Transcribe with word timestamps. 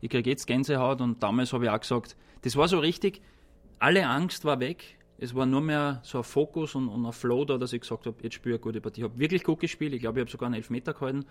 ich 0.00 0.10
kriege 0.10 0.30
jetzt 0.30 0.46
Gänsehaut 0.46 1.00
und 1.00 1.22
damals 1.22 1.52
habe 1.52 1.64
ich 1.64 1.70
auch 1.70 1.80
gesagt, 1.80 2.16
das 2.42 2.56
war 2.56 2.68
so 2.68 2.78
richtig, 2.78 3.20
alle 3.78 4.06
Angst 4.06 4.44
war 4.44 4.60
weg. 4.60 4.96
Es 5.20 5.34
war 5.34 5.46
nur 5.46 5.60
mehr 5.60 6.00
so 6.04 6.18
ein 6.18 6.24
Fokus 6.24 6.76
und, 6.76 6.88
und 6.88 7.04
ein 7.04 7.12
Flow 7.12 7.44
da, 7.44 7.58
dass 7.58 7.72
ich 7.72 7.80
gesagt 7.80 8.06
habe, 8.06 8.16
jetzt 8.22 8.34
spiele 8.34 8.54
ich 8.54 8.60
eine 8.60 8.64
gute 8.64 8.80
Partie. 8.80 9.00
Ich 9.00 9.04
habe 9.04 9.18
wirklich 9.18 9.42
gut 9.42 9.58
gespielt. 9.60 9.92
Ich 9.92 10.00
glaube, 10.00 10.20
ich 10.20 10.22
habe 10.22 10.30
sogar 10.30 10.46
einen 10.46 10.54
Elfmeter 10.54 10.94
gehalten. 10.94 11.24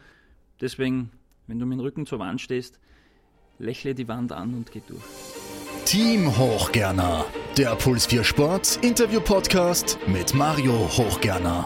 Deswegen, 0.59 1.11
wenn 1.47 1.57
du 1.59 1.65
mit 1.65 1.79
dem 1.79 1.81
Rücken 1.81 2.05
zur 2.05 2.19
Wand 2.19 2.41
stehst, 2.41 2.79
lächle 3.59 3.95
die 3.95 4.07
Wand 4.07 4.33
an 4.33 4.53
und 4.53 4.72
geh 4.72 4.81
durch. 4.86 5.02
Team 5.86 6.38
Hochgerner, 6.38 7.26
der 7.58 7.76
Puls 7.76 8.06
4 8.08 8.26
Sport 8.26 8.79
Interview 8.81 9.22
Podcast 9.22 9.97
mit 10.06 10.34
Mario 10.34 10.74
Hochgerner. 10.74 11.65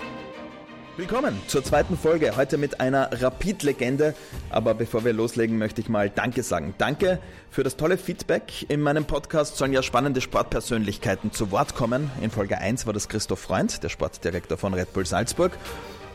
Willkommen 0.97 1.41
zur 1.47 1.63
zweiten 1.63 1.97
Folge, 1.97 2.35
heute 2.35 2.57
mit 2.57 2.81
einer 2.81 3.09
Rapid-Legende. 3.13 4.13
Aber 4.49 4.73
bevor 4.73 5.05
wir 5.05 5.13
loslegen, 5.13 5.57
möchte 5.57 5.79
ich 5.79 5.87
mal 5.87 6.09
Danke 6.09 6.43
sagen. 6.43 6.73
Danke 6.77 7.19
für 7.49 7.63
das 7.63 7.77
tolle 7.77 7.97
Feedback. 7.97 8.69
In 8.69 8.81
meinem 8.81 9.05
Podcast 9.05 9.55
sollen 9.55 9.71
ja 9.71 9.83
spannende 9.83 10.19
Sportpersönlichkeiten 10.19 11.31
zu 11.31 11.49
Wort 11.49 11.75
kommen. 11.75 12.11
In 12.21 12.29
Folge 12.29 12.57
1 12.57 12.85
war 12.87 12.93
das 12.93 13.07
Christoph 13.07 13.39
Freund, 13.39 13.81
der 13.83 13.89
Sportdirektor 13.89 14.57
von 14.57 14.73
Red 14.73 14.91
Bull 14.91 15.05
Salzburg. 15.05 15.53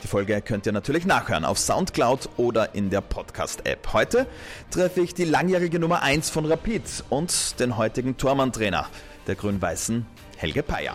Die 0.03 0.09
Folge 0.09 0.43
könnt 0.43 0.67
ihr 0.67 0.73
natürlich 0.73 1.07
nachhören 1.07 1.47
auf 1.47 1.59
Soundcloud 1.59 2.29
oder 2.37 2.75
in 2.75 2.91
der 2.91 3.01
Podcast-App. 3.01 3.95
Heute 3.95 4.27
treffe 4.71 5.01
ich 5.01 5.15
die 5.15 5.25
langjährige 5.25 5.79
Nummer 5.79 6.03
1 6.03 6.29
von 6.29 6.45
Rapid 6.45 6.83
und 7.09 7.59
den 7.61 7.79
heutigen 7.79 8.19
Tormann-Trainer 8.19 8.87
der 9.27 9.35
Grün-Weißen, 9.37 10.07
Helge 10.37 10.63
Peier. 10.63 10.95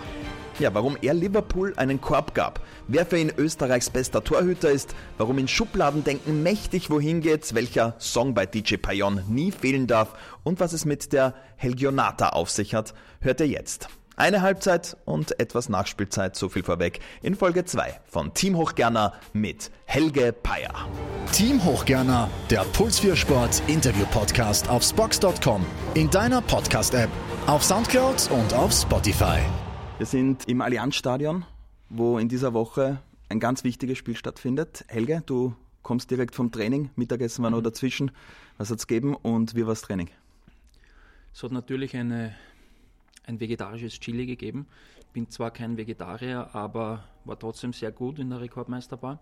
Ja, 0.59 0.73
warum 0.73 0.97
er 1.01 1.13
Liverpool 1.13 1.73
einen 1.77 2.01
Korb 2.01 2.35
gab, 2.35 2.59
wer 2.87 3.05
für 3.05 3.17
ihn 3.17 3.31
Österreichs 3.35 3.89
bester 3.89 4.23
Torhüter 4.23 4.69
ist, 4.69 4.93
warum 5.17 5.37
in 5.37 5.47
Schubladendenken 5.47 6.43
mächtig 6.43 6.89
wohin 6.89 7.21
geht, 7.21 7.55
welcher 7.55 7.95
Song 7.97 8.33
bei 8.33 8.45
DJ 8.45 8.75
Payon 8.75 9.23
nie 9.27 9.51
fehlen 9.51 9.87
darf 9.87 10.13
und 10.43 10.59
was 10.59 10.73
es 10.73 10.85
mit 10.85 11.13
der 11.13 11.33
Helgionata 11.55 12.29
auf 12.29 12.49
sich 12.49 12.75
hat, 12.75 12.93
hört 13.21 13.39
ihr 13.39 13.47
jetzt. 13.47 13.87
Eine 14.17 14.43
Halbzeit 14.43 14.97
und 15.05 15.39
etwas 15.39 15.67
Nachspielzeit, 15.67 16.35
so 16.35 16.47
viel 16.47 16.63
vorweg, 16.63 16.99
in 17.23 17.33
Folge 17.33 17.65
2 17.65 18.01
von 18.05 18.33
Team 18.35 18.55
Hochgerner 18.55 19.13
mit 19.33 19.71
Helge 19.85 20.31
Peier. 20.31 20.73
Team 21.31 21.63
Hochgerner, 21.63 22.29
der 22.51 22.61
Puls 22.73 22.99
4 22.99 23.15
Sport 23.15 23.63
Interview 23.65 24.05
Podcast 24.11 24.69
auf 24.69 24.83
Spox.com, 24.83 25.65
in 25.95 26.09
deiner 26.11 26.41
Podcast-App, 26.41 27.09
auf 27.47 27.63
Soundcloud 27.63 28.29
und 28.31 28.53
auf 28.53 28.71
Spotify. 28.71 29.39
Wir 29.97 30.05
sind 30.05 30.47
im 30.47 30.61
Allianzstadion, 30.61 31.45
wo 31.89 32.17
in 32.17 32.29
dieser 32.29 32.53
Woche 32.53 33.01
ein 33.29 33.39
ganz 33.39 33.63
wichtiges 33.63 33.97
Spiel 33.97 34.15
stattfindet. 34.15 34.85
Helge, 34.87 35.23
du 35.25 35.55
kommst 35.81 36.11
direkt 36.11 36.35
vom 36.35 36.51
Training, 36.51 36.91
Mittagessen 36.95 37.43
war 37.43 37.49
noch 37.49 37.61
dazwischen. 37.61 38.11
Was 38.57 38.69
hat 38.69 38.79
es 38.79 38.87
gegeben 38.87 39.15
und 39.15 39.55
wie 39.55 39.61
war 39.61 39.69
das 39.69 39.81
Training? 39.81 40.09
Es 41.33 41.43
hat 41.43 41.51
natürlich 41.51 41.95
eine 41.95 42.35
ein 43.25 43.39
vegetarisches 43.39 43.99
Chili 43.99 44.25
gegeben. 44.25 44.67
Bin 45.13 45.29
zwar 45.29 45.51
kein 45.51 45.77
Vegetarier, 45.77 46.49
aber 46.53 47.03
war 47.25 47.37
trotzdem 47.37 47.73
sehr 47.73 47.91
gut 47.91 48.19
in 48.19 48.29
der 48.29 48.41
Rekordmeisterbar. 48.41 49.19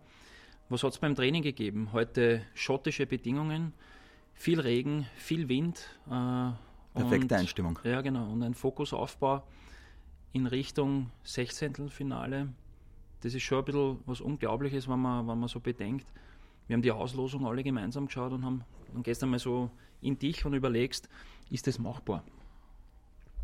Was 0.69 0.83
hat 0.83 0.93
es 0.93 0.99
beim 0.99 1.15
Training 1.15 1.43
gegeben? 1.43 1.89
Heute 1.93 2.41
schottische 2.53 3.05
Bedingungen, 3.05 3.73
viel 4.33 4.59
Regen, 4.59 5.07
viel 5.15 5.49
Wind. 5.49 5.89
Äh, 6.09 6.51
Perfekte 6.93 7.35
und, 7.35 7.39
Einstimmung. 7.41 7.79
Ja, 7.83 8.01
genau. 8.01 8.31
Und 8.31 8.43
ein 8.43 8.53
Fokusaufbau 8.53 9.43
in 10.33 10.47
Richtung 10.47 11.11
16. 11.23 11.89
Finale. 11.89 12.49
Das 13.21 13.33
ist 13.33 13.43
schon 13.43 13.59
ein 13.59 13.65
bisschen 13.65 13.99
was 14.05 14.21
Unglaubliches, 14.21 14.87
wenn 14.87 14.99
man, 14.99 15.27
wenn 15.27 15.39
man 15.39 15.49
so 15.49 15.59
bedenkt. 15.59 16.07
Wir 16.67 16.75
haben 16.75 16.81
die 16.81 16.91
Auslosung 16.91 17.45
alle 17.47 17.63
gemeinsam 17.63 18.05
geschaut 18.05 18.31
und 18.31 18.45
haben 18.45 18.63
und 18.93 19.03
gestern 19.03 19.29
mal 19.29 19.39
so 19.39 19.69
in 20.01 20.17
dich 20.17 20.45
und 20.45 20.53
überlegst, 20.53 21.09
ist 21.49 21.67
das 21.67 21.79
machbar? 21.79 22.23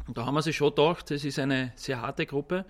Und 0.08 0.18
da 0.18 0.26
haben 0.26 0.36
wir 0.36 0.42
sich 0.42 0.56
schon 0.56 0.70
gedacht, 0.70 1.10
es 1.12 1.26
ist 1.26 1.40
eine 1.40 1.74
sehr 1.76 2.02
harte 2.02 2.26
Gruppe, 2.26 2.66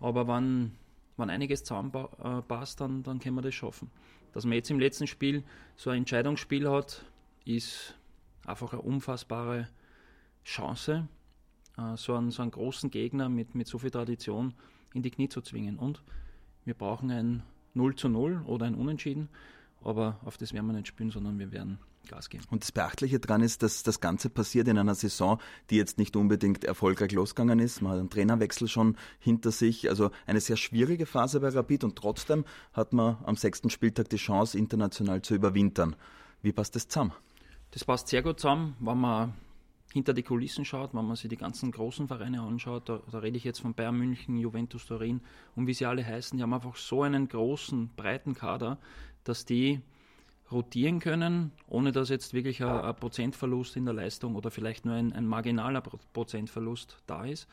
aber 0.00 0.28
wenn, 0.28 0.72
wenn 1.16 1.30
einiges 1.30 1.64
zusammenpasst, 1.64 2.80
dann, 2.80 3.02
dann 3.02 3.18
können 3.18 3.36
wir 3.36 3.42
das 3.42 3.54
schaffen. 3.54 3.90
Dass 4.32 4.44
man 4.44 4.54
jetzt 4.54 4.70
im 4.70 4.78
letzten 4.78 5.06
Spiel 5.06 5.44
so 5.76 5.90
ein 5.90 5.98
Entscheidungsspiel 5.98 6.68
hat, 6.68 7.04
ist 7.44 7.94
einfach 8.44 8.72
eine 8.72 8.82
unfassbare 8.82 9.68
Chance, 10.44 11.08
äh, 11.76 11.96
so 11.96 12.14
einen, 12.14 12.30
so 12.30 12.42
einen 12.42 12.50
großen 12.50 12.90
Gegner 12.90 13.28
mit, 13.28 13.54
mit 13.54 13.66
so 13.66 13.78
viel 13.78 13.90
Tradition 13.90 14.54
in 14.92 15.02
die 15.02 15.10
Knie 15.10 15.28
zu 15.28 15.40
zwingen. 15.40 15.78
Und 15.78 16.02
wir 16.64 16.74
brauchen 16.74 17.10
ein 17.10 17.42
0 17.74 17.96
zu 17.96 18.08
0 18.08 18.42
oder 18.46 18.66
ein 18.66 18.74
Unentschieden, 18.74 19.28
aber 19.82 20.20
auf 20.24 20.38
das 20.38 20.52
werden 20.52 20.66
wir 20.66 20.72
nicht 20.72 20.88
spielen, 20.88 21.10
sondern 21.10 21.38
wir 21.38 21.52
werden 21.52 21.78
Gas 22.08 22.28
geben. 22.28 22.44
Und 22.50 22.62
das 22.62 22.72
Beachtliche 22.72 23.18
daran 23.18 23.42
ist, 23.42 23.62
dass 23.62 23.82
das 23.82 24.00
Ganze 24.00 24.30
passiert 24.30 24.68
in 24.68 24.78
einer 24.78 24.94
Saison, 24.94 25.40
die 25.70 25.76
jetzt 25.76 25.98
nicht 25.98 26.16
unbedingt 26.16 26.64
erfolgreich 26.64 27.12
losgegangen 27.12 27.58
ist. 27.58 27.80
Man 27.80 27.92
hat 27.92 27.98
einen 27.98 28.10
Trainerwechsel 28.10 28.68
schon 28.68 28.96
hinter 29.18 29.50
sich, 29.50 29.88
also 29.88 30.10
eine 30.26 30.40
sehr 30.40 30.56
schwierige 30.56 31.06
Phase 31.06 31.40
bei 31.40 31.48
Rapid 31.48 31.84
und 31.84 31.96
trotzdem 31.96 32.44
hat 32.72 32.92
man 32.92 33.16
am 33.24 33.36
sechsten 33.36 33.70
Spieltag 33.70 34.08
die 34.10 34.16
Chance, 34.16 34.58
international 34.58 35.22
zu 35.22 35.34
überwintern. 35.34 35.96
Wie 36.42 36.52
passt 36.52 36.76
das 36.76 36.88
zusammen? 36.88 37.12
Das 37.70 37.84
passt 37.84 38.08
sehr 38.08 38.22
gut 38.22 38.38
zusammen, 38.38 38.76
wenn 38.80 38.98
man 38.98 39.34
hinter 39.94 40.12
die 40.12 40.24
Kulissen 40.24 40.64
schaut, 40.64 40.92
wenn 40.92 41.06
man 41.06 41.14
sich 41.14 41.28
die 41.28 41.36
ganzen 41.36 41.70
großen 41.70 42.08
Vereine 42.08 42.40
anschaut, 42.42 42.88
da, 42.88 43.00
da, 43.12 43.18
rede 43.20 43.36
ich 43.36 43.44
jetzt 43.44 43.60
von 43.60 43.74
Bayern 43.74 43.96
München, 43.96 44.36
Juventus 44.36 44.86
Turin 44.86 45.20
und 45.54 45.68
wie 45.68 45.72
sie 45.72 45.86
alle 45.86 46.04
heißen, 46.04 46.36
die 46.36 46.42
haben 46.42 46.52
einfach 46.52 46.74
so 46.74 47.04
einen 47.04 47.28
großen, 47.28 47.90
breiten 47.94 48.34
Kader, 48.34 48.78
dass 49.22 49.44
die 49.44 49.80
rotieren 50.50 50.98
können, 50.98 51.52
ohne 51.68 51.92
dass 51.92 52.08
jetzt 52.08 52.34
wirklich 52.34 52.60
ein, 52.64 52.70
ein 52.70 52.96
Prozentverlust 52.96 53.76
in 53.76 53.84
der 53.84 53.94
Leistung 53.94 54.34
oder 54.34 54.50
vielleicht 54.50 54.84
nur 54.84 54.96
ein, 54.96 55.12
ein, 55.12 55.28
marginaler 55.28 55.80
Prozentverlust 55.80 57.00
da 57.06 57.24
ist. 57.24 57.46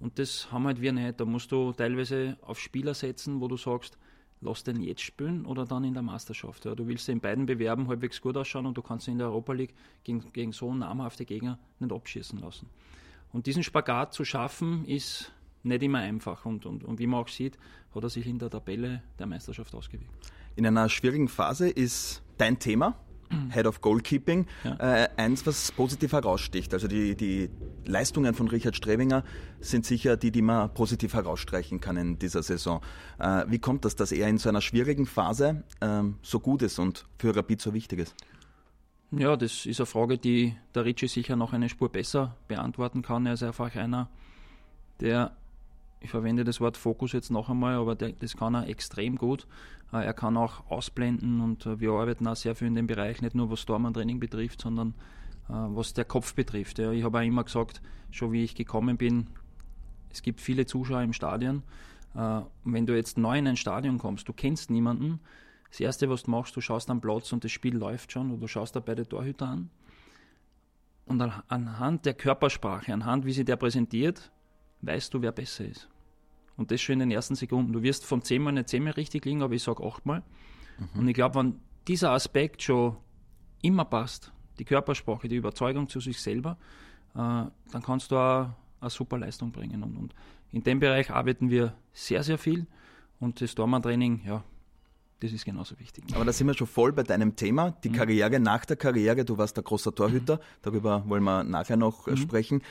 Und 0.00 0.18
das 0.18 0.50
haben 0.50 0.66
halt 0.66 0.80
wir 0.80 0.92
nicht. 0.92 1.20
Da 1.20 1.24
musst 1.24 1.52
du 1.52 1.72
teilweise 1.72 2.36
auf 2.42 2.58
Spieler 2.58 2.94
setzen, 2.94 3.40
wo 3.40 3.46
du 3.46 3.56
sagst, 3.56 3.98
lass 4.40 4.64
den 4.64 4.82
jetzt 4.82 5.02
spielen 5.02 5.46
oder 5.46 5.64
dann 5.64 5.84
in 5.84 5.94
der 5.94 6.02
Meisterschaft. 6.02 6.64
Ja, 6.64 6.74
du 6.74 6.86
willst 6.86 7.08
in 7.08 7.20
beiden 7.20 7.46
Bewerben 7.46 7.88
halbwegs 7.88 8.20
gut 8.20 8.36
ausschauen 8.36 8.66
und 8.66 8.76
du 8.76 8.82
kannst 8.82 9.08
in 9.08 9.18
der 9.18 9.28
Europa 9.28 9.52
League 9.52 9.74
gegen, 10.02 10.32
gegen 10.32 10.52
so 10.52 10.74
namhafte 10.74 11.24
Gegner 11.24 11.58
nicht 11.78 11.92
abschießen 11.92 12.38
lassen. 12.38 12.68
Und 13.32 13.46
diesen 13.46 13.62
Spagat 13.62 14.12
zu 14.12 14.24
schaffen, 14.24 14.84
ist 14.84 15.32
nicht 15.64 15.82
immer 15.82 15.98
einfach. 15.98 16.44
Und, 16.44 16.66
und, 16.66 16.84
und 16.84 16.98
wie 16.98 17.06
man 17.06 17.20
auch 17.20 17.28
sieht, 17.28 17.58
hat 17.94 18.02
er 18.02 18.10
sich 18.10 18.26
in 18.26 18.38
der 18.38 18.50
Tabelle 18.50 19.02
der 19.18 19.26
Meisterschaft 19.26 19.74
ausgewirkt. 19.74 20.12
In 20.56 20.66
einer 20.66 20.88
schwierigen 20.88 21.28
Phase 21.28 21.68
ist 21.68 22.22
dein 22.38 22.58
Thema, 22.58 22.96
Head 23.50 23.66
of 23.66 23.80
Goalkeeping, 23.80 24.46
ja. 24.64 25.04
äh, 25.04 25.08
eins, 25.16 25.46
was 25.46 25.72
positiv 25.72 26.12
heraussticht. 26.12 26.72
Also 26.72 26.88
die, 26.88 27.16
die 27.16 27.50
Leistungen 27.84 28.34
von 28.34 28.48
Richard 28.48 28.76
Strebinger 28.76 29.24
sind 29.60 29.86
sicher 29.86 30.16
die, 30.16 30.30
die 30.30 30.42
man 30.42 30.72
positiv 30.74 31.14
herausstreichen 31.14 31.80
kann 31.80 31.96
in 31.96 32.18
dieser 32.18 32.42
Saison. 32.42 32.80
Äh, 33.18 33.44
wie 33.48 33.58
kommt 33.58 33.84
das, 33.84 33.96
dass 33.96 34.12
er 34.12 34.28
in 34.28 34.38
so 34.38 34.48
einer 34.48 34.60
schwierigen 34.60 35.06
Phase 35.06 35.64
ähm, 35.80 36.16
so 36.22 36.40
gut 36.40 36.62
ist 36.62 36.78
und 36.78 37.06
für 37.18 37.34
Rapid 37.34 37.60
so 37.60 37.74
wichtig 37.74 38.00
ist? 38.00 38.14
Ja, 39.10 39.36
das 39.36 39.66
ist 39.66 39.78
eine 39.78 39.86
Frage, 39.86 40.18
die 40.18 40.56
der 40.74 40.84
Ritchie 40.84 41.08
sicher 41.08 41.36
noch 41.36 41.52
eine 41.52 41.68
Spur 41.68 41.90
besser 41.90 42.36
beantworten 42.48 43.02
kann. 43.02 43.26
Er 43.26 43.34
ist 43.34 43.42
einfach 43.42 43.74
einer, 43.76 44.08
der 45.00 45.36
ich 46.04 46.10
verwende 46.10 46.44
das 46.44 46.60
Wort 46.60 46.76
Fokus 46.76 47.12
jetzt 47.12 47.30
noch 47.30 47.48
einmal, 47.48 47.76
aber 47.76 47.94
der, 47.94 48.12
das 48.12 48.36
kann 48.36 48.54
er 48.54 48.68
extrem 48.68 49.16
gut. 49.16 49.46
Äh, 49.90 50.04
er 50.04 50.12
kann 50.12 50.36
auch 50.36 50.70
ausblenden 50.70 51.40
und 51.40 51.64
äh, 51.64 51.80
wir 51.80 51.92
arbeiten 51.92 52.26
auch 52.26 52.36
sehr 52.36 52.54
viel 52.54 52.68
in 52.68 52.74
dem 52.74 52.86
Bereich, 52.86 53.22
nicht 53.22 53.34
nur 53.34 53.50
was 53.50 53.60
Stormantraining 53.60 54.20
betrifft, 54.20 54.60
sondern 54.60 54.90
äh, 55.48 55.52
was 55.52 55.94
der 55.94 56.04
Kopf 56.04 56.34
betrifft. 56.34 56.78
Ich 56.78 57.02
habe 57.02 57.18
auch 57.18 57.22
immer 57.22 57.42
gesagt, 57.42 57.80
schon 58.10 58.32
wie 58.32 58.44
ich 58.44 58.54
gekommen 58.54 58.98
bin, 58.98 59.30
es 60.10 60.20
gibt 60.20 60.42
viele 60.42 60.66
Zuschauer 60.66 61.02
im 61.02 61.12
Stadion. 61.12 61.64
Wenn 62.62 62.86
du 62.86 62.94
jetzt 62.94 63.18
neu 63.18 63.36
in 63.36 63.48
ein 63.48 63.56
Stadion 63.56 63.98
kommst, 63.98 64.28
du 64.28 64.32
kennst 64.32 64.70
niemanden, 64.70 65.18
das 65.70 65.80
Erste, 65.80 66.08
was 66.08 66.22
du 66.22 66.30
machst, 66.30 66.54
du 66.54 66.60
schaust 66.60 66.88
am 66.88 67.00
Platz 67.00 67.32
und 67.32 67.42
das 67.42 67.50
Spiel 67.50 67.76
läuft 67.76 68.12
schon 68.12 68.30
oder 68.30 68.42
du 68.42 68.46
schaust 68.46 68.76
da 68.76 68.80
beide 68.80 69.08
Torhüter 69.08 69.48
an. 69.48 69.70
Und 71.06 71.20
anhand 71.20 72.06
der 72.06 72.14
Körpersprache, 72.14 72.92
anhand 72.92 73.26
wie 73.26 73.32
sie 73.32 73.44
der 73.44 73.56
präsentiert, 73.56 74.30
weißt 74.82 75.12
du, 75.12 75.22
wer 75.22 75.32
besser 75.32 75.64
ist. 75.64 75.88
Und 76.56 76.70
das 76.70 76.80
schon 76.80 76.94
in 76.94 76.98
den 77.00 77.10
ersten 77.10 77.34
Sekunden. 77.34 77.72
Du 77.72 77.82
wirst 77.82 78.04
von 78.04 78.22
zehnmal 78.22 78.52
nicht 78.52 78.68
zehnmal 78.68 78.92
richtig 78.92 79.24
liegen, 79.24 79.42
aber 79.42 79.54
ich 79.54 79.62
sage 79.62 79.84
achtmal. 79.84 80.22
Mhm. 80.78 81.00
Und 81.00 81.08
ich 81.08 81.14
glaube, 81.14 81.36
wenn 81.36 81.60
dieser 81.88 82.12
Aspekt 82.12 82.62
schon 82.62 82.96
immer 83.62 83.84
passt, 83.84 84.32
die 84.58 84.64
Körpersprache, 84.64 85.28
die 85.28 85.36
Überzeugung 85.36 85.88
zu 85.88 86.00
sich 86.00 86.20
selber, 86.20 86.56
äh, 87.14 87.18
dann 87.18 87.82
kannst 87.82 88.10
du 88.10 88.16
auch 88.16 88.50
eine 88.80 88.90
super 88.90 89.18
Leistung 89.18 89.50
bringen. 89.50 89.82
Und, 89.82 89.96
und, 89.96 90.14
in 90.52 90.62
dem 90.62 90.78
Bereich 90.78 91.10
arbeiten 91.10 91.50
wir 91.50 91.74
sehr, 91.92 92.22
sehr 92.22 92.38
viel. 92.38 92.66
Und 93.18 93.40
das 93.40 93.56
Dormantraining, 93.56 94.22
ja, 94.24 94.44
das 95.20 95.32
ist 95.32 95.44
genauso 95.44 95.78
wichtig. 95.80 96.04
Aber 96.14 96.24
da 96.24 96.32
sind 96.32 96.46
wir 96.46 96.54
schon 96.54 96.66
voll 96.66 96.92
bei 96.92 97.02
deinem 97.02 97.34
Thema, 97.34 97.70
die 97.82 97.88
mhm. 97.88 97.94
Karriere 97.94 98.38
nach 98.38 98.64
der 98.64 98.76
Karriere. 98.76 99.24
Du 99.24 99.38
warst 99.38 99.56
der 99.56 99.64
großer 99.64 99.94
Torhüter, 99.94 100.38
darüber 100.62 101.02
wollen 101.08 101.24
wir 101.24 101.42
nachher 101.42 101.76
noch 101.76 102.06
äh, 102.06 102.12
mhm. 102.12 102.16
sprechen. 102.18 102.62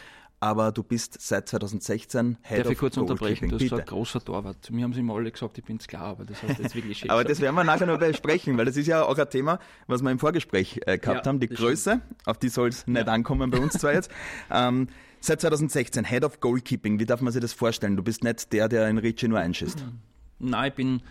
Aber 0.44 0.74
du 0.74 0.84
bist 0.84 1.22
seit 1.22 1.48
2016 1.48 2.38
Head 2.42 2.60
Darf 2.60 2.66
of 2.66 2.72
ich 2.74 2.78
kurz 2.78 2.98
unterbrechen? 2.98 3.48
Du 3.48 3.56
hast 3.56 3.62
gesagt, 3.62 3.88
großer 3.88 4.20
Torwart. 4.20 4.70
Mir 4.72 4.84
haben 4.84 4.92
sie 4.92 5.00
immer 5.00 5.16
alle 5.16 5.32
gesagt, 5.32 5.58
ich 5.58 5.64
bin 5.64 5.78
klar, 5.78 6.04
aber 6.04 6.26
das 6.26 6.44
heißt 6.44 6.60
jetzt 6.60 6.76
wirklich 6.76 6.98
schön. 6.98 7.10
aber 7.10 7.24
das 7.24 7.40
werden 7.40 7.56
wir 7.56 7.64
nachher 7.64 7.88
noch 7.88 7.98
besprechen, 7.98 8.58
weil 8.58 8.66
das 8.66 8.76
ist 8.76 8.88
ja 8.88 9.06
auch 9.06 9.18
ein 9.18 9.30
Thema, 9.30 9.60
was 9.88 10.02
wir 10.02 10.12
im 10.12 10.20
Vorgespräch 10.20 10.82
äh, 10.86 10.98
gehabt 10.98 11.26
ja, 11.26 11.30
haben, 11.30 11.40
die 11.40 11.48
Größe, 11.48 11.92
stimmt. 11.92 12.28
auf 12.28 12.40
die 12.40 12.50
soll 12.50 12.68
es 12.68 12.86
nicht 12.88 13.08
ja. 13.08 13.14
ankommen 13.14 13.52
bei 13.52 13.58
uns 13.58 13.72
zwar 13.76 13.94
jetzt. 13.94 14.12
Ähm, 14.52 14.90
seit 15.22 15.40
2016 15.40 16.04
Head 16.04 16.26
of 16.26 16.42
Goalkeeping, 16.42 17.00
wie 17.00 17.06
darf 17.06 17.22
man 17.22 17.32
sich 17.32 17.42
das 17.42 17.54
vorstellen? 17.54 17.96
Du 17.96 18.04
bist 18.04 18.26
nicht 18.26 18.52
der, 18.52 18.68
der 18.68 18.90
in 18.90 18.98
Ricci 18.98 19.30
nur 19.30 19.40
einschießt. 19.40 19.86
Nein, 20.40 20.68
ich 20.68 20.76
bin, 20.76 21.02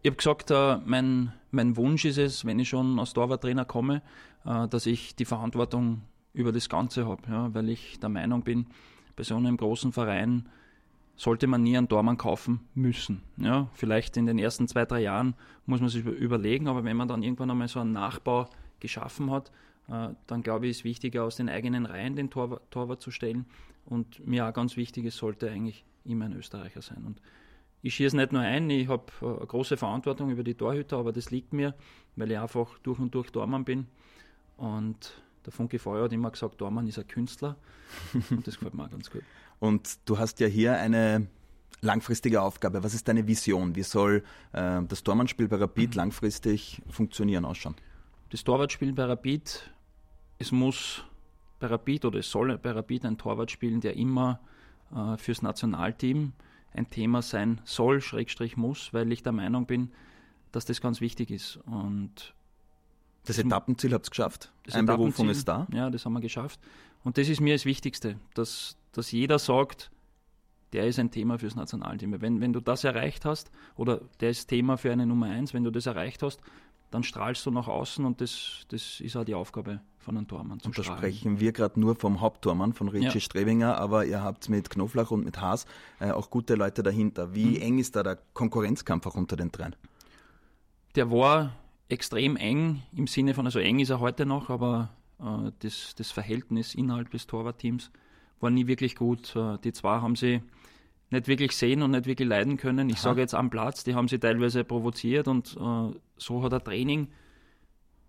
ich 0.00 0.08
habe 0.08 0.16
gesagt, 0.16 0.50
äh, 0.50 0.78
mein, 0.86 1.34
mein 1.50 1.76
Wunsch 1.76 2.06
ist 2.06 2.16
es, 2.16 2.46
wenn 2.46 2.58
ich 2.58 2.70
schon 2.70 2.98
als 2.98 3.12
Torwarttrainer 3.12 3.66
komme, 3.66 4.00
äh, 4.46 4.66
dass 4.66 4.86
ich 4.86 5.14
die 5.14 5.26
Verantwortung 5.26 6.00
über 6.36 6.52
das 6.52 6.68
Ganze 6.68 7.06
habe, 7.06 7.22
ja, 7.28 7.52
weil 7.54 7.68
ich 7.70 7.98
der 7.98 8.10
Meinung 8.10 8.42
bin, 8.42 8.66
bei 9.16 9.24
so 9.24 9.36
einem 9.36 9.56
großen 9.56 9.92
Verein 9.92 10.48
sollte 11.16 11.46
man 11.46 11.62
nie 11.62 11.78
einen 11.78 11.88
Tormann 11.88 12.18
kaufen 12.18 12.60
müssen. 12.74 13.22
Ja, 13.38 13.68
vielleicht 13.72 14.18
in 14.18 14.26
den 14.26 14.38
ersten 14.38 14.68
zwei, 14.68 14.84
drei 14.84 15.00
Jahren 15.00 15.34
muss 15.64 15.80
man 15.80 15.88
sich 15.88 16.04
überlegen, 16.04 16.68
aber 16.68 16.84
wenn 16.84 16.96
man 16.96 17.08
dann 17.08 17.22
irgendwann 17.22 17.50
einmal 17.50 17.68
so 17.68 17.80
einen 17.80 17.92
Nachbau 17.92 18.50
geschaffen 18.80 19.30
hat, 19.30 19.50
äh, 19.88 20.10
dann 20.26 20.42
glaube 20.42 20.66
ich, 20.66 20.78
ist 20.78 20.84
wichtiger, 20.84 21.24
aus 21.24 21.36
den 21.36 21.48
eigenen 21.48 21.86
Reihen 21.86 22.16
den 22.16 22.28
Torwart, 22.28 22.70
Torwart 22.70 23.00
zu 23.00 23.10
stellen. 23.10 23.46
Und 23.86 24.26
mir 24.26 24.46
auch 24.46 24.52
ganz 24.52 24.76
wichtig, 24.76 25.06
es 25.06 25.16
sollte 25.16 25.50
eigentlich 25.50 25.84
immer 26.04 26.26
ein 26.26 26.34
Österreicher 26.34 26.82
sein. 26.82 27.04
Und 27.06 27.22
ich 27.80 27.94
schieße 27.94 28.16
nicht 28.16 28.32
nur 28.32 28.42
ein, 28.42 28.68
ich 28.68 28.88
habe 28.88 29.04
äh, 29.22 29.46
große 29.46 29.78
Verantwortung 29.78 30.30
über 30.30 30.44
die 30.44 30.54
Torhüter, 30.54 30.98
aber 30.98 31.12
das 31.12 31.30
liegt 31.30 31.54
mir, 31.54 31.74
weil 32.16 32.30
ich 32.30 32.38
einfach 32.38 32.78
durch 32.80 32.98
und 32.98 33.14
durch 33.14 33.30
Tormann 33.30 33.64
bin. 33.64 33.86
Und 34.58 35.22
der 35.46 35.52
Funke 35.52 35.78
Feuer 35.78 36.04
hat 36.04 36.12
immer 36.12 36.30
gesagt, 36.30 36.60
Dormann 36.60 36.86
ist 36.86 36.98
ein 36.98 37.06
Künstler. 37.06 37.56
Und 38.30 38.46
das 38.46 38.56
gefällt 38.56 38.74
mir 38.74 38.84
auch 38.84 38.90
ganz 38.90 39.10
gut. 39.10 39.22
Und 39.60 39.98
du 40.04 40.18
hast 40.18 40.40
ja 40.40 40.46
hier 40.46 40.76
eine 40.76 41.28
langfristige 41.80 42.42
Aufgabe. 42.42 42.82
Was 42.82 42.94
ist 42.94 43.08
deine 43.08 43.26
Vision? 43.26 43.76
Wie 43.76 43.82
soll 43.82 44.24
äh, 44.52 44.82
das 44.82 45.02
Tormannspiel 45.02 45.48
bei 45.48 45.56
Rapid 45.56 45.90
mhm. 45.90 45.96
langfristig 45.96 46.82
funktionieren, 46.90 47.44
ausschauen? 47.44 47.76
Das 48.30 48.42
Torwartspiel 48.42 48.92
bei 48.92 49.04
Rapid, 49.04 49.70
es 50.38 50.50
muss 50.50 51.04
bei 51.60 51.68
Rapid 51.68 52.04
oder 52.04 52.18
es 52.18 52.30
soll 52.30 52.58
bei 52.58 52.72
Rapid 52.72 53.04
ein 53.04 53.18
Torwart 53.18 53.50
spielen, 53.52 53.80
der 53.80 53.96
immer 53.96 54.40
äh, 54.94 55.16
fürs 55.16 55.42
Nationalteam 55.42 56.32
ein 56.74 56.90
Thema 56.90 57.22
sein 57.22 57.60
soll, 57.64 58.00
Schrägstrich 58.00 58.56
muss, 58.56 58.92
weil 58.92 59.10
ich 59.12 59.22
der 59.22 59.32
Meinung 59.32 59.66
bin, 59.66 59.92
dass 60.50 60.64
das 60.64 60.80
ganz 60.80 61.00
wichtig 61.00 61.30
ist. 61.30 61.58
Und 61.66 62.34
das 63.26 63.38
Etappenziel 63.38 63.92
habt 63.92 64.06
ihr 64.06 64.10
geschafft. 64.10 64.52
Das 64.64 64.74
Einberufung 64.74 65.28
ist 65.28 65.46
da. 65.46 65.66
Ja, 65.72 65.90
das 65.90 66.04
haben 66.04 66.14
wir 66.14 66.20
geschafft. 66.20 66.60
Und 67.04 67.18
das 67.18 67.28
ist 67.28 67.40
mir 67.40 67.54
das 67.54 67.64
Wichtigste, 67.64 68.16
dass, 68.34 68.76
dass 68.92 69.12
jeder 69.12 69.38
sagt, 69.38 69.90
der 70.72 70.86
ist 70.86 70.98
ein 70.98 71.10
Thema 71.10 71.38
fürs 71.38 71.54
Nationalteam. 71.54 72.20
Wenn, 72.20 72.40
wenn 72.40 72.52
du 72.52 72.60
das 72.60 72.84
erreicht 72.84 73.24
hast, 73.24 73.50
oder 73.76 74.00
der 74.20 74.30
ist 74.30 74.48
Thema 74.48 74.76
für 74.76 74.90
eine 74.90 75.06
Nummer 75.06 75.26
eins, 75.26 75.54
wenn 75.54 75.64
du 75.64 75.70
das 75.70 75.86
erreicht 75.86 76.22
hast, 76.22 76.40
dann 76.90 77.02
strahlst 77.02 77.44
du 77.46 77.50
nach 77.50 77.68
außen 77.68 78.04
und 78.04 78.20
das, 78.20 78.64
das 78.68 79.00
ist 79.00 79.16
auch 79.16 79.24
die 79.24 79.34
Aufgabe 79.34 79.80
von 79.98 80.16
einem 80.16 80.28
Tormann. 80.28 80.60
und 80.64 80.78
da 80.78 80.82
strahlen. 80.82 80.98
sprechen 80.98 81.40
wir 81.40 81.52
gerade 81.52 81.80
nur 81.80 81.96
vom 81.96 82.20
Haupttormann, 82.20 82.72
von 82.72 82.88
Richie 82.88 83.06
ja. 83.06 83.20
Strebinger, 83.20 83.76
aber 83.76 84.04
ihr 84.04 84.22
habt 84.22 84.48
mit 84.48 84.70
Knoflach 84.70 85.10
und 85.10 85.24
mit 85.24 85.40
Haas 85.40 85.66
äh, 85.98 86.10
auch 86.10 86.30
gute 86.30 86.54
Leute 86.54 86.82
dahinter. 86.82 87.34
Wie 87.34 87.56
hm. 87.56 87.62
eng 87.62 87.78
ist 87.78 87.96
da 87.96 88.02
der 88.02 88.18
Konkurrenzkampf 88.34 89.06
auch 89.06 89.16
unter 89.16 89.36
den 89.36 89.50
dreien? 89.50 89.74
Der 90.94 91.10
war 91.10 91.52
extrem 91.88 92.36
eng 92.36 92.82
im 92.96 93.06
Sinne 93.06 93.34
von, 93.34 93.46
also 93.46 93.58
eng 93.58 93.78
ist 93.78 93.90
er 93.90 94.00
heute 94.00 94.26
noch, 94.26 94.50
aber 94.50 94.90
äh, 95.20 95.52
das, 95.60 95.94
das 95.96 96.10
Verhältnis 96.10 96.74
innerhalb 96.74 97.10
des 97.10 97.26
Torwartteams 97.26 97.90
war 98.40 98.50
nie 98.50 98.66
wirklich 98.66 98.96
gut. 98.96 99.34
Äh, 99.36 99.58
die 99.58 99.72
zwei 99.72 100.00
haben 100.00 100.16
sie 100.16 100.42
nicht 101.10 101.28
wirklich 101.28 101.52
sehen 101.52 101.82
und 101.82 101.92
nicht 101.92 102.06
wirklich 102.06 102.28
leiden 102.28 102.56
können. 102.56 102.88
Ich 102.90 102.96
Aha. 102.96 103.02
sage 103.02 103.20
jetzt 103.20 103.34
am 103.34 103.50
Platz, 103.50 103.84
die 103.84 103.94
haben 103.94 104.08
sie 104.08 104.18
teilweise 104.18 104.64
provoziert 104.64 105.28
und 105.28 105.56
äh, 105.56 105.98
so 106.16 106.42
hat 106.42 106.52
ein 106.52 106.64
Training 106.64 107.08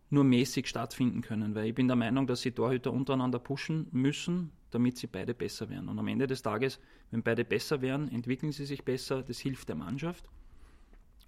nur 0.09 0.23
mäßig 0.23 0.67
stattfinden 0.67 1.21
können, 1.21 1.53
weil 1.53 1.65
ich 1.65 1.75
bin 1.75 1.87
der 1.87 1.97
Meinung, 1.97 2.27
dass 2.27 2.41
sie 2.41 2.51
Torhüter 2.51 2.93
untereinander 2.93 3.39
pushen 3.39 3.87
müssen, 3.91 4.51
damit 4.71 4.97
sie 4.97 5.07
beide 5.07 5.33
besser 5.33 5.69
werden. 5.69 5.89
Und 5.89 5.99
am 5.99 6.07
Ende 6.07 6.27
des 6.27 6.41
Tages, 6.41 6.79
wenn 7.11 7.23
beide 7.23 7.43
besser 7.43 7.81
werden, 7.81 8.09
entwickeln 8.09 8.51
sie 8.51 8.65
sich 8.65 8.83
besser, 8.83 9.21
das 9.21 9.39
hilft 9.39 9.67
der 9.69 9.75
Mannschaft. 9.75 10.23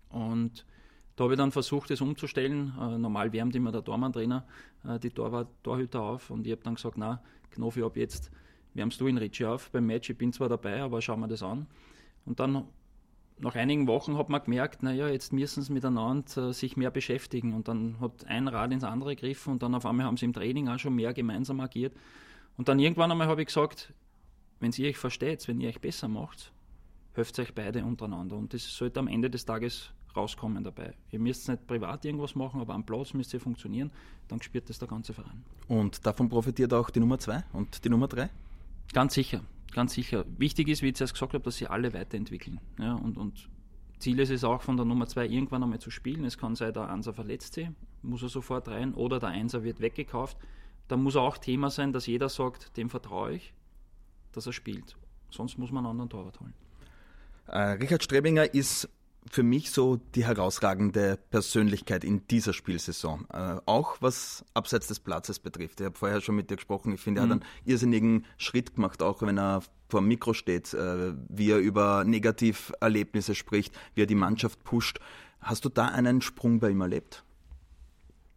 Und 0.10 0.66
da 1.20 1.26
habe 1.26 1.34
ich 1.34 1.38
dann 1.38 1.52
versucht, 1.52 1.90
das 1.90 2.00
umzustellen. 2.00 2.72
Äh, 2.80 2.98
normal 2.98 3.34
wärmt 3.34 3.54
immer 3.54 3.74
der 3.74 3.84
Tormann-Trainer 3.84 4.46
äh, 4.88 5.00
die 5.00 5.10
Torwart, 5.10 5.50
Torhüter 5.64 6.02
auf 6.02 6.30
und 6.30 6.48
ich 6.48 6.54
habe 6.54 6.64
dann 6.64 6.76
gesagt, 6.76 6.98
na, 6.98 7.22
Knofi, 7.52 7.84
ab 7.84 7.98
jetzt 7.98 8.32
wärmst 8.74 9.02
du 9.02 9.08
in 9.08 9.18
Ritchie 9.18 9.46
auf 9.46 9.70
beim 9.70 9.86
Match. 9.86 10.10
Ich 10.10 10.18
bin 10.18 10.32
zwar 10.32 10.48
dabei, 10.48 10.82
aber 10.82 11.02
schauen 11.02 11.20
wir 11.20 11.28
das 11.28 11.44
an. 11.44 11.68
Und 12.26 12.40
dann 12.40 12.64
nach 13.38 13.56
einigen 13.56 13.86
Wochen 13.88 14.18
hat 14.18 14.30
man 14.30 14.42
gemerkt, 14.42 14.82
naja, 14.82 15.10
jetzt 15.10 15.34
müssen 15.34 15.62
sie 15.62 15.74
miteinander 15.74 16.50
äh, 16.50 16.54
sich 16.54 16.78
mehr 16.78 16.90
beschäftigen. 16.90 17.54
Und 17.54 17.68
dann 17.68 18.00
hat 18.00 18.26
ein 18.28 18.48
Rad 18.48 18.72
ins 18.72 18.86
andere 18.86 19.14
gegriffen 19.14 19.52
und 19.52 19.62
dann 19.62 19.76
auf 19.76 19.86
einmal 19.86 20.06
haben 20.06 20.16
sie 20.16 20.24
im 20.24 20.32
Training 20.32 20.70
auch 20.70 20.80
schon 20.80 20.96
mehr 20.96 21.14
gemeinsam 21.14 21.60
agiert. 21.60 21.94
Und 22.56 22.70
dann 22.70 22.80
irgendwann 22.80 23.12
einmal 23.12 23.28
habe 23.28 23.42
ich 23.42 23.48
gesagt, 23.48 23.94
wenn 24.62 24.72
ihr 24.72 24.88
euch 24.88 24.98
versteht, 24.98 25.46
wenn 25.50 25.60
ihr 25.60 25.68
euch 25.68 25.82
besser 25.82 26.08
macht, 26.08 26.54
helft 27.12 27.38
euch 27.40 27.54
beide 27.54 27.84
untereinander. 27.84 28.38
Und 28.38 28.54
das 28.54 28.74
sollte 28.74 29.02
am 29.02 29.10
Ende 29.10 29.30
des 29.30 29.44
Tages 29.44 29.92
rauskommen 30.16 30.64
dabei. 30.64 30.94
Ihr 31.12 31.20
müsst 31.20 31.48
nicht 31.48 31.68
privat 31.68 32.06
irgendwas 32.06 32.36
machen, 32.36 32.62
aber 32.62 32.74
am 32.74 32.86
Platz 32.86 33.14
müsst 33.14 33.34
ihr 33.34 33.40
funktionieren, 33.40 33.92
dann 34.28 34.42
spürt 34.42 34.70
das 34.70 34.80
der 34.80 34.88
ganze 34.88 35.14
Verein. 35.14 35.44
Und 35.68 36.06
davon 36.06 36.30
profitiert 36.30 36.74
auch 36.74 36.90
die 36.90 37.00
Nummer 37.00 37.20
zwei 37.20 37.44
und 37.54 37.84
die 37.84 37.90
Nummer 37.90 38.08
drei? 38.08 38.30
Ganz 38.94 39.14
sicher, 39.14 39.42
ganz 39.72 39.94
sicher. 39.94 40.26
Wichtig 40.38 40.68
ist, 40.68 40.82
wie 40.82 40.88
ich 40.88 40.96
zuerst 40.96 41.14
gesagt 41.14 41.34
habe, 41.34 41.44
dass 41.44 41.58
sie 41.58 41.68
alle 41.68 41.94
weiterentwickeln. 41.94 42.60
Ja, 42.80 42.96
und, 42.96 43.18
und 43.18 43.50
Ziel 44.00 44.20
ist 44.20 44.32
es 44.32 44.44
auch 44.44 44.62
von 44.62 44.78
der 44.78 44.86
Nummer 44.86 45.08
zwei 45.08 45.28
irgendwann 45.28 45.62
einmal 45.62 45.80
zu 45.80 45.92
spielen. 45.92 46.24
Es 46.24 46.38
kann 46.38 46.56
sein, 46.56 46.74
der 46.74 46.90
Einser 46.90 47.14
verletzt 47.14 47.54
sich, 47.54 47.68
muss 48.02 48.24
er 48.24 48.30
sofort 48.30 48.68
rein, 48.70 48.94
oder 48.94 49.20
der 49.20 49.30
Einser 49.30 49.64
wird 49.64 49.82
weggekauft. 49.82 50.38
Da 50.88 50.98
muss 50.98 51.16
auch 51.16 51.38
Thema 51.38 51.70
sein, 51.70 51.94
dass 51.94 52.08
jeder 52.08 52.30
sagt, 52.30 52.76
dem 52.78 52.90
vertraue 52.90 53.34
ich, 53.34 53.54
dass 54.32 54.48
er 54.48 54.54
spielt. 54.54 54.96
Sonst 55.30 55.58
muss 55.58 55.72
man 55.72 55.86
einen 55.86 55.92
anderen 55.92 56.10
Torwart 56.10 56.40
holen. 56.40 56.54
Äh, 57.48 57.60
Richard 57.74 58.04
Strebinger 58.04 58.54
ist 58.54 58.90
für 59.30 59.44
mich 59.44 59.72
so 59.72 59.98
die 60.16 60.26
herausragende 60.26 61.20
Persönlichkeit 61.30 62.04
in 62.04 62.26
dieser 62.28 62.54
Spielsaison. 62.54 63.28
Äh, 63.32 63.58
auch 63.66 63.98
was 64.02 64.44
abseits 64.54 64.88
des 64.88 65.00
Platzes 65.00 65.40
betrifft. 65.40 65.80
Ich 65.80 65.86
habe 65.86 65.98
vorher 65.98 66.22
schon 66.22 66.36
mit 66.36 66.50
dir 66.50 66.56
gesprochen. 66.56 66.94
Ich 66.94 67.02
finde, 67.02 67.22
er 67.22 67.24
hat 67.24 67.36
mhm. 67.36 67.44
einen 67.44 67.46
irrsinnigen 67.66 68.26
Schritt 68.38 68.76
gemacht, 68.76 69.02
auch 69.02 69.22
wenn 69.22 69.38
er 69.38 69.62
vor 69.90 70.02
dem 70.02 70.08
Mikro 70.08 70.34
steht, 70.34 70.74
äh, 70.74 71.14
wie 71.28 71.52
er 71.52 71.60
über 71.60 72.04
Negativerlebnisse 72.06 73.36
spricht, 73.36 73.78
wie 73.94 74.04
er 74.04 74.08
die 74.08 74.16
Mannschaft 74.16 74.64
pusht. 74.64 75.00
Hast 75.42 75.66
du 75.66 75.70
da 75.70 75.88
einen 75.88 76.22
Sprung 76.22 76.60
bei 76.60 76.70
ihm 76.70 76.82
erlebt? 76.82 77.24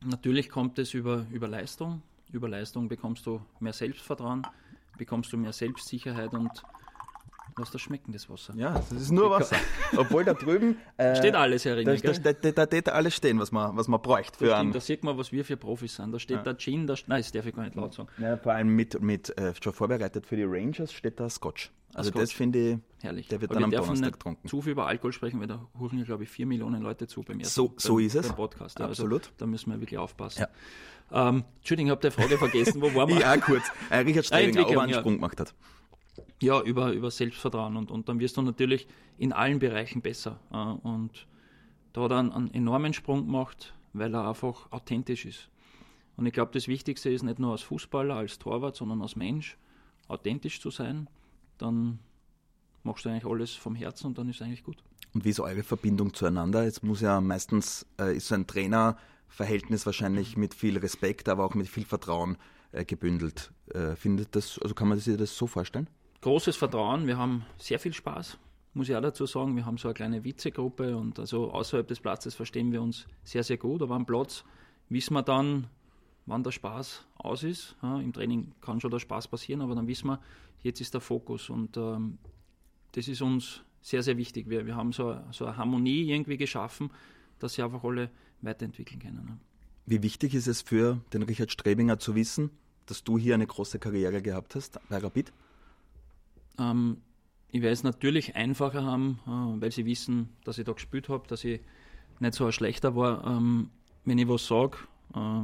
Natürlich 0.04 0.50
kommt 0.50 0.78
es 0.78 0.94
über, 0.94 1.26
über 1.30 1.48
Leistung. 1.48 2.02
Über 2.32 2.48
Leistung 2.48 2.88
bekommst 2.88 3.26
du 3.26 3.40
mehr 3.60 3.72
Selbstvertrauen, 3.72 4.46
bekommst 4.96 5.32
du 5.32 5.36
mehr 5.36 5.52
Selbstsicherheit 5.52 6.32
und 6.32 6.50
Lass 7.58 7.70
das 7.70 7.80
schmecken, 7.80 8.12
das 8.12 8.30
Wasser. 8.30 8.54
Ja, 8.56 8.74
das 8.74 8.92
ist 8.92 9.10
nur 9.10 9.30
Wasser. 9.30 9.56
Obwohl 9.96 10.24
da 10.24 10.34
drüben. 10.34 10.76
Äh, 10.96 11.16
steht 11.16 11.34
alles 11.34 11.64
herin. 11.64 11.84
Da, 11.84 11.94
da, 11.94 12.32
da, 12.32 12.50
da 12.50 12.66
steht 12.66 12.88
alles 12.88 13.14
stehen, 13.14 13.38
was 13.38 13.52
man, 13.52 13.76
was 13.76 13.88
man 13.88 14.00
bräuchte. 14.00 14.38
Für 14.38 14.46
da, 14.46 14.64
da 14.64 14.80
sieht 14.80 15.04
man, 15.04 15.18
was 15.18 15.32
wir 15.32 15.44
für 15.44 15.56
Profis 15.56 15.96
sind. 15.96 16.12
Da 16.12 16.18
steht 16.18 16.38
ja. 16.38 16.42
der 16.42 16.56
Gin, 16.56 16.86
da, 16.86 16.94
nein, 17.06 17.20
das 17.20 17.32
darf 17.32 17.46
ich 17.46 17.54
gar 17.54 17.64
nicht 17.64 17.74
laut 17.74 17.92
sagen. 17.92 18.08
Ja, 18.18 18.36
vor 18.36 18.52
allem 18.52 18.68
mit, 18.68 19.00
mit 19.02 19.36
äh, 19.38 19.52
schon 19.62 19.72
vorbereitet 19.72 20.26
für 20.26 20.36
die 20.36 20.44
Rangers 20.44 20.92
steht 20.92 21.20
da 21.20 21.28
Scotch. 21.28 21.70
Also 21.94 22.10
Scotch. 22.10 22.22
das 22.22 22.32
finde 22.32 22.58
ich, 22.58 22.78
herrlich. 23.02 23.28
Der 23.28 23.40
wird 23.40 23.50
Aber 23.50 23.60
dann 23.60 23.64
am 23.64 23.70
Donnerstag 23.70 24.14
getrunken. 24.14 24.48
Zu 24.48 24.62
viel 24.62 24.72
über 24.72 24.86
Alkohol 24.86 25.12
sprechen, 25.12 25.40
weil 25.40 25.46
da 25.46 25.60
huchen 25.78 25.98
ja, 25.98 26.04
glaube 26.04 26.22
ich, 26.22 26.30
vier 26.30 26.46
Millionen 26.46 26.82
Leute 26.82 27.06
zu 27.06 27.22
beim 27.22 27.38
ersten 27.38 27.54
So, 27.54 27.74
so 27.76 27.96
beim, 27.96 28.06
ist 28.06 28.14
es. 28.14 28.32
Podcast. 28.32 28.78
Ja, 28.78 28.86
also 28.86 29.02
Absolut. 29.02 29.22
Also, 29.24 29.34
da 29.36 29.46
müssen 29.46 29.70
wir 29.70 29.80
wirklich 29.80 29.98
aufpassen. 29.98 30.46
Ja. 31.10 31.28
Ähm, 31.28 31.44
Entschuldigung, 31.58 31.88
ich 31.88 31.90
habe 31.90 32.08
die 32.08 32.10
Frage 32.10 32.38
vergessen. 32.38 32.80
Wo 32.80 32.94
waren 32.94 33.10
wir? 33.10 33.18
ja, 33.20 33.36
kurz. 33.36 33.64
Äh, 33.90 33.98
Richard 33.98 34.24
Strebinger, 34.24 34.66
ob 34.66 34.72
er 34.72 34.80
einen 34.80 34.94
Sprung 34.94 35.14
gemacht 35.16 35.38
hat. 35.38 35.54
Ja, 36.40 36.60
über, 36.60 36.92
über 36.92 37.10
Selbstvertrauen 37.10 37.76
und, 37.76 37.90
und 37.90 38.08
dann 38.08 38.20
wirst 38.20 38.36
du 38.36 38.42
natürlich 38.42 38.86
in 39.16 39.32
allen 39.32 39.58
Bereichen 39.58 40.02
besser. 40.02 40.40
Äh, 40.50 40.56
und 40.56 41.26
da 41.92 42.02
hat 42.02 42.10
er 42.10 42.18
einen, 42.18 42.52
enormen 42.52 42.92
Sprung 42.92 43.26
gemacht, 43.26 43.74
weil 43.92 44.14
er 44.14 44.28
einfach 44.28 44.70
authentisch 44.70 45.24
ist. 45.24 45.48
Und 46.16 46.26
ich 46.26 46.32
glaube, 46.32 46.52
das 46.52 46.68
Wichtigste 46.68 47.10
ist 47.10 47.22
nicht 47.22 47.38
nur 47.38 47.52
als 47.52 47.62
Fußballer, 47.62 48.16
als 48.16 48.38
Torwart, 48.38 48.76
sondern 48.76 49.00
als 49.02 49.16
Mensch 49.16 49.56
authentisch 50.08 50.60
zu 50.60 50.70
sein. 50.70 51.08
Dann 51.58 51.98
machst 52.82 53.04
du 53.04 53.08
eigentlich 53.08 53.24
alles 53.24 53.54
vom 53.54 53.74
Herzen 53.74 54.08
und 54.08 54.18
dann 54.18 54.28
ist 54.28 54.36
es 54.36 54.42
eigentlich 54.42 54.64
gut. 54.64 54.82
Und 55.14 55.24
wie 55.24 55.30
ist 55.30 55.40
eure 55.40 55.62
Verbindung 55.62 56.14
zueinander? 56.14 56.64
Jetzt 56.64 56.82
muss 56.82 57.00
ja 57.00 57.20
meistens, 57.20 57.86
äh, 57.98 58.16
ist 58.16 58.28
so 58.28 58.34
ein 58.34 58.46
Trainerverhältnis 58.46 59.86
wahrscheinlich 59.86 60.36
mit 60.36 60.54
viel 60.54 60.78
Respekt, 60.78 61.28
aber 61.28 61.44
auch 61.44 61.54
mit 61.54 61.68
viel 61.68 61.84
Vertrauen 61.84 62.36
äh, 62.72 62.84
gebündelt. 62.84 63.52
Äh, 63.72 63.96
findet 63.96 64.34
das, 64.34 64.58
also 64.58 64.74
kann 64.74 64.88
man 64.88 64.98
sich 64.98 65.16
das 65.16 65.36
so 65.36 65.46
vorstellen? 65.46 65.88
Großes 66.22 66.56
Vertrauen. 66.56 67.06
Wir 67.06 67.18
haben 67.18 67.44
sehr 67.58 67.78
viel 67.78 67.92
Spaß, 67.92 68.38
muss 68.72 68.88
ich 68.88 68.96
auch 68.96 69.02
dazu 69.02 69.26
sagen. 69.26 69.54
Wir 69.54 69.66
haben 69.66 69.76
so 69.76 69.88
eine 69.88 69.94
kleine 69.94 70.24
Witzegruppe 70.24 70.96
und 70.96 71.18
also 71.18 71.52
außerhalb 71.52 71.86
des 71.86 72.00
Platzes 72.00 72.34
verstehen 72.34 72.72
wir 72.72 72.80
uns 72.80 73.06
sehr, 73.24 73.44
sehr 73.44 73.58
gut. 73.58 73.82
Aber 73.82 73.94
am 73.94 74.06
Platz 74.06 74.44
wissen 74.88 75.12
wir 75.14 75.22
dann, 75.22 75.66
wann 76.24 76.42
der 76.42 76.52
Spaß 76.52 77.04
aus 77.16 77.42
ist. 77.42 77.76
Ja, 77.82 78.00
Im 78.00 78.12
Training 78.12 78.52
kann 78.60 78.80
schon 78.80 78.90
der 78.90 79.00
Spaß 79.00 79.28
passieren, 79.28 79.60
aber 79.60 79.74
dann 79.74 79.88
wissen 79.88 80.08
wir, 80.08 80.20
jetzt 80.62 80.80
ist 80.80 80.94
der 80.94 81.00
Fokus 81.00 81.50
und 81.50 81.76
ähm, 81.76 82.18
das 82.92 83.08
ist 83.08 83.20
uns 83.20 83.62
sehr, 83.80 84.02
sehr 84.02 84.16
wichtig. 84.16 84.48
Wir, 84.48 84.64
wir 84.64 84.76
haben 84.76 84.92
so, 84.92 85.16
so 85.32 85.44
eine 85.46 85.56
Harmonie 85.56 86.08
irgendwie 86.08 86.36
geschaffen, 86.36 86.90
dass 87.40 87.54
sie 87.54 87.62
einfach 87.62 87.82
alle 87.82 88.10
weiterentwickeln 88.40 89.00
können. 89.00 89.24
Ne? 89.24 89.38
Wie 89.86 90.02
wichtig 90.04 90.34
ist 90.34 90.46
es 90.46 90.62
für 90.62 91.00
den 91.12 91.24
Richard 91.24 91.50
Strebinger 91.50 91.98
zu 91.98 92.14
wissen, 92.14 92.50
dass 92.86 93.02
du 93.02 93.18
hier 93.18 93.34
eine 93.34 93.46
große 93.46 93.80
Karriere 93.80 94.22
gehabt 94.22 94.54
hast 94.54 94.78
bei 94.88 94.98
Rapid? 94.98 95.32
Ähm, 96.58 96.98
ich 97.48 97.60
werde 97.60 97.72
es 97.72 97.82
natürlich 97.82 98.34
einfacher 98.34 98.84
haben, 98.84 99.20
äh, 99.26 99.60
weil 99.60 99.72
sie 99.72 99.84
wissen, 99.84 100.30
dass 100.44 100.58
ich 100.58 100.64
da 100.64 100.72
gespielt 100.72 101.08
habe, 101.08 101.26
dass 101.28 101.44
ich 101.44 101.60
nicht 102.18 102.34
so 102.34 102.46
ein 102.46 102.52
schlechter 102.52 102.96
war. 102.96 103.26
Ähm, 103.26 103.70
wenn 104.04 104.18
ich 104.18 104.28
was 104.28 104.46
sage, 104.46 104.78
äh, 105.14 105.42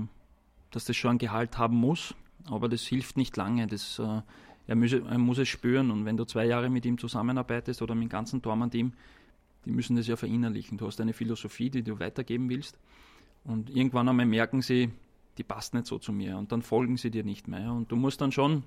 dass 0.70 0.84
das 0.84 0.96
schon 0.96 1.12
ein 1.12 1.18
Gehalt 1.18 1.58
haben 1.58 1.76
muss, 1.76 2.14
aber 2.46 2.68
das 2.68 2.82
hilft 2.82 3.16
nicht 3.16 3.36
lange. 3.36 3.66
Das, 3.66 3.98
äh, 3.98 4.22
er, 4.66 4.76
muss, 4.76 4.92
er, 4.92 5.18
muss, 5.18 5.38
es 5.38 5.48
spüren 5.48 5.90
und 5.90 6.04
wenn 6.04 6.16
du 6.16 6.24
zwei 6.24 6.46
Jahre 6.46 6.70
mit 6.70 6.86
ihm 6.86 6.98
zusammenarbeitest 6.98 7.82
oder 7.82 7.94
mit 7.94 8.04
dem 8.04 8.10
ganzen 8.10 8.42
Tormann-Team, 8.42 8.92
die 9.64 9.70
müssen 9.70 9.96
das 9.96 10.06
ja 10.06 10.16
verinnerlichen. 10.16 10.78
Du 10.78 10.86
hast 10.86 11.00
eine 11.00 11.12
Philosophie, 11.12 11.70
die 11.70 11.82
du 11.82 11.98
weitergeben 11.98 12.48
willst 12.48 12.78
und 13.44 13.70
irgendwann 13.70 14.08
einmal 14.08 14.26
merken 14.26 14.62
sie, 14.62 14.90
die 15.36 15.42
passt 15.42 15.74
nicht 15.74 15.86
so 15.86 15.98
zu 15.98 16.12
mir 16.12 16.36
und 16.36 16.52
dann 16.52 16.62
folgen 16.62 16.96
sie 16.96 17.10
dir 17.10 17.24
nicht 17.24 17.48
mehr. 17.48 17.72
Und 17.72 17.92
du 17.92 17.96
musst 17.96 18.20
dann 18.20 18.32
schon, 18.32 18.64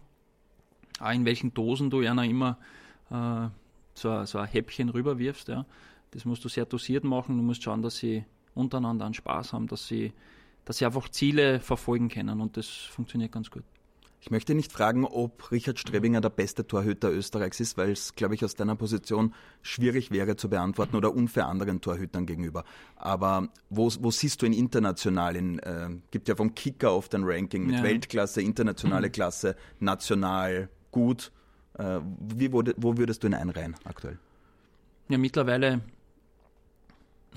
auch 0.99 1.11
in 1.11 1.25
welchen 1.25 1.53
Dosen 1.53 1.89
du 1.89 1.99
einer 1.99 2.25
immer 2.25 2.57
äh, 3.09 3.47
so, 3.93 4.25
so 4.25 4.39
ein 4.39 4.47
Häppchen 4.47 4.89
rüberwirfst, 4.89 5.47
ja, 5.47 5.65
das 6.11 6.25
musst 6.25 6.43
du 6.43 6.49
sehr 6.49 6.65
dosiert 6.65 7.03
machen. 7.03 7.37
Du 7.37 7.43
musst 7.43 7.63
schauen, 7.63 7.81
dass 7.81 7.97
sie 7.97 8.25
untereinander 8.53 9.05
einen 9.05 9.13
Spaß 9.13 9.53
haben, 9.53 9.67
dass 9.67 9.87
sie, 9.87 10.13
dass 10.65 10.77
sie 10.77 10.85
einfach 10.85 11.09
Ziele 11.09 11.59
verfolgen 11.59 12.09
können 12.09 12.41
und 12.41 12.57
das 12.57 12.67
funktioniert 12.67 13.31
ganz 13.31 13.49
gut. 13.49 13.63
Ich 14.23 14.29
möchte 14.29 14.53
nicht 14.53 14.71
fragen, 14.71 15.03
ob 15.03 15.51
Richard 15.51 15.79
Strebinger 15.79 16.21
der 16.21 16.29
beste 16.29 16.67
Torhüter 16.67 17.11
Österreichs 17.11 17.59
ist, 17.59 17.75
weil 17.75 17.91
es, 17.91 18.13
glaube 18.13 18.35
ich, 18.35 18.45
aus 18.45 18.53
deiner 18.53 18.75
Position 18.75 19.33
schwierig 19.63 20.11
wäre 20.11 20.35
zu 20.35 20.47
beantworten 20.47 20.95
oder 20.95 21.11
unfair 21.11 21.47
anderen 21.47 21.81
Torhütern 21.81 22.27
gegenüber. 22.27 22.63
Aber 22.97 23.49
wo, 23.71 23.91
wo 23.99 24.11
siehst 24.11 24.43
du 24.43 24.45
ihn 24.45 24.53
international? 24.53 25.35
In, 25.35 25.57
äh, 25.57 25.89
gibt 26.11 26.27
ja 26.27 26.35
vom 26.35 26.53
Kicker 26.53 26.93
oft 26.93 27.15
ein 27.15 27.23
Ranking 27.23 27.65
mit 27.65 27.77
ja. 27.77 27.83
Weltklasse, 27.83 28.43
internationale. 28.43 29.09
Klasse, 29.11 29.55
national, 29.79 30.69
gut. 30.91 31.31
Äh, 31.73 31.99
wie, 32.19 32.51
wo, 32.51 32.63
wo 32.77 32.97
würdest 32.97 33.23
du 33.23 33.27
ihn 33.27 33.33
einreihen 33.33 33.75
aktuell? 33.83 34.19
Ja, 35.09 35.17
mittlerweile 35.17 35.81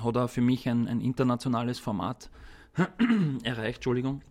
hat 0.03 0.17
er 0.17 0.29
für 0.29 0.41
mich 0.41 0.69
ein, 0.69 0.89
ein 0.89 1.01
internationales 1.01 1.79
Format 1.79 2.31
erreicht, 3.45 3.77
Entschuldigung. 3.77 4.23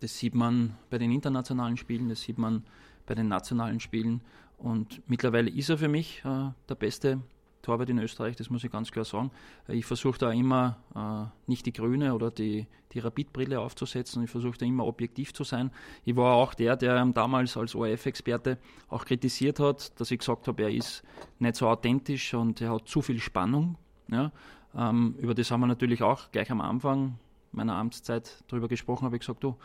Das 0.00 0.18
sieht 0.18 0.34
man 0.34 0.76
bei 0.90 0.98
den 0.98 1.12
internationalen 1.12 1.76
Spielen, 1.76 2.08
das 2.08 2.22
sieht 2.22 2.38
man 2.38 2.64
bei 3.06 3.14
den 3.14 3.28
nationalen 3.28 3.80
Spielen. 3.80 4.20
Und 4.58 5.02
mittlerweile 5.08 5.50
ist 5.50 5.70
er 5.70 5.78
für 5.78 5.88
mich 5.88 6.22
äh, 6.24 6.50
der 6.68 6.74
beste 6.74 7.20
Torwart 7.62 7.88
in 7.88 7.98
Österreich, 7.98 8.36
das 8.36 8.50
muss 8.50 8.64
ich 8.64 8.70
ganz 8.70 8.90
klar 8.90 9.04
sagen. 9.04 9.30
Äh, 9.68 9.74
ich 9.74 9.86
versuche 9.86 10.18
da 10.18 10.32
immer 10.32 10.78
äh, 10.94 11.50
nicht 11.50 11.64
die 11.66 11.72
grüne 11.72 12.14
oder 12.14 12.30
die, 12.30 12.66
die 12.92 12.98
Rapid-Brille 12.98 13.60
aufzusetzen. 13.60 14.22
Ich 14.24 14.30
versuche 14.30 14.58
da 14.58 14.66
immer 14.66 14.86
objektiv 14.86 15.32
zu 15.32 15.44
sein. 15.44 15.70
Ich 16.04 16.16
war 16.16 16.34
auch 16.34 16.54
der, 16.54 16.76
der 16.76 17.04
damals 17.06 17.56
als 17.56 17.74
ORF-Experte 17.74 18.58
auch 18.88 19.04
kritisiert 19.04 19.60
hat, 19.60 19.98
dass 20.00 20.10
ich 20.10 20.18
gesagt 20.18 20.48
habe, 20.48 20.62
er 20.64 20.70
ist 20.70 21.02
nicht 21.38 21.56
so 21.56 21.68
authentisch 21.68 22.34
und 22.34 22.60
er 22.60 22.72
hat 22.72 22.88
zu 22.88 23.00
viel 23.00 23.20
Spannung. 23.20 23.76
Ja? 24.08 24.32
Ähm, 24.74 25.14
über 25.18 25.34
das 25.34 25.50
haben 25.50 25.60
wir 25.60 25.66
natürlich 25.66 26.02
auch 26.02 26.30
gleich 26.32 26.50
am 26.50 26.60
Anfang 26.60 27.18
meiner 27.52 27.76
Amtszeit 27.76 28.42
darüber 28.48 28.68
gesprochen, 28.68 29.04
habe 29.04 29.16
ich 29.16 29.20
gesagt, 29.20 29.44
du, 29.44 29.56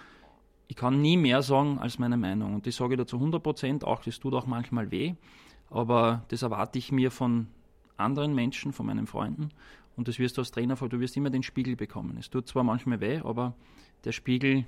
ich 0.67 0.75
kann 0.75 1.01
nie 1.01 1.17
mehr 1.17 1.41
sagen 1.41 1.79
als 1.79 1.97
meine 1.97 2.17
Meinung. 2.17 2.53
Und 2.55 2.67
das 2.67 2.75
sage 2.75 2.93
ich 2.93 2.97
da 2.97 3.07
zu 3.07 3.15
100 3.15 3.41
Prozent, 3.41 3.83
auch 3.85 4.03
das 4.03 4.19
tut 4.19 4.33
auch 4.33 4.45
manchmal 4.45 4.91
weh, 4.91 5.15
aber 5.69 6.25
das 6.27 6.41
erwarte 6.41 6.77
ich 6.77 6.91
mir 6.91 7.11
von 7.11 7.47
anderen 7.97 8.33
Menschen, 8.33 8.73
von 8.73 8.85
meinen 8.85 9.07
Freunden. 9.07 9.49
Und 9.95 10.07
das 10.07 10.19
wirst 10.19 10.37
du 10.37 10.41
als 10.41 10.51
Trainer, 10.51 10.75
du 10.75 10.99
wirst 10.99 11.17
immer 11.17 11.29
den 11.29 11.43
Spiegel 11.43 11.75
bekommen. 11.75 12.17
Es 12.19 12.29
tut 12.29 12.47
zwar 12.47 12.63
manchmal 12.63 13.01
weh, 13.01 13.19
aber 13.23 13.55
der 14.03 14.11
Spiegel 14.11 14.65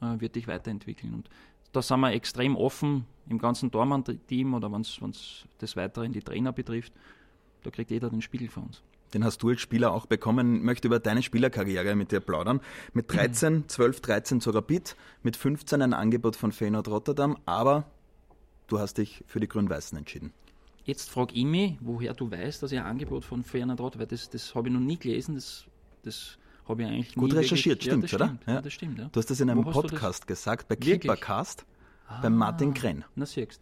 äh, 0.00 0.20
wird 0.20 0.34
dich 0.34 0.48
weiterentwickeln. 0.48 1.14
Und 1.14 1.28
da 1.72 1.82
sind 1.82 2.00
wir 2.00 2.12
extrem 2.12 2.56
offen 2.56 3.06
im 3.28 3.38
ganzen 3.38 3.70
Dormann-Team 3.70 4.54
oder 4.54 4.72
wenn 4.72 4.80
es 4.80 5.46
das 5.58 5.76
Weiteren 5.76 6.12
die 6.12 6.20
Trainer 6.20 6.52
betrifft. 6.52 6.92
Da 7.62 7.70
kriegt 7.70 7.90
jeder 7.90 8.10
den 8.10 8.22
Spiegel 8.22 8.48
von 8.48 8.64
uns 8.64 8.82
den 9.12 9.24
hast 9.24 9.42
du 9.42 9.50
als 9.50 9.60
Spieler 9.60 9.92
auch 9.92 10.06
bekommen. 10.06 10.56
Ich 10.56 10.62
möchte 10.62 10.88
über 10.88 10.98
deine 10.98 11.22
Spielerkarriere 11.22 11.94
mit 11.94 12.12
dir 12.12 12.20
plaudern. 12.20 12.60
Mit 12.92 13.12
13, 13.12 13.68
12, 13.68 14.00
13 14.00 14.40
zu 14.40 14.50
Rapid, 14.50 14.96
mit 15.22 15.36
15 15.36 15.82
ein 15.82 15.92
Angebot 15.92 16.36
von 16.36 16.52
Feyenoord 16.52 16.88
Rotterdam, 16.88 17.36
aber 17.44 17.84
du 18.68 18.78
hast 18.78 18.98
dich 18.98 19.22
für 19.26 19.40
die 19.40 19.48
Grün-Weißen 19.48 19.96
entschieden. 19.98 20.32
Jetzt 20.84 21.10
frage 21.10 21.34
ich 21.34 21.44
mich, 21.44 21.76
woher 21.80 22.12
du 22.14 22.30
weißt, 22.30 22.62
dass 22.62 22.72
ich 22.72 22.78
ein 22.78 22.84
Angebot 22.84 23.24
von 23.24 23.44
Feyenoord 23.44 23.80
Rotterdam, 23.80 24.00
weil 24.00 24.06
das, 24.08 24.28
das 24.30 24.54
habe 24.54 24.68
ich 24.68 24.74
noch 24.74 24.80
nie 24.80 24.98
gelesen, 24.98 25.36
das, 25.36 25.64
das 26.02 26.38
habe 26.68 26.82
ich 26.82 26.88
eigentlich 26.88 27.14
Gut 27.14 27.34
recherchiert, 27.34 27.82
stimmt, 27.82 28.10
ja, 28.10 28.16
oder? 28.16 28.26
Stimmt, 28.26 28.46
ja. 28.46 28.54
ja. 28.54 28.62
das 28.62 28.72
stimmt. 28.72 28.98
Ja. 28.98 29.08
Du 29.12 29.18
hast 29.18 29.30
das 29.30 29.40
in 29.40 29.50
einem 29.50 29.64
Podcast 29.64 30.26
gesagt, 30.26 30.68
bei 30.68 30.76
Keepercast, 30.76 31.64
ah, 32.08 32.20
bei 32.20 32.30
Martin 32.30 32.74
Krenn. 32.74 33.04
Na 33.14 33.26
siehst 33.26 33.60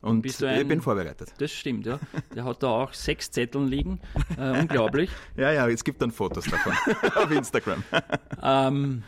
und 0.00 0.24
ein, 0.24 0.60
ich 0.60 0.68
bin 0.68 0.80
vorbereitet. 0.80 1.32
Das 1.38 1.50
stimmt, 1.50 1.86
ja. 1.86 1.98
Der 2.34 2.44
hat 2.44 2.62
da 2.62 2.68
auch 2.68 2.92
sechs 2.92 3.30
Zetteln 3.30 3.66
liegen. 3.66 4.00
Äh, 4.36 4.60
unglaublich. 4.60 5.10
ja, 5.36 5.50
ja, 5.50 5.68
es 5.68 5.82
gibt 5.82 6.00
dann 6.00 6.12
Fotos 6.12 6.44
davon 6.44 6.72
auf 7.16 7.30
Instagram. 7.30 7.82
ähm, 8.42 9.02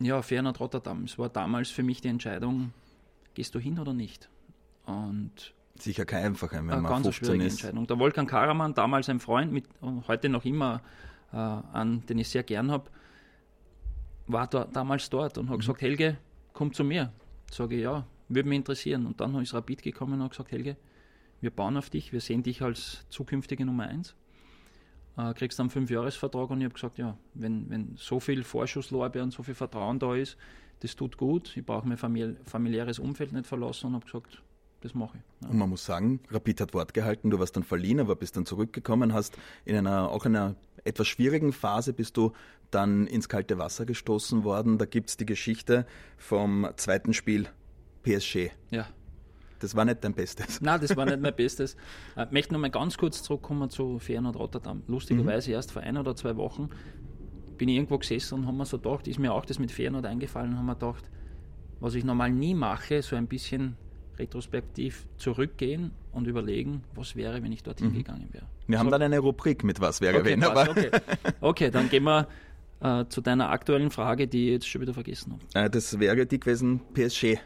ja, 0.00 0.20
Fernand 0.22 0.58
Rotterdam. 0.58 1.04
Es 1.04 1.16
war 1.16 1.28
damals 1.28 1.70
für 1.70 1.84
mich 1.84 2.00
die 2.00 2.08
Entscheidung, 2.08 2.72
gehst 3.34 3.54
du 3.54 3.60
hin 3.60 3.78
oder 3.78 3.92
nicht? 3.92 4.28
Und 4.84 5.54
Sicher 5.80 6.04
kein 6.04 6.24
einfacher, 6.24 6.58
wenn 6.58 6.66
man 6.66 6.84
ganz 6.84 7.06
15 7.06 7.40
ist. 7.40 7.52
Entscheidung. 7.54 7.86
Der 7.86 7.98
Wolfgang 7.98 8.28
Karaman, 8.28 8.74
damals 8.74 9.08
ein 9.08 9.20
Freund, 9.20 9.52
mit, 9.52 9.64
heute 10.08 10.28
noch 10.28 10.44
immer 10.44 10.82
äh, 11.32 11.36
an, 11.36 12.04
den 12.06 12.18
ich 12.18 12.28
sehr 12.28 12.42
gern 12.42 12.70
habe, 12.70 12.90
war 14.26 14.46
da, 14.46 14.64
damals 14.64 15.08
dort 15.10 15.38
und 15.38 15.48
hat 15.48 15.56
mhm. 15.56 15.60
gesagt, 15.60 15.82
Helge, 15.82 16.16
komm 16.52 16.72
zu 16.72 16.84
mir. 16.84 17.12
Sage 17.50 17.76
ich, 17.76 17.82
ja, 17.82 18.06
würde 18.28 18.48
mich 18.48 18.56
interessieren. 18.56 19.06
Und 19.06 19.20
dann 19.20 19.34
ist 19.40 19.54
Rapid 19.54 19.82
gekommen 19.82 20.14
und 20.14 20.22
hat 20.22 20.30
gesagt, 20.32 20.52
Helge, 20.52 20.76
wir 21.40 21.50
bauen 21.50 21.76
auf 21.76 21.90
dich, 21.90 22.12
wir 22.12 22.20
sehen 22.20 22.42
dich 22.42 22.62
als 22.62 23.06
zukünftige 23.08 23.64
Nummer 23.64 23.84
1. 23.84 24.14
Äh, 25.16 25.34
kriegst 25.34 25.58
dann 25.58 25.64
einen 25.64 25.70
Fünfjahresvertrag 25.70 26.50
und 26.50 26.60
ich 26.60 26.64
habe 26.64 26.74
gesagt, 26.74 26.98
ja, 26.98 27.16
wenn, 27.34 27.68
wenn 27.70 27.96
so 27.96 28.20
viel 28.20 28.44
Vorschusslorbeer 28.44 29.22
und 29.22 29.32
so 29.32 29.42
viel 29.42 29.54
Vertrauen 29.54 29.98
da 29.98 30.14
ist, 30.14 30.36
das 30.80 30.96
tut 30.96 31.16
gut. 31.16 31.56
Ich 31.56 31.64
brauche 31.64 31.86
mein 31.86 31.98
familiäres 31.98 32.98
Umfeld 32.98 33.32
nicht 33.32 33.46
verlassen 33.46 33.88
und 33.88 33.94
habe 33.94 34.04
gesagt, 34.04 34.42
das 34.80 34.94
mache 34.94 35.18
ich. 35.18 35.44
Ja. 35.44 35.50
Und 35.50 35.58
man 35.58 35.68
muss 35.68 35.84
sagen, 35.84 36.20
Rapid 36.30 36.60
hat 36.60 36.74
Wort 36.74 36.94
gehalten, 36.94 37.30
du 37.30 37.38
warst 37.38 37.56
dann 37.56 37.62
verliehen, 37.62 38.00
aber 38.00 38.16
bist 38.16 38.36
dann 38.36 38.46
zurückgekommen, 38.46 39.12
hast 39.12 39.36
in 39.64 39.76
einer, 39.76 40.10
auch 40.10 40.24
in 40.26 40.36
einer 40.36 40.56
etwas 40.84 41.08
schwierigen 41.08 41.52
Phase 41.52 41.92
bist 41.92 42.16
du 42.16 42.32
dann 42.70 43.06
ins 43.06 43.28
kalte 43.28 43.58
Wasser 43.58 43.84
gestoßen 43.84 44.44
worden. 44.44 44.78
Da 44.78 44.86
gibt 44.86 45.10
es 45.10 45.16
die 45.16 45.26
Geschichte 45.26 45.86
vom 46.16 46.68
zweiten 46.76 47.12
Spiel 47.12 47.48
PSG. 48.02 48.50
Ja. 48.70 48.86
Das 49.58 49.74
war 49.76 49.84
nicht 49.84 50.02
dein 50.02 50.14
Bestes. 50.14 50.60
Nein, 50.62 50.80
das 50.80 50.96
war 50.96 51.04
nicht 51.04 51.20
mein 51.20 51.34
Bestes. 51.36 51.76
Ich 52.16 52.22
äh, 52.22 52.26
möchte 52.30 52.54
noch 52.54 52.60
mal 52.60 52.70
ganz 52.70 52.96
kurz 52.96 53.22
zurückkommen 53.22 53.68
zu 53.68 53.98
Feyenoord 53.98 54.36
Rotterdam. 54.36 54.82
Lustigerweise 54.86 55.50
mhm. 55.50 55.54
erst 55.54 55.72
vor 55.72 55.82
ein 55.82 55.98
oder 55.98 56.16
zwei 56.16 56.36
Wochen 56.36 56.70
bin 57.58 57.68
ich 57.68 57.76
irgendwo 57.76 57.98
gesessen 57.98 58.36
und 58.36 58.46
haben 58.46 58.56
mir 58.56 58.64
so 58.64 58.78
gedacht, 58.78 59.06
ist 59.06 59.18
mir 59.18 59.34
auch 59.34 59.44
das 59.44 59.58
mit 59.58 59.70
Feyenoord 59.70 60.06
eingefallen, 60.06 60.56
haben 60.56 60.64
wir 60.64 60.76
gedacht, 60.76 61.04
was 61.78 61.94
ich 61.94 62.04
normal 62.04 62.30
nie 62.30 62.54
mache, 62.54 63.02
so 63.02 63.16
ein 63.16 63.26
bisschen 63.26 63.76
retrospektiv 64.20 65.06
zurückgehen 65.16 65.90
und 66.12 66.26
überlegen, 66.26 66.82
was 66.94 67.16
wäre, 67.16 67.42
wenn 67.42 67.52
ich 67.52 67.62
dorthin 67.62 67.88
mhm. 67.90 67.98
gegangen 67.98 68.28
wäre. 68.32 68.44
Wir 68.66 68.76
so. 68.76 68.80
haben 68.80 68.90
dann 68.90 69.02
eine 69.02 69.18
Rubrik 69.18 69.64
mit 69.64 69.80
was 69.80 70.00
wäre, 70.00 70.20
okay, 70.20 70.30
wenn. 70.30 70.44
Aber 70.44 70.70
okay. 70.70 70.90
okay, 71.40 71.70
dann 71.70 71.88
gehen 71.88 72.04
wir 72.04 72.28
äh, 72.80 73.06
zu 73.08 73.20
deiner 73.20 73.50
aktuellen 73.50 73.90
Frage, 73.90 74.28
die 74.28 74.46
ich 74.46 74.52
jetzt 74.52 74.68
schon 74.68 74.80
wieder 74.82 74.94
vergessen 74.94 75.32
habe. 75.32 75.66
Äh, 75.66 75.70
das 75.70 75.98
wäre 75.98 76.26
die 76.26 76.38
gewesen 76.38 76.80
PSG. 76.94 77.38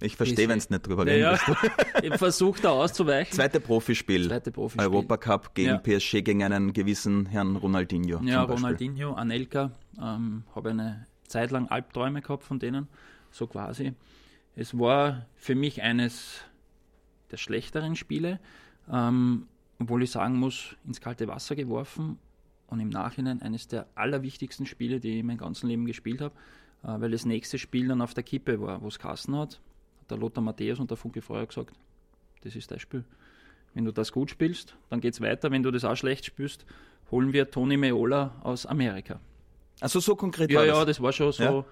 Ich 0.00 0.16
verstehe, 0.16 0.48
wenn 0.48 0.58
es 0.58 0.70
nicht 0.70 0.86
drüber 0.86 1.06
reden 1.06 1.22
ja, 1.22 1.38
Ich 2.02 2.14
versuche 2.14 2.62
da 2.62 2.70
auszuweichen. 2.70 3.34
Zweite 3.34 3.58
Profispiel. 3.58 4.28
Zweite 4.28 4.52
Profispiel. 4.52 4.86
Europacup 4.86 5.54
gegen 5.54 5.70
ja. 5.70 5.78
PSG 5.78 6.22
gegen 6.22 6.44
einen 6.44 6.72
gewissen 6.72 7.26
Herrn 7.26 7.56
Ronaldinho. 7.56 8.20
Ja, 8.22 8.44
Ronaldinho, 8.44 9.14
Anelka. 9.14 9.72
Ähm, 10.00 10.44
Habe 10.54 10.70
eine 10.70 11.06
Zeit 11.26 11.50
lang 11.50 11.66
Albträume 11.66 12.22
gehabt 12.22 12.44
von 12.44 12.60
denen, 12.60 12.86
so 13.32 13.48
quasi. 13.48 13.92
Es 14.58 14.76
war 14.76 15.26
für 15.36 15.54
mich 15.54 15.82
eines 15.82 16.40
der 17.30 17.36
schlechteren 17.36 17.94
Spiele, 17.94 18.40
ähm, 18.90 19.46
obwohl 19.78 20.02
ich 20.02 20.10
sagen 20.10 20.36
muss, 20.36 20.74
ins 20.84 21.00
kalte 21.00 21.28
Wasser 21.28 21.54
geworfen 21.54 22.18
und 22.66 22.80
im 22.80 22.88
Nachhinein 22.88 23.40
eines 23.40 23.68
der 23.68 23.86
allerwichtigsten 23.94 24.66
Spiele, 24.66 24.98
die 24.98 25.18
ich 25.18 25.24
mein 25.24 25.38
ganzes 25.38 25.62
Leben 25.62 25.86
gespielt 25.86 26.20
habe, 26.20 26.34
äh, 26.82 27.00
weil 27.00 27.12
das 27.12 27.24
nächste 27.24 27.56
Spiel 27.56 27.86
dann 27.86 28.02
auf 28.02 28.14
der 28.14 28.24
Kippe 28.24 28.60
war, 28.60 28.82
wo 28.82 28.88
es 28.88 28.98
Kassen 28.98 29.36
hat 29.36 29.60
der 30.10 30.18
Lothar 30.18 30.42
Matthäus 30.42 30.80
und 30.80 30.90
der 30.90 30.96
Funke 30.96 31.22
Feuer 31.22 31.46
gesagt, 31.46 31.74
das 32.42 32.56
ist 32.56 32.70
dein 32.70 32.80
Spiel. 32.80 33.04
Wenn 33.74 33.84
du 33.84 33.92
das 33.92 34.10
gut 34.10 34.30
spielst, 34.30 34.74
dann 34.88 35.00
geht 35.00 35.14
es 35.14 35.20
weiter. 35.20 35.50
Wenn 35.50 35.62
du 35.62 35.70
das 35.70 35.84
auch 35.84 35.96
schlecht 35.96 36.24
spielst, 36.24 36.64
holen 37.10 37.32
wir 37.32 37.50
Tony 37.50 37.76
Meola 37.76 38.34
aus 38.42 38.66
Amerika. 38.66 39.20
Also 39.80 40.00
so 40.00 40.16
konkret 40.16 40.50
Ja, 40.50 40.60
war 40.60 40.66
ja, 40.66 40.72
das. 40.72 40.86
das 40.96 41.02
war 41.02 41.12
schon 41.12 41.32
so. 41.32 41.42
Ja. 41.42 41.64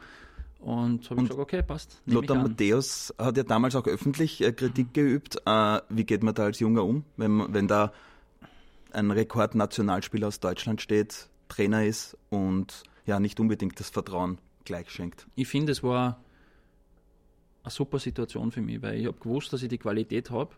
Und 0.66 1.08
habe 1.10 1.22
ich 1.22 1.28
gesagt, 1.28 1.40
okay, 1.40 1.62
passt. 1.62 2.02
Lothar. 2.06 2.42
Matthäus 2.42 3.14
hat 3.18 3.36
ja 3.36 3.44
damals 3.44 3.76
auch 3.76 3.86
öffentlich 3.86 4.42
äh, 4.42 4.50
Kritik 4.50 4.92
geübt. 4.94 5.36
Äh, 5.46 5.80
wie 5.90 6.02
geht 6.02 6.24
man 6.24 6.34
da 6.34 6.42
als 6.42 6.58
Junger 6.58 6.82
um, 6.82 7.04
wenn, 7.16 7.54
wenn 7.54 7.68
da 7.68 7.92
ein 8.90 9.12
Rekordnationalspieler 9.12 10.26
aus 10.26 10.40
Deutschland 10.40 10.82
steht, 10.82 11.28
Trainer 11.46 11.84
ist 11.84 12.18
und 12.30 12.82
ja 13.04 13.20
nicht 13.20 13.38
unbedingt 13.38 13.78
das 13.78 13.90
Vertrauen 13.90 14.38
gleich 14.64 14.90
schenkt? 14.90 15.28
ich 15.36 15.46
finde, 15.46 15.70
es 15.70 15.84
war 15.84 16.18
eine 17.62 17.70
super 17.70 18.00
Situation 18.00 18.50
für 18.50 18.60
mich, 18.60 18.82
weil 18.82 18.98
ich 18.98 19.06
habe 19.06 19.18
gewusst, 19.20 19.52
dass 19.52 19.62
ich 19.62 19.68
die 19.68 19.78
Qualität 19.78 20.32
habe 20.32 20.50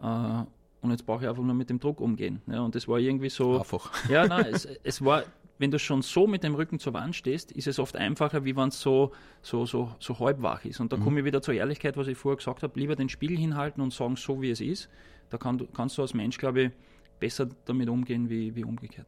äh, 0.00 0.44
und 0.82 0.90
jetzt 0.92 1.04
brauche 1.04 1.24
ich 1.24 1.28
einfach 1.28 1.42
nur 1.42 1.56
mit 1.56 1.68
dem 1.68 1.80
Druck 1.80 2.00
umgehen. 2.00 2.42
Ja, 2.46 2.60
und 2.60 2.76
das 2.76 2.86
war 2.86 3.00
irgendwie 3.00 3.30
so. 3.30 3.58
Einfach. 3.58 3.90
Ja, 4.08 4.26
nein, 4.28 4.46
es, 4.52 4.66
es 4.84 5.04
war, 5.04 5.24
wenn 5.58 5.70
du 5.70 5.78
schon 5.78 6.02
so 6.02 6.26
mit 6.26 6.44
dem 6.44 6.54
Rücken 6.54 6.78
zur 6.78 6.94
Wand 6.94 7.16
stehst, 7.16 7.52
ist 7.52 7.66
es 7.66 7.78
oft 7.78 7.96
einfacher, 7.96 8.44
wie 8.44 8.56
wenn 8.56 8.68
es 8.68 8.80
so, 8.80 9.12
so, 9.42 9.66
so, 9.66 9.94
so 9.98 10.18
halb 10.18 10.40
wach 10.40 10.64
ist. 10.64 10.80
Und 10.80 10.92
da 10.92 10.96
komme 10.96 11.20
ich 11.20 11.24
wieder 11.24 11.42
zur 11.42 11.54
Ehrlichkeit, 11.54 11.96
was 11.96 12.06
ich 12.06 12.16
vorher 12.16 12.36
gesagt 12.36 12.62
habe, 12.62 12.78
lieber 12.78 12.94
den 12.94 13.08
Spiegel 13.08 13.36
hinhalten 13.36 13.82
und 13.82 13.92
sagen, 13.92 14.16
so 14.16 14.40
wie 14.40 14.50
es 14.50 14.60
ist. 14.60 14.88
Da 15.30 15.36
kann, 15.36 15.68
kannst 15.74 15.98
du 15.98 16.02
als 16.02 16.14
Mensch, 16.14 16.38
glaube 16.38 16.62
ich, 16.62 16.70
besser 17.18 17.48
damit 17.64 17.88
umgehen, 17.88 18.30
wie, 18.30 18.54
wie 18.54 18.64
umgekehrt. 18.64 19.06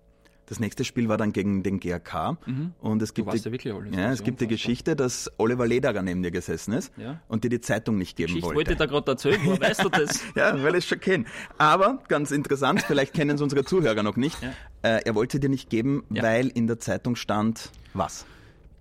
Das 0.51 0.61
nächste 0.61 0.85
Spiel 0.85 1.09
war 1.09 1.17
dann 1.17 1.33
gegen 1.33 1.63
den 1.63 1.79
GRK 1.81 2.37
und 2.81 3.01
es 3.01 3.11
Mhm. 3.11 3.25
Du 3.25 3.25
gibt 3.25 3.65
die, 3.65 3.69
ja 3.69 3.75
ja, 3.93 4.13
es 4.13 4.23
gibt 4.23 4.41
die. 4.41 4.49
Geschichte, 4.49 4.97
dass 4.97 5.31
Oliver 5.39 5.65
Lederer 5.67 6.03
neben 6.03 6.23
dir 6.25 6.33
gesessen 6.33 6.73
ist 6.75 6.93
Ja. 6.99 7.21
und 7.29 7.45
dir 7.45 7.49
die 7.51 7.61
Zeitung 7.61 7.97
nicht 7.99 8.17
geben 8.17 8.37
Ich 8.37 8.43
wollte. 8.43 8.57
wollte 8.57 8.77
da 8.77 8.87
gerade 8.87 9.13
erzählen, 9.13 9.41
woher 9.45 9.61
weißt 9.61 9.85
du 9.85 9.89
das? 9.89 10.21
Ja, 10.35 10.61
weil 10.63 10.75
ich 10.75 10.79
es 10.85 10.87
schon 10.87 10.99
kenne. 11.01 11.25
Aber 11.57 12.03
ganz 12.09 12.33
interessant, 12.33 12.83
vielleicht 12.83 13.15
kennen 13.15 13.37
es 13.37 13.41
unsere 13.41 13.65
Zuhörer 13.65 14.03
noch 14.03 14.17
nicht. 14.17 14.37
Äh, 14.83 15.01
er 15.05 15.15
wollte 15.15 15.39
dir 15.41 15.49
nicht 15.49 15.71
geben, 15.71 16.03
weil 16.11 16.49
in 16.49 16.67
der 16.67 16.79
Zeitung 16.81 17.15
stand 17.17 17.71
was? 17.95 18.27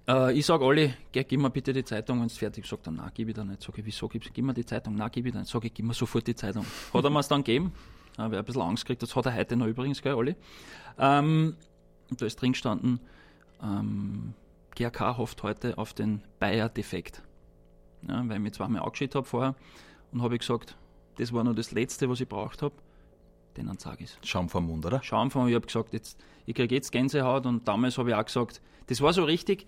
Äh, 0.08 0.34
ich 0.38 0.48
sage 0.48 0.66
alle, 0.66 0.96
gib 1.12 1.32
mir 1.40 1.52
bitte 1.52 1.72
die 1.72 1.84
Zeitung, 1.84 2.20
wenn 2.20 2.26
es 2.28 2.38
fertig 2.38 2.64
ist. 2.64 2.70
Sagt 2.72 2.88
er, 2.88 2.92
nein, 2.94 3.12
gib 3.14 3.28
ich 3.30 3.36
da 3.36 3.44
nicht. 3.46 3.62
Sag 3.62 3.78
ich, 3.78 3.86
wieso 3.86 4.08
gibst 4.08 4.34
Gib 4.34 4.44
mir 4.44 4.56
die 4.56 4.66
Zeitung. 4.66 4.96
Nein, 4.96 5.10
gib 5.12 5.28
ich 5.28 5.34
da 5.34 5.40
nicht. 5.40 5.52
Sag 5.52 5.64
ich, 5.66 5.74
gib 5.74 5.86
mir 5.86 5.94
sofort 5.94 6.26
die 6.26 6.34
Zeitung. 6.36 6.66
Hat 6.94 7.04
er 7.04 7.10
mir 7.12 7.20
es 7.20 7.28
dann 7.28 7.44
gegeben. 7.44 7.72
Habe 8.20 8.38
ein 8.38 8.46
bisschen 8.46 8.62
Angst 8.62 8.86
gekriegt. 8.86 9.02
Das 9.02 9.16
hat 9.16 9.26
er 9.26 9.36
heute 9.36 9.56
noch 9.56 9.68
übrigens, 9.68 10.02
gell, 10.02 10.16
alle. 10.16 10.36
Ähm, 10.98 11.56
und 12.10 12.22
da 12.22 12.26
ist 12.26 12.42
drin 12.42 12.54
gestanden, 12.54 13.00
ähm, 13.62 14.34
GRK 14.76 15.18
hofft 15.18 15.44
heute 15.44 15.78
auf 15.78 15.94
den 15.94 16.22
Bayer-Defekt. 16.40 17.22
Ja, 18.08 18.24
weil 18.28 18.38
ich 18.38 18.44
mich 18.44 18.54
zweimal 18.54 18.82
angeschaut 18.82 19.16
habe 19.16 19.26
vorher 19.26 19.56
und 20.12 20.22
habe 20.22 20.38
gesagt, 20.38 20.78
das 21.18 21.34
war 21.34 21.44
nur 21.44 21.54
das 21.54 21.72
Letzte, 21.72 22.10
was 22.10 22.22
ich 22.22 22.30
braucht 22.30 22.62
habe. 22.62 22.76
Den 23.58 23.78
sage 23.78 24.06
ich 24.06 24.18
Schaum 24.24 24.48
vom 24.48 24.68
Mund, 24.68 24.86
oder? 24.86 25.04
Schaum 25.04 25.32
von, 25.32 25.48
ich 25.50 25.56
habe 25.56 25.66
gesagt, 25.66 25.94
jetzt, 25.94 26.18
ich 26.46 26.56
kriege 26.56 26.74
jetzt 26.74 26.92
Gänsehaut 26.92 27.46
und 27.46 27.68
damals 27.68 27.98
habe 27.98 28.12
ich 28.12 28.16
auch 28.16 28.24
gesagt, 28.24 28.62
das 28.88 29.02
war 29.02 29.12
so 29.12 29.24
richtig, 29.24 29.68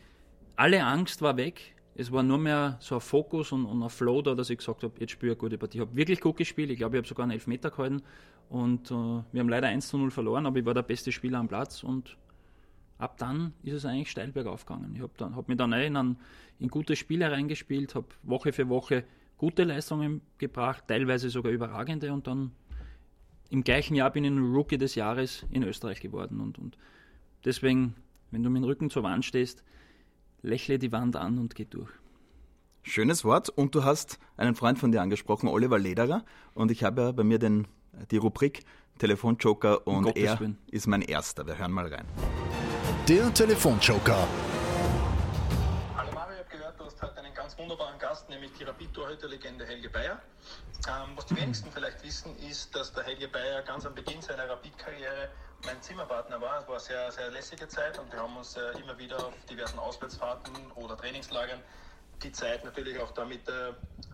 alle 0.55 0.83
Angst 0.85 1.21
war 1.21 1.37
weg. 1.37 1.75
Es 1.93 2.11
war 2.11 2.23
nur 2.23 2.37
mehr 2.37 2.77
so 2.79 2.95
ein 2.95 3.01
Fokus 3.01 3.51
und, 3.51 3.65
und 3.65 3.83
ein 3.83 3.89
Flow 3.89 4.21
da, 4.21 4.33
dass 4.33 4.49
ich 4.49 4.59
gesagt 4.59 4.83
habe, 4.83 4.93
jetzt 4.99 5.11
spiele 5.11 5.33
ich 5.33 5.37
eine 5.37 5.41
gute 5.41 5.57
Partie. 5.57 5.79
Ich 5.79 5.81
habe 5.81 5.95
wirklich 5.95 6.21
gut 6.21 6.37
gespielt. 6.37 6.69
Ich 6.71 6.77
glaube, 6.77 6.95
ich 6.95 6.99
habe 6.99 7.07
sogar 7.07 7.23
einen 7.23 7.33
Elfmeter 7.33 7.69
gehalten. 7.69 8.01
Und 8.51 8.91
äh, 8.91 8.93
wir 8.93 9.39
haben 9.39 9.47
leider 9.47 9.69
1 9.69 9.87
zu 9.87 9.97
0 9.97 10.11
verloren, 10.11 10.45
aber 10.45 10.59
ich 10.59 10.65
war 10.65 10.73
der 10.73 10.81
beste 10.81 11.13
Spieler 11.13 11.39
am 11.39 11.47
Platz. 11.47 11.83
Und 11.83 12.17
ab 12.97 13.15
dann 13.17 13.53
ist 13.63 13.71
es 13.71 13.85
eigentlich 13.85 14.11
steil 14.11 14.33
bergauf 14.33 14.65
gegangen. 14.65 14.91
Ich 14.93 15.01
habe 15.01 15.35
hab 15.35 15.47
mich 15.47 15.57
dann 15.57 15.71
in, 15.71 15.95
ein, 15.95 16.17
in 16.59 16.67
gute 16.67 16.97
Spiele 16.97 17.31
reingespielt, 17.31 17.95
habe 17.95 18.07
Woche 18.23 18.51
für 18.51 18.67
Woche 18.67 19.05
gute 19.37 19.63
Leistungen 19.63 20.19
gebracht, 20.37 20.83
teilweise 20.89 21.29
sogar 21.29 21.53
überragende. 21.53 22.11
Und 22.11 22.27
dann 22.27 22.51
im 23.49 23.63
gleichen 23.63 23.95
Jahr 23.95 24.11
bin 24.11 24.25
ich 24.25 24.31
Rookie 24.31 24.77
des 24.77 24.95
Jahres 24.95 25.45
in 25.49 25.63
Österreich 25.63 26.01
geworden. 26.01 26.41
Und, 26.41 26.59
und 26.59 26.77
deswegen, 27.45 27.95
wenn 28.31 28.43
du 28.43 28.49
mit 28.49 28.63
dem 28.63 28.65
Rücken 28.65 28.89
zur 28.89 29.03
Wand 29.03 29.23
stehst, 29.23 29.63
lächle 30.41 30.77
die 30.77 30.91
Wand 30.91 31.15
an 31.15 31.37
und 31.37 31.55
geh 31.55 31.63
durch. 31.63 31.91
Schönes 32.83 33.23
Wort. 33.23 33.47
Und 33.47 33.75
du 33.75 33.85
hast 33.85 34.19
einen 34.35 34.55
Freund 34.55 34.77
von 34.77 34.91
dir 34.91 35.01
angesprochen, 35.01 35.47
Oliver 35.47 35.79
Lederer. 35.79 36.25
Und 36.53 36.69
ich 36.69 36.83
habe 36.83 37.01
ja 37.01 37.11
bei 37.13 37.23
mir 37.23 37.39
den, 37.39 37.65
die 38.09 38.17
Rubrik 38.17 38.63
Telefonjoker 38.97 39.87
und 39.87 40.03
Gottes 40.03 40.23
er 40.23 40.39
Willen. 40.39 40.57
ist 40.69 40.87
mein 40.87 41.01
erster. 41.01 41.45
Wir 41.47 41.57
hören 41.57 41.71
mal 41.71 41.87
rein. 41.87 42.05
Der 43.07 43.33
Telefonjoker. 43.33 44.27
Hallo 45.97 46.11
Mario, 46.13 46.35
ich 46.35 46.39
habe 46.39 46.57
gehört, 46.57 46.79
du 46.79 46.85
hast 46.85 47.01
heute 47.01 47.17
einen 47.17 47.33
ganz 47.33 47.57
wunderbaren 47.57 47.97
Gast, 47.97 48.29
nämlich 48.29 48.51
die 48.59 48.63
Rapid-Torhüter-Legende 48.63 49.65
Helge 49.65 49.89
Bayer. 49.89 50.21
Ähm, 50.87 51.11
was 51.15 51.25
die 51.25 51.35
wenigsten 51.35 51.71
vielleicht 51.71 52.03
wissen, 52.03 52.35
ist, 52.47 52.75
dass 52.75 52.93
der 52.93 53.03
Helge 53.03 53.27
Bayer 53.27 53.63
ganz 53.63 53.85
am 53.85 53.95
Beginn 53.95 54.21
seiner 54.21 54.47
Rapid-Karriere 54.47 55.29
mein 55.65 55.81
Zimmerpartner 55.81 56.39
war. 56.39 56.59
Es 56.59 56.67
war 56.67 56.75
eine 56.75 56.79
sehr, 56.79 57.11
sehr 57.11 57.31
lässige 57.31 57.67
Zeit 57.67 57.97
und 57.97 58.11
wir 58.11 58.19
haben 58.19 58.35
uns 58.37 58.55
äh, 58.55 58.79
immer 58.83 58.97
wieder 58.97 59.17
auf 59.17 59.33
diversen 59.49 59.79
Auswärtsfahrten 59.79 60.53
oder 60.75 60.95
Trainingslagern 60.97 61.59
die 62.23 62.31
Zeit 62.31 62.63
natürlich 62.63 62.99
auch 62.99 63.11
damit, 63.11 63.47
äh, 63.47 63.73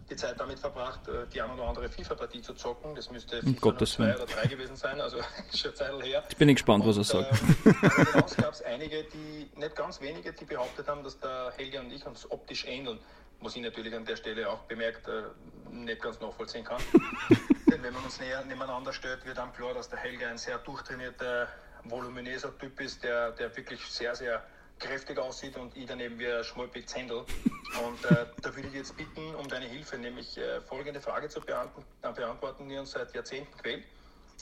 die 0.09 0.15
Zeit 0.15 0.39
damit 0.39 0.59
verbracht, 0.59 1.07
äh, 1.07 1.27
die 1.33 1.41
eine 1.41 1.53
oder 1.53 1.63
andere 1.63 1.89
FIFA-Partie 1.89 2.41
zu 2.41 2.53
zocken. 2.53 2.95
Das 2.95 3.11
müsste 3.11 3.41
FIFA 3.41 3.59
Gottes 3.59 3.93
zwei 3.93 4.05
Willen. 4.05 4.15
oder 4.15 4.25
drei 4.25 4.47
gewesen 4.47 4.75
sein, 4.75 4.99
also 5.01 5.17
schon 5.53 5.75
Zeit 5.75 5.91
her. 6.03 6.23
Jetzt 6.23 6.37
bin 6.37 6.49
ich 6.49 6.55
gespannt, 6.55 6.85
was 6.85 6.95
er 6.95 6.99
Und, 6.99 7.05
sagt. 7.05 7.43
Äh, 7.67 8.05
hinaus 8.11 8.35
gab 8.37 8.53
es 8.53 8.61
einige, 8.61 9.03
die, 9.03 9.49
nicht 9.55 9.75
ganz 9.75 9.99
wenige, 10.01 10.31
die 10.33 10.45
behauptet 10.45 10.87
haben, 10.87 11.03
dass 11.03 11.19
der 11.19 11.51
Helge 11.57 11.79
und 11.79 11.91
ich 11.91 12.05
uns 12.05 12.29
optisch 12.31 12.65
ähneln. 12.65 12.99
Was 13.41 13.55
ich 13.55 13.61
natürlich 13.61 13.93
an 13.93 14.05
der 14.05 14.15
Stelle 14.15 14.49
auch 14.49 14.63
bemerkt 14.63 15.07
äh, 15.07 15.23
nicht 15.71 16.01
ganz 16.01 16.19
nachvollziehen 16.19 16.63
kann. 16.63 16.81
Denn 17.71 17.83
wenn 17.83 17.93
man 17.93 18.03
uns 18.03 18.19
näher 18.19 18.43
nebeneinander 18.45 18.93
stellt, 18.93 19.25
wird 19.25 19.37
dann 19.37 19.53
klar, 19.53 19.73
dass 19.73 19.89
der 19.89 19.99
Helge 19.99 20.27
ein 20.27 20.37
sehr 20.37 20.57
durchtrainierter, 20.59 21.47
voluminöser 21.83 22.57
Typ 22.57 22.79
ist, 22.81 23.03
der, 23.03 23.31
der 23.31 23.55
wirklich 23.55 23.81
sehr, 23.85 24.15
sehr 24.15 24.43
kräftig 24.79 25.17
aussieht 25.17 25.57
und 25.57 25.75
ich 25.75 25.85
daneben 25.85 26.19
wie 26.19 26.27
ein 26.27 26.43
schmolpig 26.43 26.87
Zendel. 26.87 27.25
Und 27.85 28.05
äh, 28.05 28.25
da 28.41 28.55
würde 28.55 28.69
ich 28.69 28.73
jetzt 28.73 28.95
bitten 28.95 29.35
um 29.35 29.47
deine 29.49 29.65
Hilfe, 29.65 29.97
nämlich 29.97 30.37
äh, 30.37 30.61
folgende 30.61 31.01
Frage 31.01 31.27
zu 31.27 31.41
beantworten, 31.41 31.85
äh, 32.01 32.11
beantworten, 32.11 32.69
die 32.69 32.77
uns 32.77 32.91
seit 32.91 33.13
Jahrzehnten 33.13 33.55
quält. 33.57 33.83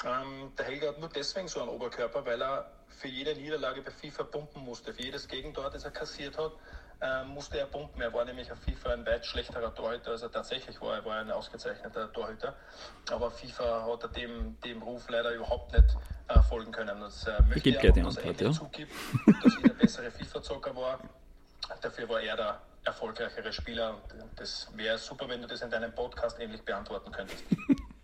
Ähm, 0.06 0.52
der 0.58 0.66
Helge 0.66 0.90
hat 0.90 1.00
nur 1.00 1.10
deswegen 1.10 1.48
so 1.48 1.60
einen 1.60 1.70
Oberkörper, 1.70 2.26
weil 2.26 2.42
er 2.42 2.72
für 2.90 3.08
jede 3.08 3.34
Niederlage 3.36 3.82
bei 3.82 3.92
FIFA 3.92 4.24
pumpen 4.24 4.64
musste. 4.64 4.94
Für 4.94 5.02
jedes 5.02 5.28
Gegentor, 5.28 5.70
das 5.70 5.84
er 5.84 5.92
kassiert 5.92 6.38
hat, 6.38 6.54
äh, 7.02 7.24
musste 7.26 7.60
er 7.60 7.66
pumpen. 7.66 8.02
Er 8.02 8.14
war 8.14 8.26
nämlich 8.26 8.52
auf 8.52 8.60
FIFA 8.60 8.94
ein 8.94 9.06
weit 9.06 9.26
schlechterer 9.26 9.74
Torhüter, 9.74 10.12
als 10.12 10.22
er 10.22 10.32
tatsächlich 10.32 10.80
war. 10.82 10.96
Er 10.96 11.06
war 11.06 11.20
ein 11.20 11.32
ausgezeichneter 11.32 12.12
Torhüter. 12.12 12.56
Aber 13.12 13.32
FIFA 13.32 13.86
hat 13.86 14.04
er 14.04 14.10
dem, 14.10 14.58
dem 14.64 14.82
Ruf 14.82 15.10
leider 15.10 15.34
überhaupt 15.34 15.74
nicht 15.74 15.98
äh, 16.28 16.42
folgen 16.42 16.72
können. 16.72 17.00
Das 17.00 17.26
äh, 17.26 17.42
möchte 17.44 17.70
er 17.70 17.92
dass 17.92 17.98
er 17.98 18.06
Antwort, 18.06 18.42
ja. 18.42 18.52
zugibt, 18.52 18.92
dass 19.44 19.56
er 19.56 19.62
der 19.70 19.74
bessere 19.74 20.12
FIFA-Zocker 20.12 20.76
war. 20.76 21.00
Dafür 21.82 22.10
war 22.10 22.22
er 22.22 22.36
der 22.36 22.62
erfolgreichere 22.86 23.52
Spieler. 23.52 23.96
Und 24.14 24.40
das 24.40 24.70
wäre 24.76 24.98
super, 24.98 25.28
wenn 25.28 25.42
du 25.42 25.48
das 25.48 25.62
in 25.62 25.70
deinem 25.70 25.94
Podcast 25.94 26.40
ähnlich 26.40 26.62
beantworten 26.62 27.12
könntest. 27.12 27.44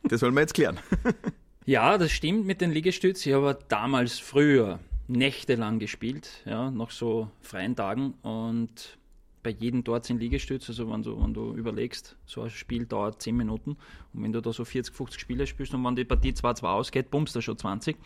Das 0.04 0.22
wollen 0.22 0.34
wir 0.34 0.42
jetzt 0.42 0.54
klären. 0.54 0.80
Ja, 1.66 2.00
das 2.00 2.12
stimmt 2.12 2.48
mit 2.48 2.60
den 2.60 2.72
Liegestützen. 2.72 3.30
Ich 3.30 3.36
habe 3.36 3.58
damals 3.70 4.18
früher 4.18 4.80
nächtelang 5.12 5.80
gespielt, 5.80 6.42
ja, 6.46 6.72
nach 6.72 6.92
so 6.92 7.30
freien 7.42 7.76
Tagen 7.76 8.14
und 8.22 8.98
bei 9.44 9.50
jedem 9.50 9.84
Tor 9.84 10.04
sind 10.04 10.20
Liegestütze, 10.20 10.72
also 10.72 10.92
wenn 10.92 11.02
du, 11.02 11.22
wenn 11.22 11.34
du 11.34 11.54
überlegst, 11.56 12.16
so 12.26 12.42
ein 12.44 12.50
Spiel 12.52 12.86
dauert 12.86 13.22
10 13.22 13.36
Minuten 13.36 13.72
und 14.14 14.24
wenn 14.24 14.32
du 14.32 14.42
da 14.42 14.54
so 14.54 14.64
40, 14.66 14.94
50 14.96 15.20
Spiele 15.20 15.48
spielst 15.48 15.74
und 15.74 15.84
wenn 15.84 15.96
die 15.96 16.06
Partie 16.06 16.32
2-2 16.32 16.64
ausgeht, 16.64 17.12
bummst 17.12 17.36
du 17.36 17.42
schon 17.42 17.58
20. 17.58 17.98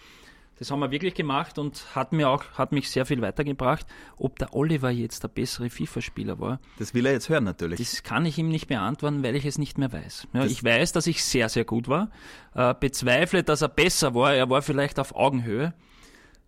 Das 0.58 0.72
haben 0.72 0.80
wir 0.80 0.90
wirklich 0.90 1.14
gemacht 1.16 1.60
und 1.60 1.94
hat 1.96 2.14
mir 2.14 2.30
auch, 2.30 2.46
hat 2.54 2.72
mich 2.72 2.90
sehr 2.90 3.06
viel 3.06 3.22
weitergebracht. 3.22 3.86
Ob 4.16 4.40
der 4.40 4.56
Oliver 4.56 4.90
jetzt 4.90 5.22
der 5.24 5.28
bessere 5.28 5.70
FIFA-Spieler 5.70 6.40
war, 6.40 6.62
Das 6.80 6.94
will 6.94 7.06
er 7.06 7.12
jetzt 7.12 7.28
hören 7.28 7.44
natürlich. 7.44 7.78
das 7.78 8.04
kann 8.04 8.26
ich 8.26 8.38
ihm 8.38 8.48
nicht 8.48 8.68
beantworten, 8.68 9.22
weil 9.22 9.36
ich 9.36 9.46
es 9.46 9.58
nicht 9.58 9.78
mehr 9.78 9.92
weiß. 9.92 10.30
Ja, 10.32 10.46
ich 10.46 10.64
weiß, 10.64 10.94
dass 10.94 11.08
ich 11.08 11.26
sehr, 11.26 11.50
sehr 11.50 11.66
gut 11.66 11.90
war. 11.90 12.10
Äh, 12.54 12.74
bezweifle, 12.80 13.44
dass 13.44 13.64
er 13.64 13.68
besser 13.68 14.16
war. 14.16 14.34
Er 14.34 14.50
war 14.50 14.62
vielleicht 14.62 14.98
auf 14.98 15.14
Augenhöhe. 15.14 15.74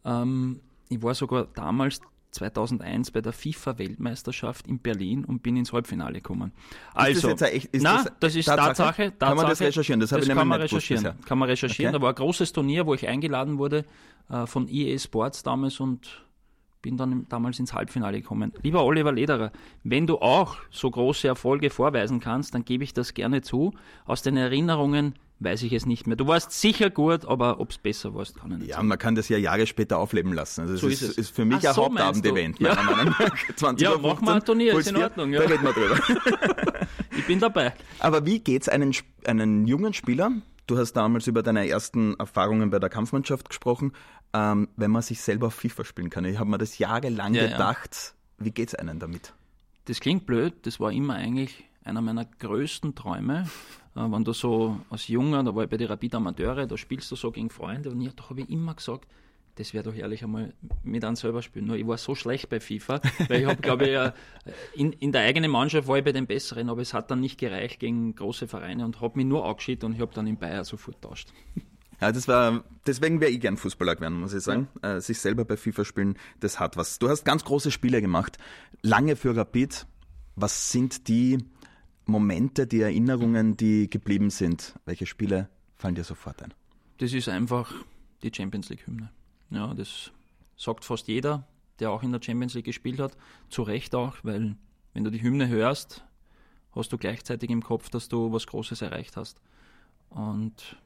Ähm, 0.05 0.59
ich 0.89 1.01
war 1.01 1.13
sogar 1.13 1.47
damals 1.53 2.01
2001 2.31 3.11
bei 3.11 3.21
der 3.21 3.33
FIFA-Weltmeisterschaft 3.33 4.67
in 4.67 4.79
Berlin 4.79 5.25
und 5.25 5.43
bin 5.43 5.55
ins 5.57 5.73
Halbfinale 5.73 6.15
gekommen. 6.15 6.51
Also, 6.93 7.29
jetzt 7.29 7.41
ein 7.43 7.51
echt- 7.53 7.73
ist 7.73 7.81
na, 7.83 8.03
das 8.03 8.11
das, 8.19 8.35
ist 8.35 8.45
Tatsache? 8.45 8.67
Tatsache. 8.67 9.03
Tatsache. 9.11 9.17
Kann 9.19 9.37
man 9.37 9.47
das 9.47 9.61
recherchieren? 9.61 9.99
Das 9.99 10.11
ich 10.11 10.27
kann 10.27 10.47
man 10.47 10.61
recherchieren. 10.61 11.13
Kann 11.25 11.37
man 11.39 11.49
recherchieren. 11.49 11.89
Okay. 11.95 11.99
Da 11.99 12.01
war 12.01 12.09
ein 12.09 12.15
großes 12.15 12.51
Turnier, 12.53 12.85
wo 12.85 12.93
ich 12.93 13.07
eingeladen 13.07 13.57
wurde 13.57 13.85
äh, 14.29 14.45
von 14.45 14.67
EA 14.67 14.97
Sports 14.99 15.43
damals 15.43 15.79
und 15.79 16.23
bin 16.81 16.95
dann 16.97 17.11
im- 17.11 17.29
damals 17.29 17.59
ins 17.59 17.73
Halbfinale 17.73 18.21
gekommen. 18.21 18.53
Lieber 18.61 18.83
Oliver 18.83 19.11
Lederer, 19.11 19.51
wenn 19.83 20.05
du 20.05 20.19
auch 20.19 20.57
so 20.69 20.91
große 20.91 21.27
Erfolge 21.27 21.69
vorweisen 21.69 22.19
kannst, 22.19 22.53
dann 22.53 22.65
gebe 22.65 22.83
ich 22.83 22.93
das 22.93 23.13
gerne 23.13 23.41
zu. 23.41 23.73
Aus 24.05 24.21
den 24.21 24.37
Erinnerungen 24.37 25.15
weiß 25.39 25.61
ich 25.63 25.73
es 25.73 25.85
nicht 25.85 26.07
mehr. 26.07 26.15
Du 26.15 26.25
warst 26.27 26.51
sicher 26.51 26.89
gut, 26.89 27.25
aber 27.25 27.59
ob 27.59 27.69
es 27.71 27.77
besser 27.77 28.13
warst, 28.15 28.39
kann 28.39 28.51
ich 28.51 28.57
nicht 28.57 28.67
Ja, 28.69 28.75
sagen. 28.77 28.87
man 28.87 28.97
kann 28.97 29.15
das 29.15 29.29
ja 29.29 29.37
Jahre 29.37 29.67
später 29.67 29.97
aufleben 29.99 30.33
lassen. 30.33 30.61
Also 30.61 30.77
So 30.77 30.87
ist 30.87 31.01
ist, 31.01 31.09
es. 31.11 31.17
ist 31.17 31.35
für 31.35 31.45
mich 31.45 31.59
Ach 31.63 31.69
ein 31.69 31.73
so, 31.75 31.85
Hauptabend-Event? 31.85 32.59
Ja. 32.59 32.73
Meinung 32.75 33.13
nach. 33.19 33.35
20 33.55 33.83
Ja, 33.87 33.91
mach 33.97 34.21
mal 34.21 34.31
15, 34.31 34.33
ein 34.33 34.45
Turnier, 34.45 34.77
ist 34.77 34.87
in 34.89 34.95
4, 34.95 35.03
Ordnung, 35.03 35.33
ja. 35.33 35.41
Da 35.41 35.47
reden 35.47 35.63
wir 35.63 35.73
drüber. 35.73 35.99
Ich 37.17 37.25
bin 37.25 37.39
dabei. 37.39 37.73
Aber 37.99 38.25
wie 38.27 38.39
geht's 38.39 38.69
einen, 38.69 38.93
einen 39.25 39.65
jungen 39.65 39.93
Spieler? 39.93 40.31
Du 40.67 40.77
hast 40.77 40.93
damals 40.93 41.25
über 41.27 41.41
deine 41.41 41.67
ersten 41.67 42.15
Erfahrungen 42.19 42.69
bei 42.69 42.77
der 42.77 42.89
Kampfmannschaft 42.89 43.49
gesprochen, 43.49 43.93
ähm, 44.33 44.67
wenn 44.75 44.91
man 44.91 45.01
sich 45.01 45.19
selber 45.21 45.47
auf 45.47 45.55
FIFA 45.55 45.83
spielen 45.83 46.09
kann. 46.11 46.25
Ich 46.25 46.37
habe 46.37 46.49
mir 46.49 46.57
das 46.59 46.77
jahrelang 46.77 47.33
Ja, 47.33 47.43
ja. 47.45 47.51
gedacht, 47.51 48.13
Wie 48.37 48.51
geht 48.51 48.67
es 48.69 48.75
einem 48.75 48.99
damit? 48.99 49.33
Das 49.85 49.99
klingt 49.99 50.25
blöd, 50.27 50.53
das 50.63 50.79
war 50.79 50.91
immer 50.91 51.15
eigentlich 51.15 51.63
einer 51.83 52.01
meiner 52.01 52.25
größten 52.25 52.93
Träume. 52.93 53.47
Äh, 53.97 54.11
wenn 54.11 54.23
du 54.23 54.33
so 54.33 54.79
als 54.89 55.07
Junger, 55.07 55.43
da 55.43 55.55
war 55.55 55.63
ich 55.63 55.69
bei 55.69 55.77
den 55.77 55.87
Rapid 55.87 56.15
Amateure, 56.15 56.67
da 56.67 56.77
spielst 56.77 57.11
du 57.11 57.15
so 57.15 57.31
gegen 57.31 57.49
Freunde 57.49 57.89
und 57.89 58.01
ich, 58.01 58.13
da 58.15 58.29
habe 58.29 58.41
ich 58.41 58.49
immer 58.49 58.75
gesagt, 58.75 59.07
das 59.55 59.73
wäre 59.73 59.83
doch 59.83 59.95
ehrlich 59.95 60.23
einmal 60.23 60.53
mit 60.83 61.03
einem 61.03 61.15
selber 61.15 61.41
spielen. 61.41 61.65
Nur 61.65 61.77
ich 61.77 61.87
war 61.87 61.97
so 61.97 62.13
schlecht 62.13 62.47
bei 62.47 62.59
FIFA, 62.59 63.01
weil 63.27 63.41
ich 63.41 63.47
habe, 63.47 63.59
glaube 63.59 63.85
ich, 63.85 63.95
äh, 63.95 64.11
in, 64.75 64.93
in 64.93 65.11
der 65.11 65.21
eigenen 65.21 65.49
Mannschaft 65.49 65.87
war 65.87 65.97
ich 65.97 66.03
bei 66.03 66.11
den 66.11 66.27
Besseren, 66.27 66.69
aber 66.69 66.81
es 66.81 66.93
hat 66.93 67.09
dann 67.09 67.21
nicht 67.21 67.39
gereicht 67.39 67.79
gegen 67.79 68.13
große 68.13 68.47
Vereine 68.47 68.85
und 68.85 69.01
habe 69.01 69.17
mich 69.17 69.25
nur 69.25 69.45
angeschieden 69.45 69.87
und 69.87 69.95
ich 69.95 70.01
habe 70.01 70.13
dann 70.13 70.27
in 70.27 70.37
Bayern 70.37 70.63
sofort 70.63 71.01
tauscht. 71.01 71.33
Ja, 71.99 72.11
das 72.11 72.27
war, 72.27 72.63
deswegen 72.85 73.21
wäre 73.21 73.31
ich 73.31 73.39
gern 73.39 73.57
Fußballer 73.57 73.95
geworden, 73.95 74.19
muss 74.19 74.31
ich 74.31 74.43
sagen. 74.43 74.67
Ja. 74.83 74.97
Äh, 74.97 75.01
sich 75.01 75.17
selber 75.17 75.45
bei 75.45 75.57
FIFA 75.57 75.83
spielen, 75.83 76.15
das 76.39 76.59
hat 76.59 76.77
was. 76.77 76.99
Du 76.99 77.09
hast 77.09 77.25
ganz 77.25 77.43
große 77.43 77.71
Spiele 77.71 78.01
gemacht, 78.01 78.37
lange 78.83 79.15
für 79.15 79.35
Rapid. 79.35 79.87
Was 80.35 80.69
sind 80.71 81.07
die 81.07 81.39
Momente, 82.07 82.67
die 82.67 82.81
Erinnerungen, 82.81 83.57
die 83.57 83.89
geblieben 83.89 84.29
sind? 84.29 84.75
Welche 84.85 85.05
Spiele 85.05 85.49
fallen 85.75 85.95
dir 85.95 86.03
sofort 86.03 86.41
ein? 86.41 86.53
Das 86.97 87.13
ist 87.13 87.29
einfach 87.29 87.73
die 88.23 88.31
Champions 88.33 88.69
League-Hymne. 88.69 89.11
Ja, 89.51 89.73
das 89.73 90.11
sagt 90.55 90.85
fast 90.85 91.07
jeder, 91.07 91.47
der 91.79 91.91
auch 91.91 92.03
in 92.03 92.11
der 92.11 92.21
Champions 92.21 92.53
League 92.53 92.65
gespielt 92.65 92.99
hat. 92.99 93.15
Zu 93.49 93.61
Recht 93.63 93.93
auch, 93.93 94.15
weil 94.23 94.55
wenn 94.93 95.03
du 95.03 95.11
die 95.11 95.21
Hymne 95.21 95.47
hörst, 95.47 96.03
hast 96.71 96.91
du 96.91 96.97
gleichzeitig 96.97 97.49
im 97.49 97.61
Kopf, 97.61 97.89
dass 97.89 98.09
du 98.09 98.31
was 98.31 98.47
Großes 98.47 98.81
erreicht 98.81 99.17
hast. 99.17 99.41
Und 100.09 100.77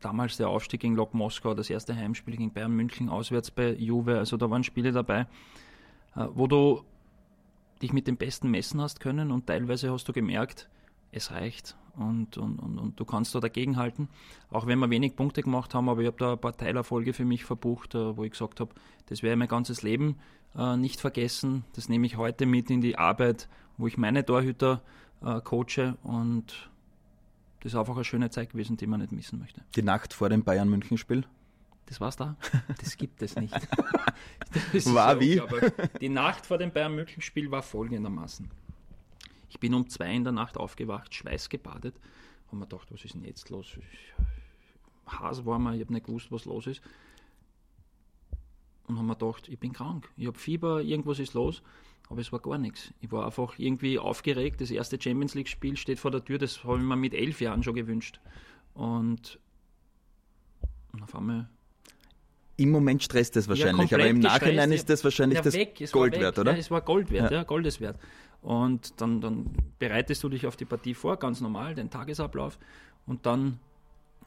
damals 0.00 0.36
der 0.36 0.48
Aufstieg 0.48 0.80
gegen 0.80 0.96
Lok 0.96 1.14
Moskau, 1.14 1.54
das 1.54 1.70
erste 1.70 1.96
Heimspiel 1.96 2.36
gegen 2.36 2.52
Bayern 2.52 2.72
München 2.72 3.08
auswärts 3.08 3.50
bei 3.50 3.72
Juve, 3.72 4.18
also 4.18 4.36
da 4.36 4.50
waren 4.50 4.64
Spiele 4.64 4.92
dabei, 4.92 5.26
äh, 6.16 6.26
wo 6.34 6.46
du 6.46 6.84
dich 7.82 7.92
mit 7.92 8.06
dem 8.06 8.16
Besten 8.16 8.50
messen 8.50 8.80
hast 8.80 9.00
können 9.00 9.30
und 9.30 9.46
teilweise 9.46 9.90
hast 9.90 10.08
du 10.08 10.12
gemerkt, 10.12 10.68
es 11.12 11.30
reicht 11.30 11.76
und, 11.96 12.36
und, 12.38 12.58
und, 12.58 12.78
und 12.78 13.00
du 13.00 13.04
kannst 13.04 13.34
da 13.34 13.40
dagegenhalten. 13.40 14.08
Auch 14.50 14.66
wenn 14.66 14.78
wir 14.78 14.90
wenig 14.90 15.16
Punkte 15.16 15.42
gemacht 15.42 15.74
haben, 15.74 15.88
aber 15.88 16.00
ich 16.00 16.06
habe 16.06 16.16
da 16.18 16.32
ein 16.32 16.40
paar 16.40 16.56
Teilerfolge 16.56 17.12
für 17.12 17.24
mich 17.24 17.44
verbucht, 17.44 17.94
äh, 17.94 18.16
wo 18.16 18.24
ich 18.24 18.32
gesagt 18.32 18.60
habe, 18.60 18.74
das 19.06 19.22
werde 19.22 19.34
ich 19.34 19.38
mein 19.38 19.48
ganzes 19.48 19.82
Leben 19.82 20.16
äh, 20.56 20.76
nicht 20.76 21.00
vergessen. 21.00 21.64
Das 21.74 21.88
nehme 21.88 22.06
ich 22.06 22.16
heute 22.16 22.46
mit 22.46 22.70
in 22.70 22.80
die 22.80 22.98
Arbeit, 22.98 23.48
wo 23.76 23.86
ich 23.86 23.96
meine 23.96 24.24
Torhüter 24.24 24.82
äh, 25.22 25.40
coache 25.40 25.96
und 26.02 26.70
das 27.60 27.72
ist 27.72 27.78
einfach 27.78 27.94
eine 27.94 28.04
schöne 28.04 28.30
Zeit 28.30 28.50
gewesen, 28.50 28.76
die 28.76 28.86
man 28.86 29.00
nicht 29.00 29.12
missen 29.12 29.38
möchte. 29.38 29.62
Die 29.74 29.82
Nacht 29.82 30.12
vor 30.12 30.28
dem 30.28 30.44
Bayern-München-Spiel? 30.44 31.24
Das 31.86 32.00
war's 32.00 32.16
da? 32.16 32.36
Das 32.78 32.96
gibt 32.96 33.22
es 33.22 33.36
nicht. 33.36 33.54
war 34.94 35.20
wie? 35.20 35.40
Die 36.00 36.08
Nacht 36.08 36.46
vor 36.46 36.58
dem 36.58 36.72
Bayern-München-Spiel 36.72 37.50
war 37.50 37.62
folgendermaßen. 37.62 38.50
Ich 39.48 39.60
bin 39.60 39.74
um 39.74 39.88
zwei 39.88 40.12
in 40.12 40.24
der 40.24 40.32
Nacht 40.32 40.56
aufgewacht, 40.56 41.14
schweißgebadet, 41.14 41.94
habe 42.46 42.56
mir 42.56 42.66
gedacht, 42.66 42.90
was 42.90 43.04
ist 43.04 43.14
denn 43.14 43.24
jetzt 43.24 43.50
los? 43.50 43.78
Haas 45.06 45.44
war 45.44 45.58
mir, 45.58 45.74
ich 45.74 45.82
habe 45.82 45.92
nicht 45.92 46.06
gewusst, 46.06 46.32
was 46.32 46.44
los 46.44 46.66
ist. 46.66 46.82
Und 48.86 48.96
habe 48.96 49.06
mir 49.06 49.16
gedacht, 49.16 49.48
ich 49.48 49.58
bin 49.58 49.72
krank, 49.72 50.08
ich 50.16 50.26
habe 50.26 50.38
Fieber, 50.38 50.82
irgendwas 50.82 51.18
ist 51.18 51.34
los, 51.34 51.62
aber 52.08 52.20
es 52.20 52.32
war 52.32 52.40
gar 52.40 52.58
nichts. 52.58 52.92
Ich 53.00 53.12
war 53.12 53.24
einfach 53.24 53.58
irgendwie 53.58 53.98
aufgeregt. 53.98 54.60
Das 54.60 54.70
erste 54.70 55.00
Champions 55.00 55.34
League-Spiel 55.34 55.76
steht 55.76 55.98
vor 55.98 56.10
der 56.10 56.24
Tür, 56.24 56.38
das 56.38 56.64
habe 56.64 56.78
ich 56.78 56.82
mir 56.82 56.96
mit 56.96 57.14
elf 57.14 57.40
Jahren 57.40 57.62
schon 57.62 57.74
gewünscht. 57.74 58.20
Und, 58.74 59.38
und 60.92 61.02
auf 61.02 61.14
einmal 61.14 61.48
im 62.56 62.70
Moment 62.70 63.02
stresst 63.02 63.36
das 63.36 63.48
wahrscheinlich, 63.48 63.90
ja, 63.90 63.98
aber 63.98 64.06
im 64.06 64.20
Nachhinein 64.20 64.70
ist 64.72 64.88
das 64.88 65.02
wahrscheinlich 65.02 65.40
das 65.40 65.56
Gold 65.90 66.18
wert, 66.18 66.38
oder? 66.38 66.52
Ja, 66.52 66.58
es 66.58 66.70
war 66.70 66.80
Gold 66.80 67.10
wert, 67.10 67.30
ja, 67.30 67.38
ja 67.38 67.42
Goldes 67.44 67.80
wert. 67.80 67.98
Und 68.42 69.00
dann, 69.00 69.20
dann 69.20 69.50
bereitest 69.78 70.22
du 70.22 70.28
dich 70.28 70.46
auf 70.46 70.56
die 70.56 70.64
Partie 70.64 70.94
vor, 70.94 71.16
ganz 71.16 71.40
normal, 71.40 71.74
den 71.74 71.90
Tagesablauf. 71.90 72.58
Und 73.06 73.26
dann 73.26 73.58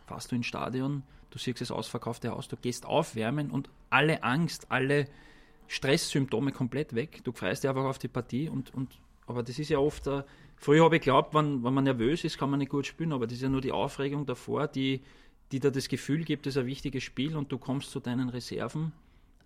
fährst 0.07 0.31
du 0.31 0.35
ins 0.35 0.47
Stadion, 0.47 1.03
du 1.29 1.37
siehst 1.37 1.61
das 1.61 1.71
ausverkaufte 1.71 2.31
Haus, 2.31 2.47
du 2.47 2.57
gehst 2.57 2.85
aufwärmen 2.85 3.51
und 3.51 3.69
alle 3.89 4.23
Angst, 4.23 4.67
alle 4.69 5.07
Stresssymptome 5.67 6.51
komplett 6.51 6.95
weg. 6.95 7.21
Du 7.23 7.31
freust 7.31 7.63
dich 7.63 7.69
einfach 7.69 7.85
auf 7.85 7.99
die 7.99 8.07
Partie 8.07 8.49
und, 8.49 8.73
und 8.73 8.97
aber 9.27 9.43
das 9.43 9.59
ist 9.59 9.69
ja 9.69 9.77
oft, 9.77 10.07
äh, 10.07 10.23
früher 10.55 10.85
habe 10.85 10.95
ich 10.95 11.01
geglaubt, 11.01 11.33
wenn, 11.33 11.63
wenn 11.63 11.73
man 11.73 11.83
nervös 11.83 12.23
ist, 12.23 12.37
kann 12.37 12.49
man 12.49 12.59
nicht 12.59 12.71
gut 12.71 12.85
spielen, 12.85 13.13
aber 13.13 13.27
das 13.27 13.35
ist 13.35 13.43
ja 13.43 13.49
nur 13.49 13.61
die 13.61 13.73
Aufregung 13.73 14.25
davor, 14.25 14.67
die, 14.67 15.01
die 15.51 15.59
dir 15.59 15.71
das 15.71 15.87
Gefühl 15.87 16.23
gibt, 16.23 16.45
das 16.45 16.55
ist 16.55 16.61
ein 16.61 16.65
wichtiges 16.65 17.03
Spiel 17.03 17.35
und 17.35 17.51
du 17.51 17.57
kommst 17.57 17.91
zu 17.91 17.99
deinen 17.99 18.29
Reserven, 18.29 18.91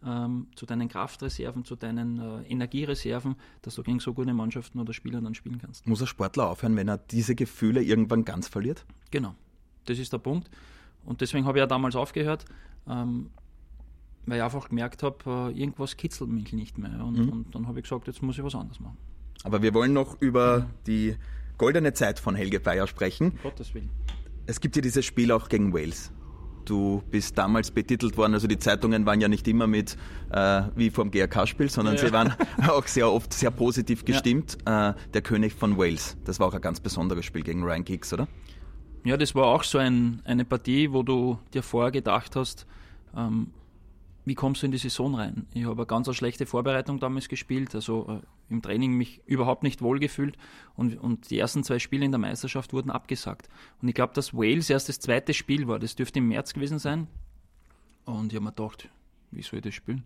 ähm, 0.06 0.48
zu 0.56 0.66
deinen 0.66 0.90
Kraftreserven, 0.90 1.64
zu 1.64 1.76
deinen 1.76 2.20
äh, 2.20 2.50
Energiereserven, 2.50 3.36
dass 3.62 3.76
du 3.76 3.84
gegen 3.84 4.00
so 4.00 4.14
gute 4.14 4.34
Mannschaften 4.34 4.80
oder 4.80 4.94
Spieler 4.94 5.22
dann 5.22 5.36
spielen 5.36 5.60
kannst. 5.60 5.86
Muss 5.88 6.02
ein 6.02 6.08
Sportler 6.08 6.50
aufhören, 6.50 6.76
wenn 6.76 6.88
er 6.88 6.98
diese 6.98 7.36
Gefühle 7.36 7.84
irgendwann 7.84 8.26
ganz 8.26 8.48
verliert? 8.48 8.86
Genau, 9.12 9.36
das 9.86 10.00
ist 10.00 10.12
der 10.12 10.18
Punkt. 10.18 10.50
Und 11.06 11.22
deswegen 11.22 11.46
habe 11.46 11.58
ich 11.58 11.62
ja 11.62 11.68
damals 11.68 11.96
aufgehört, 11.96 12.46
ähm, 12.88 13.30
weil 14.26 14.38
ich 14.38 14.44
einfach 14.44 14.70
gemerkt 14.70 15.04
habe, 15.04 15.52
äh, 15.54 15.60
irgendwas 15.60 15.98
kitzelt 15.98 16.30
mich 16.30 16.54
nicht 16.54 16.78
mehr. 16.78 17.04
Und, 17.04 17.18
mhm. 17.18 17.30
und 17.30 17.56
dann 17.56 17.68
habe 17.68 17.80
ich 17.80 17.84
gesagt, 17.84 18.08
jetzt 18.08 18.22
muss 18.22 18.38
ich 18.38 18.44
was 18.44 18.56
anderes 18.56 18.80
machen. 18.80 18.98
Aber 19.44 19.62
wir 19.62 19.74
wollen 19.74 19.94
noch 19.94 20.22
über 20.22 20.60
ja. 20.60 20.70
die 20.88 21.16
goldene 21.58 21.94
Zeit 21.94 22.20
von 22.20 22.36
Helge 22.36 22.60
Bayer 22.60 22.88
sprechen. 22.88 23.40
Gottes 23.42 23.74
Willen. 23.74 23.90
Es 24.52 24.60
gibt 24.60 24.76
ja 24.76 24.82
dieses 24.82 25.06
Spiel 25.06 25.32
auch 25.32 25.48
gegen 25.48 25.74
Wales. 25.74 26.12
Du 26.66 27.02
bist 27.10 27.38
damals 27.38 27.72
betitelt 27.72 28.18
worden, 28.18 28.34
also 28.34 28.48
die 28.48 28.60
Zeitungen 28.60 29.06
waren 29.06 29.22
ja 29.22 29.30
nicht 29.30 29.48
immer 29.48 29.66
mit 29.66 29.96
äh, 30.30 30.64
wie 30.76 30.90
vom 30.90 31.10
GRK-Spiel, 31.10 31.70
sondern 31.70 31.96
ja. 31.96 32.06
sie 32.06 32.12
waren 32.12 32.34
auch 32.68 32.86
sehr 32.86 33.10
oft 33.10 33.32
sehr 33.32 33.50
positiv 33.50 34.04
gestimmt. 34.04 34.58
Ja. 34.68 34.90
Äh, 34.90 34.94
der 35.14 35.22
König 35.22 35.54
von 35.54 35.78
Wales, 35.78 36.18
das 36.26 36.42
war 36.42 36.50
auch 36.50 36.54
ein 36.54 36.60
ganz 36.60 36.82
besonderes 36.82 37.24
Spiel 37.24 37.44
gegen 37.44 37.64
Ryan 37.64 37.86
Giggs, 37.86 38.12
oder? 38.12 38.28
Ja, 39.06 39.16
das 39.16 39.34
war 39.36 39.46
auch 39.46 39.64
so 39.64 39.78
ein, 39.78 40.22
eine 40.26 40.44
Partie, 40.44 40.92
wo 40.92 41.02
du 41.02 41.40
dir 41.54 41.64
vorher 41.64 41.92
gedacht 41.92 42.36
hast, 42.36 42.68
ähm, 43.16 43.52
wie 44.26 44.36
kommst 44.36 44.62
du 44.62 44.68
in 44.68 44.72
die 44.72 44.78
Saison 44.78 45.16
rein? 45.16 45.48
Ich 45.54 45.66
habe 45.66 45.82
eine 45.82 45.86
ganz 45.86 46.08
eine 46.08 46.16
schlechte 46.16 46.46
Vorbereitung 46.46 47.00
damals 47.00 47.28
gespielt, 47.28 47.74
also 47.74 48.08
äh, 48.08 48.54
im 48.54 48.62
Training 48.62 48.94
mich 48.94 49.22
überhaupt 49.26 49.64
nicht 49.64 49.82
wohlgefühlt 49.82 50.38
und, 50.76 50.98
und 51.00 51.30
die 51.30 51.40
ersten 51.40 51.64
zwei 51.64 51.80
Spiele 51.80 52.06
in 52.06 52.12
der 52.12 52.20
Meisterschaft 52.20 52.74
wurden 52.74 52.92
abgesagt. 52.92 53.50
Und 53.82 53.88
ich 53.88 53.96
glaube, 53.96 54.14
dass 54.14 54.34
Wales 54.34 54.70
erst 54.70 54.90
das 54.90 55.00
zweite 55.00 55.34
Spiel 55.34 55.68
war, 55.68 55.80
das 55.80 55.96
dürfte 55.96 56.20
im 56.20 56.28
März 56.28 56.54
gewesen 56.54 56.80
sein. 56.80 57.08
Und 58.06 58.32
ich 58.32 58.36
habe 58.36 58.46
mir 58.46 58.52
gedacht, 58.52 58.90
wie 59.32 59.42
soll 59.42 59.60
ich 59.60 59.64
das 59.64 59.74
spielen? 59.74 60.04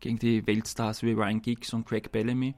Gegen 0.00 0.18
die 0.18 0.46
Weltstars 0.46 1.02
wie 1.02 1.12
Ryan 1.12 1.42
Giggs 1.42 1.72
und 1.72 1.86
Craig 1.86 2.12
Bellamy. 2.12 2.54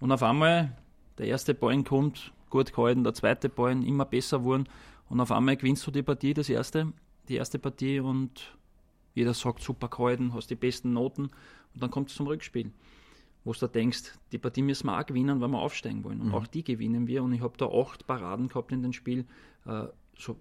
Und 0.00 0.10
auf 0.10 0.22
einmal, 0.22 0.76
der 1.18 1.26
erste 1.26 1.54
Ball 1.54 1.82
kommt, 1.84 2.32
gut 2.50 2.72
gehalten, 2.72 3.04
der 3.04 3.14
zweite 3.14 3.48
Ball 3.48 3.84
immer 3.84 4.04
besser 4.04 4.44
wurden 4.44 4.68
und 5.08 5.20
auf 5.20 5.32
einmal 5.32 5.56
gewinnst 5.56 5.86
du 5.86 5.90
die 5.90 6.02
Partie, 6.02 6.34
das 6.34 6.48
erste, 6.48 6.92
die 7.28 7.36
erste 7.36 7.58
Partie 7.58 8.00
und 8.00 8.56
jeder 9.14 9.34
sagt, 9.34 9.62
super 9.62 9.88
gehalten, 9.88 10.34
hast 10.34 10.50
die 10.50 10.56
besten 10.56 10.92
Noten. 10.92 11.30
Und 11.74 11.82
dann 11.82 11.90
kommt 11.90 12.10
es 12.10 12.16
zum 12.16 12.26
Rückspiel, 12.26 12.72
wo 13.44 13.52
du 13.52 13.58
da 13.60 13.68
denkst, 13.68 14.14
die 14.32 14.38
Partie 14.38 14.62
müssen 14.62 14.86
wir 14.86 14.98
auch 14.98 15.06
gewinnen, 15.06 15.40
weil 15.40 15.48
wir 15.48 15.58
aufsteigen 15.58 16.04
wollen. 16.04 16.20
Und 16.20 16.28
mhm. 16.28 16.34
auch 16.34 16.46
die 16.46 16.64
gewinnen 16.64 17.06
wir. 17.06 17.22
Und 17.22 17.32
ich 17.32 17.40
habe 17.40 17.56
da 17.56 17.66
acht 17.66 18.06
Paraden 18.06 18.48
gehabt 18.48 18.72
in 18.72 18.82
dem 18.82 18.92
Spiel. 18.92 19.26
Äh, 19.66 19.84
so, 20.18 20.36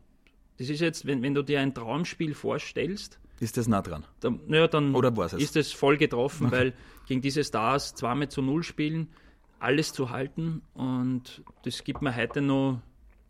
das 0.58 0.70
ist 0.70 0.82
jetzt, 0.82 1.06
wenn, 1.06 1.22
wenn 1.22 1.34
du 1.34 1.44
dir 1.44 1.62
ein 1.62 1.74
Traumspiel 1.74 2.34
vorstellst, 2.34 3.20
ist 3.40 3.58
das 3.58 3.68
nah 3.68 3.82
dran? 3.82 4.06
Dann, 4.20 4.40
ja, 4.48 4.68
dann 4.68 4.96
Oder 4.96 5.12
ist 5.34 5.58
es 5.58 5.74
voll 5.74 5.98
getroffen, 5.98 6.48
okay. 6.48 6.56
weil 6.56 6.74
gegen 7.08 7.22
diese 7.22 7.44
Stars 7.44 7.94
zweimal 7.94 8.30
zu 8.30 8.42
null 8.42 8.64
spielen, 8.64 9.10
alles 9.60 9.92
zu 9.92 10.12
halten 10.12 10.62
und 10.74 11.44
das 11.64 11.84
gibt 11.84 12.02
mir 12.02 12.16
heute 12.16 12.42
noch 12.42 12.80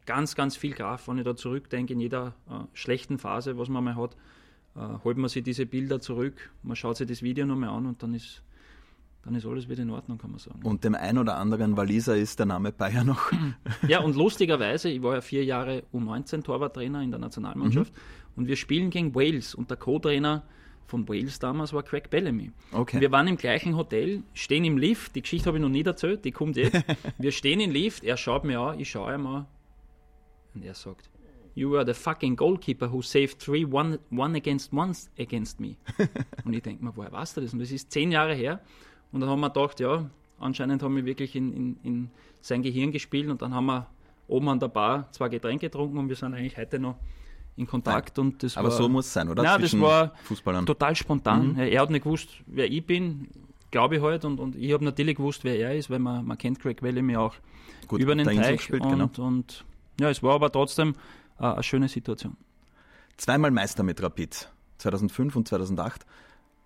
ganz, 0.06 0.36
ganz 0.36 0.58
viel 0.58 0.73
Kraft, 0.73 1.08
wenn 1.08 1.17
ich 1.17 1.23
da 1.23 1.36
zurückdenke 1.36 1.93
in 1.93 1.99
jeder 1.99 2.36
äh, 2.49 2.65
schlechten 2.73 3.17
Phase, 3.17 3.58
was 3.58 3.69
man 3.69 3.84
mal 3.84 3.95
hat 3.95 4.15
äh, 4.75 5.03
holt 5.03 5.17
man 5.17 5.29
sich 5.29 5.43
diese 5.43 5.65
Bilder 5.65 5.99
zurück, 5.99 6.51
man 6.63 6.75
schaut 6.75 6.97
sich 6.97 7.07
das 7.07 7.21
Video 7.21 7.45
nochmal 7.45 7.69
an 7.69 7.86
und 7.86 8.01
dann 8.01 8.13
ist, 8.13 8.41
dann 9.23 9.36
ist 9.36 9.45
alles 9.45 9.69
wieder 9.69 9.83
in 9.83 9.89
Ordnung, 9.89 10.17
kann 10.17 10.31
man 10.31 10.39
sagen. 10.39 10.62
Und 10.63 10.83
dem 10.83 10.95
einen 10.95 11.17
oder 11.17 11.38
anderen 11.38 11.77
Waliser 11.77 12.15
ist 12.15 12.39
der 12.39 12.45
Name 12.45 12.71
Bayer 12.71 13.03
noch. 13.03 13.31
ja, 13.88 14.01
und 14.01 14.15
lustigerweise, 14.15 14.89
ich 14.89 15.01
war 15.01 15.15
ja 15.15 15.21
vier 15.21 15.43
Jahre 15.45 15.83
U19-Torwarttrainer 15.93 17.01
in 17.01 17.12
der 17.12 17.19
Nationalmannschaft 17.19 17.93
mhm. 17.93 17.99
und 18.36 18.47
wir 18.47 18.55
spielen 18.55 18.89
gegen 18.89 19.13
Wales 19.15 19.55
und 19.55 19.69
der 19.69 19.77
Co-Trainer 19.77 20.43
von 20.86 21.07
Wales 21.07 21.39
damals 21.39 21.73
war 21.73 21.83
Craig 21.83 22.09
Bellamy. 22.09 22.51
Okay. 22.71 22.99
Wir 22.99 23.12
waren 23.12 23.27
im 23.27 23.38
gleichen 23.38 23.75
Hotel, 23.77 24.23
stehen 24.33 24.65
im 24.65 24.77
Lift, 24.77 25.15
die 25.15 25.21
Geschichte 25.21 25.47
habe 25.47 25.57
ich 25.57 25.62
noch 25.62 25.69
nie 25.69 25.83
erzählt, 25.83 26.25
die 26.25 26.31
kommt 26.31 26.57
jetzt. 26.57 26.83
wir 27.17 27.31
stehen 27.31 27.59
im 27.59 27.71
Lift, 27.71 28.03
er 28.03 28.17
schaut 28.17 28.43
mir 28.43 28.59
an, 28.59 28.79
ich 28.79 28.89
schaue 28.89 29.15
ihm 29.15 29.25
an 29.25 29.45
und 30.53 30.63
er 30.63 30.73
sagt, 30.73 31.09
You 31.55 31.71
were 31.71 31.85
the 31.85 31.93
fucking 31.93 32.35
goalkeeper 32.35 32.91
who 32.91 33.01
saved 33.01 33.39
three 33.39 33.65
one, 33.65 33.99
one 34.11 34.35
against 34.35 34.73
one 34.73 34.93
against 35.19 35.59
me. 35.59 35.75
und 36.45 36.53
ich 36.53 36.63
denke 36.63 36.83
mir, 36.83 36.91
woher 36.95 37.11
weißt 37.11 37.37
du 37.37 37.41
das? 37.41 37.53
Und 37.53 37.59
das 37.59 37.71
ist 37.71 37.91
zehn 37.91 38.11
Jahre 38.11 38.33
her. 38.33 38.59
Und 39.11 39.21
dann 39.21 39.29
haben 39.29 39.41
wir 39.41 39.49
gedacht, 39.49 39.79
ja, 39.79 40.09
anscheinend 40.39 40.81
haben 40.81 40.95
wir 40.95 41.05
wirklich 41.05 41.35
in, 41.35 41.53
in, 41.53 41.77
in 41.83 42.09
sein 42.41 42.63
Gehirn 42.63 42.91
gespielt 42.91 43.29
und 43.29 43.41
dann 43.41 43.53
haben 43.53 43.67
wir 43.67 43.87
oben 44.27 44.49
an 44.49 44.59
der 44.59 44.67
Bar 44.67 45.07
zwei 45.11 45.29
Getränke 45.29 45.67
getrunken 45.67 45.97
und 45.97 46.09
wir 46.09 46.15
sind 46.15 46.33
eigentlich 46.33 46.57
heute 46.57 46.79
noch 46.79 46.95
in 47.55 47.67
Kontakt. 47.67 48.17
Und 48.17 48.41
das 48.41 48.57
Aber 48.57 48.69
war, 48.69 48.75
so 48.75 48.89
muss 48.89 49.05
es 49.05 49.13
sein, 49.13 49.29
oder? 49.29 49.43
Ja, 49.43 49.57
das 49.57 49.79
war 49.79 50.13
Fußballern. 50.23 50.65
total 50.65 50.95
spontan. 50.95 51.53
Mhm. 51.53 51.59
Er 51.59 51.81
hat 51.81 51.89
nicht 51.91 52.03
gewusst, 52.03 52.29
wer 52.47 52.69
ich 52.71 52.85
bin. 52.85 53.27
glaube 53.69 53.97
ich 53.97 54.01
halt. 54.01 54.25
Und, 54.25 54.39
und 54.39 54.55
ich 54.55 54.71
habe 54.73 54.83
natürlich 54.85 55.17
gewusst, 55.17 55.43
wer 55.43 55.57
er 55.57 55.75
ist, 55.75 55.89
weil 55.89 55.99
man, 55.99 56.25
man 56.25 56.37
kennt 56.37 56.59
Craig 56.59 56.81
Bellamy 56.81 57.15
auch 57.15 57.35
Gut, 57.87 57.99
über 57.99 58.15
den 58.15 58.25
Teich. 58.25 58.57
gespielt, 58.57 58.83
und, 58.83 58.89
genau. 58.89 59.27
und 59.27 59.65
ja, 59.99 60.09
es 60.09 60.23
war 60.23 60.33
aber 60.33 60.51
trotzdem 60.51 60.95
äh, 61.39 61.43
eine 61.46 61.63
schöne 61.63 61.88
Situation. 61.88 62.38
Zweimal 63.17 63.52
Meister 63.52 63.84
mit 63.84 64.02
Rapid, 64.02 64.52
2005 64.80 65.36
und 65.36 65.48
2008. 65.48 66.06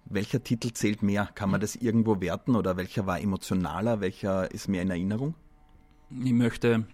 Welcher 0.05 0.41
Titel 0.41 0.71
zählt 0.71 1.03
mehr? 1.03 1.29
Kann 1.35 1.49
man 1.49 1.59
das 1.59 1.75
irgendwo 1.75 2.21
werten 2.21 2.55
oder 2.55 2.77
welcher 2.77 3.05
war 3.05 3.19
emotionaler? 3.19 3.99
Welcher 3.99 4.49
ist 4.51 4.69
mehr 4.69 4.81
in 4.81 4.89
Erinnerung? 4.89 5.35
Ich 6.09 6.31
möchte 6.31 6.85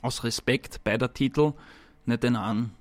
aus 0.00 0.24
Respekt 0.24 0.82
beider 0.82 1.12
Titel 1.14 1.52
nicht 2.06 2.24
den 2.24 2.34
einen 2.34 2.64
Über 2.64 2.72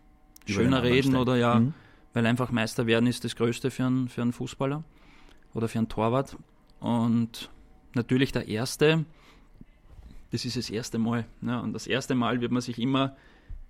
den 0.48 0.54
schöner 0.54 0.78
anderen 0.78 0.94
reden 0.96 1.15
oder 1.15 1.36
ja, 1.36 1.60
Mhm. 1.60 1.74
weil 2.13 2.26
einfach 2.26 2.52
Meister 2.52 2.88
werden 2.88 3.06
ist 3.06 3.24
das 3.24 3.36
Größte 3.36 3.70
für 3.70 3.86
einen, 3.86 4.10
für 4.10 4.24
einen 4.24 4.34
Fußballer 4.34 4.84
oder 5.54 5.67
für 5.67 5.78
einen 5.78 5.89
Torwart. 5.89 6.36
Und 6.80 7.52
natürlich 7.94 8.32
der 8.32 8.48
erste, 8.48 9.06
das 10.32 10.46
ist 10.46 10.58
das 10.58 10.72
erste 10.72 10.98
Mal. 10.98 11.28
Ja, 11.44 11.60
und 11.60 11.74
das 11.74 11.86
erste 11.86 12.15
Mal 12.15 12.41
wird 12.41 12.52
man 12.52 12.62
sich 12.63 12.80
immer 12.80 13.15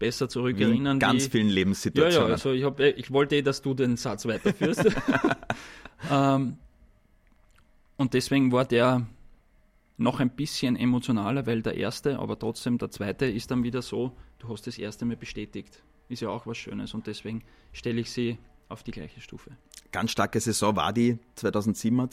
besser 0.01 0.27
zurückerinnern. 0.27 0.95
in 0.95 0.99
ganz 0.99 1.25
wie, 1.25 1.29
vielen 1.29 1.47
ja, 1.47 1.53
Lebenssituationen. 1.53 2.27
ja, 2.27 2.33
also 2.33 2.51
ich, 2.51 2.63
hab, 2.63 2.79
eh- 2.79 2.89
ich 2.91 3.11
wollte 3.11 3.37
eh, 3.37 3.41
dass 3.41 3.61
du 3.61 3.73
den 3.73 3.95
Satz 3.95 4.25
weiterführst. 4.25 4.83
ähm, 6.11 6.57
und 7.97 8.13
deswegen 8.13 8.51
war 8.51 8.65
der 8.65 9.07
noch 9.97 10.19
ein 10.19 10.31
bisschen 10.31 10.75
emotionaler, 10.75 11.45
weil 11.45 11.61
der 11.61 11.75
erste, 11.75 12.17
aber 12.17 12.37
trotzdem 12.37 12.79
der 12.79 12.89
zweite 12.89 13.27
ist 13.27 13.51
dann 13.51 13.63
wieder 13.63 13.83
so, 13.83 14.11
du 14.39 14.49
hast 14.49 14.65
das 14.65 14.79
erste 14.79 15.05
Mal 15.05 15.17
bestätigt. 15.17 15.83
Ist 16.09 16.21
ja 16.21 16.29
auch 16.29 16.47
was 16.47 16.57
Schönes 16.57 16.93
und 16.95 17.05
deswegen 17.05 17.43
stelle 17.71 18.01
ich 18.01 18.11
sie 18.11 18.37
auf 18.67 18.83
die 18.83 18.91
gleiche 18.91 19.21
Stufe. 19.21 19.51
Ganz 19.91 20.11
starke 20.11 20.39
Saison 20.39 20.75
war 20.75 20.93
die 20.93 21.19
2007er, 21.37 22.11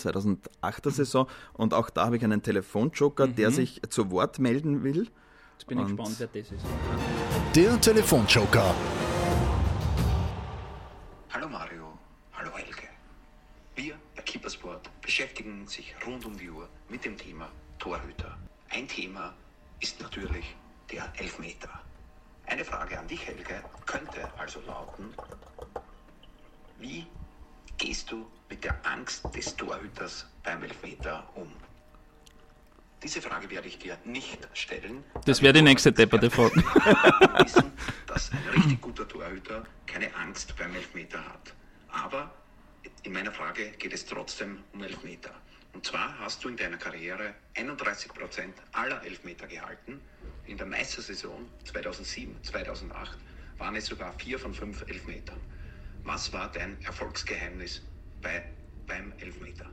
2008er 0.61 0.91
Saison. 0.91 1.27
Und 1.55 1.73
auch 1.73 1.89
da 1.91 2.07
habe 2.07 2.17
ich 2.17 2.25
einen 2.25 2.43
Telefonjoker, 2.43 3.29
der 3.29 3.51
sich 3.51 3.81
zu 3.89 4.11
Wort 4.11 4.39
melden 4.39 4.83
will. 4.83 5.09
Jetzt 5.55 5.67
bin 5.67 5.79
ich 5.79 5.87
gespannt, 5.87 6.17
wer 6.19 6.27
das 6.27 6.53
ist. 6.53 6.65
Der 7.55 7.81
Telefonjoker. 7.81 8.75
Hallo 11.31 11.49
Mario, 11.49 11.99
hallo 12.35 12.51
Helge. 12.55 12.89
Wir 13.75 13.95
bei 14.15 14.21
Keepersport 14.21 14.91
beschäftigen 15.01 15.67
sich 15.67 15.95
rund 16.07 16.27
um 16.27 16.37
die 16.37 16.51
Uhr 16.51 16.69
mit 16.91 17.07
dem 17.07 17.17
Thema 17.17 17.49
Torhüter. 17.79 18.37
Ein 18.69 18.87
Thema 18.87 19.35
ist 19.81 19.99
natürlich 19.99 20.55
der 20.93 21.11
Elfmeter. 21.17 21.71
Eine 22.47 22.67
Frage 22.67 22.99
an 22.99 23.09
dich, 23.09 23.27
Helge, 23.27 23.65
könnte 23.87 24.31
also 24.37 24.61
lauten, 24.67 25.15
wie 26.79 27.07
gehst 27.79 28.11
du 28.13 28.27
mit 28.51 28.63
der 28.63 28.77
Angst 28.87 29.25
des 29.35 29.57
Torhüters 29.57 30.27
beim 30.45 30.63
Elfmeter 30.63 31.27
um? 31.35 31.51
Diese 33.03 33.23
Frage 33.23 33.49
werde 33.51 33.69
ich 33.69 33.79
dir 33.79 33.97
nicht 34.05 34.49
stellen. 34.55 35.05
Das 35.25 35.39
da 35.39 35.45
wäre 35.45 35.53
die 35.53 35.63
nächste 35.63 35.93
depperte 35.93 36.31
Frage. 36.31 36.57
wissen, 37.45 37.73
dass 38.07 38.33
ein 38.33 38.43
richtig 38.55 38.81
guter 38.81 39.07
Torhüter 39.07 39.65
keine 39.87 40.15
Angst 40.17 40.57
beim 40.57 40.75
Elfmeter 40.75 41.19
hat. 41.21 41.55
Aber 41.91 42.35
in 43.05 43.13
meiner 43.13 43.33
Frage 43.33 43.71
geht 43.79 43.93
es 43.93 44.05
trotzdem 44.05 44.59
um 44.73 44.83
Elfmeter. 44.83 45.31
Und 45.75 45.87
zwar 45.87 46.19
hast 46.19 46.43
du 46.43 46.49
in 46.49 46.57
deiner 46.57 46.77
Karriere 46.77 47.35
31% 47.55 48.09
aller 48.73 49.03
Elfmeter 49.05 49.47
gehalten. 49.47 50.01
In 50.47 50.57
der 50.57 50.67
Meistersaison 50.67 51.47
2007, 51.65 52.43
2008 52.43 53.17
waren 53.59 53.77
es 53.77 53.87
sogar 53.87 54.13
vier 54.15 54.39
von 54.39 54.53
fünf 54.53 54.83
Elfmetern. 54.89 55.39
Was 56.03 56.33
war 56.33 56.51
dein 56.51 56.81
Erfolgsgeheimnis 56.83 57.83
bei, 58.23 58.45
beim 58.87 59.13
Elfmeter? 59.19 59.67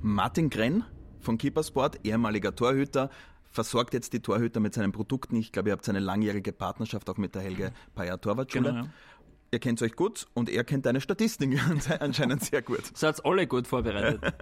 Martin 0.00 0.48
Grenn 0.48 0.84
von 1.20 1.38
Keepersport, 1.38 2.04
ehemaliger 2.04 2.54
Torhüter, 2.54 3.10
versorgt 3.50 3.94
jetzt 3.94 4.12
die 4.12 4.20
Torhüter 4.20 4.60
mit 4.60 4.74
seinen 4.74 4.92
Produkten. 4.92 5.36
Ich 5.36 5.52
glaube, 5.52 5.70
ihr 5.70 5.72
habt 5.72 5.88
eine 5.88 6.00
langjährige 6.00 6.52
Partnerschaft 6.52 7.08
auch 7.10 7.16
mit 7.16 7.34
der 7.34 7.42
Helge 7.42 7.72
Payer 7.94 8.20
Torwartschule. 8.20 8.70
Genau, 8.70 8.84
ja. 8.84 8.90
Ihr 9.50 9.60
kennt 9.60 9.80
euch 9.80 9.96
gut 9.96 10.26
und 10.34 10.50
er 10.50 10.62
kennt 10.64 10.84
deine 10.84 11.00
Statistiken 11.00 11.58
anscheinend 12.00 12.44
sehr 12.44 12.60
gut. 12.60 12.96
Seid 12.96 13.24
alle 13.24 13.46
gut 13.46 13.66
vorbereitet. 13.66 14.20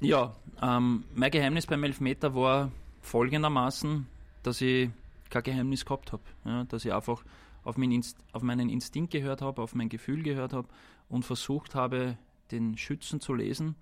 ja, 0.00 0.34
ähm, 0.60 1.04
mein 1.14 1.30
Geheimnis 1.30 1.66
beim 1.66 1.84
Elfmeter 1.84 2.34
war 2.34 2.72
folgendermaßen, 3.00 4.06
dass 4.42 4.60
ich 4.60 4.90
kein 5.30 5.42
Geheimnis 5.44 5.84
gehabt 5.84 6.12
habe. 6.12 6.22
Ja, 6.44 6.64
dass 6.64 6.84
ich 6.84 6.92
einfach 6.92 7.22
auf, 7.64 7.76
mein 7.76 7.92
Inst 7.92 8.18
auf 8.32 8.42
meinen 8.42 8.68
Instinkt 8.68 9.12
gehört 9.12 9.40
habe, 9.40 9.62
auf 9.62 9.74
mein 9.74 9.88
Gefühl 9.88 10.22
gehört 10.22 10.52
habe 10.52 10.68
und 11.08 11.24
versucht 11.24 11.74
habe, 11.74 12.18
den 12.50 12.76
Schützen 12.76 13.20
zu 13.20 13.34
lesen. 13.34 13.76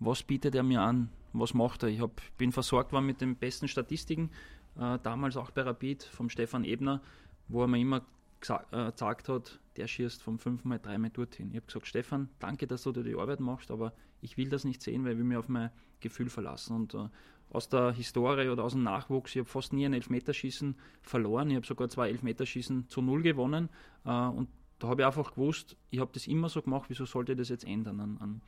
Was 0.00 0.22
bietet 0.22 0.54
er 0.54 0.62
mir 0.62 0.80
an? 0.82 1.10
Was 1.32 1.54
macht 1.54 1.82
er? 1.82 1.88
Ich 1.88 2.00
hab, 2.00 2.20
bin 2.38 2.52
versorgt 2.52 2.92
worden 2.92 3.06
mit 3.06 3.20
den 3.20 3.36
besten 3.36 3.68
Statistiken, 3.68 4.30
äh, 4.78 4.98
damals 5.02 5.36
auch 5.36 5.50
bei 5.50 5.62
Rapid 5.62 6.02
vom 6.04 6.30
Stefan 6.30 6.64
Ebner, 6.64 7.00
wo 7.48 7.62
er 7.62 7.68
mir 7.68 7.78
immer 7.78 8.02
gesa- 8.40 8.64
äh, 8.72 8.92
gesagt 8.92 9.28
hat, 9.28 9.60
der 9.76 9.86
schießt 9.86 10.22
vom 10.22 10.38
5 10.38 10.64
mal 10.64 10.78
3 10.78 10.98
mal 10.98 11.10
dorthin. 11.10 11.50
Ich 11.50 11.56
habe 11.56 11.66
gesagt, 11.66 11.86
Stefan, 11.86 12.28
danke, 12.38 12.66
dass 12.66 12.82
du 12.82 12.92
dir 12.92 13.02
die 13.02 13.14
Arbeit 13.16 13.40
machst, 13.40 13.70
aber 13.70 13.92
ich 14.20 14.36
will 14.36 14.48
das 14.48 14.64
nicht 14.64 14.82
sehen, 14.82 15.04
weil 15.04 15.12
ich 15.12 15.18
will 15.18 15.24
mich 15.24 15.36
auf 15.36 15.48
mein 15.48 15.70
Gefühl 16.00 16.28
verlassen. 16.30 16.74
Und 16.74 16.94
äh, 16.94 17.08
aus 17.50 17.68
der 17.68 17.92
Historie 17.92 18.48
oder 18.48 18.64
aus 18.64 18.72
dem 18.72 18.82
Nachwuchs, 18.82 19.34
ich 19.34 19.40
habe 19.40 19.48
fast 19.48 19.72
nie 19.72 19.86
ein 19.86 19.94
Elfmeterschießen 19.94 20.74
verloren. 21.02 21.50
Ich 21.50 21.56
habe 21.56 21.66
sogar 21.66 21.88
zwei 21.88 22.08
Elfmeterschießen 22.10 22.88
zu 22.88 23.02
null 23.02 23.22
gewonnen. 23.22 23.68
Äh, 24.04 24.10
und 24.10 24.48
da 24.78 24.88
habe 24.88 25.02
ich 25.02 25.06
einfach 25.06 25.32
gewusst, 25.32 25.76
ich 25.90 25.98
habe 26.00 26.10
das 26.12 26.26
immer 26.26 26.48
so 26.48 26.62
gemacht, 26.62 26.88
wieso 26.88 27.04
sollte 27.04 27.32
ich 27.32 27.38
das 27.38 27.48
jetzt 27.48 27.64
ändern? 27.64 28.00
An, 28.00 28.16
an, 28.20 28.40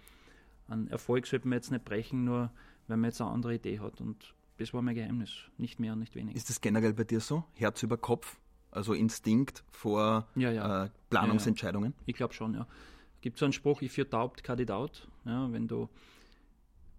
an 0.71 0.89
Erfolg 0.89 1.27
sollte 1.27 1.49
man 1.49 1.57
jetzt 1.57 1.71
nicht 1.71 1.85
brechen, 1.85 2.25
nur 2.25 2.51
weil 2.87 2.97
man 2.97 3.11
jetzt 3.11 3.21
eine 3.21 3.31
andere 3.31 3.55
Idee 3.55 3.81
hat. 3.81 4.01
Und 4.01 4.35
das 4.59 4.73
war 4.73 4.83
mein 4.83 4.95
Geheimnis, 4.95 5.33
nicht 5.59 5.81
mehr 5.81 5.93
und 5.93 5.99
nicht 5.99 6.15
weniger. 6.15 6.37
Ist 6.37 6.49
das 6.49 6.61
generell 6.61 6.95
bei 6.95 7.05
dir 7.05 7.21
so? 7.21 7.45
Herz 7.55 7.83
über 7.83 7.97
Kopf? 7.97 8.39
Also 8.71 8.95
Instinkt 8.95 9.65
vor 9.73 10.29
Ja, 10.37 10.53
ja. 10.53 10.85
Äh, 10.85 10.91
Planungsentscheidungen? 11.11 11.95
Ich 12.07 12.15
glaube 12.15 12.35
schon, 12.35 12.55
ja. 12.55 12.67
Gibt 13.21 13.39
so 13.39 13.45
einen 13.45 13.53
Spruch, 13.53 13.83
if 13.83 13.99
you 13.99 14.05
doubt, 14.05 14.45
cut 14.45 14.61
it 14.61 14.71
out. 14.71 15.09
Ja, 15.25 15.51
wenn 15.53 15.67
du 15.67 15.89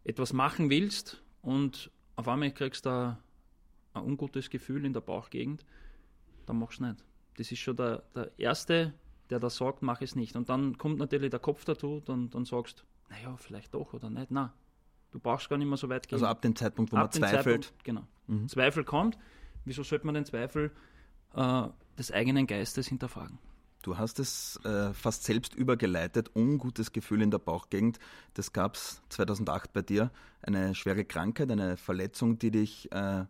etwas 0.04 0.34
machen 0.34 0.70
willst 0.70 1.24
und 1.42 1.90
auf 2.16 2.28
einmal 2.28 2.52
kriegst 2.52 2.86
du 2.86 2.90
ein, 2.90 3.18
ein 3.94 4.04
ungutes 4.04 4.50
Gefühl 4.50 4.86
in 4.86 4.94
der 4.94 5.02
Bauchgegend, 5.02 5.66
dann 6.46 6.60
machst 6.60 6.80
du 6.80 6.86
nicht. 6.86 7.06
Das 7.38 7.52
ist 7.52 7.60
schon 7.60 7.78
der, 7.78 8.04
der 8.16 8.38
Erste, 8.38 8.94
der 9.30 9.40
da 9.40 9.50
sagt, 9.50 9.82
mach 9.82 10.02
es 10.02 10.16
nicht. 10.16 10.36
Und 10.36 10.50
dann 10.50 10.78
kommt 10.78 10.98
natürlich 11.00 11.30
der 11.30 11.40
Kopf 11.40 11.64
dazu, 11.64 12.02
dann, 12.06 12.30
dann 12.30 12.44
sagst 12.44 12.86
naja, 13.12 13.36
vielleicht 13.38 13.74
doch 13.74 13.94
oder 13.94 14.10
nicht. 14.10 14.32
Na, 14.32 14.54
du 15.12 15.20
brauchst 15.20 15.50
gar 15.50 15.58
nicht 15.58 15.68
mehr 15.68 15.78
so 15.78 15.90
weit 15.90 16.08
gehen. 16.08 16.16
Also 16.16 16.26
ab 16.26 16.42
dem 16.42 16.56
Zeitpunkt, 16.56 16.92
wo 16.92 16.98
Ab 16.98 17.04
man 17.04 17.12
zweifelt. 17.12 17.66
Zeitpunkt, 17.66 17.84
genau. 17.84 18.48
Zweifel 18.48 18.84
kommt. 18.84 19.18
Wieso 19.66 19.84
sollte 19.84 20.06
man 20.06 20.16
den 20.16 20.26
Zweifel 20.26 20.72
äh, 21.36 21.64
des 21.98 22.12
eigenen 22.12 22.48
Geistes 22.48 22.88
hinterfragen? 22.88 23.38
Du 23.84 23.98
hast 23.98 24.20
es 24.20 24.60
äh, 24.64 24.94
fast 24.94 25.24
selbst 25.24 25.56
übergeleitet, 25.56 26.32
ungutes 26.36 26.92
Gefühl 26.92 27.22
in 27.22 27.32
der 27.32 27.40
Bauchgegend. 27.40 28.00
Das 28.36 28.54
gab 28.54 28.76
es 28.76 29.02
2008 29.10 29.74
bei 29.74 29.82
dir, 29.82 30.12
eine 30.42 30.76
schwere 30.76 31.04
Krankheit, 31.04 31.52
eine 31.52 31.78
Verletzung, 31.78 32.38
die 32.38 32.52
dich 32.52 32.92
äh, 32.92 33.26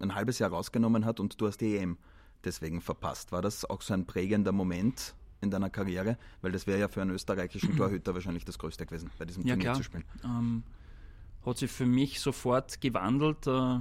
ein 0.00 0.14
halbes 0.14 0.40
Jahr 0.40 0.50
rausgenommen 0.50 1.04
hat 1.04 1.20
und 1.20 1.40
du 1.40 1.46
hast 1.46 1.58
die 1.58 1.76
EM 1.76 1.98
deswegen 2.44 2.80
verpasst. 2.80 3.30
War 3.30 3.42
das 3.42 3.64
auch 3.64 3.80
so 3.80 3.94
ein 3.94 4.04
prägender 4.04 4.52
Moment 4.52 5.14
in 5.42 5.50
deiner 5.50 5.68
Karriere? 5.68 6.16
Weil 6.40 6.52
das 6.52 6.66
wäre 6.66 6.80
ja 6.80 6.88
für 6.88 7.02
einen 7.02 7.10
österreichischen 7.10 7.76
Torhüter 7.76 8.14
wahrscheinlich 8.14 8.44
das 8.44 8.58
Größte 8.58 8.86
gewesen, 8.86 9.10
bei 9.18 9.24
diesem 9.26 9.42
Ja, 9.44 9.54
Turnier 9.54 9.64
klar. 9.64 9.76
zu 9.76 9.82
spielen. 9.82 10.04
Ähm, 10.24 10.62
hat 11.44 11.58
sich 11.58 11.70
für 11.70 11.86
mich 11.86 12.20
sofort 12.20 12.80
gewandelt. 12.80 13.46
Äh, 13.46 13.80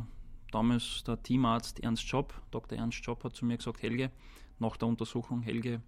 damals 0.52 1.04
der 1.06 1.22
Teamarzt 1.24 1.80
Ernst 1.80 2.04
Job, 2.04 2.34
Dr. 2.52 2.78
Ernst 2.78 3.06
Job, 3.06 3.24
hat 3.24 3.36
zu 3.36 3.46
mir 3.46 3.58
gesagt: 3.58 3.82
Helge, 3.82 4.12
nach 4.60 4.76
der 4.78 4.88
Untersuchung, 4.88 5.42
Helge, 5.42 5.82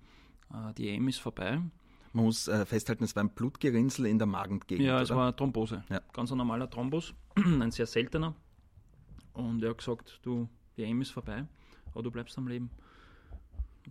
äh, 0.53 0.73
die 0.77 0.89
EM 0.89 1.07
ist 1.09 1.19
vorbei. 1.19 1.59
Man 2.15 2.25
muss 2.25 2.47
äh, 2.47 2.63
festhalten, 2.67 3.03
es 3.03 3.15
war 3.15 3.23
ein 3.23 3.29
Blutgerinnsel 3.31 4.05
in 4.05 4.19
der 4.19 4.27
Magengegend. 4.27 4.85
Ja, 4.85 5.01
es 5.01 5.09
oder? 5.09 5.19
war 5.19 5.35
Thrombose. 5.35 5.83
Ja. 5.89 5.99
Ganz 6.13 6.31
ein 6.31 6.37
normaler 6.37 6.69
Thrombus, 6.69 7.15
ein 7.35 7.71
sehr 7.71 7.87
seltener. 7.87 8.35
Und 9.33 9.63
er 9.63 9.71
hat 9.71 9.79
gesagt: 9.79 10.19
Du, 10.21 10.47
die 10.77 10.83
EM 10.83 11.01
ist 11.01 11.09
vorbei, 11.09 11.45
aber 11.91 12.03
du 12.03 12.11
bleibst 12.11 12.37
am 12.37 12.47
Leben. 12.47 12.69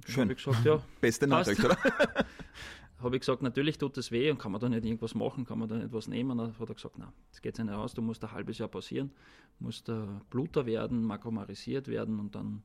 Schön. 0.07 0.22
habe 0.22 0.33
ich 0.33 0.44
gesagt: 0.44 0.64
Ja, 0.64 0.83
Beste. 1.00 1.26
Nachricht, 1.26 1.64
oder? 1.64 1.76
habe 2.98 3.16
ich 3.16 3.20
gesagt, 3.20 3.42
natürlich 3.42 3.78
tut 3.78 3.96
es 3.98 4.11
weh 4.12 4.31
und 4.31 4.38
kann 4.38 4.52
man 4.52 4.61
da 4.61 4.68
nicht 4.68 4.85
irgendwas 4.85 5.14
machen, 5.14 5.44
kann 5.44 5.59
man 5.59 5.68
da 5.68 5.76
nicht 5.76 5.92
was 5.92 6.07
nehmen. 6.09 6.38
Dann 6.38 6.57
hat 6.59 6.68
er 6.68 6.74
gesagt, 6.74 6.98
nein, 6.98 7.12
das 7.31 7.42
geht 7.42 7.59
ja 7.59 7.64
nicht 7.64 7.74
aus, 7.74 7.94
du 7.94 8.02
musst 8.02 8.22
ein 8.24 8.33
halbes 8.33 8.59
Jahr 8.59 8.68
pausieren, 8.68 9.11
musst 9.59 9.90
Bluter 10.31 10.66
werden, 10.66 11.02
makromarisiert 11.02 11.88
werden 11.88 12.20
und 12.20 12.35
dann, 12.35 12.62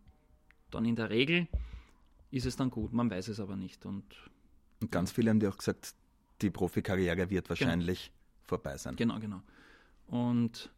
dann 0.70 0.86
in 0.86 0.96
der 0.96 1.10
Regel 1.10 1.48
ist 2.30 2.46
es 2.46 2.56
dann 2.56 2.70
gut, 2.70 2.94
man 2.94 3.10
weiß 3.10 3.30
es 3.30 3.40
aber 3.40 3.56
nicht. 3.56 3.86
Und 3.86 4.04
Und 4.82 4.92
ganz 4.92 5.12
viele 5.12 5.30
haben 5.32 5.40
dir 5.40 5.50
auch 5.50 5.58
gesagt, 5.58 5.96
die 6.42 6.52
Profikarriere 6.52 7.30
wird 7.30 7.50
wahrscheinlich 7.50 8.12
vorbei 8.44 8.78
sein. 8.78 8.96
genau, 8.96 9.20
genau. 9.20 9.42
Und 10.08 10.70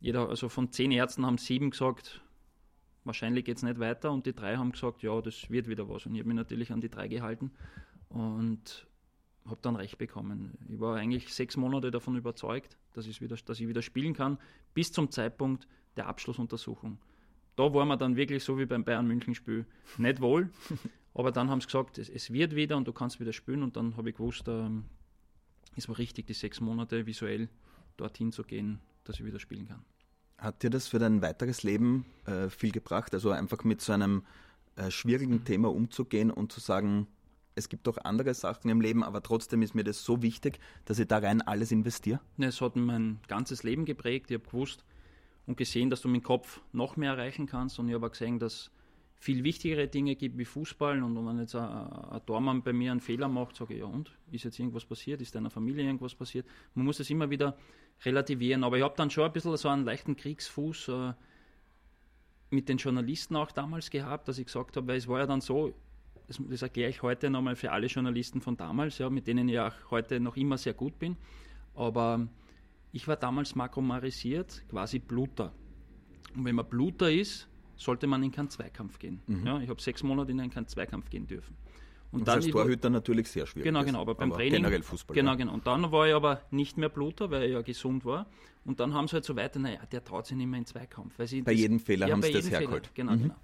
jeder, 0.00 0.28
also 0.28 0.48
von 0.48 0.72
zehn 0.72 0.90
Ärzten 0.90 1.26
haben 1.26 1.36
sieben 1.38 1.70
gesagt, 1.70 2.22
wahrscheinlich 3.04 3.44
geht 3.44 3.56
es 3.56 3.62
nicht 3.62 3.78
weiter 3.78 4.10
und 4.10 4.26
die 4.26 4.34
drei 4.34 4.56
haben 4.56 4.72
gesagt, 4.72 5.02
ja, 5.02 5.20
das 5.20 5.50
wird 5.50 5.68
wieder 5.68 5.88
was. 5.88 6.06
Und 6.06 6.14
ich 6.14 6.20
habe 6.20 6.28
mich 6.28 6.36
natürlich 6.36 6.72
an 6.72 6.80
die 6.80 6.90
drei 6.90 7.08
gehalten. 7.08 7.50
Und 8.08 8.86
habe 9.46 9.60
dann 9.62 9.76
recht 9.76 9.98
bekommen. 9.98 10.58
Ich 10.68 10.80
war 10.80 10.96
eigentlich 10.96 11.32
sechs 11.32 11.56
Monate 11.56 11.90
davon 11.90 12.16
überzeugt, 12.16 12.76
dass, 12.92 13.06
wieder, 13.20 13.36
dass 13.36 13.60
ich 13.60 13.68
wieder 13.68 13.82
spielen 13.82 14.14
kann, 14.14 14.38
bis 14.74 14.92
zum 14.92 15.10
Zeitpunkt 15.10 15.66
der 15.96 16.06
Abschlussuntersuchung. 16.06 16.98
Da 17.56 17.74
war 17.74 17.84
man 17.84 17.98
dann 17.98 18.16
wirklich 18.16 18.44
so 18.44 18.58
wie 18.58 18.66
beim 18.66 18.84
Bayern 18.84 19.06
München 19.06 19.34
Spiel 19.34 19.66
nicht 19.98 20.20
wohl, 20.20 20.50
aber 21.14 21.32
dann 21.32 21.50
haben 21.50 21.60
sie 21.60 21.66
gesagt, 21.66 21.98
es, 21.98 22.08
es, 22.08 22.32
wird 22.32 22.54
wieder 22.54 22.76
und 22.76 22.86
du 22.86 22.92
kannst 22.92 23.20
wieder 23.20 23.32
spielen 23.32 23.62
und 23.62 23.76
dann 23.76 23.96
habe 23.96 24.10
ich 24.10 24.16
gewusst, 24.16 24.46
ähm, 24.48 24.84
es 25.76 25.88
war 25.88 25.98
richtig, 25.98 26.26
die 26.26 26.34
sechs 26.34 26.60
Monate 26.60 27.06
visuell 27.06 27.48
dorthin 27.96 28.32
zu 28.32 28.42
gehen, 28.44 28.80
dass 29.04 29.18
ich 29.18 29.26
wieder 29.26 29.38
spielen 29.38 29.66
kann. 29.66 29.84
Hat 30.40 30.62
dir 30.62 30.70
das 30.70 30.88
für 30.88 30.98
dein 30.98 31.20
weiteres 31.20 31.62
Leben 31.62 32.06
äh, 32.24 32.48
viel 32.48 32.72
gebracht? 32.72 33.12
Also 33.12 33.30
einfach 33.30 33.62
mit 33.62 33.82
so 33.82 33.92
einem 33.92 34.24
äh, 34.76 34.90
schwierigen 34.90 35.34
mhm. 35.34 35.44
Thema 35.44 35.70
umzugehen 35.70 36.30
und 36.30 36.50
zu 36.50 36.60
sagen, 36.60 37.06
es 37.54 37.68
gibt 37.68 37.86
auch 37.88 37.98
andere 37.98 38.32
Sachen 38.32 38.70
im 38.70 38.80
Leben, 38.80 39.04
aber 39.04 39.22
trotzdem 39.22 39.60
ist 39.60 39.74
mir 39.74 39.84
das 39.84 40.02
so 40.02 40.22
wichtig, 40.22 40.58
dass 40.86 40.98
ich 40.98 41.08
da 41.08 41.18
rein 41.18 41.42
alles 41.42 41.72
investiere? 41.72 42.20
Es 42.38 42.60
hat 42.62 42.74
mein 42.76 43.18
ganzes 43.28 43.64
Leben 43.64 43.84
geprägt. 43.84 44.30
Ich 44.30 44.38
habe 44.38 44.48
gewusst 44.48 44.84
und 45.46 45.58
gesehen, 45.58 45.90
dass 45.90 46.00
du 46.00 46.08
mit 46.08 46.22
dem 46.22 46.24
Kopf 46.24 46.60
noch 46.72 46.96
mehr 46.96 47.12
erreichen 47.12 47.46
kannst. 47.46 47.78
Und 47.78 47.88
ich 47.88 47.94
habe 47.94 48.06
auch 48.06 48.10
gesehen, 48.10 48.38
dass 48.38 48.70
viel 49.20 49.44
wichtigere 49.44 49.86
Dinge 49.86 50.16
gibt 50.16 50.38
wie 50.38 50.46
Fußball. 50.46 51.02
Und 51.02 51.14
wenn 51.14 51.38
jetzt 51.38 51.54
ein, 51.54 51.62
ein 51.62 52.24
Tormann 52.24 52.62
bei 52.62 52.72
mir 52.72 52.90
einen 52.90 53.00
Fehler 53.00 53.28
macht, 53.28 53.54
sage 53.54 53.74
ich, 53.74 53.80
ja 53.80 53.86
und? 53.86 54.10
Ist 54.32 54.44
jetzt 54.44 54.58
irgendwas 54.58 54.86
passiert? 54.86 55.20
Ist 55.20 55.34
deiner 55.34 55.50
Familie 55.50 55.84
irgendwas 55.84 56.14
passiert? 56.14 56.46
Man 56.74 56.86
muss 56.86 56.96
das 56.96 57.10
immer 57.10 57.28
wieder 57.28 57.56
relativieren. 58.02 58.64
Aber 58.64 58.78
ich 58.78 58.82
habe 58.82 58.94
dann 58.96 59.10
schon 59.10 59.24
ein 59.24 59.32
bisschen 59.32 59.54
so 59.58 59.68
einen 59.68 59.84
leichten 59.84 60.16
Kriegsfuß 60.16 60.88
äh, 60.88 61.12
mit 62.48 62.70
den 62.70 62.78
Journalisten 62.78 63.36
auch 63.36 63.52
damals 63.52 63.90
gehabt, 63.90 64.26
dass 64.26 64.38
ich 64.38 64.46
gesagt 64.46 64.78
habe, 64.78 64.86
weil 64.88 64.96
es 64.96 65.06
war 65.06 65.18
ja 65.18 65.26
dann 65.26 65.42
so, 65.42 65.74
das, 66.26 66.40
das 66.48 66.62
erkläre 66.62 66.88
ich 66.88 67.02
heute 67.02 67.28
nochmal 67.28 67.56
für 67.56 67.72
alle 67.72 67.88
Journalisten 67.88 68.40
von 68.40 68.56
damals, 68.56 68.96
ja, 68.96 69.10
mit 69.10 69.26
denen 69.26 69.50
ich 69.50 69.60
auch 69.60 69.74
heute 69.90 70.18
noch 70.18 70.38
immer 70.38 70.56
sehr 70.56 70.72
gut 70.72 70.98
bin. 70.98 71.18
Aber 71.74 72.26
ich 72.92 73.06
war 73.06 73.16
damals 73.16 73.54
makromarisiert, 73.54 74.62
quasi 74.70 74.98
Bluter. 74.98 75.52
Und 76.34 76.46
wenn 76.46 76.54
man 76.54 76.66
Bluter 76.66 77.12
ist, 77.12 77.49
sollte 77.80 78.06
man 78.06 78.22
in 78.22 78.30
keinen 78.30 78.50
Zweikampf 78.50 78.98
gehen. 78.98 79.22
Mhm. 79.26 79.46
Ja, 79.46 79.60
ich 79.60 79.68
habe 79.68 79.80
sechs 79.80 80.02
Monate 80.02 80.30
in 80.30 80.50
keinen 80.50 80.68
Zweikampf 80.68 81.08
gehen 81.08 81.26
dürfen. 81.26 81.56
Und, 82.12 82.20
und 82.20 82.28
dann 82.28 82.36
als 82.36 82.48
Torhüter 82.48 82.90
natürlich 82.90 83.28
sehr 83.28 83.46
schwierig. 83.46 83.64
Genau, 83.64 83.84
genau, 83.84 84.00
aber 84.00 84.14
beim 84.14 84.30
aber 84.30 84.38
Training. 84.38 84.62
Generell 84.62 84.82
Fußball. 84.82 85.14
Genau, 85.14 85.30
ja. 85.30 85.36
genau. 85.36 85.54
Und 85.54 85.66
dann 85.66 85.90
war 85.92 86.08
ich 86.08 86.14
aber 86.14 86.42
nicht 86.50 86.76
mehr 86.76 86.88
Bluter, 86.88 87.30
weil 87.30 87.44
ich 87.44 87.52
ja 87.52 87.62
gesund 87.62 88.04
war. 88.04 88.26
Und 88.64 88.80
dann 88.80 88.92
haben 88.92 89.08
sie 89.08 89.14
halt 89.14 89.24
so 89.24 89.36
weiter, 89.36 89.58
naja, 89.60 89.80
der 89.90 90.04
traut 90.04 90.26
sich 90.26 90.36
nicht 90.36 90.46
mehr 90.46 90.58
in 90.58 90.66
Zweikampf. 90.66 91.18
Weil 91.18 91.28
sie 91.28 91.42
bei 91.42 91.52
das, 91.52 91.60
jedem 91.60 91.78
Fehler 91.78 92.08
ja, 92.08 92.12
haben 92.12 92.22
sie 92.22 92.32
das 92.32 92.50
hergeholt. 92.50 92.90
Genau, 92.94 93.12
mhm. 93.12 93.22
genau. 93.22 93.36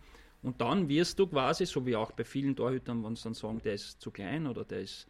Und 0.42 0.60
dann 0.60 0.88
wirst 0.88 1.18
du 1.18 1.26
quasi, 1.26 1.64
so 1.64 1.86
wie 1.86 1.96
auch 1.96 2.12
bei 2.12 2.24
vielen 2.24 2.54
Torhütern, 2.54 3.02
wenn 3.04 3.16
sie 3.16 3.22
dann 3.22 3.34
sagen, 3.34 3.60
der 3.64 3.74
ist 3.74 4.00
zu 4.00 4.10
klein 4.10 4.46
oder 4.46 4.64
der 4.64 4.80
ist. 4.80 5.06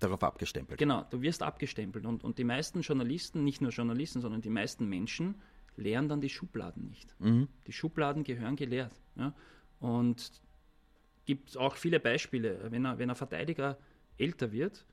Darauf 0.00 0.22
abgestempelt. 0.22 0.78
Genau, 0.78 1.04
du 1.10 1.20
wirst 1.20 1.42
abgestempelt. 1.42 2.06
Und, 2.06 2.24
und 2.24 2.38
die 2.38 2.44
meisten 2.44 2.80
Journalisten, 2.80 3.44
nicht 3.44 3.60
nur 3.60 3.70
Journalisten, 3.70 4.22
sondern 4.22 4.40
die 4.40 4.48
meisten 4.48 4.88
Menschen 4.88 5.34
leeren 5.80 6.08
dann 6.08 6.20
die 6.20 6.28
Schubladen 6.28 6.88
nicht. 6.88 7.14
Mhm. 7.20 7.48
Die 7.66 7.72
Schubladen 7.72 8.24
gehören 8.24 8.56
geleert. 8.56 8.92
Ja? 9.16 9.34
Und 9.80 10.30
gibt 11.24 11.56
auch 11.56 11.76
viele 11.76 12.00
Beispiele. 12.00 12.70
Wenn, 12.70 12.84
er, 12.84 12.98
wenn 12.98 13.10
ein 13.10 13.16
Verteidiger 13.16 13.78
älter 14.18 14.52
wird, 14.52 14.84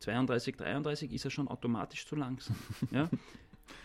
32, 0.00 0.56
33, 0.56 1.12
ist 1.12 1.24
er 1.24 1.30
schon 1.30 1.48
automatisch 1.48 2.06
zu 2.06 2.16
langsam. 2.16 2.56
ja? 2.90 3.08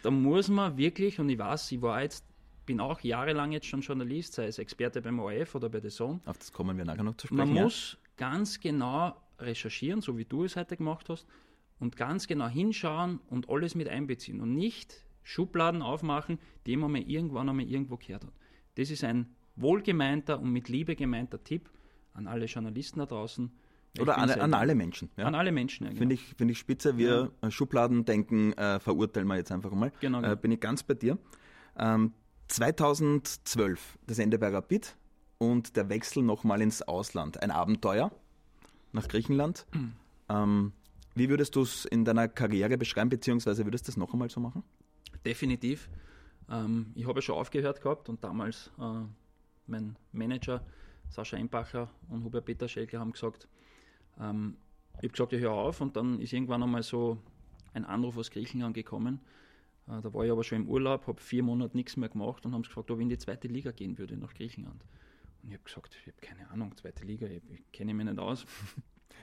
Da 0.01 0.11
muss 0.11 0.47
man 0.47 0.77
wirklich, 0.77 1.19
und 1.19 1.29
ich 1.29 1.37
weiß, 1.37 1.71
ich 1.71 1.81
war 1.81 2.01
jetzt 2.01 2.25
bin 2.65 2.79
auch 2.79 3.01
jahrelang 3.01 3.51
jetzt 3.51 3.67
schon 3.67 3.81
Journalist, 3.81 4.33
sei 4.33 4.47
es 4.47 4.57
Experte 4.57 5.01
beim 5.01 5.19
ORF 5.19 5.55
oder 5.55 5.69
bei 5.69 5.79
The 5.79 5.89
Zone. 5.89 6.19
Auf 6.25 6.37
das 6.37 6.51
kommen 6.51 6.77
wir 6.77 6.85
nachher 6.85 7.03
noch 7.03 7.15
zu 7.15 7.27
sprechen. 7.27 7.49
Man 7.49 7.55
ja. 7.55 7.63
muss 7.63 7.97
ganz 8.17 8.59
genau 8.59 9.15
recherchieren, 9.39 10.01
so 10.01 10.17
wie 10.17 10.25
du 10.25 10.45
es 10.45 10.55
heute 10.55 10.77
gemacht 10.77 11.09
hast, 11.09 11.27
und 11.79 11.97
ganz 11.97 12.27
genau 12.27 12.47
hinschauen 12.47 13.19
und 13.27 13.49
alles 13.49 13.75
mit 13.75 13.87
einbeziehen 13.87 14.41
und 14.41 14.53
nicht 14.53 15.04
Schubladen 15.25 15.81
aufmachen, 15.81 16.39
die 16.65 16.77
man 16.77 16.91
mal 16.91 17.01
irgendwann 17.01 17.49
einmal 17.49 17.65
irgendwo 17.65 17.97
gehört 17.97 18.23
hat. 18.23 18.33
Das 18.75 18.89
ist 18.89 19.03
ein 19.03 19.35
wohlgemeinter 19.55 20.39
und 20.39 20.51
mit 20.51 20.69
Liebe 20.69 20.95
gemeinter 20.95 21.43
Tipp 21.43 21.69
an 22.13 22.27
alle 22.27 22.45
Journalisten 22.45 22.99
da 22.99 23.05
draußen. 23.07 23.51
Oder 23.99 24.17
an, 24.17 24.29
an, 24.29 24.53
alle 24.53 24.75
Menschen. 24.75 25.09
Ja. 25.17 25.25
An 25.25 25.35
alle 25.35 25.51
Menschen, 25.51 25.85
ja, 25.85 25.89
genau. 25.89 25.99
Finde 25.99 26.15
ich, 26.15 26.21
find 26.35 26.51
ich 26.51 26.59
spitze. 26.59 26.97
Wir 26.97 27.31
ja. 27.41 27.51
Schubladen 27.51 28.05
denken, 28.05 28.53
äh, 28.53 28.79
verurteilen 28.79 29.27
wir 29.27 29.37
jetzt 29.37 29.51
einfach 29.51 29.71
mal. 29.71 29.91
Genau, 29.99 30.21
genau. 30.21 30.33
Äh, 30.33 30.35
bin 30.35 30.51
ich 30.51 30.59
ganz 30.59 30.83
bei 30.83 30.93
dir. 30.93 31.17
Ähm, 31.77 32.13
2012 32.49 33.97
das 34.05 34.19
Ende 34.19 34.37
bei 34.37 34.49
Rapid 34.49 34.95
und 35.37 35.75
der 35.75 35.89
Wechsel 35.89 36.23
nochmal 36.23 36.61
ins 36.61 36.81
Ausland. 36.81 37.41
Ein 37.41 37.51
Abenteuer 37.51 38.11
nach 38.91 39.07
Griechenland. 39.07 39.65
Mhm. 39.73 39.93
Ähm, 40.29 40.73
wie 41.15 41.29
würdest 41.29 41.55
du 41.55 41.61
es 41.61 41.85
in 41.85 42.03
deiner 42.03 42.27
Karriere 42.27 42.77
beschreiben, 42.77 43.09
beziehungsweise 43.09 43.65
würdest 43.65 43.87
du 43.87 43.91
das 43.91 43.97
noch 43.97 44.13
einmal 44.13 44.29
so 44.29 44.41
machen? 44.41 44.63
Definitiv. 45.23 45.89
Ähm, 46.49 46.91
ich 46.95 47.07
habe 47.07 47.17
ja 47.17 47.21
schon 47.21 47.35
aufgehört 47.35 47.81
gehabt 47.81 48.09
und 48.09 48.23
damals 48.23 48.71
äh, 48.79 49.03
mein 49.67 49.95
Manager 50.11 50.65
Sascha 51.09 51.37
Embacher 51.37 51.89
und 52.09 52.23
Hubert 52.23 52.45
Peter 52.45 52.67
Schelke 52.67 52.99
haben 52.99 53.11
gesagt, 53.11 53.47
ähm, 54.19 54.57
ich 54.97 55.03
habe 55.03 55.09
gesagt, 55.09 55.33
ich 55.33 55.41
höre 55.41 55.53
auf 55.53 55.81
und 55.81 55.95
dann 55.95 56.19
ist 56.19 56.33
irgendwann 56.33 56.63
einmal 56.63 56.83
so 56.83 57.17
ein 57.73 57.85
Anruf 57.85 58.17
aus 58.17 58.31
Griechenland 58.31 58.73
gekommen 58.73 59.19
äh, 59.87 60.01
da 60.01 60.13
war 60.13 60.25
ich 60.25 60.31
aber 60.31 60.43
schon 60.43 60.63
im 60.63 60.69
Urlaub, 60.69 61.07
habe 61.07 61.21
vier 61.21 61.43
Monate 61.43 61.75
nichts 61.77 61.97
mehr 61.97 62.09
gemacht 62.09 62.45
und 62.45 62.53
haben 62.53 62.63
gefragt, 62.63 62.89
ob 62.91 62.97
ich 62.97 63.03
in 63.03 63.09
die 63.09 63.17
zweite 63.17 63.47
Liga 63.47 63.71
gehen 63.71 63.97
würde 63.97 64.17
nach 64.17 64.33
Griechenland. 64.33 64.83
Und 65.43 65.49
ich 65.49 65.53
habe 65.53 65.63
gesagt, 65.63 65.95
ich 65.95 66.07
habe 66.07 66.21
keine 66.21 66.49
Ahnung, 66.49 66.75
zweite 66.75 67.05
Liga, 67.05 67.27
ich, 67.27 67.41
ich 67.51 67.71
kenne 67.71 67.93
mich 67.93 68.05
nicht 68.05 68.19
aus. 68.19 68.45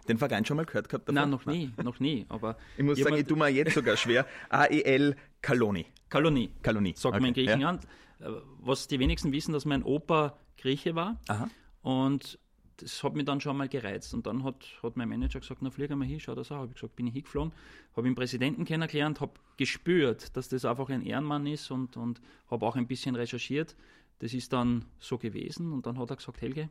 Den 0.09 0.19
Verein 0.19 0.45
schon 0.45 0.57
mal 0.57 0.67
gehört 0.67 0.89
gehabt? 0.89 1.09
Davon? 1.09 1.15
Nein, 1.15 1.31
noch 1.31 1.47
nie, 1.47 1.73
noch 1.83 2.01
nie. 2.01 2.27
Aber 2.29 2.57
ich 2.77 2.85
muss 2.85 2.99
sagen, 2.99 3.17
ich 3.17 3.27
tue 3.27 3.37
mir 3.37 3.49
jetzt 3.49 3.75
sogar 3.75 3.97
schwer. 3.97 4.27
AEL 4.49 5.17
Kaloni. 5.41 5.87
Kaloni. 6.09 6.51
Kaloni. 6.63 6.95
Sagt 6.97 7.15
okay. 7.15 7.21
man 7.21 7.29
in 7.29 7.35
Griechenland. 7.35 7.87
Ja. 8.21 8.29
Äh, 8.29 8.43
was 8.61 8.89
die 8.89 8.99
wenigsten 8.99 9.33
wissen, 9.33 9.53
dass 9.53 9.65
mein 9.65 9.83
Opa 9.83 10.37
Grieche 10.57 10.95
war. 10.95 11.21
Aha. 11.29 11.49
Und 11.83 12.39
das 12.77 13.03
hat 13.03 13.15
mich 13.15 13.25
dann 13.25 13.41
schon 13.41 13.57
mal 13.57 13.69
gereizt. 13.69 14.15
Und 14.15 14.27
dann 14.27 14.45
hat, 14.45 14.65
hat 14.83 14.97
mein 14.97 15.09
Manager 15.09 15.41
gesagt, 15.41 15.63
na 15.63 15.71
flieg 15.71 15.91
mal 15.91 16.07
hin, 16.07 16.21
schau 16.21 16.35
das 16.35 16.51
an. 16.51 16.59
Habe 16.59 16.69
ich 16.69 16.75
gesagt, 16.75 16.97
bin 16.97 17.07
ich 17.07 17.13
hingeflogen, 17.13 17.53
habe 17.97 18.09
den 18.09 18.15
Präsidenten 18.15 18.65
kennengelernt, 18.65 19.21
habe 19.21 19.33
gespürt, 19.57 20.37
dass 20.37 20.49
das 20.49 20.65
einfach 20.65 20.89
ein 20.89 21.03
Ehrenmann 21.03 21.47
ist 21.47 21.71
und, 21.71 21.97
und 21.97 22.21
habe 22.51 22.67
auch 22.67 22.77
ein 22.77 22.87
bisschen 22.87 23.15
recherchiert. 23.15 23.77
Das 24.19 24.35
ist 24.35 24.53
dann 24.53 24.85
so 24.99 25.19
gewesen. 25.19 25.73
Und 25.73 25.87
dann 25.87 25.99
hat 25.99 26.11
er 26.11 26.17
gesagt, 26.17 26.41
Helge, 26.41 26.69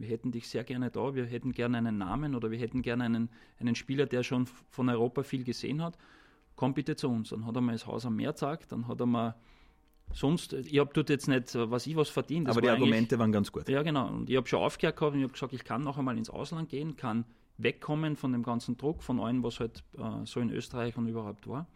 wir 0.00 0.08
hätten 0.08 0.32
dich 0.32 0.48
sehr 0.48 0.64
gerne 0.64 0.90
da, 0.90 1.14
wir 1.14 1.26
hätten 1.26 1.52
gerne 1.52 1.78
einen 1.78 1.98
Namen 1.98 2.34
oder 2.34 2.50
wir 2.50 2.58
hätten 2.58 2.82
gerne 2.82 3.04
einen, 3.04 3.28
einen 3.58 3.74
Spieler, 3.74 4.06
der 4.06 4.22
schon 4.22 4.46
von 4.46 4.88
Europa 4.88 5.22
viel 5.22 5.44
gesehen 5.44 5.82
hat. 5.82 5.98
Komm 6.56 6.74
bitte 6.74 6.96
zu 6.96 7.08
uns. 7.08 7.30
Dann 7.30 7.46
hat 7.46 7.54
er 7.54 7.60
mir 7.60 7.72
das 7.72 7.86
Haus 7.86 8.06
am 8.06 8.16
Meer 8.16 8.30
gezeigt, 8.30 8.72
dann 8.72 8.88
hat 8.88 9.00
er 9.00 9.06
mir 9.06 9.34
sonst, 10.12 10.54
ich 10.54 10.78
habe 10.78 10.90
dort 10.92 11.10
jetzt 11.10 11.28
nicht, 11.28 11.54
was 11.54 11.86
ich 11.86 11.96
was 11.96 12.08
verdient. 12.08 12.48
Aber 12.48 12.62
die 12.62 12.70
Argumente 12.70 13.18
waren 13.18 13.30
ganz 13.30 13.52
gut. 13.52 13.68
Ja, 13.68 13.82
genau. 13.82 14.08
Und 14.08 14.30
ich 14.30 14.36
habe 14.36 14.48
schon 14.48 14.60
aufgehört 14.60 14.96
gehabt 14.96 15.14
und 15.14 15.20
ich 15.20 15.24
habe 15.24 15.32
gesagt, 15.34 15.52
ich 15.52 15.64
kann 15.64 15.84
noch 15.84 15.98
einmal 15.98 16.16
ins 16.16 16.30
Ausland 16.30 16.70
gehen, 16.70 16.96
kann 16.96 17.26
wegkommen 17.58 18.16
von 18.16 18.32
dem 18.32 18.42
ganzen 18.42 18.78
Druck, 18.78 19.02
von 19.02 19.20
allem, 19.20 19.42
was 19.42 19.60
halt 19.60 19.84
äh, 19.98 20.24
so 20.24 20.40
in 20.40 20.50
Österreich 20.50 20.96
und 20.96 21.06
überhaupt 21.06 21.46
war. 21.46 21.66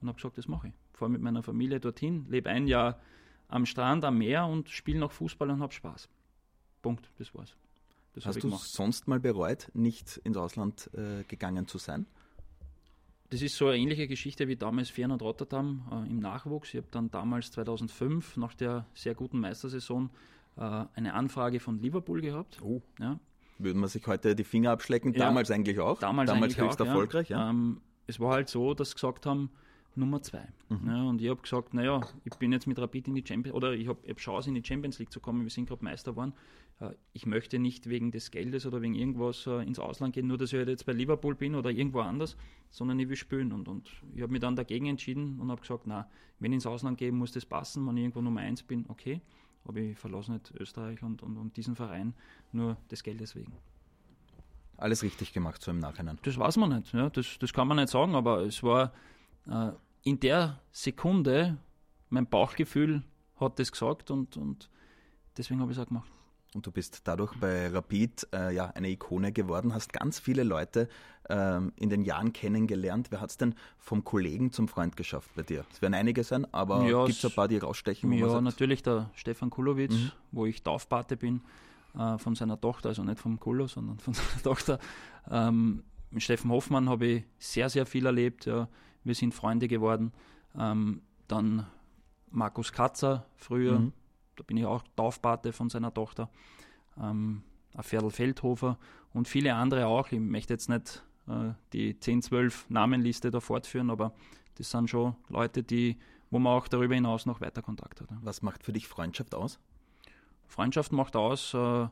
Und 0.00 0.08
habe 0.08 0.16
gesagt, 0.16 0.36
das 0.36 0.48
mache 0.48 0.68
ich. 0.68 0.74
Fahre 0.94 1.10
mit 1.10 1.22
meiner 1.22 1.44
Familie 1.44 1.78
dorthin, 1.78 2.26
lebe 2.28 2.50
ein 2.50 2.66
Jahr 2.66 2.98
am 3.46 3.66
Strand, 3.66 4.04
am 4.04 4.18
Meer 4.18 4.46
und 4.46 4.68
spiele 4.68 4.98
noch 4.98 5.12
Fußball 5.12 5.48
und 5.50 5.60
habe 5.60 5.72
Spaß. 5.72 6.08
Punkt, 6.82 7.10
das 7.18 7.34
war's. 7.34 7.54
Das 8.14 8.26
Hast 8.26 8.42
du 8.42 8.50
sonst 8.50 9.08
mal 9.08 9.20
bereut, 9.20 9.70
nicht 9.72 10.18
ins 10.18 10.36
Ausland 10.36 10.90
äh, 10.94 11.24
gegangen 11.24 11.66
zu 11.66 11.78
sein? 11.78 12.06
Das 13.30 13.40
ist 13.40 13.56
so 13.56 13.68
eine 13.68 13.78
ähnliche 13.78 14.06
Geschichte 14.06 14.46
wie 14.48 14.56
damals 14.56 14.90
Feyenoord 14.90 15.22
Rotterdam 15.22 15.88
äh, 15.90 16.10
im 16.10 16.18
Nachwuchs. 16.18 16.74
Ich 16.74 16.76
habe 16.76 16.88
dann 16.90 17.10
damals 17.10 17.50
2005 17.52 18.36
nach 18.36 18.52
der 18.52 18.84
sehr 18.92 19.14
guten 19.14 19.40
Meistersaison 19.40 20.10
äh, 20.58 20.84
eine 20.94 21.14
Anfrage 21.14 21.58
von 21.58 21.78
Liverpool 21.78 22.20
gehabt. 22.20 22.58
Oh. 22.62 22.82
Ja. 23.00 23.18
Würden 23.58 23.80
wir 23.80 23.88
sich 23.88 24.06
heute 24.06 24.36
die 24.36 24.44
Finger 24.44 24.72
abschlecken? 24.72 25.14
Ja. 25.14 25.20
Damals 25.20 25.50
eigentlich 25.50 25.80
auch. 25.80 25.98
Damals, 25.98 26.28
damals 26.28 26.58
höchst 26.58 26.82
auch, 26.82 26.86
erfolgreich. 26.86 27.30
Ja. 27.30 27.48
Ähm, 27.48 27.80
es 28.06 28.20
war 28.20 28.34
halt 28.34 28.50
so, 28.50 28.74
dass 28.74 28.90
sie 28.90 28.94
gesagt 28.96 29.24
haben, 29.24 29.50
Nummer 29.94 30.22
zwei. 30.22 30.48
Mhm. 30.68 30.86
Ja, 30.86 31.02
und 31.02 31.20
ich 31.20 31.28
habe 31.28 31.42
gesagt, 31.42 31.74
naja, 31.74 32.00
ich 32.24 32.34
bin 32.36 32.52
jetzt 32.52 32.66
mit 32.66 32.78
Rapid 32.78 33.08
in 33.08 33.14
die 33.14 33.24
Champions 33.26 33.54
oder 33.54 33.72
ich 33.72 33.88
habe 33.88 34.00
hab 34.08 34.16
Chance 34.16 34.48
in 34.48 34.54
die 34.54 34.64
Champions 34.64 34.98
League 34.98 35.12
zu 35.12 35.20
kommen, 35.20 35.42
wir 35.42 35.50
sind 35.50 35.68
gerade 35.68 35.84
Meister 35.84 36.12
geworden. 36.12 36.32
Äh, 36.80 36.90
ich 37.12 37.26
möchte 37.26 37.58
nicht 37.58 37.88
wegen 37.88 38.10
des 38.10 38.30
Geldes 38.30 38.66
oder 38.66 38.80
wegen 38.80 38.94
irgendwas 38.94 39.46
äh, 39.46 39.62
ins 39.62 39.78
Ausland 39.78 40.14
gehen, 40.14 40.26
nur 40.26 40.38
dass 40.38 40.52
ich 40.52 40.58
halt 40.58 40.68
jetzt 40.68 40.86
bei 40.86 40.92
Liverpool 40.92 41.34
bin 41.34 41.54
oder 41.54 41.70
irgendwo 41.70 42.00
anders, 42.00 42.36
sondern 42.70 42.98
ich 42.98 43.08
will 43.08 43.16
spielen. 43.16 43.52
Und, 43.52 43.68
und 43.68 43.90
ich 44.14 44.22
habe 44.22 44.32
mich 44.32 44.40
dann 44.40 44.56
dagegen 44.56 44.86
entschieden 44.86 45.38
und 45.40 45.50
habe 45.50 45.60
gesagt, 45.60 45.86
na, 45.86 46.08
wenn 46.38 46.52
ich 46.52 46.56
ins 46.56 46.66
Ausland 46.66 46.98
gehe, 46.98 47.12
muss 47.12 47.32
das 47.32 47.44
passen, 47.44 47.86
wenn 47.86 47.96
ich 47.96 48.02
irgendwo 48.02 48.22
Nummer 48.22 48.40
eins 48.40 48.62
bin, 48.62 48.86
okay. 48.88 49.20
Aber 49.64 49.78
ich 49.78 49.96
verlasse 49.96 50.32
nicht 50.32 50.52
Österreich 50.58 51.02
und, 51.02 51.22
und, 51.22 51.36
und 51.36 51.56
diesen 51.56 51.76
Verein 51.76 52.14
nur 52.50 52.76
des 52.90 53.02
Geldes 53.02 53.36
wegen 53.36 53.52
alles 54.82 55.02
richtig 55.02 55.32
gemacht, 55.32 55.62
so 55.62 55.70
im 55.70 55.78
Nachhinein. 55.78 56.18
Das 56.22 56.36
weiß 56.36 56.56
man 56.56 56.76
nicht, 56.76 56.92
ja, 56.92 57.08
das, 57.08 57.38
das 57.38 57.52
kann 57.52 57.68
man 57.68 57.76
nicht 57.76 57.88
sagen, 57.88 58.14
aber 58.14 58.40
es 58.40 58.62
war 58.62 58.92
in 60.04 60.20
der 60.20 60.60
Sekunde, 60.70 61.58
mein 62.10 62.26
Bauchgefühl 62.26 63.02
hat 63.36 63.58
das 63.58 63.72
gesagt 63.72 64.10
und, 64.10 64.36
und 64.36 64.68
deswegen 65.36 65.60
habe 65.60 65.72
ich 65.72 65.78
es 65.78 65.82
auch 65.84 65.88
gemacht. 65.88 66.08
Und 66.54 66.66
du 66.66 66.70
bist 66.70 67.00
dadurch 67.04 67.34
bei 67.40 67.68
Rapid 67.68 68.28
äh, 68.34 68.54
ja 68.54 68.66
eine 68.66 68.90
Ikone 68.90 69.32
geworden, 69.32 69.72
hast 69.72 69.90
ganz 69.94 70.18
viele 70.18 70.42
Leute 70.44 70.86
ähm, 71.30 71.72
in 71.76 71.88
den 71.88 72.02
Jahren 72.02 72.34
kennengelernt. 72.34 73.06
Wer 73.10 73.22
hat 73.22 73.30
es 73.30 73.38
denn 73.38 73.54
vom 73.78 74.04
Kollegen 74.04 74.52
zum 74.52 74.68
Freund 74.68 74.94
geschafft 74.96 75.30
bei 75.34 75.42
dir? 75.42 75.64
Es 75.72 75.80
werden 75.80 75.94
einige 75.94 76.22
sein, 76.24 76.46
aber 76.52 76.82
Ja, 76.86 77.06
gibt 77.06 77.16
es 77.16 77.24
ein 77.24 77.32
paar, 77.32 77.48
die 77.48 77.56
rausstechen? 77.56 78.12
Ja, 78.12 78.38
natürlich 78.42 78.82
der 78.82 79.08
Stefan 79.14 79.48
Kulowitz, 79.48 79.94
Mhm. 79.94 80.12
wo 80.30 80.44
ich 80.44 80.62
Taufpate 80.62 81.16
bin, 81.16 81.40
äh, 81.98 82.18
von 82.18 82.34
seiner 82.34 82.60
Tochter, 82.60 82.90
also 82.90 83.02
nicht 83.02 83.18
vom 83.18 83.40
Kulo, 83.40 83.66
sondern 83.66 83.98
von 83.98 84.12
seiner 84.14 84.42
Tochter. 84.42 84.78
Ähm, 85.30 85.82
mit 86.10 86.22
Steffen 86.22 86.50
Hoffmann 86.50 86.90
habe 86.90 87.06
ich 87.06 87.24
sehr, 87.38 87.70
sehr 87.70 87.86
viel 87.86 88.04
erlebt. 88.04 88.44
Ja. 88.44 88.68
Wir 89.04 89.14
sind 89.14 89.34
Freunde 89.34 89.68
geworden. 89.68 90.12
Ähm, 90.56 91.02
dann 91.28 91.66
Markus 92.30 92.72
Katzer 92.72 93.26
früher, 93.36 93.78
Mhm. 93.80 93.92
da 94.36 94.42
bin 94.44 94.56
ich 94.56 94.64
auch 94.66 94.82
Taufpate 94.96 95.52
von 95.52 95.68
seiner 95.70 95.92
Tochter. 95.92 96.30
Ähm, 96.98 97.42
ein 97.74 97.82
Ferdl 97.82 98.10
Feldhofer 98.10 98.78
und 99.12 99.28
viele 99.28 99.54
andere 99.54 99.86
auch. 99.86 100.12
Ich 100.12 100.20
möchte 100.20 100.52
jetzt 100.54 100.68
nicht 100.68 101.02
äh, 101.28 101.52
die 101.72 101.98
10, 101.98 102.22
12 102.22 102.68
Namenliste 102.68 103.30
da 103.30 103.40
fortführen, 103.40 103.90
aber 103.90 104.12
das 104.56 104.70
sind 104.70 104.90
schon 104.90 105.14
Leute, 105.28 105.62
die, 105.62 105.96
wo 106.30 106.38
man 106.38 106.52
auch 106.54 106.68
darüber 106.68 106.94
hinaus 106.94 107.24
noch 107.26 107.40
weiter 107.40 107.62
Kontakt 107.62 108.00
hat. 108.00 108.08
Was 108.22 108.42
macht 108.42 108.62
für 108.64 108.72
dich 108.72 108.88
Freundschaft 108.88 109.34
aus? 109.34 109.58
Freundschaft 110.46 110.92
macht 110.92 111.16
aus, 111.16 111.54
äh, 111.54 111.88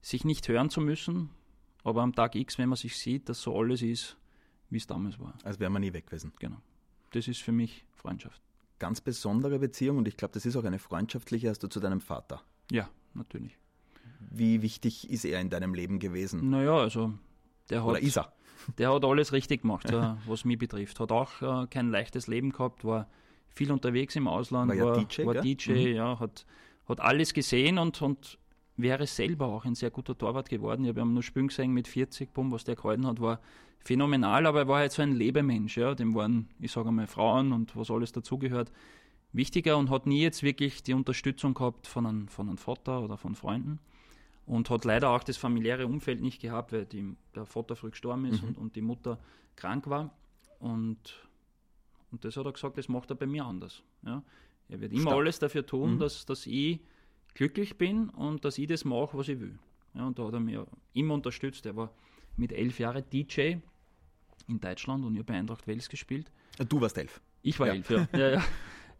sich 0.00 0.24
nicht 0.24 0.46
hören 0.48 0.70
zu 0.70 0.80
müssen, 0.80 1.30
aber 1.82 2.02
am 2.02 2.14
Tag 2.14 2.34
X, 2.36 2.58
wenn 2.58 2.68
man 2.68 2.76
sich 2.76 2.96
sieht, 2.98 3.28
dass 3.28 3.42
so 3.42 3.58
alles 3.58 3.82
ist, 3.82 4.16
wie 4.74 4.78
es 4.78 4.86
damals 4.86 5.18
war. 5.18 5.32
Als 5.44 5.58
wäre 5.58 5.70
man 5.70 5.80
nie 5.80 5.92
weg 5.94 6.06
gewesen. 6.06 6.32
Genau. 6.38 6.56
Das 7.12 7.28
ist 7.28 7.40
für 7.40 7.52
mich 7.52 7.84
Freundschaft. 7.94 8.42
Ganz 8.78 9.00
besondere 9.00 9.58
Beziehung 9.58 9.96
und 9.98 10.08
ich 10.08 10.16
glaube, 10.16 10.34
das 10.34 10.44
ist 10.44 10.56
auch 10.56 10.64
eine 10.64 10.78
freundschaftliche, 10.78 11.48
hast 11.48 11.62
du 11.62 11.68
zu 11.68 11.80
deinem 11.80 12.00
Vater. 12.00 12.42
Ja, 12.70 12.90
natürlich. 13.14 13.56
Wie 14.30 14.62
wichtig 14.62 15.08
ist 15.10 15.24
er 15.24 15.40
in 15.40 15.48
deinem 15.48 15.74
Leben 15.74 15.98
gewesen? 16.00 16.50
Naja, 16.50 16.76
also 16.76 17.14
der 17.70 17.82
hat, 17.82 17.88
Oder 17.88 18.00
ist 18.00 18.16
er? 18.18 18.32
der 18.78 18.92
hat 18.92 19.04
alles 19.04 19.32
richtig 19.32 19.62
gemacht, 19.62 19.88
äh, 19.90 20.14
was 20.26 20.44
mich 20.44 20.58
betrifft. 20.58 20.98
Hat 20.98 21.12
auch 21.12 21.40
äh, 21.40 21.66
kein 21.68 21.90
leichtes 21.90 22.26
Leben 22.26 22.50
gehabt, 22.50 22.84
war 22.84 23.08
viel 23.48 23.70
unterwegs 23.70 24.16
im 24.16 24.26
Ausland, 24.26 24.68
War 24.70 24.76
ja 24.76 24.84
war, 24.86 24.98
DJ, 24.98 25.24
war? 25.24 25.34
DJ 25.34 25.70
Mhm. 25.70 25.94
ja, 25.96 26.18
hat, 26.18 26.44
hat 26.88 27.00
alles 27.00 27.32
gesehen 27.32 27.78
und, 27.78 28.02
und 28.02 28.38
wäre 28.76 29.06
selber 29.06 29.46
auch 29.46 29.64
ein 29.64 29.74
sehr 29.74 29.90
guter 29.90 30.16
Torwart 30.16 30.48
geworden. 30.48 30.84
Ich 30.84 30.88
habe 30.88 31.00
ihn 31.00 31.12
nur 31.14 31.22
spielen 31.22 31.48
gesehen 31.48 31.72
mit 31.72 31.86
40, 31.88 32.32
bumm, 32.32 32.50
was 32.52 32.64
der 32.64 32.74
gehalten 32.76 33.06
hat, 33.06 33.20
war 33.20 33.40
phänomenal, 33.78 34.46
aber 34.46 34.60
er 34.60 34.68
war 34.68 34.78
halt 34.78 34.92
so 34.92 35.02
ein 35.02 35.12
Lebemensch. 35.12 35.76
Ja. 35.76 35.94
Dem 35.94 36.14
waren, 36.14 36.48
ich 36.58 36.72
sage 36.72 36.88
einmal, 36.88 37.06
Frauen 37.06 37.52
und 37.52 37.76
was 37.76 37.90
alles 37.90 38.12
dazugehört, 38.12 38.72
wichtiger 39.32 39.76
und 39.76 39.90
hat 39.90 40.06
nie 40.06 40.22
jetzt 40.22 40.42
wirklich 40.42 40.82
die 40.82 40.94
Unterstützung 40.94 41.54
gehabt 41.54 41.86
von 41.86 42.06
einem, 42.06 42.28
von 42.28 42.48
einem 42.48 42.56
Vater 42.58 43.02
oder 43.02 43.16
von 43.16 43.34
Freunden. 43.34 43.78
Und 44.46 44.68
hat 44.70 44.84
leider 44.84 45.10
auch 45.10 45.22
das 45.24 45.36
familiäre 45.38 45.86
Umfeld 45.86 46.20
nicht 46.20 46.40
gehabt, 46.42 46.72
weil 46.72 46.84
die, 46.84 47.14
der 47.34 47.46
Vater 47.46 47.76
früh 47.76 47.90
gestorben 47.90 48.26
ist 48.26 48.42
Mhm. 48.42 48.48
und, 48.48 48.58
und 48.58 48.76
die 48.76 48.82
Mutter 48.82 49.18
krank 49.56 49.88
war. 49.88 50.10
Und, 50.58 50.98
und 52.10 52.24
das 52.24 52.36
hat 52.36 52.44
er 52.46 52.52
gesagt, 52.52 52.76
das 52.78 52.88
macht 52.88 53.10
er 53.10 53.16
bei 53.16 53.26
mir 53.26 53.44
anders. 53.44 53.82
Ja. 54.04 54.22
Er 54.68 54.80
wird 54.80 54.92
immer 54.92 55.02
Stark. 55.02 55.16
alles 55.16 55.38
dafür 55.38 55.64
tun, 55.64 55.94
Mhm. 55.94 55.98
dass, 55.98 56.26
dass 56.26 56.46
ich 56.46 56.80
glücklich 57.34 57.76
bin 57.78 58.08
und 58.10 58.44
dass 58.44 58.58
ich 58.58 58.66
das 58.66 58.84
mache, 58.84 59.16
was 59.18 59.28
ich 59.28 59.40
will. 59.40 59.58
Ja, 59.94 60.06
und 60.06 60.18
da 60.18 60.26
hat 60.26 60.34
er 60.34 60.40
mir 60.40 60.66
immer 60.92 61.14
unterstützt. 61.14 61.66
Er 61.66 61.76
war 61.76 61.90
mit 62.36 62.52
elf 62.52 62.78
Jahren 62.78 63.04
DJ 63.12 63.56
in 64.48 64.60
Deutschland 64.60 65.04
und 65.04 65.14
ich 65.14 65.18
habe 65.20 65.32
bei 65.32 65.38
Eintracht 65.38 65.66
Wels 65.66 65.88
gespielt. 65.88 66.30
Du 66.68 66.80
warst 66.80 66.98
elf. 66.98 67.20
Ich 67.42 67.58
war 67.60 67.68
Ja. 67.68 67.74
elf, 67.74 67.90
ja. 67.90 68.08
ja, 68.18 68.30
ja. 68.30 68.44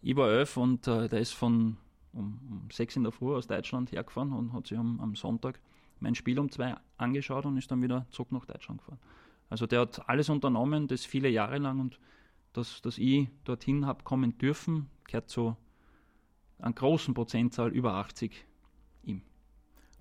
Ich 0.03 0.14
war 0.16 0.30
elf 0.30 0.57
und 0.57 0.87
äh, 0.87 1.09
der 1.09 1.20
ist 1.20 1.32
von 1.32 1.76
um, 2.12 2.39
um 2.49 2.68
sechs 2.70 2.95
in 2.97 3.03
der 3.03 3.12
Früh 3.12 3.35
aus 3.35 3.47
Deutschland 3.47 3.91
hergefahren 3.91 4.32
und 4.32 4.53
hat 4.53 4.66
sich 4.68 4.78
am, 4.78 5.01
am 5.01 5.16
Sonntag 5.16 5.59
mein 6.01 6.14
Spiel 6.14 6.39
um 6.39 6.51
zwei 6.51 6.76
angeschaut 6.97 7.47
und 7.47 7.57
ist 7.57 7.70
dann 7.70 7.82
wieder 7.82 8.07
zurück 8.11 8.30
nach 8.30 8.45
Deutschland 8.45 8.80
gefahren. 8.80 8.99
Also 9.51 9.66
der 9.66 9.80
hat 9.80 10.09
alles 10.09 10.28
unternommen, 10.28 10.87
das 10.87 11.05
viele 11.05 11.28
Jahre 11.28 11.59
lang 11.59 11.80
und 11.80 11.99
dass, 12.53 12.80
dass 12.82 12.99
ich 12.99 13.28
dorthin 13.45 13.87
habe 13.87 14.05
kommen 14.05 14.39
dürfen, 14.39 14.89
gehört 15.09 15.28
zu 15.28 15.57
einer 16.65 16.75
großen 16.75 17.15
Prozentzahl, 17.15 17.71
über 17.73 17.95
80 17.95 18.45
ihm. 19.05 19.23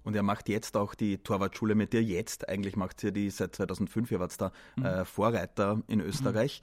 Und 0.03 0.15
er 0.15 0.23
macht 0.23 0.49
jetzt 0.49 0.75
auch 0.77 0.95
die 0.95 1.17
Torwartschule 1.17 1.75
mit 1.75 1.93
dir. 1.93 2.01
Jetzt 2.03 2.47
eigentlich 2.49 2.75
macht 2.75 2.99
sie 2.99 3.11
die 3.11 3.29
seit 3.29 3.55
2005. 3.55 4.11
Ihr 4.11 4.19
wart 4.19 4.39
da 4.39 4.51
Mhm. 4.75 4.85
äh, 4.85 5.05
Vorreiter 5.05 5.81
in 5.87 5.99
Österreich. 6.01 6.61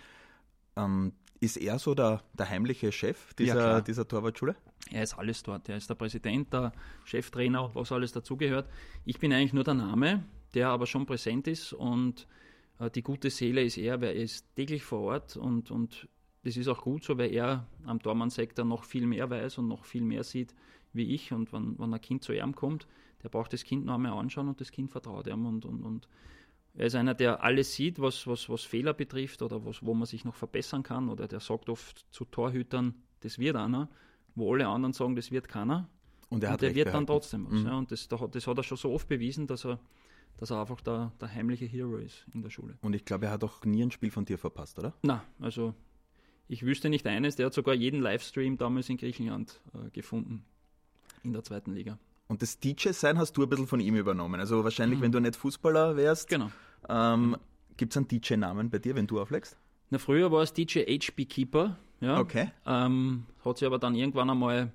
Ähm, 0.76 1.12
ist 1.40 1.56
er 1.56 1.78
so 1.78 1.94
der, 1.94 2.22
der 2.34 2.48
heimliche 2.50 2.92
Chef 2.92 3.32
dieser, 3.34 3.54
klar. 3.54 3.82
dieser 3.82 4.06
Torwartschule? 4.06 4.56
Er 4.90 5.02
ist 5.02 5.14
alles 5.18 5.42
dort. 5.42 5.68
Er 5.68 5.76
ist 5.76 5.88
der 5.88 5.94
Präsident, 5.94 6.52
der 6.52 6.72
Cheftrainer, 7.04 7.70
was 7.74 7.92
alles 7.92 8.12
dazugehört. 8.12 8.68
Ich 9.06 9.18
bin 9.18 9.32
eigentlich 9.32 9.52
nur 9.54 9.64
der 9.64 9.74
Name, 9.74 10.24
der 10.54 10.68
aber 10.68 10.86
schon 10.86 11.06
präsent 11.06 11.46
ist 11.48 11.72
und 11.72 12.26
äh, 12.78 12.90
die 12.90 13.02
gute 13.02 13.30
Seele 13.30 13.62
ist 13.62 13.78
er, 13.78 14.00
weil 14.02 14.16
er 14.16 14.22
ist 14.22 14.54
täglich 14.54 14.82
vor 14.82 15.00
Ort 15.00 15.36
und, 15.36 15.70
und 15.70 16.08
das 16.42 16.56
ist 16.56 16.68
auch 16.68 16.82
gut 16.82 17.04
so, 17.04 17.18
weil 17.18 17.32
er 17.32 17.66
am 17.84 18.00
Tormann-Sektor 18.00 18.64
noch 18.64 18.84
viel 18.84 19.06
mehr 19.06 19.28
weiß 19.28 19.58
und 19.58 19.68
noch 19.68 19.84
viel 19.84 20.02
mehr 20.02 20.24
sieht 20.24 20.54
wie 20.92 21.14
ich 21.14 21.32
und 21.32 21.52
wenn, 21.52 21.78
wenn 21.78 21.94
ein 21.94 22.00
Kind 22.00 22.24
zu 22.24 22.32
ihm 22.32 22.54
kommt, 22.54 22.86
der 23.22 23.28
braucht 23.28 23.52
das 23.52 23.64
Kind 23.64 23.84
noch 23.84 23.94
einmal 23.94 24.12
anschauen 24.12 24.48
und 24.48 24.60
das 24.60 24.72
Kind 24.72 24.90
vertraut 24.90 25.26
ihm 25.26 25.46
und, 25.46 25.64
und, 25.64 25.82
und 25.82 26.08
er 26.74 26.86
ist 26.86 26.94
einer, 26.94 27.14
der 27.14 27.42
alles 27.42 27.74
sieht, 27.74 28.00
was, 28.00 28.26
was, 28.26 28.48
was 28.48 28.62
Fehler 28.62 28.94
betrifft 28.94 29.42
oder 29.42 29.64
was, 29.64 29.84
wo 29.84 29.94
man 29.94 30.06
sich 30.06 30.24
noch 30.24 30.34
verbessern 30.34 30.82
kann 30.82 31.08
oder 31.08 31.28
der 31.28 31.40
sagt 31.40 31.68
oft 31.68 32.06
zu 32.10 32.24
Torhütern, 32.24 32.94
das 33.20 33.38
wird 33.38 33.56
einer, 33.56 33.88
wo 34.34 34.52
alle 34.54 34.66
anderen 34.66 34.92
sagen, 34.92 35.16
das 35.16 35.30
wird 35.30 35.48
keiner. 35.48 35.88
Und 36.28 36.44
er 36.44 36.50
und 36.50 36.52
hat 36.54 36.62
der 36.62 36.74
wird 36.74 36.94
dann 36.94 37.06
trotzdem 37.06 37.46
was. 37.46 37.60
Mhm. 37.60 37.66
Ja, 37.66 37.78
und 37.78 37.90
das, 37.90 38.08
das 38.08 38.46
hat 38.46 38.56
er 38.56 38.62
schon 38.62 38.76
so 38.76 38.92
oft 38.92 39.08
bewiesen, 39.08 39.48
dass 39.48 39.66
er, 39.66 39.80
dass 40.38 40.50
er 40.50 40.60
einfach 40.60 40.80
der, 40.80 41.12
der 41.20 41.34
heimliche 41.34 41.66
Hero 41.66 41.96
ist 41.96 42.24
in 42.32 42.42
der 42.42 42.50
Schule. 42.50 42.78
Und 42.82 42.94
ich 42.94 43.04
glaube, 43.04 43.26
er 43.26 43.32
hat 43.32 43.44
auch 43.44 43.64
nie 43.64 43.82
ein 43.82 43.90
Spiel 43.90 44.12
von 44.12 44.24
dir 44.24 44.38
verpasst, 44.38 44.78
oder? 44.78 44.94
Na, 45.02 45.24
also 45.40 45.74
ich 46.50 46.64
wüsste 46.64 46.90
nicht 46.90 47.06
eines, 47.06 47.36
der 47.36 47.46
hat 47.46 47.54
sogar 47.54 47.74
jeden 47.74 48.00
Livestream 48.00 48.58
damals 48.58 48.88
in 48.88 48.96
Griechenland 48.96 49.60
äh, 49.74 49.90
gefunden. 49.90 50.44
In 51.22 51.32
der 51.32 51.44
zweiten 51.44 51.72
Liga. 51.72 51.98
Und 52.28 52.42
das 52.42 52.58
DJ-Sein 52.58 53.18
hast 53.18 53.36
du 53.36 53.42
ein 53.42 53.48
bisschen 53.48 53.66
von 53.66 53.80
ihm 53.80 53.94
übernommen. 53.94 54.40
Also 54.40 54.64
wahrscheinlich, 54.64 55.00
wenn 55.00 55.12
du 55.12 55.20
nicht 55.20 55.36
Fußballer 55.36 55.96
wärst, 55.96 56.28
Genau. 56.28 56.50
ähm, 56.88 57.36
gibt 57.76 57.92
es 57.92 57.96
einen 57.96 58.08
DJ-Namen 58.08 58.70
bei 58.70 58.78
dir, 58.78 58.94
wenn 58.96 59.06
du 59.06 59.20
auflegst? 59.20 59.56
Na, 59.90 59.98
früher 59.98 60.30
war 60.32 60.42
es 60.42 60.52
DJ 60.52 60.80
HB 60.80 61.24
Keeper. 61.28 61.76
Ja. 62.00 62.18
Okay. 62.18 62.50
Ähm, 62.66 63.26
hat 63.44 63.58
sich 63.58 63.66
aber 63.66 63.78
dann 63.78 63.94
irgendwann 63.94 64.30
einmal 64.30 64.72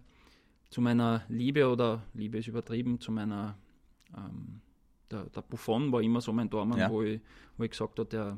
zu 0.69 0.81
meiner 0.81 1.23
Liebe 1.29 1.67
oder 1.67 2.03
Liebe 2.13 2.37
ist 2.37 2.47
übertrieben, 2.47 2.99
zu 2.99 3.11
meiner 3.11 3.57
ähm, 4.15 4.61
der, 5.11 5.23
der 5.25 5.41
Buffon 5.41 5.91
war 5.91 6.01
immer 6.01 6.21
so 6.21 6.31
mein 6.33 6.49
Tormann, 6.49 6.77
Ja. 6.79 6.89
wo, 6.89 7.01
ich, 7.01 7.19
wo 7.57 7.63
ich 7.63 7.71
gesagt 7.71 7.97
habe, 7.99 8.09
der, 8.09 8.37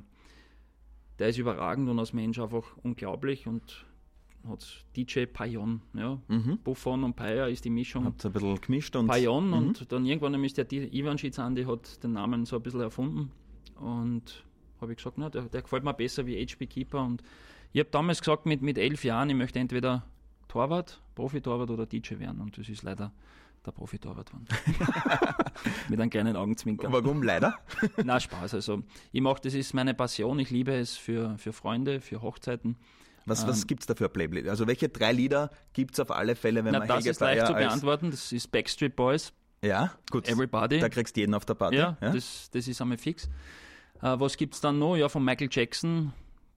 der 1.20 1.30
ist 1.30 1.38
überragend 1.38 1.89
und 1.89 1.99
als 1.99 2.13
Mensch 2.13 2.39
einfach 2.39 2.63
unglaublich 2.84 3.47
und 3.47 3.86
hat 4.47 4.86
DJ 4.95 5.26
Payon, 5.26 5.82
ja. 5.93 6.20
Mhm. 6.28 6.59
Buffon 6.63 7.03
und 7.03 7.15
Paya 7.15 7.47
ist 7.47 7.65
die 7.65 7.70
Mischung. 7.70 8.05
Habt 8.05 8.26
ein 8.26 8.32
bisschen 8.32 8.61
gemischt 8.61 8.95
und. 8.95 9.07
Payon 9.07 9.47
Mhm. 9.47 9.53
und 9.53 9.91
dann 9.91 10.05
irgendwann 10.05 10.41
ist 10.43 10.57
der 10.57 10.72
Ivan 10.72 11.18
Schizandi 11.18 11.63
hat 11.65 12.01
den 12.03 12.13
Namen 12.13 12.45
so 12.45 12.55
ein 12.55 12.61
bisschen 12.61 12.82
erfunden 12.82 13.32
und 13.76 14.45
habe 14.80 14.91
ich 14.91 14.97
gesagt, 14.97 15.18
na, 15.18 15.30
der, 15.30 15.43
der 15.43 15.61
gefällt 15.63 15.84
mir 15.84 15.93
besser 15.93 16.26
wie 16.28 16.38
HB 16.45 16.68
Keeper 16.68 17.03
und 17.03 17.24
ich 17.74 17.80
habe 17.80 17.89
damals 17.91 18.20
gesagt, 18.20 18.45
mit, 18.45 18.61
mit 18.61 18.78
elf 18.78 19.03
Jahren, 19.03 19.30
ich 19.30 19.36
möchte 19.36 19.59
entweder 19.59 20.05
Torwart, 20.47 21.01
Profitorwart 21.15 21.70
oder 21.70 21.86
DJ 21.86 22.20
werden 22.20 22.39
und 22.39 22.57
das 22.57 22.70
ist 22.70 22.84
leider 22.84 23.11
der 23.65 23.72
Profitorwart 23.72 24.30
geworden. 24.32 24.47
mit 25.98 26.02
einem 26.04 26.10
kleinen 26.12 26.36
Augenzwinkern. 26.36 26.91
Warum 26.93 27.24
leider? 27.24 27.58
Na 28.04 28.20
Spaß, 28.20 28.54
also 28.54 28.84
ich 29.12 29.22
mache, 29.22 29.41
das 29.41 29.54
ist 29.54 29.74
meine 29.74 29.93
Passion, 29.93 30.39
ich 30.39 30.50
liebe 30.50 30.74
es 30.74 30.95
für, 30.98 31.38
für 31.38 31.54
Freunde, 31.54 32.02
für 32.02 32.22
Hochzeiten. 32.22 32.78
Was, 33.26 33.45
was 33.45 33.68
gibt 33.68 33.82
es 33.82 33.88
da 33.88 33.95
für 33.95 34.08
Playlist? 34.08 34.48
Also 34.48 34.68
welche 34.68 34.88
drei 34.88 35.12
Lieder 35.12 35.50
gibt 35.74 35.95
es 35.95 36.00
auf 36.00 36.12
alle 36.12 36.36
Fälle, 36.36 36.64
wenn 36.64 36.72
Na, 36.72 36.80
man 36.80 36.88
das 36.88 36.98
Helge 36.98 37.10
ist 37.10 37.20
leicht 37.20 37.45
zu 37.45 37.54
beantworten, 37.54 38.10
das 38.12 38.32
ist 38.32 38.50
Backstreet 38.52 38.95
Boys, 38.95 39.34
Ja, 39.62 39.91
gut. 40.10 40.30
Everybody. 40.30 40.80
Da 40.80 40.88
kriegst 40.88 41.16
du 41.18 41.20
jeden 41.20 41.34
auf 41.34 41.43
der 41.43 41.56
Party. 41.56 41.76
Ja, 41.76 41.98
Das, 42.00 42.50
das 42.52 42.68
ist 42.70 42.82
einmal 42.82 42.98
fix. 42.98 43.26
Äh, 44.02 44.18
was 44.20 44.38
gibt 44.38 44.54
es 44.54 44.62
dann 44.62 44.80
noch? 44.80 44.95
Ja, 44.95 45.10
von 45.10 45.26
Michael 45.26 45.50
Jackson 45.52 46.14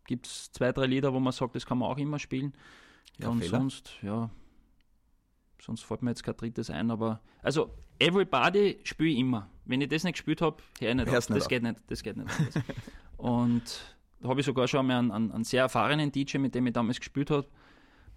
gibt 0.06 0.26
es 0.28 0.52
zwei, 0.52 0.70
drei 0.70 0.86
Lieder, 0.86 1.12
wo 1.12 1.18
man 1.18 1.32
sagt, 1.32 1.56
das 1.56 1.66
kann 1.66 1.78
man 1.78 1.88
auch 1.90 1.98
immer 1.98 2.18
spielen. 2.20 2.52
Ja, 3.18 3.28
und 3.28 3.40
Fehler. 3.40 3.58
sonst, 3.58 3.92
ja, 4.02 4.30
sonst 5.60 5.82
fällt 5.82 6.02
mir 6.02 6.10
jetzt 6.10 6.22
kein 6.22 6.36
drittes 6.36 6.70
ein, 6.70 6.90
aber 6.90 7.20
also 7.42 7.74
Everybody 8.00 8.78
spiele 8.84 9.10
ich 9.10 9.18
immer. 9.18 9.48
Wenn 9.66 9.80
ich 9.80 9.88
das 9.88 10.02
nicht 10.04 10.14
gespielt 10.14 10.40
habe, 10.42 10.56
höre 10.80 10.90
ich 10.90 10.94
nicht 10.96 11.10
Hörst 11.10 11.30
auf. 11.30 11.34
nicht 11.34 11.36
Das 11.36 11.44
auf. 11.44 11.48
geht 11.48 11.62
nicht, 11.62 11.80
das 11.86 12.02
geht 12.02 12.16
nicht. 12.16 12.30
und 13.18 13.96
da 14.20 14.28
habe 14.28 14.40
ich 14.40 14.46
sogar 14.46 14.66
schon 14.66 14.86
mal 14.86 14.98
einen, 14.98 15.10
einen, 15.12 15.30
einen 15.32 15.44
sehr 15.44 15.62
erfahrenen 15.62 16.10
DJ, 16.10 16.38
mit 16.38 16.54
dem 16.54 16.66
ich 16.66 16.72
damals 16.72 16.98
gespielt 16.98 17.30
habe, 17.30 17.46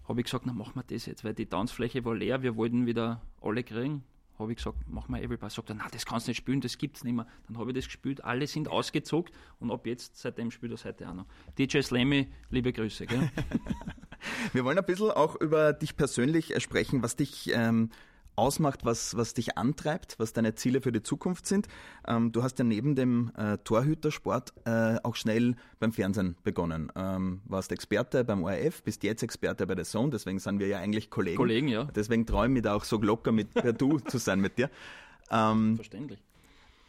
habe 0.08 0.20
ich 0.20 0.24
gesagt, 0.24 0.46
na 0.46 0.52
machen 0.52 0.72
wir 0.74 0.82
das 0.82 1.06
jetzt, 1.06 1.22
weil 1.24 1.34
die 1.34 1.46
Tanzfläche 1.46 2.04
war 2.04 2.14
leer, 2.14 2.42
wir 2.42 2.56
wollten 2.56 2.86
wieder 2.86 3.20
alle 3.40 3.62
kriegen. 3.62 4.02
Habe 4.38 4.50
ich 4.50 4.56
gesagt, 4.56 4.78
mach 4.88 5.06
mal 5.08 5.22
Everybody. 5.22 5.54
Sagt 5.54 5.68
er, 5.70 5.76
na, 5.76 5.86
das 5.92 6.04
kannst 6.04 6.26
du 6.26 6.30
nicht 6.30 6.38
spielen, 6.38 6.60
das 6.60 6.76
gibt's 6.76 7.04
nicht 7.04 7.14
mehr. 7.14 7.26
Dann 7.46 7.56
habe 7.56 7.70
ich 7.70 7.76
das 7.76 7.84
gespielt, 7.84 8.24
alle 8.24 8.46
sind 8.48 8.68
ausgezuckt 8.68 9.32
und 9.60 9.70
ab 9.70 9.86
jetzt, 9.86 10.16
seitdem 10.20 10.50
spielt 10.50 10.72
er 10.72 10.84
heute 10.84 11.08
auch 11.08 11.14
noch. 11.14 11.26
DJ 11.56 11.82
Slammy, 11.82 12.28
liebe 12.50 12.72
Grüße. 12.72 13.06
Gell? 13.06 13.30
Wir 14.52 14.64
wollen 14.64 14.76
ein 14.76 14.84
bisschen 14.84 15.10
auch 15.12 15.36
über 15.40 15.72
dich 15.72 15.96
persönlich 15.96 16.54
äh, 16.54 16.60
sprechen, 16.60 17.02
was 17.02 17.14
dich 17.14 17.50
ähm, 17.54 17.90
ausmacht, 18.36 18.84
was, 18.84 19.16
was 19.16 19.34
dich 19.34 19.56
antreibt, 19.56 20.18
was 20.18 20.32
deine 20.32 20.54
Ziele 20.54 20.80
für 20.80 20.92
die 20.92 21.02
Zukunft 21.02 21.46
sind. 21.46 21.68
Ähm, 22.06 22.32
du 22.32 22.42
hast 22.42 22.58
ja 22.58 22.64
neben 22.64 22.94
dem 22.94 23.32
äh, 23.36 23.58
Torhütersport 23.58 24.52
äh, 24.64 24.96
auch 25.02 25.16
schnell 25.16 25.56
beim 25.78 25.92
Fernsehen 25.92 26.36
begonnen. 26.42 26.92
Ähm, 26.96 27.40
warst 27.44 27.72
Experte 27.72 28.24
beim 28.24 28.44
ORF, 28.44 28.82
bist 28.82 29.02
jetzt 29.02 29.22
Experte 29.22 29.66
bei 29.66 29.74
der 29.74 29.84
Zone, 29.84 30.10
deswegen 30.10 30.38
sind 30.38 30.58
wir 30.58 30.66
ja 30.66 30.78
eigentlich 30.78 31.10
Kollegen. 31.10 31.36
Kollegen, 31.36 31.68
ja. 31.68 31.84
Deswegen 31.84 32.26
träume 32.26 32.58
ich 32.58 32.62
da 32.62 32.74
auch 32.74 32.84
so 32.84 33.00
locker 33.00 33.32
mit 33.32 33.52
per 33.54 33.72
Du 33.72 33.98
zu 34.08 34.18
sein 34.18 34.40
mit 34.40 34.58
dir. 34.58 34.70
Ähm, 35.30 35.76
Verständlich. 35.76 36.22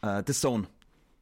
Äh, 0.01 0.23
The 0.25 0.33
Zone. 0.33 0.67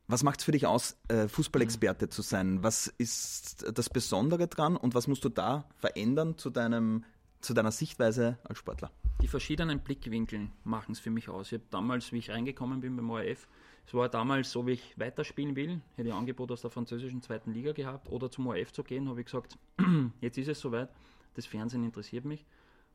Was 0.08 0.22
macht 0.24 0.40
es 0.40 0.46
für 0.46 0.52
dich 0.52 0.68
aus, 0.68 0.98
äh, 1.08 1.30
Fußballexperte 1.30 2.10
zu 2.10 2.22
sein? 2.22 2.62
Was 2.62 2.88
ist 2.88 3.66
das 3.74 3.90
Besondere 3.90 4.48
dran 4.48 4.76
und 4.76 4.96
was 4.96 5.08
musst 5.08 5.24
du 5.24 5.30
da 5.30 5.66
verändern 5.78 6.38
zu, 6.38 6.50
deinem, 6.50 7.06
zu 7.44 7.54
deiner 7.54 7.72
Sichtweise 7.72 8.38
als 8.44 8.58
Sportler? 8.58 8.92
Die 9.22 9.28
verschiedenen 9.28 9.80
Blickwinkel 9.80 10.50
machen 10.64 10.94
es 10.94 11.00
für 11.00 11.10
mich 11.10 11.30
aus. 11.30 11.52
Ich 11.52 11.60
habe 11.60 11.68
damals, 11.70 12.12
wie 12.12 12.18
ich 12.18 12.30
reingekommen 12.30 12.82
bin 12.82 12.96
beim 12.96 13.10
ORF, 13.10 13.48
es 13.86 13.94
war 13.94 14.08
damals 14.08 14.52
so, 14.52 14.66
wie 14.66 14.72
ich 14.72 14.98
weiterspielen 14.98 15.56
will, 15.56 15.82
hätte 15.96 16.10
ich 16.10 16.14
Angebot 16.14 16.52
aus 16.52 16.62
der 16.62 16.72
französischen 16.72 17.22
zweiten 17.22 17.52
Liga 17.52 17.74
gehabt 17.74 18.10
oder 18.10 18.32
zum 18.32 18.48
ORF 18.48 18.72
zu 18.72 18.84
gehen, 18.84 19.10
habe 19.10 19.20
ich 19.20 19.26
gesagt, 19.26 19.58
jetzt 20.22 20.38
ist 20.38 20.48
es 20.48 20.60
soweit, 20.60 20.90
das 21.36 21.46
Fernsehen 21.46 21.84
interessiert 21.84 22.26
mich. 22.26 22.46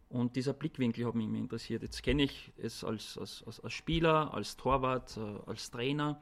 Und 0.08 0.36
dieser 0.36 0.54
Blickwinkel 0.54 1.04
hat 1.06 1.14
mich 1.14 1.26
immer 1.26 1.36
interessiert. 1.36 1.82
Jetzt 1.82 2.02
kenne 2.02 2.22
ich 2.22 2.50
es 2.56 2.82
als, 2.82 3.18
als, 3.18 3.44
als, 3.46 3.60
als 3.60 3.72
Spieler, 3.74 4.32
als 4.32 4.56
Torwart, 4.56 5.18
äh, 5.18 5.50
als 5.50 5.70
Trainer 5.70 6.18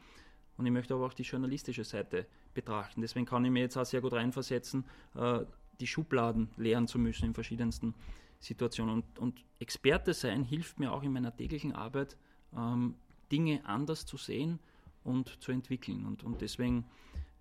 und 0.56 0.66
ich 0.66 0.72
möchte 0.72 0.94
aber 0.94 1.06
auch 1.06 1.12
die 1.12 1.22
journalistische 1.22 1.84
Seite 1.84 2.26
betrachten. 2.54 3.00
Deswegen 3.02 3.26
kann 3.26 3.44
ich 3.44 3.50
mir 3.50 3.60
jetzt 3.60 3.76
auch 3.76 3.84
sehr 3.84 4.00
gut 4.00 4.12
reinversetzen, 4.12 4.84
äh, 5.14 5.40
die 5.80 5.86
Schubladen 5.86 6.48
leeren 6.56 6.86
zu 6.86 6.98
müssen 6.98 7.26
in 7.26 7.34
verschiedensten 7.34 7.94
Situationen. 8.40 8.94
Und, 8.94 9.18
und 9.18 9.44
Experte 9.58 10.14
sein 10.14 10.44
hilft 10.44 10.78
mir 10.78 10.92
auch 10.92 11.02
in 11.02 11.12
meiner 11.12 11.34
täglichen 11.34 11.72
Arbeit, 11.72 12.16
ähm, 12.56 12.94
Dinge 13.32 13.64
anders 13.64 14.06
zu 14.06 14.16
sehen 14.16 14.58
und 15.04 15.42
zu 15.42 15.52
entwickeln. 15.52 16.06
Und, 16.06 16.22
und 16.22 16.40
deswegen 16.40 16.84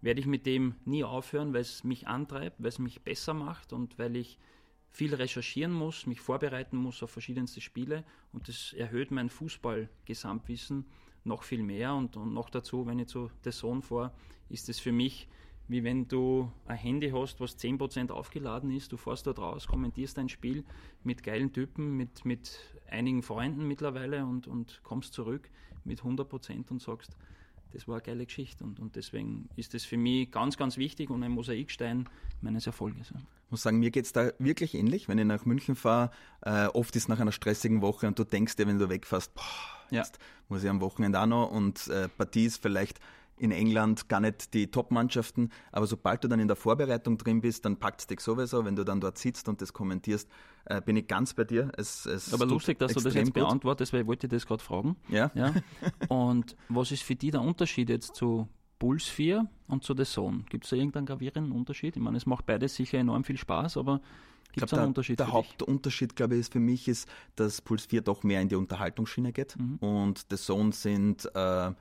werde 0.02 0.20
ich 0.20 0.28
mit 0.28 0.46
dem 0.46 0.76
nie 0.86 1.04
aufhören, 1.04 1.54
weil 1.54 1.62
es 1.62 1.84
mich 1.84 2.08
antreibt, 2.08 2.60
weil 2.60 2.70
es 2.70 2.80
mich 2.80 3.02
besser 3.02 3.34
macht 3.34 3.74
und 3.74 3.98
weil 3.98 4.16
ich 4.16 4.38
viel 4.92 5.14
recherchieren 5.14 5.74
muss, 5.74 6.06
mich 6.06 6.22
vorbereiten 6.22 6.78
muss 6.78 7.04
auf 7.04 7.12
verschiedenste 7.12 7.60
Spiele 7.60 8.06
und 8.32 8.48
das 8.48 8.72
erhöht 8.74 9.12
mein 9.12 9.30
Fußball-Gesamtwissen 9.30 10.86
noch 11.26 11.44
viel 11.44 11.64
mehr 11.64 11.94
und, 11.96 12.16
und 12.16 12.34
noch 12.34 12.50
dazu, 12.50 12.86
wenn 12.86 13.00
ich 13.00 13.08
zu 13.08 13.30
der 13.44 13.52
Sohn 13.52 13.82
fahre, 13.82 14.14
ist 14.48 14.70
es 14.70 14.80
für 14.80 14.94
mich 14.94 15.28
wie 15.68 15.84
wenn 15.84 16.08
du 16.08 16.52
ein 16.68 16.78
Handy 16.78 17.10
hast, 17.10 17.40
was 17.40 17.58
10% 17.58 18.12
aufgeladen 18.12 18.72
ist, 18.72 18.92
du 18.92 18.98
fährst 18.98 19.28
dort 19.28 19.40
raus, 19.40 19.68
kommentierst 19.68 20.18
dein 20.18 20.30
Spiel 20.30 20.64
mit 21.04 21.24
geilen 21.24 21.54
Typen, 21.54 21.98
mit, 21.98 22.26
mit 22.26 22.60
einigen 22.90 23.24
Freunden 23.24 23.68
mittlerweile 23.68 24.26
und, 24.26 24.48
und 24.48 24.82
kommst 24.84 25.14
zurück 25.14 25.50
mit 25.84 26.02
100% 26.02 26.70
und 26.70 26.82
sagst, 26.82 27.16
das 27.76 27.88
war 27.88 27.96
eine 27.96 28.04
geile 28.04 28.26
Geschichte 28.26 28.64
und, 28.64 28.80
und 28.80 28.96
deswegen 28.96 29.50
ist 29.56 29.74
das 29.74 29.84
für 29.84 29.98
mich 29.98 30.32
ganz, 30.32 30.56
ganz 30.56 30.78
wichtig 30.78 31.10
und 31.10 31.24
ein 31.24 31.32
Mosaikstein 31.32 32.08
meines 32.42 32.68
Erfolges. 32.68 33.12
Ich 33.12 33.52
muss 33.52 33.64
sagen, 33.64 33.80
mir 33.80 33.92
geht 33.92 34.06
es 34.06 34.14
da 34.14 34.32
wirklich 34.40 34.76
ähnlich. 34.76 35.10
Wenn 35.10 35.18
ich 35.18 35.26
nach 35.26 35.46
München 35.46 35.76
fahre, 35.76 36.12
äh, 36.42 36.68
oft 36.68 36.96
ist 36.96 37.10
nach 37.10 37.20
einer 37.20 37.34
stressigen 37.34 37.82
Woche 37.82 38.08
und 38.08 38.18
du 38.18 38.24
denkst 38.24 38.56
dir, 38.56 38.66
wenn 38.68 38.80
du 38.80 38.90
wegfährst, 38.90 39.34
boah, 39.34 39.44
jetzt 39.92 40.18
ja. 40.18 40.26
muss 40.48 40.64
ich 40.64 40.70
am 40.70 40.80
Wochenende 40.80 41.20
auch 41.20 41.26
noch 41.26 41.52
und 41.52 41.88
äh, 41.88 42.08
Partie 42.08 42.46
ist 42.46 42.62
vielleicht 42.62 43.00
in 43.38 43.52
England 43.52 44.08
gar 44.08 44.20
nicht 44.20 44.54
die 44.54 44.72
Top-Mannschaften, 44.72 45.52
aber 45.72 45.88
sobald 45.88 46.24
du 46.24 46.28
dann 46.28 46.40
in 46.40 46.48
der 46.48 46.56
Vorbereitung 46.56 47.18
drin 47.18 47.42
bist, 47.42 47.66
dann 47.66 47.78
packt 47.78 48.02
es 48.02 48.08
dich 48.08 48.22
sowieso, 48.22 48.64
wenn 48.66 48.76
du 48.76 48.84
dann 48.84 49.02
dort 49.02 49.18
sitzt 49.18 49.50
und 49.50 49.62
das 49.62 49.74
kommentierst, 49.74 50.30
äh, 50.66 50.82
bin 50.82 50.96
ich 50.96 51.08
ganz 51.08 51.34
bei 51.34 51.44
dir. 51.44 51.72
Es, 51.78 52.06
es 52.06 52.34
aber 52.34 52.46
lustig, 52.46 52.80
dass 52.80 52.94
du 52.94 53.02
das 53.02 53.14
jetzt 53.14 53.28
gut. 53.28 53.36
beantwortest, 53.36 53.94
weil 53.94 54.02
ich 54.02 54.08
wollte 54.08 54.28
das 54.28 54.46
gerade 54.46 54.64
fragen. 54.64 54.96
Ja. 55.10 55.32
ja. 55.36 55.54
Und 56.08 56.56
was 56.70 56.92
ist 56.92 57.04
für 57.04 57.16
dich 57.16 57.32
der 57.32 57.42
Unterschied 57.42 57.90
jetzt 57.90 58.16
zu 58.16 58.48
Puls 58.80 59.06
4 59.06 59.48
und 59.68 59.84
zu 59.84 59.96
The 59.96 60.04
Zone? 60.04 60.44
Gibt 60.50 60.66
es 60.66 60.70
da 60.70 60.76
irgendeinen 60.76 61.06
gravierenden 61.06 61.54
Unterschied? 61.54 61.96
Ich 61.96 62.02
meine, 62.02 62.18
es 62.18 62.26
macht 62.26 62.46
beides 62.46 62.76
sicher 62.76 62.98
enorm 62.98 63.24
viel 63.24 63.38
Spaß, 63.38 63.78
aber 63.78 64.02
Gibt 64.54 64.72
es 64.72 64.74
einen 64.74 64.88
Unterschied? 64.88 65.20
Der 65.20 65.32
Hauptunterschied, 65.32 66.16
glaube 66.16 66.36
ich, 66.36 66.42
ist 66.42 66.54
für 66.54 66.60
mich, 66.60 66.88
ist, 66.88 67.10
dass 67.36 67.62
Puls 67.62 67.86
4 67.86 68.02
doch 68.02 68.24
mehr 68.24 68.42
in 68.42 68.50
die 68.50 68.56
Unterhaltungsschiene 68.56 69.34
geht 69.34 69.58
mhm. 69.58 69.78
und 69.78 70.26
The 70.30 70.38
Zone 70.38 70.72
sind 70.72 71.30
äh, 71.36 71.72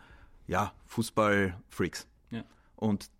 ja, 0.47 0.73
Fußballfreaks. 0.87 2.07
Ja. 2.31 2.45
Und 2.77 3.11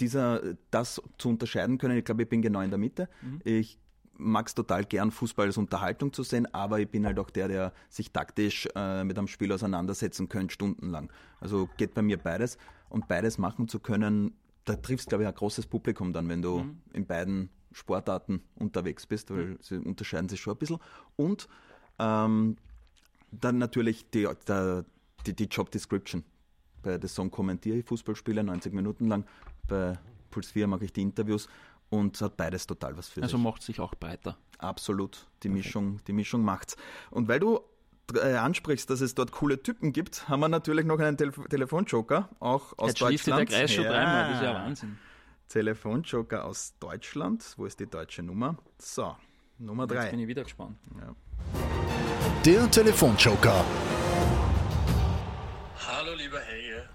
dieser, 0.00 0.54
das 0.70 1.00
zu 1.18 1.28
unterscheiden 1.28 1.78
können, 1.78 1.98
ich 1.98 2.04
glaube, 2.04 2.22
ich 2.22 2.28
bin 2.28 2.42
genau 2.42 2.60
in 2.60 2.70
der 2.70 2.78
Mitte. 2.78 3.08
Mhm. 3.22 3.40
Ich 3.44 3.78
mag 4.20 4.46
es 4.46 4.54
total 4.54 4.84
gern, 4.84 5.10
Fußball 5.10 5.46
als 5.46 5.56
Unterhaltung 5.56 6.12
zu 6.12 6.22
sehen, 6.22 6.52
aber 6.54 6.78
ich 6.78 6.88
bin 6.88 7.06
halt 7.06 7.18
auch 7.18 7.30
der, 7.30 7.48
der 7.48 7.72
sich 7.88 8.12
taktisch 8.12 8.68
äh, 8.74 9.04
mit 9.04 9.18
einem 9.18 9.28
Spiel 9.28 9.50
auseinandersetzen 9.52 10.28
könnte, 10.28 10.54
stundenlang. 10.54 11.10
Also 11.40 11.68
geht 11.76 11.94
bei 11.94 12.02
mir 12.02 12.18
beides. 12.18 12.58
Und 12.88 13.08
beides 13.08 13.38
machen 13.38 13.68
zu 13.68 13.78
können, 13.78 14.34
da 14.64 14.76
triffst, 14.76 15.08
glaube 15.08 15.24
ich, 15.24 15.28
ein 15.28 15.34
großes 15.34 15.66
Publikum 15.66 16.12
dann, 16.12 16.28
wenn 16.28 16.42
du 16.42 16.60
mhm. 16.60 16.82
in 16.92 17.06
beiden 17.06 17.50
Sportarten 17.72 18.42
unterwegs 18.56 19.06
bist, 19.06 19.30
weil 19.30 19.44
mhm. 19.46 19.58
sie 19.60 19.76
unterscheiden 19.76 20.28
sich 20.28 20.40
schon 20.40 20.54
ein 20.54 20.58
bisschen. 20.58 20.78
Und 21.16 21.48
ähm, 21.98 22.56
dann 23.30 23.58
natürlich 23.58 24.10
die, 24.10 24.28
die, 25.26 25.36
die 25.36 25.44
Job 25.44 25.70
Description. 25.70 26.24
Bei 26.82 26.98
The 27.00 27.08
Song 27.08 27.30
kommentiere 27.30 27.78
ich 27.78 27.86
Fußballspiele 27.86 28.42
90 28.42 28.72
Minuten 28.72 29.08
lang. 29.08 29.24
Bei 29.68 29.98
Puls 30.30 30.50
4 30.50 30.66
mache 30.66 30.84
ich 30.84 30.92
die 30.92 31.02
Interviews 31.02 31.48
und 31.90 32.20
hat 32.20 32.36
beides 32.36 32.66
total 32.66 32.96
was 32.96 33.08
für 33.08 33.22
also 33.22 33.28
sich. 33.28 33.34
Also 33.34 33.38
macht 33.38 33.62
sich 33.62 33.80
auch 33.80 33.94
breiter. 33.94 34.36
Absolut. 34.58 35.26
Die. 35.42 35.48
Mischung, 35.48 36.00
die 36.06 36.12
Mischung 36.12 36.42
macht's. 36.44 36.76
Und 37.10 37.28
weil 37.28 37.40
du 37.40 37.60
äh, 38.14 38.34
ansprichst, 38.34 38.88
dass 38.90 39.00
es 39.00 39.14
dort 39.14 39.32
coole 39.32 39.62
Typen 39.62 39.92
gibt, 39.92 40.28
haben 40.28 40.40
wir 40.40 40.48
natürlich 40.48 40.84
noch 40.86 40.98
einen 40.98 41.16
Telef 41.16 41.40
Telefonjoker, 41.48 42.28
auch 42.40 42.78
aus 42.78 42.90
Jetzt 42.90 43.02
Deutschland. 43.02 43.50
der 43.50 43.58
Kreis 43.58 43.72
schon 43.72 43.84
ja. 43.84 43.92
dreimal, 43.92 44.28
das 44.28 44.36
ist 44.36 44.42
ja 44.42 44.54
Wahnsinn. 44.54 44.98
Telefonjoker 45.48 46.44
aus 46.44 46.74
Deutschland. 46.78 47.54
Wo 47.56 47.66
ist 47.66 47.80
die 47.80 47.86
deutsche 47.86 48.22
Nummer? 48.22 48.56
So, 48.78 49.16
Nummer 49.58 49.86
drei. 49.86 50.02
Jetzt 50.02 50.10
bin 50.12 50.20
ich 50.20 50.28
wieder 50.28 50.44
gespannt. 50.44 50.78
Ja. 50.98 51.14
Der 52.44 52.70
Telefonjoker. 52.70 53.64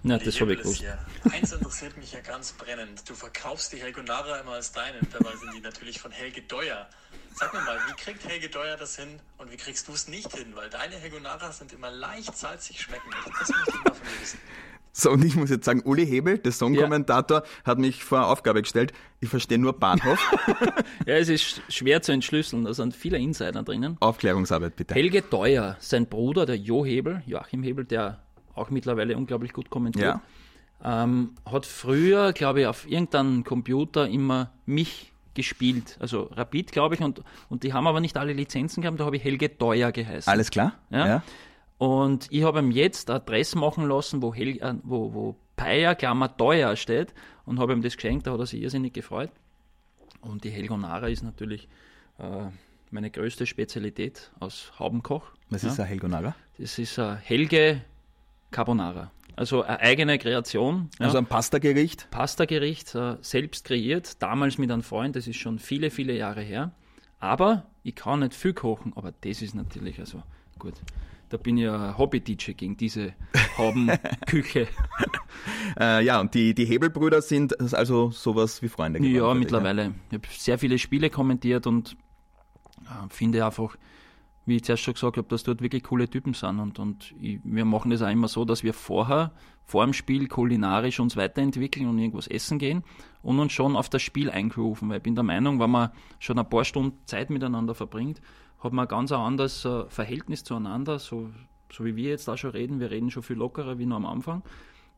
Na, 0.06 0.18
das 0.18 0.40
habe 0.40 0.52
ich 0.52 0.60
gewusst. 0.60 0.84
Eins 1.32 1.52
interessiert 1.52 1.96
mich 1.96 2.12
ja 2.12 2.20
ganz 2.20 2.52
brennend. 2.52 3.08
Du 3.08 3.14
verkaufst 3.14 3.72
die 3.72 3.78
Helgonara 3.78 4.38
immer 4.38 4.52
als 4.52 4.70
deinen, 4.70 5.04
dabei 5.12 5.34
sind 5.36 5.52
die 5.52 5.60
natürlich 5.60 5.98
von 5.98 6.12
Helge 6.12 6.42
Deuer. 6.42 6.86
Sag 7.34 7.52
mir 7.52 7.60
mal, 7.62 7.76
wie 7.88 7.94
kriegt 8.00 8.24
Helge 8.24 8.48
Deuer 8.48 8.76
das 8.76 8.94
hin 8.94 9.18
und 9.38 9.50
wie 9.50 9.56
kriegst 9.56 9.88
du 9.88 9.92
es 9.92 10.06
nicht 10.06 10.32
hin? 10.32 10.52
Weil 10.54 10.70
deine 10.70 10.94
Helgonara 10.94 11.50
sind 11.50 11.72
immer 11.72 11.90
leicht 11.90 12.36
salzig 12.36 12.80
schmecken. 12.80 13.10
Das 13.40 13.48
möchte 13.48 13.70
ich 13.70 13.84
mal 13.84 13.94
von 13.94 14.06
dir 14.06 14.20
wissen. 14.20 14.38
So, 14.92 15.10
und 15.10 15.24
ich 15.24 15.34
muss 15.34 15.50
jetzt 15.50 15.64
sagen, 15.64 15.82
Uli 15.84 16.06
Hebel, 16.06 16.38
der 16.38 16.52
Songkommentator, 16.52 17.42
ja. 17.42 17.64
hat 17.64 17.78
mich 17.78 18.04
vor 18.04 18.18
eine 18.18 18.28
Aufgabe 18.28 18.62
gestellt. 18.62 18.92
Ich 19.18 19.28
verstehe 19.28 19.58
nur 19.58 19.72
Bahnhof. 19.78 20.18
ja, 21.06 21.16
es 21.16 21.28
ist 21.28 21.60
schwer 21.68 22.00
zu 22.00 22.12
entschlüsseln. 22.12 22.64
Da 22.64 22.72
sind 22.72 22.94
viele 22.94 23.18
Insider 23.18 23.62
drinnen. 23.64 23.96
Aufklärungsarbeit, 24.00 24.76
bitte. 24.76 24.94
Helge 24.94 25.20
Deuer, 25.20 25.76
sein 25.80 26.06
Bruder, 26.06 26.46
der 26.46 26.56
Jo 26.56 26.86
Hebel, 26.86 27.22
Joachim 27.26 27.64
Hebel, 27.64 27.84
der 27.84 28.25
auch 28.56 28.70
mittlerweile 28.70 29.16
unglaublich 29.16 29.52
gut 29.52 29.70
kommentiert. 29.70 30.18
Ja. 30.82 31.04
Ähm, 31.04 31.32
hat 31.50 31.66
früher, 31.66 32.32
glaube 32.32 32.60
ich, 32.60 32.66
auf 32.66 32.88
irgendeinem 32.88 33.44
Computer 33.44 34.08
immer 34.08 34.52
mich 34.66 35.12
gespielt. 35.34 35.96
Also 36.00 36.30
Rapid, 36.32 36.72
glaube 36.72 36.96
ich, 36.96 37.00
und, 37.00 37.22
und 37.48 37.62
die 37.62 37.72
haben 37.72 37.86
aber 37.86 38.00
nicht 38.00 38.16
alle 38.16 38.32
Lizenzen 38.32 38.82
gehabt, 38.82 38.98
da 38.98 39.04
habe 39.04 39.16
ich 39.16 39.24
Helge 39.24 39.56
Teuer 39.56 39.92
geheißen. 39.92 40.30
Alles 40.30 40.50
klar? 40.50 40.74
Ja. 40.90 41.06
ja. 41.06 41.22
Und 41.78 42.28
ich 42.30 42.42
habe 42.42 42.58
ihm 42.58 42.70
jetzt 42.70 43.10
ein 43.10 43.24
Dress 43.24 43.54
machen 43.54 43.86
lassen, 43.86 44.22
wo, 44.22 44.34
Hel 44.34 44.58
äh, 44.60 44.74
wo, 44.82 45.12
wo 45.12 45.36
Peier, 45.56 45.94
Klammer, 45.94 46.34
Teuer 46.36 46.74
steht 46.76 47.14
und 47.44 47.58
habe 47.58 47.72
ihm 47.72 47.82
das 47.82 47.96
geschenkt, 47.96 48.26
da 48.26 48.32
hat 48.32 48.40
er 48.40 48.46
sich 48.46 48.62
irrsinnig 48.62 48.92
gefreut. 48.94 49.30
Und 50.20 50.44
die 50.44 50.50
Helgonara 50.50 51.08
ist 51.08 51.22
natürlich 51.22 51.68
äh, 52.18 52.48
meine 52.90 53.10
größte 53.10 53.46
Spezialität 53.46 54.30
aus 54.40 54.72
Haubenkoch. 54.78 55.30
Was 55.50 55.62
ja. 55.62 55.68
ist 55.68 55.80
ein 55.80 55.86
Helgonara? 55.86 56.34
Das 56.58 56.78
ist 56.78 56.98
ein 56.98 57.18
Helge 57.18 57.82
Carbonara. 58.50 59.10
Also 59.36 59.62
eine 59.62 59.80
eigene 59.80 60.18
Kreation. 60.18 60.88
Also 60.98 61.14
ja. 61.14 61.22
ein 61.22 61.26
Pasta-Gericht? 61.26 62.08
Pasta-Gericht, 62.10 62.94
äh, 62.94 63.16
selbst 63.20 63.66
kreiert, 63.66 64.22
damals 64.22 64.56
mit 64.56 64.70
einem 64.70 64.82
Freund, 64.82 65.14
das 65.14 65.26
ist 65.26 65.36
schon 65.36 65.58
viele, 65.58 65.90
viele 65.90 66.16
Jahre 66.16 66.40
her. 66.40 66.72
Aber 67.18 67.66
ich 67.82 67.94
kann 67.94 68.20
nicht 68.20 68.34
viel 68.34 68.54
kochen, 68.54 68.92
aber 68.96 69.12
das 69.20 69.42
ist 69.42 69.54
natürlich 69.54 69.98
also 69.98 70.22
gut. 70.58 70.74
Da 71.28 71.36
bin 71.36 71.58
ich 71.58 71.68
ein 71.68 71.98
Hobby-DJ 71.98 72.52
gegen 72.52 72.76
diese 72.76 73.12
Haubenküche. 73.58 74.68
äh, 75.78 76.04
ja, 76.04 76.20
und 76.20 76.32
die, 76.34 76.54
die 76.54 76.64
Hebelbrüder 76.64 77.20
sind 77.20 77.74
also 77.74 78.10
sowas 78.10 78.62
wie 78.62 78.68
Freunde 78.68 79.00
geworden. 79.00 79.14
Ja, 79.16 79.34
mittlerweile. 79.34 79.94
Ich 80.10 80.14
habe 80.14 80.28
sehr 80.30 80.58
viele 80.58 80.78
Spiele 80.78 81.10
kommentiert 81.10 81.66
und 81.66 81.96
äh, 82.84 83.08
finde 83.10 83.44
einfach, 83.44 83.76
wie 84.46 84.56
ich 84.56 84.64
zuerst 84.64 84.84
schon 84.84 84.94
gesagt 84.94 85.16
habe, 85.16 85.28
dass 85.28 85.42
dort 85.42 85.60
wirklich 85.60 85.82
coole 85.82 86.08
Typen 86.08 86.32
sind. 86.32 86.60
Und, 86.60 86.78
und 86.78 87.14
ich, 87.20 87.40
wir 87.42 87.64
machen 87.64 87.90
das 87.90 88.00
auch 88.00 88.10
immer 88.10 88.28
so, 88.28 88.44
dass 88.44 88.62
wir 88.62 88.72
vorher, 88.72 89.32
vor 89.64 89.84
dem 89.84 89.92
Spiel, 89.92 90.28
kulinarisch 90.28 91.00
uns 91.00 91.16
weiterentwickeln 91.16 91.88
und 91.88 91.98
irgendwas 91.98 92.28
essen 92.28 92.60
gehen 92.60 92.84
und 93.22 93.40
uns 93.40 93.52
schon 93.52 93.74
auf 93.74 93.88
das 93.88 94.02
Spiel 94.02 94.30
eingerufen. 94.30 94.88
Weil 94.88 94.98
ich 94.98 95.02
bin 95.02 95.16
der 95.16 95.24
Meinung, 95.24 95.58
wenn 95.58 95.70
man 95.70 95.90
schon 96.20 96.38
ein 96.38 96.48
paar 96.48 96.64
Stunden 96.64 96.96
Zeit 97.06 97.28
miteinander 97.28 97.74
verbringt, 97.74 98.20
hat 98.60 98.72
man 98.72 98.86
ein 98.86 98.88
ganz 98.88 99.10
anderes 99.10 99.64
äh, 99.64 99.84
Verhältnis 99.88 100.44
zueinander, 100.44 101.00
so, 101.00 101.30
so 101.70 101.84
wie 101.84 101.96
wir 101.96 102.10
jetzt 102.10 102.28
da 102.28 102.36
schon 102.36 102.52
reden. 102.52 102.78
Wir 102.78 102.92
reden 102.92 103.10
schon 103.10 103.24
viel 103.24 103.36
lockerer 103.36 103.78
wie 103.78 103.86
nur 103.86 103.96
am 103.96 104.06
Anfang. 104.06 104.44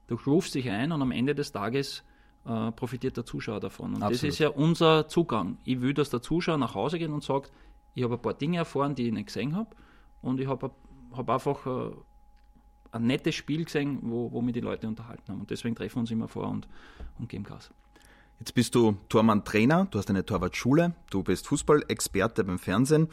Du 0.08 0.16
rufst 0.26 0.54
dich 0.54 0.68
ein 0.70 0.92
und 0.92 1.00
am 1.00 1.10
Ende 1.10 1.34
des 1.34 1.52
Tages 1.52 2.04
äh, 2.44 2.70
profitiert 2.72 3.16
der 3.16 3.24
Zuschauer 3.24 3.60
davon. 3.60 3.94
Und 3.94 4.02
Absolut. 4.02 4.14
das 4.14 4.22
ist 4.22 4.38
ja 4.38 4.48
unser 4.50 5.08
Zugang. 5.08 5.58
Ich 5.64 5.80
will, 5.80 5.94
dass 5.94 6.10
der 6.10 6.20
Zuschauer 6.20 6.58
nach 6.58 6.74
Hause 6.74 6.98
geht 6.98 7.10
und 7.10 7.22
sagt, 7.22 7.50
ich 7.94 8.04
habe 8.04 8.14
ein 8.14 8.22
paar 8.22 8.34
Dinge 8.34 8.58
erfahren, 8.58 8.94
die 8.94 9.06
ich 9.06 9.12
nicht 9.12 9.26
gesehen 9.26 9.56
habe. 9.56 9.74
Und 10.22 10.40
ich 10.40 10.46
habe 10.46 10.70
hab 11.12 11.30
einfach 11.30 11.66
äh, 11.66 11.90
ein 12.92 13.06
nettes 13.06 13.34
Spiel 13.34 13.64
gesehen, 13.64 13.98
wo, 14.02 14.32
wo 14.32 14.40
mich 14.40 14.54
die 14.54 14.60
Leute 14.60 14.88
unterhalten 14.88 15.32
haben. 15.32 15.40
Und 15.40 15.50
deswegen 15.50 15.74
treffen 15.74 15.96
wir 15.96 16.00
uns 16.00 16.10
immer 16.10 16.28
vor 16.28 16.48
und, 16.48 16.68
und 17.18 17.28
geben 17.28 17.44
Gas. 17.44 17.70
Jetzt 18.38 18.54
bist 18.54 18.74
du 18.74 18.96
Tormann-Trainer, 19.08 19.88
du 19.90 19.98
hast 19.98 20.10
eine 20.10 20.24
Torwartschule, 20.24 20.94
du 21.10 21.22
bist 21.24 21.48
Fußballexperte 21.48 22.44
beim 22.44 22.58
Fernsehen. 22.58 23.08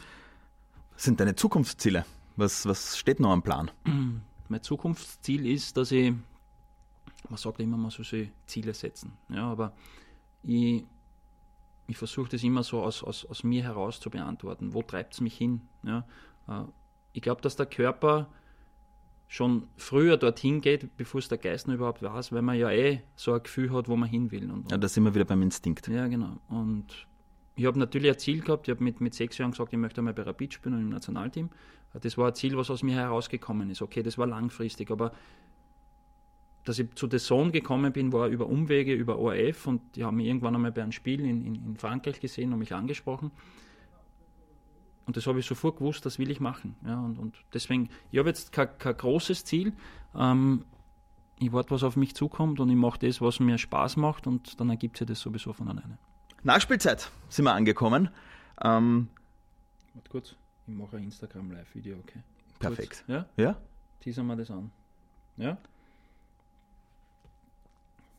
Was 0.93 1.03
sind 1.03 1.19
deine 1.19 1.36
Zukunftsziele? 1.36 2.05
Was, 2.36 2.65
was 2.67 2.97
steht 2.97 3.19
noch 3.19 3.32
am 3.32 3.41
Plan? 3.41 3.71
Mein 4.49 4.61
Zukunftsziel 4.61 5.47
ist, 5.47 5.78
dass 5.78 5.91
ich, 5.91 6.13
man 7.28 7.38
sagt 7.38 7.59
immer, 7.59 7.78
man 7.78 7.89
soll 7.89 8.05
sich 8.05 8.30
Ziele 8.45 8.73
setzen. 8.76 9.13
Ja, 9.30 9.51
aber 9.51 9.73
ich 10.43 10.86
ich 11.88 11.97
versuche 11.97 12.29
das 12.29 12.43
immer 12.43 12.63
so 12.63 12.81
aus, 12.81 13.03
aus, 13.03 13.25
aus 13.25 13.43
mir 13.43 13.63
heraus 13.63 13.99
zu 13.99 14.09
beantworten. 14.09 14.73
Wo 14.73 14.81
treibt 14.81 15.13
es 15.13 15.21
mich 15.21 15.38
hin? 15.38 15.61
Ja, 15.83 16.05
äh, 16.47 16.63
ich 17.13 17.21
glaube, 17.21 17.41
dass 17.41 17.55
der 17.55 17.65
Körper 17.65 18.27
schon 19.27 19.67
früher 19.77 20.17
dorthin 20.17 20.61
geht, 20.61 20.97
bevor 20.97 21.19
es 21.19 21.27
der 21.27 21.38
Geist 21.38 21.67
noch 21.67 21.75
überhaupt 21.75 22.01
weiß, 22.01 22.31
weil 22.31 22.41
man 22.41 22.57
ja 22.57 22.69
eh 22.71 23.01
so 23.15 23.33
ein 23.33 23.41
Gefühl 23.41 23.71
hat, 23.73 23.88
wo 23.88 23.95
man 23.95 24.09
hin 24.09 24.31
will. 24.31 24.51
Und, 24.51 24.71
ja, 24.71 24.77
da 24.77 24.88
sind 24.88 25.03
wir 25.03 25.15
wieder 25.15 25.25
beim 25.25 25.41
Instinkt. 25.41 25.88
Ja, 25.88 26.07
genau. 26.07 26.38
Und 26.49 27.07
ich 27.55 27.65
habe 27.65 27.79
natürlich 27.79 28.11
ein 28.11 28.19
Ziel 28.19 28.41
gehabt, 28.41 28.67
ich 28.67 28.73
habe 28.73 28.83
mit, 28.83 29.01
mit 29.01 29.13
sechs 29.13 29.38
Jahren 29.38 29.51
gesagt, 29.51 29.73
ich 29.73 29.79
möchte 29.79 30.01
einmal 30.01 30.13
bei 30.13 30.23
Rapid 30.23 30.53
spielen 30.53 30.75
und 30.75 30.81
im 30.81 30.89
Nationalteam. 30.89 31.49
Das 32.01 32.17
war 32.17 32.27
ein 32.27 32.36
Ziel, 32.36 32.57
was 32.57 32.69
aus 32.69 32.83
mir 32.83 32.95
herausgekommen 32.95 33.69
ist. 33.69 33.81
Okay, 33.81 34.03
das 34.03 34.17
war 34.17 34.27
langfristig, 34.27 34.91
aber 34.91 35.13
dass 36.66 36.80
ich 36.80 36.93
zu 36.95 37.07
The 37.09 37.18
Zone 37.18 37.51
gekommen 37.51 37.93
bin, 37.93 38.11
war 38.11 38.28
über 38.28 38.47
Umwege, 38.47 38.93
über 38.93 39.20
ORF 39.20 39.68
und 39.68 39.82
die 39.95 40.03
haben 40.03 40.18
mich 40.18 40.28
irgendwann 40.28 40.55
einmal 40.55 40.72
bei 40.72 40.82
einem 40.82 40.91
Spiel 40.91 41.22
in, 41.22 41.45
in, 41.45 41.55
in 41.55 41.78
Frankreich 41.78 42.20
gesehen 42.20 42.51
und 42.51 42.59
mich 42.59 42.74
angesprochen. 42.74 43.32
Und 45.05 45.16
das 45.16 45.28
habe 45.28 45.39
ich 45.39 45.45
sofort 45.45 45.78
gewusst, 45.78 46.05
das 46.05 46.18
will 46.18 46.32
ich 46.32 46.39
machen. 46.39 46.76
Ja, 46.86 46.99
und, 46.99 47.20
und 47.20 47.36
deswegen, 47.53 47.89
ich 48.11 48.18
habe 48.18 48.30
jetzt 48.30 48.51
kein, 48.51 48.76
kein 48.80 48.97
großes 48.97 49.45
Ziel. 49.45 49.74
Ähm, 50.16 50.66
ich 51.39 51.53
warte, 51.53 51.70
was 51.72 51.84
auf 51.84 51.95
mich 51.95 52.16
zukommt 52.16 52.59
und 52.59 52.70
ich 52.70 52.76
mache 52.76 52.99
das, 52.99 53.22
was 53.22 53.39
mir 53.39 53.57
Spaß 53.59 53.97
macht 53.97 54.26
und 54.26 54.59
dann 54.59 54.70
ergibt 54.70 54.97
sich 54.97 55.05
das 55.05 55.20
sowieso 55.20 55.53
von 55.53 55.68
alleine. 55.68 55.99
Nachspielzeit 56.43 57.11
sind 57.30 57.45
wir 57.45 57.53
angekommen. 57.53 58.09
Ähm, 58.63 59.09
Warte 59.93 60.09
kurz, 60.09 60.36
ich 60.66 60.74
mache 60.74 60.97
ein 60.97 61.03
Instagram-Live-Video, 61.03 61.97
okay? 61.97 62.24
Perfekt. 62.59 63.03
Kurz, 63.05 63.07
ja? 63.07 63.26
Ja? 63.38 63.57
Teasern 63.99 64.26
wir 64.28 64.36
das 64.36 64.49
an. 64.49 64.72
Ja? 65.38 65.57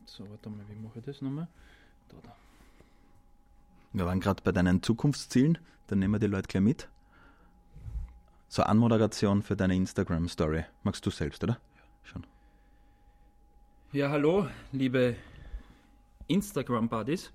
So, 0.07 0.27
warte 0.29 0.49
mal, 0.49 0.63
wie 0.69 0.75
mache 0.75 0.99
ich 0.99 1.05
das 1.05 1.21
nochmal? 1.21 1.47
Da, 2.07 2.15
da. 2.23 2.35
Wir 3.91 4.05
waren 4.05 4.21
gerade 4.21 4.41
bei 4.41 4.53
deinen 4.53 4.81
Zukunftszielen, 4.81 5.57
dann 5.87 5.99
nehmen 5.99 6.13
wir 6.13 6.19
die 6.19 6.27
Leute 6.27 6.47
gleich 6.47 6.63
mit. 6.63 6.87
So 8.47 8.63
Anmoderation 8.63 9.43
für 9.43 9.57
deine 9.57 9.75
Instagram-Story. 9.75 10.63
Magst 10.83 11.05
du 11.05 11.09
selbst, 11.09 11.43
oder? 11.43 11.59
Ja, 11.75 11.81
schon. 12.03 12.25
Ja, 13.91 14.09
hallo, 14.09 14.47
liebe 14.71 15.17
Instagram-Buddies. 16.27 17.33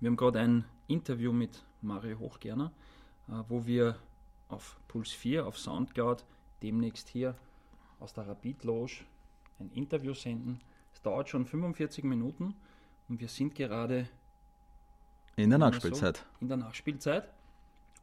Wir 0.00 0.08
haben 0.08 0.16
gerade 0.16 0.40
ein 0.40 0.64
Interview 0.88 1.32
mit 1.32 1.64
Mario 1.80 2.18
Hochgerner, 2.18 2.72
äh, 3.28 3.32
wo 3.48 3.64
wir 3.66 3.96
auf 4.48 4.80
Puls 4.88 5.12
4, 5.12 5.46
auf 5.46 5.58
Soundcloud, 5.58 6.24
demnächst 6.60 7.08
hier 7.08 7.36
aus 8.00 8.12
der 8.12 8.26
Rapid 8.26 8.64
Loge 8.64 9.04
ein 9.60 9.70
Interview 9.74 10.12
senden 10.12 10.60
es 11.00 11.04
dauert 11.04 11.30
schon 11.30 11.46
45 11.46 12.04
Minuten 12.04 12.54
und 13.08 13.20
wir 13.20 13.28
sind 13.28 13.54
gerade 13.54 14.06
in 15.36 15.48
der 15.48 15.58
Nachspielzeit. 15.58 16.18
So, 16.18 16.42
in 16.42 16.48
der 16.48 16.58
Nachspielzeit 16.58 17.26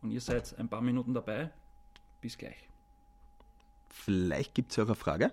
und 0.02 0.10
ihr 0.10 0.20
seid 0.20 0.58
ein 0.58 0.68
paar 0.68 0.82
Minuten 0.82 1.14
dabei. 1.14 1.52
Bis 2.22 2.39
gleich. 2.39 2.68
Vielleicht 3.89 4.56
gibt 4.56 4.72
es 4.72 4.78
ja 4.78 4.84
auch 4.84 4.88
eine 4.88 4.95
Frage. 4.95 5.32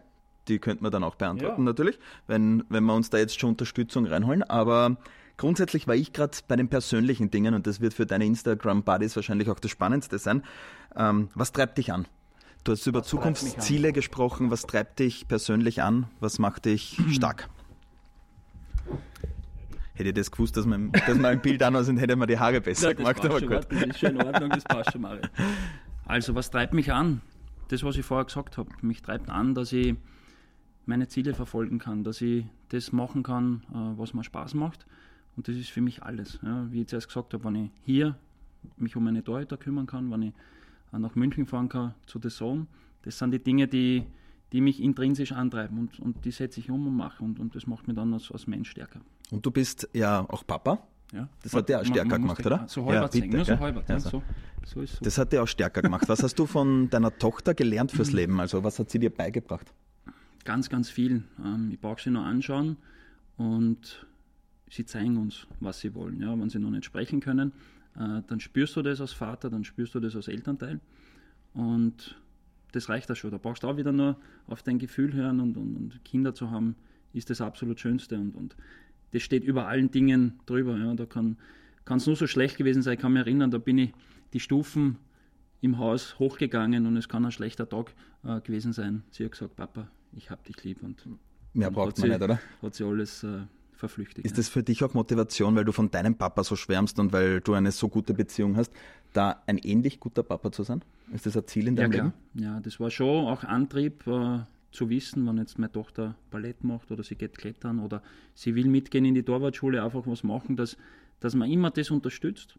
Die 0.49 0.59
könnten 0.59 0.85
wir 0.85 0.91
dann 0.91 1.05
auch 1.05 1.15
beantworten, 1.15 1.63
ja. 1.63 1.65
natürlich, 1.65 1.99
wenn, 2.27 2.65
wenn 2.69 2.85
wir 2.85 2.93
uns 2.93 3.09
da 3.09 3.17
jetzt 3.17 3.41
schon 3.41 3.51
Unterstützung 3.51 4.05
reinholen. 4.05 4.43
Aber 4.43 4.99
grundsätzlich 5.39 5.89
war 5.89 5.95
ich 5.95 6.13
gerade 6.13 6.37
bei 6.47 6.57
den 6.57 6.69
persönlichen 6.69 7.31
Dingen 7.31 7.55
und 7.55 7.67
das 7.67 7.81
wird 7.81 7.95
für 7.95 8.05
deine 8.05 8.27
Instagram-Buddies 8.27 9.17
wahrscheinlich 9.17 9.49
auch 9.49 9.59
das 9.59 9.71
Spannendste 9.71 10.19
sein. 10.19 10.45
Ähm, 10.95 11.31
was 11.35 11.53
treibt 11.53 11.79
dich 11.79 11.95
an? 11.95 12.07
Du 12.65 12.73
hast 12.73 12.87
über 12.87 13.01
was 13.01 13.09
Zukunftsziele 13.09 13.95
gesprochen. 13.95 14.51
Was 14.51 14.63
treibt 14.63 14.99
dich 14.99 15.29
persönlich 15.29 15.81
an? 15.81 16.11
Was 16.21 16.39
macht 16.39 16.67
dich 16.67 16.99
stark? 17.11 17.49
Hätte 19.95 20.09
ich 20.09 20.15
das 20.15 20.31
gewusst, 20.31 20.57
dass 20.57 20.67
man, 20.67 20.91
dass 20.93 21.17
man 21.17 21.27
ein 21.27 21.41
Bild 21.41 21.63
an 21.63 21.83
sind, 21.85 21.99
hätte 21.99 22.17
man 22.17 22.27
die 22.27 22.39
Haare 22.39 22.61
besser 22.63 22.89
ja, 22.89 22.95
gemacht. 22.95 23.25
Aber 23.25 23.41
gut. 23.41 23.67
Das 23.71 23.83
ist 23.83 23.99
schon 24.01 24.11
in 24.11 24.23
Ordnung, 24.23 24.51
das 24.51 24.65
passt 24.65 24.93
schon 24.93 25.03
mal. 25.03 25.21
Also, 26.07 26.35
was 26.35 26.51
treibt 26.51 26.75
mich 26.75 26.93
an? 26.93 27.23
Das, 27.69 27.83
was 27.83 27.97
ich 27.97 28.05
vorher 28.05 28.27
gesagt 28.27 28.59
habe. 28.59 28.69
Mich 28.83 29.01
treibt 29.01 29.31
an, 29.31 29.55
dass 29.55 29.73
ich 29.73 29.97
meine 30.85 31.09
Ziele 31.09 31.33
verfolgen 31.33 31.79
kann, 31.79 32.05
dass 32.05 32.21
ich 32.21 32.45
das 32.69 32.93
machen 32.93 33.23
kann, 33.23 33.63
äh, 33.71 33.99
was 33.99 34.13
mir 34.13 34.23
Spaß 34.23 34.53
macht. 34.53 34.85
Und 35.35 35.49
das 35.49 35.57
ist 35.57 35.71
für 35.71 35.81
mich 35.81 36.03
alles. 36.03 36.41
Ja, 36.43 36.67
wie 36.71 36.83
ich 36.83 36.89
zuerst 36.89 37.09
gesagt 37.09 37.33
habe, 37.33 37.45
wenn 37.45 37.55
ich 37.55 37.71
hier 37.85 38.17
mich 38.77 38.97
um 38.97 39.05
meine 39.05 39.25
Torhüter 39.25 39.57
kümmern 39.57 39.87
kann, 39.87 40.11
wenn 40.11 40.23
ich 40.23 40.33
nach 40.93 41.15
München 41.15 41.47
fahren 41.47 41.69
kann 41.69 41.95
zu 42.07 42.21
The 42.23 42.29
Zone. 42.29 42.67
Das 43.03 43.19
sind 43.19 43.33
die 43.33 43.39
Dinge, 43.39 43.67
die, 43.67 44.05
die 44.55 44.61
mich 44.61 44.81
intrinsisch 44.81 45.33
antreiben 45.33 45.79
und, 45.79 45.99
und 45.99 46.25
die 46.25 46.31
setze 46.31 46.61
ich 46.61 46.71
um 46.71 46.87
und 46.87 46.95
mache 46.95 47.25
und, 47.25 47.41
und 47.41 47.57
das 47.57 47.67
macht 47.67 47.89
mich 47.89 47.97
dann 47.97 48.15
als, 48.15 48.31
als 48.31 48.47
Mensch 48.47 48.71
stärker. 48.71 49.01
Und 49.33 49.45
du 49.45 49.51
bist 49.51 49.89
ja 49.93 50.25
auch 50.29 50.47
Papa. 50.47 50.87
Ja. 51.13 51.29
Das 51.43 51.55
hat 51.55 51.69
dir 51.69 51.81
auch 51.81 51.85
stärker 51.85 52.11
man, 52.11 52.21
man 52.21 52.37
gemacht, 52.37 52.47
oder? 52.47 52.65
So 52.69 52.87
halber 52.87 53.01
ja, 53.01 53.07
bitte, 53.09 53.37
nur 53.37 53.45
so 53.45 53.59
halber. 53.59 53.83
Ja, 53.89 53.99
so. 53.99 54.23
So 54.65 54.87
so. 54.87 54.99
Das 55.03 55.19
hat 55.19 55.33
dir 55.33 55.43
auch 55.43 55.49
stärker 55.49 55.83
gemacht. 55.83 56.09
Was 56.09 56.23
hast 56.23 56.39
du 56.39 56.47
von 56.47 56.89
deiner 56.89 57.19
Tochter 57.19 57.53
gelernt 57.53 57.91
fürs 57.91 58.11
mhm. 58.11 58.17
Leben? 58.17 58.41
Also 58.41 58.63
was 58.63 58.79
hat 58.79 58.91
sie 58.91 59.01
dir 59.01 59.11
beigebracht? 59.11 59.75
Ganz, 60.45 60.71
ganz 60.71 60.89
viel. 60.89 61.25
Ähm, 61.45 61.71
ich 61.73 61.81
brauche 61.81 62.01
sie 62.01 62.11
nur 62.11 62.23
anschauen 62.23 62.77
und 63.37 64.07
sie 64.71 64.87
zeigen 64.87 65.17
uns, 65.17 65.49
was 65.59 65.81
sie 65.81 65.97
wollen. 65.97 66.21
Ja, 66.21 66.39
wenn 66.39 66.49
sie 66.49 66.61
noch 66.61 66.71
nicht 66.71 66.85
sprechen 66.85 67.19
können, 67.19 67.51
äh, 67.97 68.23
dann 68.25 68.39
spürst 68.39 68.77
du 68.77 68.83
das 68.83 69.01
als 69.01 69.13
Vater, 69.13 69.51
dann 69.51 69.65
spürst 69.65 69.97
du 69.97 70.01
das 70.01 70.15
als 70.15 70.29
Elternteil 70.29 70.81
und 71.55 72.17
das 72.75 72.89
reicht 72.89 73.11
da 73.11 73.15
schon. 73.15 73.31
Da 73.31 73.39
brauchst 73.39 73.63
du 73.63 73.69
auch 73.69 73.77
wieder 73.77 73.93
nur 73.93 74.17
auf 74.47 74.63
dein 74.63 74.79
Gefühl 74.79 75.13
hören 75.13 75.41
und, 75.41 75.57
und, 75.57 75.77
und 75.77 76.05
Kinder 76.05 76.35
zu 76.35 76.51
haben, 76.51 76.77
ist 77.13 77.31
das 77.31 77.41
absolut 77.41 77.81
Schönste 77.81 78.17
und, 78.19 78.35
und 78.35 78.57
das 79.13 79.23
steht 79.23 79.45
über 79.45 79.69
allen 79.69 79.91
Dingen 79.91 80.41
drüber. 80.47 80.77
Ja. 80.77 80.95
Da 80.95 81.07
kann 81.07 81.37
es 81.89 82.07
nur 82.07 82.17
so 82.17 82.27
schlecht 82.27 82.57
gewesen 82.57 82.83
sein. 82.83 82.95
Ich 82.95 83.01
kann 83.01 83.13
mich 83.13 83.21
erinnern, 83.21 83.51
da 83.51 83.59
bin 83.59 83.79
ich 83.79 83.93
die 84.33 84.41
Stufen 84.41 84.99
im 85.61 85.79
Haus 85.79 86.19
hochgegangen 86.19 86.87
und 86.87 86.97
es 86.97 87.09
kann 87.09 87.25
ein 87.25 87.31
schlechter 87.33 87.69
Tag 87.69 87.95
äh, 88.25 88.41
gewesen 88.41 88.73
sein. 88.73 89.05
Sie 89.11 89.25
hat 89.25 89.33
gesagt, 89.33 89.57
Papa, 89.57 89.89
ich 90.13 90.31
hab 90.31 90.45
dich 90.45 90.63
lieb. 90.65 90.83
Und, 90.83 91.09
Mehr 91.55 91.71
braucht 91.71 91.99
man 91.99 92.07
sie, 92.07 92.09
nicht, 92.09 92.23
oder? 92.23 92.41
Hat 92.61 92.75
sie 92.75 92.85
alles 92.85 93.23
äh, 93.23 93.43
verflüchtigt. 93.77 94.27
Ist 94.27 94.39
das 94.39 94.49
für 94.49 94.63
dich 94.63 94.83
auch 94.85 94.95
Motivation, 94.95 95.55
weil 95.57 95.65
du 95.65 95.73
von 95.73 95.91
deinem 95.91 96.17
Papa 96.17 96.45
so 96.45 96.57
schwärmst 96.57 96.99
und 96.99 97.13
weil 97.13 97.41
du 97.41 97.55
eine 97.55 97.73
so 97.73 97.89
gute 97.89 98.15
Beziehung 98.15 98.57
hast, 98.57 98.73
da 99.13 99.43
ein 99.47 99.59
ähnlich 99.59 100.01
guter 100.01 100.23
Papa 100.23 100.53
zu 100.53 100.63
sein? 100.63 100.83
Ist 101.13 101.27
das 101.27 101.37
ein 101.37 101.47
Ziel 101.47 101.69
in 101.69 101.77
deinem 101.77 101.93
ja, 101.93 102.05
Leben? 102.05 102.13
Ja, 102.35 102.61
das 102.61 102.81
war 102.81 102.91
schon 102.91 103.27
auch 103.27 103.45
Antrieb 103.45 104.07
äh, 104.07 104.41
zu 104.73 104.91
wissen, 104.91 105.27
wenn 105.27 105.39
jetzt 105.39 105.59
meine 105.59 105.73
Tochter 105.73 106.17
Ballett 106.31 106.65
macht 106.65 106.91
oder 106.91 107.03
sie 107.03 107.15
geht 107.15 107.39
klettern 107.39 107.79
oder 107.79 108.03
sie 108.35 108.55
will 108.55 108.67
mitgehen 108.67 109.05
in 109.05 109.15
die 109.15 109.23
Torwartschule, 109.23 109.83
einfach 109.83 110.07
was 110.07 110.25
machen, 110.25 110.57
dass, 110.57 110.77
dass 111.21 111.35
man 111.35 111.51
immer 111.51 111.71
das 111.71 111.91
unterstützt, 111.91 112.59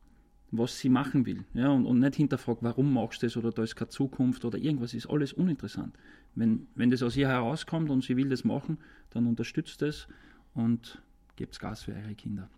was 0.51 0.79
sie 0.79 0.89
machen 0.89 1.25
will. 1.25 1.43
Ja, 1.53 1.69
und, 1.69 1.85
und 1.85 1.99
nicht 1.99 2.15
hinterfragt, 2.15 2.63
warum 2.63 2.93
machst 2.93 3.21
du 3.21 3.25
das 3.27 3.35
oder 3.37 3.51
da 3.51 3.63
ist 3.63 3.75
keine 3.75 3.89
Zukunft 3.89 4.45
oder 4.45 4.57
irgendwas, 4.57 4.93
ist 4.93 5.07
alles 5.07 5.33
uninteressant. 5.33 5.93
Wenn, 6.35 6.67
wenn 6.75 6.89
das 6.89 7.03
aus 7.03 7.17
ihr 7.17 7.27
herauskommt 7.27 7.89
und 7.89 8.03
sie 8.03 8.15
will 8.15 8.29
das 8.29 8.43
machen, 8.43 8.77
dann 9.09 9.27
unterstützt 9.27 9.81
es 9.81 10.07
und 10.55 11.01
gebt 11.35 11.59
Gas 11.59 11.83
für 11.83 11.93
eure 11.93 12.15
Kinder. 12.15 12.49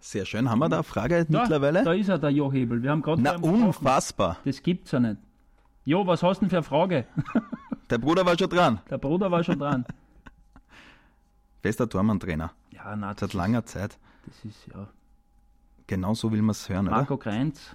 Sehr 0.00 0.24
schön. 0.24 0.48
Haben 0.48 0.60
wir 0.60 0.68
da 0.68 0.76
eine 0.76 0.82
Frage 0.84 1.24
da, 1.24 1.40
mittlerweile? 1.40 1.82
Da 1.82 1.92
ist 1.92 2.08
er, 2.08 2.18
der 2.18 2.30
Jo 2.30 2.52
Hebel. 2.52 2.82
Wir 2.82 2.90
haben 2.90 3.02
gerade 3.02 3.20
Na, 3.20 3.36
unfassbar. 3.36 4.38
Das 4.44 4.62
gibt's 4.62 4.92
ja 4.92 5.00
nicht. 5.00 5.16
Jo, 5.84 6.06
was 6.06 6.22
hast 6.22 6.38
du 6.38 6.44
denn 6.44 6.50
für 6.50 6.56
eine 6.58 6.62
Frage? 6.62 7.06
Der 7.90 7.98
Bruder 7.98 8.24
war 8.24 8.38
schon 8.38 8.50
dran. 8.50 8.80
Der 8.90 8.98
Bruder 8.98 9.30
war 9.30 9.42
schon 9.42 9.58
dran. 9.58 9.84
Bester 11.62 11.88
Tormann-Trainer. 11.88 12.52
Ja, 12.70 12.94
nein. 12.94 13.14
Seit 13.18 13.32
langer 13.32 13.64
Zeit. 13.64 13.98
Das 14.26 14.44
ist 14.44 14.66
ja. 14.72 14.88
Genau 15.86 16.14
so 16.14 16.30
will 16.30 16.42
man 16.42 16.50
es 16.50 16.68
hören, 16.68 16.84
Marco 16.84 17.14
oder? 17.14 17.22
Kreinz, 17.22 17.74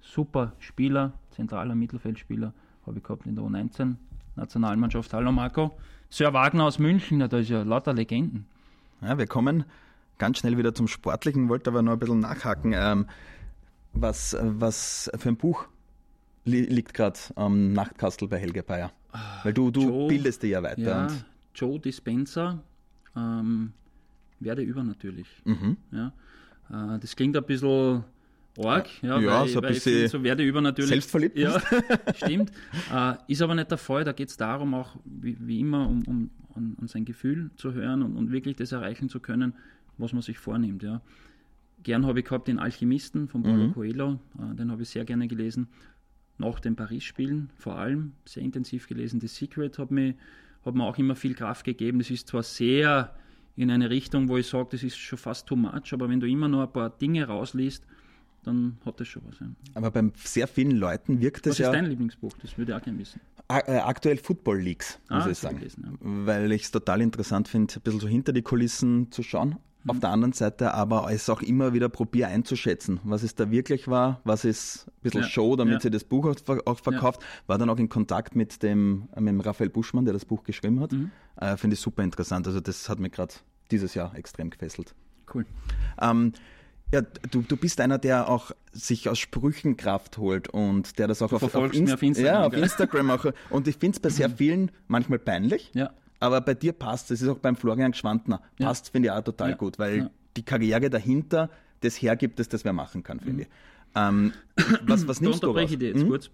super 0.00 0.54
Spieler, 0.58 1.12
zentraler 1.30 1.74
Mittelfeldspieler, 1.74 2.54
habe 2.86 2.98
ich 2.98 3.04
gehabt 3.04 3.26
in 3.26 3.36
der 3.36 3.44
U19 3.44 3.96
Nationalmannschaft. 4.34 5.12
Hallo 5.12 5.30
Marco. 5.30 5.76
Sir 6.08 6.32
Wagner 6.32 6.64
aus 6.64 6.78
München, 6.78 7.18
da 7.18 7.38
ist 7.38 7.50
ja 7.50 7.62
lauter 7.62 7.92
Legenden. 7.92 8.46
Ja, 9.04 9.18
wir 9.18 9.26
kommen 9.26 9.64
ganz 10.18 10.38
schnell 10.38 10.56
wieder 10.58 10.74
zum 10.74 10.88
Sportlichen, 10.88 11.48
wollte 11.48 11.70
aber 11.70 11.82
noch 11.82 11.92
ein 11.92 11.98
bisschen 11.98 12.20
nachhaken. 12.20 12.72
Ähm, 12.74 13.06
was, 13.92 14.36
was 14.40 15.10
für 15.18 15.28
ein 15.28 15.36
Buch 15.36 15.66
li 16.44 16.62
liegt 16.62 16.94
gerade 16.94 17.18
am 17.36 17.72
Nachtkastel 17.72 18.28
bei 18.28 18.38
Helge 18.38 18.62
Bayer? 18.62 18.92
Weil 19.42 19.52
du, 19.52 19.70
du 19.70 19.82
Joe- 19.82 20.08
bildest 20.08 20.42
dich 20.42 20.50
ja 20.52 20.62
weiter. 20.62 20.80
Ja, 20.82 21.08
Joe 21.54 21.78
Dispenza, 21.78 22.60
ähm, 23.16 23.72
werde 24.40 24.62
übernatürlich. 24.62 25.28
Mhm. 25.44 25.76
Ja. 25.92 26.12
Äh, 26.70 26.98
das 26.98 27.14
klingt 27.14 27.36
ein 27.36 27.44
bisschen 27.44 28.02
arg, 28.58 28.88
ja, 29.02 29.18
Ja, 29.20 29.40
weil, 29.42 29.48
so 29.48 29.60
ein 29.60 29.68
bisschen 29.68 30.08
so 30.08 30.22
werde 30.22 30.42
übernatürlich. 30.44 30.90
selbstverliebt 30.90 31.36
Ja, 31.38 31.60
stimmt. 32.16 32.50
Äh, 32.92 33.14
ist 33.28 33.42
aber 33.42 33.54
nicht 33.54 33.70
der 33.70 33.78
Fall. 33.78 34.02
Da 34.04 34.12
geht 34.12 34.28
es 34.28 34.36
darum, 34.36 34.74
auch 34.74 34.96
wie, 35.04 35.36
wie 35.40 35.60
immer, 35.60 35.88
um, 35.88 36.02
um 36.06 36.30
an, 36.54 36.76
an 36.80 36.88
sein 36.88 37.04
Gefühl 37.04 37.50
zu 37.56 37.72
hören 37.72 38.02
und, 38.02 38.16
und 38.16 38.30
wirklich 38.30 38.56
das 38.56 38.72
erreichen 38.72 39.08
zu 39.08 39.20
können, 39.20 39.54
was 39.98 40.12
man 40.12 40.22
sich 40.22 40.38
vornimmt. 40.38 40.82
Ja. 40.82 41.00
Gern 41.82 42.06
habe 42.06 42.20
ich 42.20 42.24
gehabt 42.24 42.48
den 42.48 42.58
Alchemisten 42.58 43.28
von 43.28 43.42
Paulo 43.42 43.70
Coelho, 43.72 44.18
äh, 44.38 44.54
den 44.54 44.70
habe 44.70 44.82
ich 44.82 44.88
sehr 44.88 45.04
gerne 45.04 45.28
gelesen. 45.28 45.68
Nach 46.38 46.58
den 46.58 46.74
Paris-Spielen 46.74 47.50
vor 47.56 47.76
allem 47.76 48.12
sehr 48.24 48.42
intensiv 48.42 48.88
gelesen. 48.88 49.20
The 49.20 49.28
Secret 49.28 49.78
hat 49.78 49.90
mir, 49.90 50.14
hat 50.64 50.74
mir 50.74 50.84
auch 50.84 50.98
immer 50.98 51.14
viel 51.14 51.34
Kraft 51.34 51.64
gegeben. 51.64 51.98
Das 51.98 52.10
ist 52.10 52.26
zwar 52.28 52.42
sehr 52.42 53.14
in 53.56 53.70
eine 53.70 53.90
Richtung, 53.90 54.28
wo 54.28 54.36
ich 54.36 54.48
sage, 54.48 54.68
das 54.72 54.82
ist 54.82 54.96
schon 54.96 55.18
fast 55.18 55.46
too 55.46 55.56
much, 55.56 55.92
aber 55.92 56.08
wenn 56.08 56.18
du 56.18 56.26
immer 56.26 56.48
nur 56.48 56.64
ein 56.64 56.72
paar 56.72 56.90
Dinge 56.90 57.26
rausliest, 57.26 57.86
dann 58.42 58.78
hat 58.84 59.00
das 59.00 59.08
schon 59.08 59.22
was. 59.26 59.38
Ja. 59.38 59.46
Aber 59.74 59.90
bei 59.90 60.10
sehr 60.16 60.48
vielen 60.48 60.76
Leuten 60.76 61.20
wirkt 61.20 61.46
Was 61.46 61.54
es 61.54 61.60
ist 61.60 61.66
ja 61.66 61.72
dein 61.72 61.86
Lieblingsbuch? 61.86 62.32
Das 62.42 62.58
würde 62.58 62.72
ich 62.72 62.78
auch 62.78 62.82
gerne 62.82 62.98
wissen. 62.98 63.20
Äh, 63.48 63.78
aktuell 63.78 64.16
Football 64.16 64.60
Leagues, 64.60 64.98
muss 65.10 65.24
Ah, 65.24 65.30
ich 65.30 65.38
sagen. 65.38 65.56
ich 65.56 65.74
gelesen, 65.76 65.98
Weil 66.00 66.50
ich 66.52 66.62
es 66.64 66.70
total 66.70 67.00
interessant 67.00 67.48
finde, 67.48 67.74
ein 67.76 67.80
bisschen 67.82 68.00
so 68.00 68.08
hinter 68.08 68.32
die 68.32 68.42
Kulissen 68.42 69.10
zu 69.10 69.22
schauen. 69.22 69.56
Mhm. 69.84 69.90
Auf 69.90 70.00
der 70.00 70.10
anderen 70.10 70.32
Seite 70.32 70.72
aber 70.72 71.10
es 71.12 71.28
auch 71.28 71.42
immer 71.42 71.74
wieder 71.74 71.90
probiere 71.90 72.28
einzuschätzen, 72.28 73.00
was 73.04 73.22
es 73.22 73.34
da 73.34 73.50
wirklich 73.50 73.86
war, 73.86 74.20
was 74.24 74.44
ist 74.46 74.86
ein 74.88 74.92
bisschen 75.02 75.20
Ja, 75.22 75.28
Show, 75.28 75.56
damit 75.56 75.74
ja. 75.74 75.80
sie 75.80 75.90
das 75.90 76.04
Buch 76.04 76.34
auch 76.64 76.78
verkauft. 76.78 77.20
War 77.46 77.58
dann 77.58 77.68
auch 77.68 77.78
in 77.78 77.88
Kontakt 77.90 78.34
mit 78.34 78.62
dem, 78.62 79.08
mit 79.16 79.28
dem 79.28 79.40
Raphael 79.40 79.68
Buschmann, 79.68 80.06
der 80.06 80.14
das 80.14 80.24
Buch 80.24 80.42
geschrieben 80.42 80.80
hat. 80.80 80.92
Mhm. 80.92 81.10
Äh, 81.36 81.56
Finde 81.58 81.74
ich 81.74 81.80
super 81.80 82.02
interessant. 82.02 82.46
Also 82.46 82.60
das 82.60 82.88
hat 82.88 82.98
mich 82.98 83.12
gerade 83.12 83.34
dieses 83.70 83.92
Jahr 83.94 84.14
extrem 84.16 84.48
gefesselt. 84.48 84.94
Cool. 85.32 85.44
Ähm, 86.00 86.32
ja, 86.94 87.02
du, 87.30 87.42
du 87.42 87.56
bist 87.56 87.80
einer, 87.80 87.98
der 87.98 88.28
auch 88.28 88.52
sich 88.72 89.08
aus 89.08 89.18
Sprüchen 89.18 89.76
Kraft 89.76 90.16
holt 90.18 90.48
und 90.48 90.98
der 90.98 91.08
das 91.08 91.20
auch 91.22 91.26
auf, 91.26 91.42
auf, 91.42 91.50
verfolgst 91.50 91.80
mich 91.80 91.92
auf 91.92 92.02
Instagram, 92.02 92.32
ja, 92.32 92.46
auf? 92.46 92.52
Instagram 92.54 93.10
auch. 93.10 93.26
Und 93.50 93.68
ich 93.68 93.76
finde 93.76 93.96
es 93.96 94.00
bei 94.00 94.08
sehr 94.10 94.30
vielen 94.30 94.70
manchmal 94.88 95.18
peinlich, 95.18 95.70
Ja. 95.74 95.90
aber 96.20 96.40
bei 96.40 96.54
dir 96.54 96.72
passt 96.72 97.10
es. 97.10 97.20
ist 97.22 97.28
auch 97.28 97.38
beim 97.38 97.56
Florian 97.56 97.92
Gschwandner. 97.92 98.40
Ja. 98.58 98.68
Passt, 98.68 98.90
finde 98.90 99.08
ich 99.08 99.12
auch 99.12 99.22
total 99.24 99.56
gut, 99.56 99.78
weil 99.78 100.10
die 100.36 100.42
Karriere 100.42 100.88
dahinter 100.90 101.50
das 101.80 102.00
hergibt, 102.00 102.38
dass 102.38 102.48
das 102.48 102.64
wer 102.64 102.72
machen 102.72 103.02
kann, 103.02 103.20
finde 103.20 103.42
ich. 103.42 103.48
Ähm, 103.96 104.32
was, 104.86 105.06
was 105.06 105.18
Da 105.18 105.24
nimmst 105.24 105.42
du 105.42 105.48
unterbreche 105.48 105.74
ich 105.74 105.78
dich 105.78 105.88
jetzt 105.90 106.02
Hm? 106.02 106.08
kurz. 106.08 106.30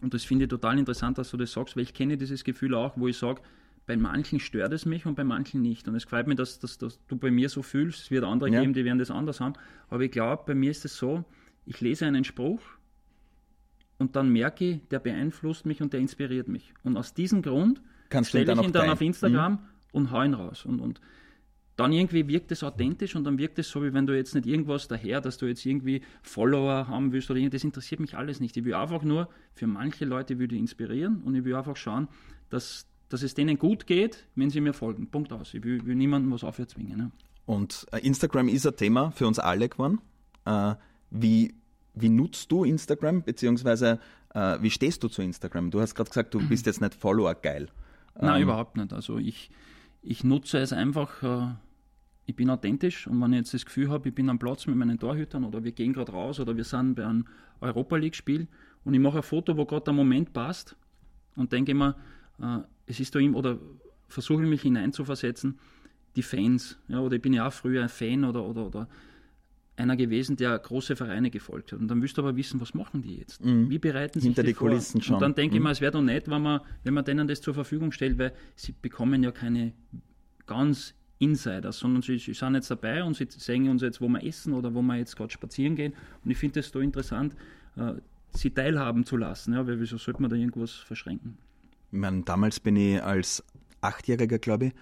Und 0.00 0.14
das 0.14 0.24
finde 0.24 0.44
ich 0.44 0.48
total 0.50 0.78
interessant, 0.78 1.18
dass 1.18 1.30
du 1.30 1.36
das 1.36 1.52
sagst, 1.52 1.76
weil 1.76 1.82
ich 1.84 1.94
kenne 1.94 2.16
dieses 2.16 2.42
Gefühl 2.42 2.74
auch, 2.74 2.92
wo 2.96 3.06
ich 3.06 3.16
sage, 3.16 3.40
bei 3.86 3.96
manchen 3.96 4.38
stört 4.40 4.72
es 4.72 4.86
mich 4.86 5.06
und 5.06 5.14
bei 5.16 5.24
manchen 5.24 5.60
nicht. 5.60 5.88
Und 5.88 5.94
es 5.94 6.04
freut 6.04 6.26
mich, 6.26 6.36
dass, 6.36 6.58
dass, 6.60 6.78
dass 6.78 7.04
du 7.08 7.16
bei 7.16 7.30
mir 7.30 7.48
so 7.48 7.62
fühlst. 7.62 8.00
Es 8.04 8.10
wird 8.10 8.24
andere 8.24 8.50
Ja. 8.50 8.60
geben, 8.60 8.74
die 8.74 8.84
werden 8.84 8.98
das 8.98 9.10
anders 9.10 9.40
haben. 9.40 9.54
Aber 9.88 10.02
ich 10.02 10.10
glaube, 10.12 10.44
bei 10.46 10.54
mir 10.54 10.70
ist 10.70 10.84
es 10.84 10.96
so, 10.96 11.24
ich 11.66 11.80
lese 11.80 12.06
einen 12.06 12.24
Spruch 12.24 12.60
und 13.98 14.16
dann 14.16 14.28
merke 14.30 14.64
ich, 14.64 14.88
der 14.88 14.98
beeinflusst 15.00 15.66
mich 15.66 15.82
und 15.82 15.92
der 15.92 16.00
inspiriert 16.00 16.48
mich. 16.48 16.72
Und 16.82 16.96
aus 16.96 17.14
diesem 17.14 17.42
Grund 17.42 17.80
stelle 18.24 18.52
ich 18.52 18.66
ihn 18.68 18.72
dann 18.72 18.90
auf 18.90 19.00
Instagram 19.00 19.58
und 19.92 20.10
hau 20.10 20.22
ihn 20.22 20.34
raus. 20.34 20.64
Und, 20.64 20.80
und 20.80 21.00
dann 21.76 21.92
irgendwie 21.92 22.28
wirkt 22.28 22.52
es 22.52 22.62
authentisch 22.62 23.16
und 23.16 23.24
dann 23.24 23.38
wirkt 23.38 23.58
es 23.58 23.70
so, 23.70 23.82
wie 23.82 23.94
wenn 23.94 24.06
du 24.06 24.14
jetzt 24.14 24.34
nicht 24.34 24.46
irgendwas 24.46 24.88
daher, 24.88 25.20
dass 25.20 25.38
du 25.38 25.46
jetzt 25.46 25.64
irgendwie 25.64 26.02
Follower 26.22 26.86
haben 26.88 27.12
willst 27.12 27.30
oder 27.30 27.38
irgendwas. 27.38 27.60
Das 27.62 27.64
interessiert 27.64 28.00
mich 28.00 28.16
alles 28.16 28.40
nicht. 28.40 28.56
Ich 28.56 28.64
will 28.64 28.74
einfach 28.74 29.02
nur, 29.02 29.28
für 29.54 29.66
manche 29.66 30.04
Leute 30.04 30.38
würde 30.38 30.54
ich 30.54 30.60
inspirieren 30.60 31.22
und 31.22 31.34
ich 31.34 31.44
will 31.44 31.54
einfach 31.54 31.76
schauen, 31.76 32.08
dass, 32.50 32.86
dass 33.12 33.22
es 33.22 33.34
denen 33.34 33.58
gut 33.58 33.86
geht, 33.86 34.26
wenn 34.34 34.50
sie 34.50 34.60
mir 34.60 34.72
folgen. 34.72 35.08
Punkt 35.08 35.32
aus. 35.32 35.52
Ich 35.54 35.62
will, 35.62 35.84
will 35.84 35.94
niemandem 35.96 36.32
was 36.32 36.44
aufzwingen. 36.44 36.96
Ne? 36.96 37.10
Und 37.44 37.86
äh, 37.92 37.98
Instagram 37.98 38.48
ist 38.48 38.66
ein 38.66 38.76
Thema 38.76 39.10
für 39.10 39.26
uns 39.26 39.38
alle 39.38 39.68
geworden. 39.68 40.00
Äh, 40.44 40.74
wie, 41.10 41.54
wie 41.94 42.08
nutzt 42.08 42.50
du 42.50 42.64
Instagram, 42.64 43.22
beziehungsweise 43.22 44.00
äh, 44.34 44.58
wie 44.60 44.70
stehst 44.70 45.02
du 45.02 45.08
zu 45.08 45.22
Instagram? 45.22 45.70
Du 45.70 45.80
hast 45.80 45.94
gerade 45.94 46.08
gesagt, 46.08 46.32
du 46.34 46.40
bist 46.48 46.66
jetzt 46.66 46.80
nicht 46.80 46.94
Follower 46.94 47.34
geil. 47.34 47.68
Nein, 48.18 48.36
Ähm, 48.36 48.42
überhaupt 48.42 48.76
nicht. 48.76 48.92
Also 48.92 49.18
ich, 49.18 49.50
ich 50.02 50.24
nutze 50.24 50.58
es 50.58 50.72
einfach, 50.72 51.22
äh, 51.22 51.54
ich 52.24 52.36
bin 52.36 52.48
authentisch 52.48 53.06
und 53.06 53.20
wenn 53.20 53.32
ich 53.32 53.40
jetzt 53.40 53.54
das 53.54 53.66
Gefühl 53.66 53.90
habe, 53.90 54.08
ich 54.08 54.14
bin 54.14 54.30
am 54.30 54.38
Platz 54.38 54.66
mit 54.66 54.76
meinen 54.76 54.98
Torhütern 54.98 55.44
oder 55.44 55.64
wir 55.64 55.72
gehen 55.72 55.92
gerade 55.92 56.12
raus 56.12 56.40
oder 56.40 56.56
wir 56.56 56.64
sind 56.64 56.94
bei 56.94 57.04
einem 57.04 57.26
Europa 57.60 57.96
League-Spiel 57.96 58.48
und 58.84 58.94
ich 58.94 59.00
mache 59.00 59.18
ein 59.18 59.22
Foto, 59.22 59.56
wo 59.56 59.66
gerade 59.66 59.84
der 59.84 59.92
Moment 59.94 60.32
passt 60.32 60.76
und 61.36 61.52
denke 61.52 61.72
immer, 61.72 61.96
es 62.86 63.00
ist 63.00 63.14
da 63.14 63.18
ihm 63.18 63.34
oder 63.34 63.58
versuche 64.08 64.42
mich 64.42 64.62
hineinzuversetzen, 64.62 65.58
die 66.16 66.22
Fans, 66.22 66.78
ja, 66.88 67.00
oder 67.00 67.16
ich 67.16 67.22
bin 67.22 67.32
ja 67.32 67.46
auch 67.46 67.52
früher 67.52 67.82
ein 67.82 67.88
Fan 67.88 68.24
oder, 68.24 68.44
oder, 68.44 68.66
oder 68.66 68.88
einer 69.76 69.96
gewesen, 69.96 70.36
der 70.36 70.58
große 70.58 70.96
Vereine 70.96 71.30
gefolgt 71.30 71.72
hat. 71.72 71.80
Und 71.80 71.88
dann 71.88 72.02
willst 72.02 72.18
du 72.18 72.22
aber 72.22 72.36
wissen, 72.36 72.60
was 72.60 72.74
machen 72.74 73.00
die 73.00 73.16
jetzt? 73.16 73.42
Wie 73.42 73.78
bereiten 73.78 74.20
sich 74.20 74.24
Mhm. 74.30 74.34
Hinter 74.34 74.42
die 74.42 74.54
vor? 74.54 74.68
Kulissen 74.68 75.00
schauen. 75.00 75.14
Und 75.14 75.20
dann 75.22 75.34
denke 75.34 75.56
ich 75.56 75.62
mir, 75.62 75.70
es 75.70 75.80
wäre 75.80 75.92
doch 75.92 76.02
nett, 76.02 76.28
wenn 76.28 76.42
man, 76.42 76.60
wenn 76.84 76.92
man 76.92 77.04
denen 77.04 77.26
das 77.26 77.40
zur 77.40 77.54
Verfügung 77.54 77.90
stellt, 77.90 78.18
weil 78.18 78.32
sie 78.54 78.72
bekommen 78.72 79.22
ja 79.22 79.30
keine 79.32 79.72
ganz 80.46 80.94
Insiders, 81.18 81.78
sondern 81.78 82.02
sie, 82.02 82.18
sie 82.18 82.34
sind 82.34 82.54
jetzt 82.54 82.70
dabei 82.70 83.02
und 83.02 83.14
sie 83.16 83.28
zeigen 83.28 83.68
uns 83.70 83.80
jetzt, 83.80 84.00
wo 84.00 84.08
wir 84.08 84.22
essen 84.24 84.52
oder 84.52 84.74
wo 84.74 84.82
wir 84.82 84.96
jetzt 84.96 85.16
gerade 85.16 85.32
spazieren 85.32 85.76
gehen. 85.76 85.94
Und 86.24 86.30
ich 86.30 86.36
finde 86.36 86.60
es 86.60 86.70
da 86.70 86.80
interessant, 86.80 87.34
äh, 87.76 87.94
sie 88.30 88.50
teilhaben 88.50 89.04
zu 89.04 89.16
lassen, 89.16 89.54
ja, 89.54 89.66
weil 89.66 89.80
wieso 89.80 89.96
sollte 89.96 90.20
man 90.20 90.30
da 90.30 90.36
irgendwas 90.36 90.72
verschränken? 90.72 91.38
Ich 91.92 91.98
meine, 91.98 92.22
damals 92.22 92.58
bin 92.58 92.76
ich 92.76 93.02
als 93.02 93.44
Achtjähriger, 93.82 94.38
glaube 94.38 94.66
ich, 94.66 94.72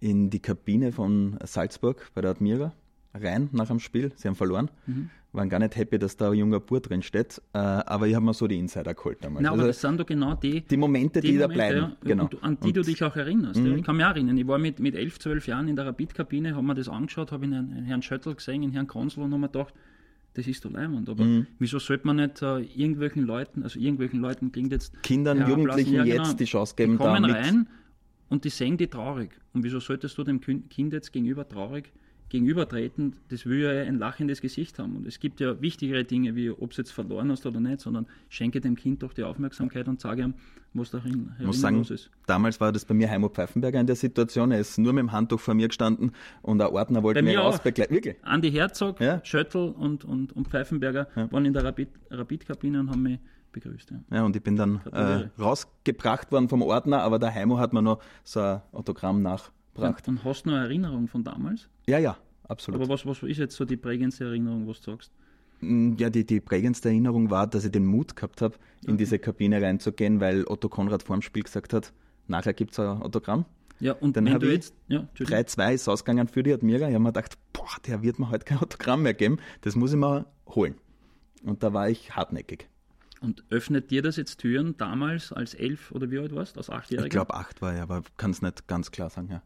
in 0.00 0.30
die 0.30 0.38
Kabine 0.40 0.92
von 0.92 1.36
Salzburg 1.44 2.10
bei 2.14 2.20
der 2.22 2.30
Admira 2.30 2.72
rein 3.12 3.48
nach 3.52 3.68
dem 3.68 3.80
Spiel. 3.80 4.12
Sie 4.14 4.28
haben 4.28 4.36
verloren. 4.36 4.70
Mhm. 4.86 5.10
Waren 5.32 5.48
gar 5.48 5.58
nicht 5.58 5.76
happy, 5.76 5.98
dass 5.98 6.16
da 6.16 6.30
ein 6.30 6.38
junger 6.38 6.58
Bur 6.58 6.80
drin 6.80 7.02
steht. 7.02 7.40
Äh, 7.52 7.58
aber 7.58 8.06
ich 8.08 8.14
habe 8.14 8.24
mir 8.24 8.34
so 8.34 8.48
die 8.48 8.58
Insider 8.58 8.94
geholt 8.94 9.18
damals. 9.20 9.42
Na, 9.42 9.50
aber 9.50 9.58
Also, 9.58 9.68
das 9.68 9.80
sind 9.80 9.98
doch 10.00 10.06
genau 10.06 10.34
die, 10.34 10.60
die 10.62 10.76
Momente, 10.76 11.20
die, 11.20 11.38
da 11.38 11.48
Momente, 11.48 11.54
bleiben. 11.54 11.76
ja, 11.76 11.96
genau. 12.02 12.24
und, 12.24 12.42
an 12.42 12.58
die 12.60 12.72
du 12.72 12.82
dich 12.82 13.02
auch 13.04 13.14
erinnerst. 13.14 13.60
Ja. 13.60 13.74
Ich 13.74 13.84
kann 13.84 13.96
mich 13.96 14.04
auch 14.06 14.10
erinnern, 14.10 14.36
ich 14.36 14.46
war 14.46 14.58
mit, 14.58 14.80
mit 14.80 14.94
11, 14.96 15.20
12 15.20 15.46
Jahren 15.46 15.68
in 15.68 15.76
der 15.76 15.86
Rapid-Kabine, 15.86 16.54
habe 16.54 16.66
mir 16.66 16.74
das 16.74 16.88
angeschaut, 16.88 17.30
habe 17.30 17.44
einen 17.44 17.84
Herrn 17.84 18.02
Schöttl 18.02 18.34
gesehen, 18.34 18.62
einen 18.62 18.72
Herrn 18.72 18.88
Konsel 18.88 19.22
und 19.22 19.30
habe 19.32 19.40
mir 19.40 19.48
gedacht, 19.48 19.72
das 20.34 20.46
ist 20.46 20.64
doch 20.64 20.70
leimend. 20.70 21.08
Aber 21.08 21.24
Mhm. 21.24 21.46
wieso 21.58 21.78
sollte 21.78 22.06
man 22.06 22.16
nicht 22.16 22.40
äh, 22.42 22.60
irgendwelchen 22.60 23.24
Leuten, 23.26 23.62
also 23.62 23.78
irgendwelchen 23.78 24.20
Leuten 24.20 24.52
klingt 24.52 24.72
jetzt 24.72 25.02
Kindern, 25.02 25.46
Jugendlichen 25.48 25.94
ja, 25.94 26.04
genau, 26.04 26.22
jetzt 26.24 26.38
die 26.40 26.44
Chance 26.44 26.74
geben, 26.76 26.92
die 26.92 26.98
kommen 26.98 27.22
da 27.22 27.28
mit- 27.28 27.36
rein 27.36 27.68
und 28.28 28.44
die 28.44 28.50
sehen 28.50 28.76
die 28.76 28.86
traurig. 28.86 29.30
Und 29.52 29.64
wieso 29.64 29.80
solltest 29.80 30.16
du 30.18 30.24
dem 30.24 30.40
Kin- 30.40 30.68
Kind 30.68 30.92
jetzt 30.92 31.12
gegenüber 31.12 31.48
traurig 31.48 31.92
gegenübertreten, 32.30 33.16
das 33.28 33.44
will 33.44 33.60
ja 33.60 33.70
ein 33.82 33.98
lachendes 33.98 34.40
Gesicht 34.40 34.78
haben. 34.78 34.96
Und 34.96 35.06
es 35.06 35.20
gibt 35.20 35.40
ja 35.40 35.60
wichtigere 35.60 36.04
Dinge, 36.04 36.34
wie 36.34 36.50
ob 36.50 36.70
es 36.70 36.78
jetzt 36.78 36.90
verloren 36.92 37.30
hast 37.30 37.44
oder 37.44 37.60
nicht, 37.60 37.80
sondern 37.80 38.06
schenke 38.28 38.60
dem 38.60 38.76
Kind 38.76 39.02
doch 39.02 39.12
die 39.12 39.24
Aufmerksamkeit 39.24 39.86
und 39.88 40.00
sage 40.00 40.22
ihm, 40.22 40.34
was 40.72 40.90
darin 40.92 41.32
muss 41.40 41.60
sagen, 41.60 41.78
los 41.78 41.90
ist. 41.90 42.10
damals 42.26 42.60
war 42.60 42.70
das 42.72 42.84
bei 42.84 42.94
mir 42.94 43.10
Heimo 43.10 43.28
Pfeifenberger 43.28 43.80
in 43.80 43.86
der 43.86 43.96
Situation. 43.96 44.52
Er 44.52 44.60
ist 44.60 44.78
nur 44.78 44.92
mit 44.92 45.02
dem 45.02 45.12
Handtuch 45.12 45.40
vor 45.40 45.54
mir 45.54 45.66
gestanden 45.68 46.12
und 46.42 46.58
der 46.58 46.72
Ordner 46.72 47.02
wollte 47.02 47.22
mich 47.22 47.36
rausbegleiten. 47.36 47.94
Wirklich? 47.96 48.16
Andi 48.22 48.50
Herzog, 48.52 49.00
Ja. 49.00 49.20
Schöttl 49.24 49.58
und, 49.58 50.04
und, 50.04 50.32
und 50.32 50.48
Pfeifenberger 50.48 51.08
waren 51.30 51.44
in 51.44 51.52
der 51.52 51.64
Rapid- 51.64 51.88
Rapid-Kabine 52.10 52.80
und 52.80 52.90
haben 52.90 53.02
mich 53.02 53.18
begrüßt. 53.50 53.90
Ja. 53.90 54.00
Ja, 54.18 54.24
und 54.24 54.36
ich 54.36 54.42
bin 54.44 54.54
dann 54.54 54.80
äh, 54.92 55.28
rausgebracht 55.42 56.30
worden 56.30 56.48
vom 56.48 56.62
Ordner, 56.62 57.02
aber 57.02 57.18
der 57.18 57.34
Heimo 57.34 57.58
hat 57.58 57.72
mir 57.72 57.82
noch 57.82 57.98
so 58.22 58.38
ein 58.40 58.60
Autogramm 58.70 59.22
nachgebracht. 59.80 60.08
Und 60.08 60.24
hast 60.24 60.44
du 60.44 60.50
noch 60.50 60.56
eine 60.56 60.64
Erinnerung 60.66 61.08
von 61.08 61.24
damals? 61.24 61.68
Ja, 61.86 61.98
ja, 61.98 62.16
absolut. 62.44 62.80
Aber 62.80 62.88
was, 62.90 63.06
was 63.06 63.22
ist 63.22 63.38
jetzt 63.38 63.56
so 63.56 63.64
die 63.64 63.76
prägendste 63.76 64.24
Erinnerung, 64.24 64.66
was 64.68 64.80
du 64.80 64.92
sagst? 64.92 65.12
Mm, 65.60 65.94
Ja, 65.98 66.10
die, 66.10 66.24
die 66.24 66.40
prägendste 66.40 66.88
Erinnerung 66.88 67.30
war, 67.30 67.46
dass 67.46 67.64
ich 67.64 67.72
den 67.72 67.86
Mut 67.86 68.16
gehabt 68.16 68.42
habe, 68.42 68.56
in 68.86 68.96
diese 68.96 69.18
Kabine 69.18 69.60
reinzugehen, 69.60 70.20
weil 70.20 70.44
Otto 70.46 70.68
Konrad 70.68 71.02
vor 71.02 71.16
dem 71.16 71.22
Spiel 71.22 71.42
gesagt 71.42 71.72
hat, 71.72 71.92
nachher 72.28 72.52
gibt 72.54 72.72
es 72.72 72.78
ein 72.80 73.02
Autogramm. 73.02 73.44
Ja, 73.78 73.92
und 73.94 74.14
Dann 74.16 74.26
wenn 74.26 74.34
hab 74.34 74.40
du 74.40 74.46
ich 74.48 74.52
jetzt. 74.54 74.74
Ja, 74.88 75.00
Entschuldigung. 75.00 75.40
3-2 75.40 75.72
ist 75.74 75.88
ausgegangen 75.88 76.28
für 76.28 76.42
die 76.42 76.52
Admira. 76.52 76.86
Ich 76.88 76.94
habe 76.94 77.02
mir 77.02 77.12
gedacht, 77.12 77.38
boah, 77.54 77.64
der 77.86 78.02
wird 78.02 78.18
mir 78.18 78.30
heute 78.30 78.44
kein 78.44 78.58
Autogramm 78.58 79.02
mehr 79.02 79.14
geben. 79.14 79.38
Das 79.62 79.74
muss 79.74 79.92
ich 79.92 79.98
mir 79.98 80.26
holen. 80.48 80.74
Und 81.44 81.62
da 81.62 81.72
war 81.72 81.88
ich 81.88 82.14
hartnäckig. 82.14 82.68
Und 83.22 83.44
öffnet 83.50 83.90
dir 83.90 84.02
das 84.02 84.16
jetzt 84.16 84.38
Türen 84.38 84.76
damals 84.76 85.32
als 85.32 85.54
elf 85.54 85.92
oder 85.92 86.10
wie 86.10 86.18
alt 86.18 86.34
warst, 86.34 86.56
als 86.58 86.68
achtjähriger? 86.70 87.06
Ich 87.06 87.10
glaube, 87.10 87.34
acht 87.34 87.60
war 87.62 87.74
ich, 87.74 87.80
aber 87.80 88.02
kann 88.18 88.30
es 88.32 88.40
nicht 88.42 88.66
ganz 88.66 88.90
klar 88.90 89.08
sagen. 89.10 89.28
Ja. 89.30 89.42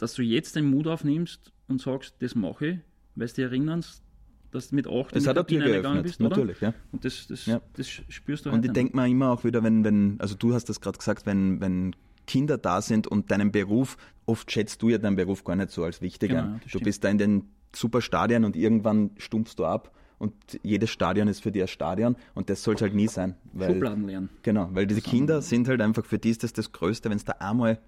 Dass 0.00 0.14
du 0.14 0.22
jetzt 0.22 0.56
den 0.56 0.66
Mut 0.70 0.86
aufnimmst 0.86 1.52
und 1.68 1.80
sagst, 1.80 2.14
das 2.20 2.34
mache 2.34 2.66
ich, 2.66 2.78
weil 3.14 3.26
du 3.28 3.34
dich 3.34 3.44
erinnerst, 3.44 4.02
dass 4.50 4.70
du 4.70 4.74
mit 4.74 4.86
8 4.88 5.14
Das 5.14 5.22
in 5.24 5.28
hat 5.28 5.36
die 5.36 5.54
Kabine 5.56 5.64
reingegangen 5.64 6.02
bist, 6.02 6.20
oder? 6.20 6.30
natürlich, 6.30 6.60
ja. 6.60 6.74
Und 6.90 7.04
das, 7.04 7.26
das, 7.28 7.46
Ja. 7.46 7.60
das 7.74 7.88
spürst 7.88 8.46
du 8.46 8.50
Und 8.50 8.64
ich 8.64 8.72
denke 8.72 8.96
mir 8.96 9.06
immer 9.06 9.30
auch 9.30 9.44
wieder, 9.44 9.62
wenn, 9.62 9.84
wenn, 9.84 10.16
also 10.18 10.34
du 10.34 10.54
hast 10.54 10.68
das 10.68 10.80
gerade 10.80 10.98
gesagt, 10.98 11.26
wenn, 11.26 11.60
wenn 11.60 11.94
Kinder 12.26 12.58
da 12.58 12.82
sind 12.82 13.06
und 13.06 13.30
deinen 13.30 13.52
Beruf, 13.52 13.96
oft 14.26 14.50
schätzt 14.50 14.82
du 14.82 14.88
ja 14.88 14.98
deinen 14.98 15.16
Beruf 15.16 15.44
gar 15.44 15.56
nicht 15.56 15.70
so 15.70 15.84
als 15.84 16.00
wichtig 16.00 16.30
Genau, 16.30 16.54
das 16.54 16.62
Du 16.62 16.68
stimmt. 16.70 16.84
bist 16.84 17.04
da 17.04 17.08
in 17.10 17.18
den 17.18 17.44
super 17.74 18.00
Stadien 18.00 18.44
und 18.44 18.56
irgendwann 18.56 19.10
stumpfst 19.18 19.54
du 19.58 19.64
ab 19.64 19.94
und 20.18 20.32
jedes 20.62 20.90
Stadion 20.90 21.28
ist 21.28 21.42
für 21.42 21.52
dich 21.52 21.62
ein 21.62 21.68
Stadion 21.68 22.16
und 22.34 22.50
das 22.50 22.62
soll 22.62 22.74
es 22.74 22.82
halt 22.82 22.94
nie 22.94 23.06
sein. 23.08 23.36
Weil, 23.52 23.74
Schubladen 23.74 24.06
lernen. 24.06 24.28
Genau, 24.42 24.68
weil 24.72 24.86
diese 24.86 25.00
Kinder 25.02 25.42
sind 25.42 25.68
halt 25.68 25.80
einfach, 25.80 26.04
für 26.04 26.18
die 26.18 26.30
ist 26.30 26.42
das 26.42 26.52
das 26.52 26.72
Größte, 26.72 27.08
wenn 27.10 27.18
sie 27.18 27.24
da 27.24 27.32
einmal 27.38 27.78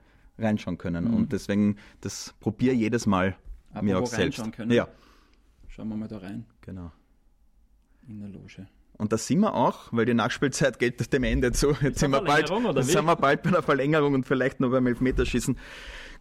reinschauen 0.43 0.79
können. 0.79 1.07
Mhm. 1.09 1.15
Und 1.15 1.33
deswegen, 1.33 1.77
das 2.01 2.35
probiere 2.41 2.75
jedes 2.75 3.07
Mal 3.07 3.37
mir 3.81 3.97
auch 3.97 4.03
Apropos 4.03 4.11
selbst. 4.11 4.39
reinschauen 4.39 4.53
können. 4.53 4.71
Ja, 4.73 4.89
Schauen 5.75 5.89
wir 5.89 5.97
mal 5.97 6.09
da 6.09 6.19
rein 6.19 6.45
genau. 6.61 6.93
in 8.07 8.21
der 8.21 8.29
Loge. 8.29 8.67
Und 8.99 9.11
da 9.11 9.17
sind 9.17 9.41
wir 9.41 9.55
auch, 9.55 9.89
weil 9.91 10.05
die 10.05 10.13
Nachspielzeit 10.13 10.79
geht 10.79 11.11
dem 11.15 11.25
Ende 11.25 11.53
zu. 11.53 11.75
Jetzt 11.81 12.01
sind 12.01 12.11
wir 12.11 12.21
bald, 12.21 12.49
sind 12.49 13.07
wir 13.07 13.17
bald 13.17 13.43
bei 13.43 13.49
einer 13.49 13.63
Verlängerung 13.63 14.13
und 14.13 14.27
vielleicht 14.27 14.61
noch 14.61 14.71
beim 14.71 14.87
Elfmeterschießen. 14.87 15.57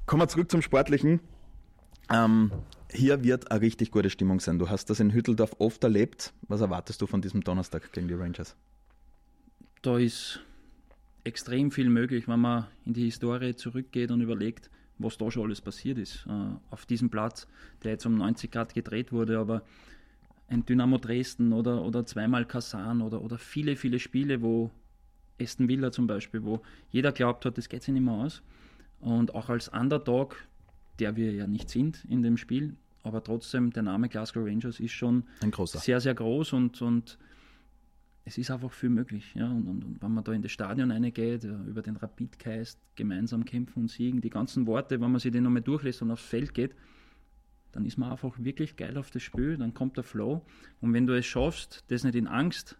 Kommen 0.05 0.21
wir 0.21 0.29
zurück 0.29 0.49
zum 0.49 0.61
Sportlichen. 0.61 1.19
Ähm, 2.09 2.51
hier 2.89 3.25
wird 3.25 3.51
eine 3.51 3.59
richtig 3.59 3.91
gute 3.91 4.09
Stimmung 4.09 4.39
sein. 4.39 4.57
Du 4.57 4.69
hast 4.69 4.89
das 4.89 5.01
in 5.01 5.11
Hütteldorf 5.11 5.57
oft 5.59 5.83
erlebt. 5.83 6.33
Was 6.47 6.61
erwartest 6.61 7.01
du 7.01 7.07
von 7.07 7.21
diesem 7.21 7.41
Donnerstag 7.41 7.91
gegen 7.91 8.07
die 8.07 8.13
Rangers? 8.13 8.55
Da 9.81 9.97
ist 9.97 10.39
extrem 11.23 11.71
viel 11.71 11.89
möglich, 11.89 12.27
wenn 12.27 12.39
man 12.39 12.67
in 12.85 12.93
die 12.93 13.05
Historie 13.05 13.55
zurückgeht 13.55 14.11
und 14.11 14.21
überlegt, 14.21 14.69
was 14.97 15.17
da 15.17 15.29
schon 15.31 15.43
alles 15.43 15.61
passiert 15.61 15.97
ist. 15.97 16.25
Äh, 16.27 16.55
auf 16.69 16.85
diesem 16.85 17.09
Platz, 17.09 17.47
der 17.83 17.91
jetzt 17.91 18.05
um 18.05 18.15
90 18.15 18.51
Grad 18.51 18.73
gedreht 18.73 19.11
wurde, 19.11 19.39
aber 19.39 19.63
ein 20.47 20.65
Dynamo 20.65 20.97
Dresden 20.97 21.53
oder, 21.53 21.83
oder 21.83 22.05
zweimal 22.05 22.45
Kasan 22.45 23.01
oder, 23.01 23.21
oder 23.21 23.37
viele, 23.37 23.75
viele 23.75 23.99
Spiele, 23.99 24.41
wo 24.41 24.71
Aston 25.39 25.67
Villa 25.67 25.91
zum 25.91 26.07
Beispiel, 26.07 26.43
wo 26.43 26.61
jeder 26.91 27.11
glaubt 27.11 27.45
hat, 27.45 27.57
das 27.57 27.69
geht 27.69 27.83
sich 27.83 27.93
nicht 27.93 28.03
mehr 28.03 28.13
aus. 28.13 28.41
Und 28.99 29.33
auch 29.33 29.49
als 29.49 29.69
Underdog, 29.69 30.35
der 30.99 31.15
wir 31.15 31.31
ja 31.31 31.47
nicht 31.47 31.69
sind 31.69 32.05
in 32.05 32.21
dem 32.21 32.37
Spiel, 32.37 32.75
aber 33.03 33.23
trotzdem 33.23 33.71
der 33.71 33.83
Name 33.83 34.09
Glasgow 34.09 34.45
Rangers 34.45 34.79
ist 34.79 34.91
schon 34.91 35.23
sehr, 35.65 35.99
sehr 35.99 36.13
groß 36.13 36.53
und, 36.53 36.81
und 36.81 37.17
es 38.25 38.37
ist 38.37 38.51
einfach 38.51 38.71
viel 38.71 38.89
möglich. 38.89 39.33
Ja? 39.35 39.49
Und, 39.49 39.67
und, 39.67 39.83
und 39.83 40.01
wenn 40.01 40.13
man 40.13 40.23
da 40.23 40.31
in 40.31 40.41
das 40.41 40.51
Stadion 40.51 40.91
reingeht, 40.91 41.43
ja, 41.43 41.63
über 41.65 41.81
den 41.81 41.95
Rapidgeist, 41.95 42.79
gemeinsam 42.95 43.45
kämpfen 43.45 43.83
und 43.83 43.91
siegen, 43.91 44.21
die 44.21 44.29
ganzen 44.29 44.67
Worte, 44.67 45.01
wenn 45.01 45.11
man 45.11 45.19
sich 45.19 45.31
die 45.31 45.41
nochmal 45.41 45.61
durchlässt 45.61 46.01
und 46.01 46.11
aufs 46.11 46.23
Feld 46.23 46.53
geht, 46.53 46.75
dann 47.71 47.85
ist 47.85 47.97
man 47.97 48.11
einfach 48.11 48.37
wirklich 48.37 48.75
geil 48.75 48.97
auf 48.97 49.11
das 49.11 49.23
Spiel, 49.23 49.57
dann 49.57 49.73
kommt 49.73 49.97
der 49.97 50.03
Flow. 50.03 50.45
Und 50.81 50.93
wenn 50.93 51.07
du 51.07 51.17
es 51.17 51.25
schaffst, 51.25 51.83
das 51.87 52.03
nicht 52.03 52.15
in 52.15 52.27
Angst, 52.27 52.77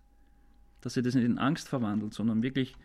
dass 0.82 0.94
sich 0.96 1.04
das 1.04 1.16
nicht 1.16 1.26
in 1.26 1.38
Angst 1.38 1.70
verwandelt, 1.70 2.14
sondern 2.14 2.44
wirklich, 2.44 2.76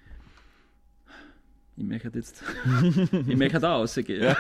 ich 1.77 1.85
möchte 1.85 2.11
jetzt, 2.15 2.43
ich 3.27 3.37
möchte 3.37 3.59
da 3.59 3.77
rausgehen. 3.77 4.35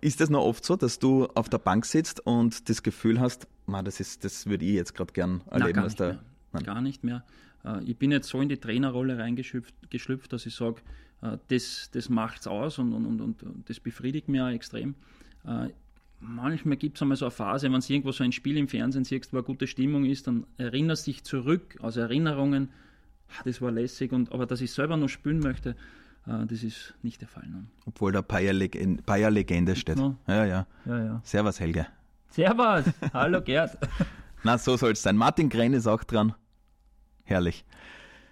Ist 0.00 0.20
das 0.20 0.30
noch 0.30 0.42
oft 0.42 0.64
so, 0.64 0.76
dass 0.76 0.98
du 0.98 1.26
auf 1.28 1.48
der 1.48 1.58
Bank 1.58 1.86
sitzt 1.86 2.20
und 2.20 2.68
das 2.68 2.82
Gefühl 2.82 3.20
hast, 3.20 3.48
man, 3.66 3.84
das, 3.84 4.00
ist, 4.00 4.24
das 4.24 4.46
würde 4.46 4.64
ich 4.64 4.74
jetzt 4.74 4.94
gerade 4.94 5.12
gern 5.12 5.38
Nein, 5.46 5.62
erleben? 5.62 5.72
gar 5.74 5.84
dass 5.84 5.92
nicht 5.92 6.00
der. 6.00 6.33
Nein. 6.54 6.64
Gar 6.64 6.80
nicht 6.80 7.04
mehr. 7.04 7.24
Äh, 7.64 7.82
Ich 7.84 7.96
bin 7.98 8.10
jetzt 8.10 8.28
so 8.28 8.40
in 8.40 8.48
die 8.48 8.56
Trainerrolle 8.58 9.18
reingeschlüpft, 9.18 9.74
geschlüpft, 9.90 10.32
dass 10.32 10.46
ich 10.46 10.54
sage, 10.54 10.80
äh, 11.22 11.36
das, 11.48 11.90
das 11.92 12.08
macht's 12.08 12.46
aus 12.46 12.78
und, 12.78 12.92
und, 12.92 13.06
und, 13.06 13.42
und 13.42 13.68
das 13.68 13.80
befriedigt 13.80 14.28
mich 14.28 14.40
auch 14.40 14.48
extrem. 14.48 14.94
Äh, 15.46 15.68
Manchmal 16.26 16.78
gibt 16.78 16.96
es 16.96 17.02
einmal 17.02 17.18
so 17.18 17.26
eine 17.26 17.32
Phase, 17.32 17.70
wenn 17.70 17.78
du 17.80 17.92
irgendwo 17.92 18.10
so 18.10 18.24
ein 18.24 18.32
Spiel 18.32 18.56
im 18.56 18.66
Fernsehen 18.66 19.04
siehst, 19.04 19.34
wo 19.34 19.36
eine 19.36 19.44
gute 19.44 19.66
Stimmung 19.66 20.06
ist, 20.06 20.26
dann 20.26 20.46
erinnerst 20.56 21.06
du 21.06 21.10
dich 21.10 21.22
zurück 21.22 21.76
aus 21.82 21.98
Erinnerungen, 21.98 22.70
das 23.44 23.60
war 23.60 23.70
lässig, 23.70 24.10
und, 24.10 24.32
aber 24.32 24.46
dass 24.46 24.62
ich 24.62 24.72
selber 24.72 24.96
noch 24.96 25.08
spielen 25.08 25.40
möchte, 25.40 25.76
das 26.24 26.62
ist 26.62 26.94
nicht 27.02 27.20
der 27.20 27.28
Fall. 27.28 27.46
Ne? 27.46 27.66
Obwohl 27.84 28.10
da 28.12 28.22
Bayer-Legende 28.22 29.02
Bayer 29.02 29.30
-Legende 29.30 29.76
steht. 29.76 29.98
Ja, 29.98 30.46
ja. 30.46 30.66
Ja, 30.86 31.04
ja. 31.04 31.20
Servus, 31.24 31.60
Helge. 31.60 31.86
Servus, 32.30 32.84
hallo 33.12 33.42
Gerd. 33.42 33.76
Na, 34.44 34.56
so 34.56 34.78
soll 34.78 34.92
es 34.92 35.02
sein. 35.02 35.16
Martin 35.18 35.50
Kren 35.50 35.74
ist 35.74 35.86
auch 35.86 36.04
dran. 36.04 36.32
Herrlich. 37.24 37.64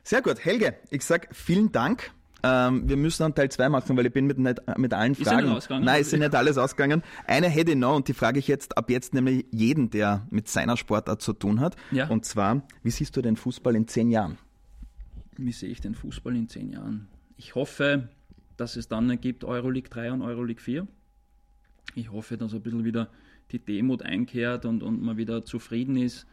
Sehr 0.03 0.23
gut. 0.23 0.45
Helge, 0.45 0.75
ich 0.91 1.05
sag 1.05 1.29
vielen 1.35 1.73
Dank. 1.73 2.13
Ähm, 2.45 2.89
wir 2.89 2.97
müssen 2.97 3.23
einen 3.23 3.35
Teil 3.35 3.51
2 3.51 3.69
machen, 3.69 3.97
weil 3.97 4.07
ich 4.07 4.13
bin 4.13 4.27
mit, 4.27 4.39
nicht, 4.39 4.61
mit 4.77 4.93
allen 4.95 5.15
ja 5.15 5.25
Fragen. 5.25 5.49
ausgegangen? 5.49 5.85
Nein, 5.85 6.01
ist 6.01 6.13
ja 6.13 6.19
nicht 6.19 6.35
alles 6.35 6.59
ausgegangen. 6.59 7.03
Eine 7.27 7.49
hätte 7.49 7.71
ich 7.71 7.77
noch 7.77 7.95
und 7.95 8.09
die 8.09 8.15
frage 8.15 8.41
ich 8.41 8.49
jetzt 8.49 8.77
ab 8.77 8.91
jetzt 8.91 9.15
nämlich 9.15 9.47
jeden, 9.53 9.91
der 9.91 10.27
mit 10.31 10.49
seiner 10.49 10.77
Sportart 10.77 11.23
zu 11.23 11.35
tun 11.35 11.61
hat. 11.61 11.77
Ja. 11.93 12.09
Und 12.09 12.25
zwar, 12.25 12.63
wie 12.83 12.91
siehst 12.91 13.17
du 13.17 13.23
den 13.23 13.37
Fußball 13.37 13.77
in 13.77 13.87
zehn 13.87 14.11
Jahren? 14.11 14.39
Wie 15.37 15.53
sehe 15.53 15.71
ich 15.71 15.81
den 15.81 15.95
Fußball 15.95 16.35
in 16.35 16.49
zehn 16.49 16.71
Jahren? 16.71 17.09
Ich 17.37 17.55
hoffe, 17.55 18.09
dass 18.57 18.77
es 18.77 18.89
dann 18.89 19.21
gibt 19.21 19.45
Euroleague 19.45 19.89
3 19.89 20.13
und 20.13 20.23
Euroleague 20.23 20.61
4. 20.61 20.87
Ich 21.95 22.11
hoffe, 22.11 22.37
dass 22.37 22.55
ein 22.55 22.63
bisschen 22.63 22.85
wieder 22.85 23.09
die 23.53 23.59
Demut 23.59 24.03
einkehrt 24.03 24.65
und, 24.65 24.83
und 24.83 25.01
man 25.01 25.17
wieder 25.17 25.45
zufrieden 25.45 25.97
ist, 25.97 26.27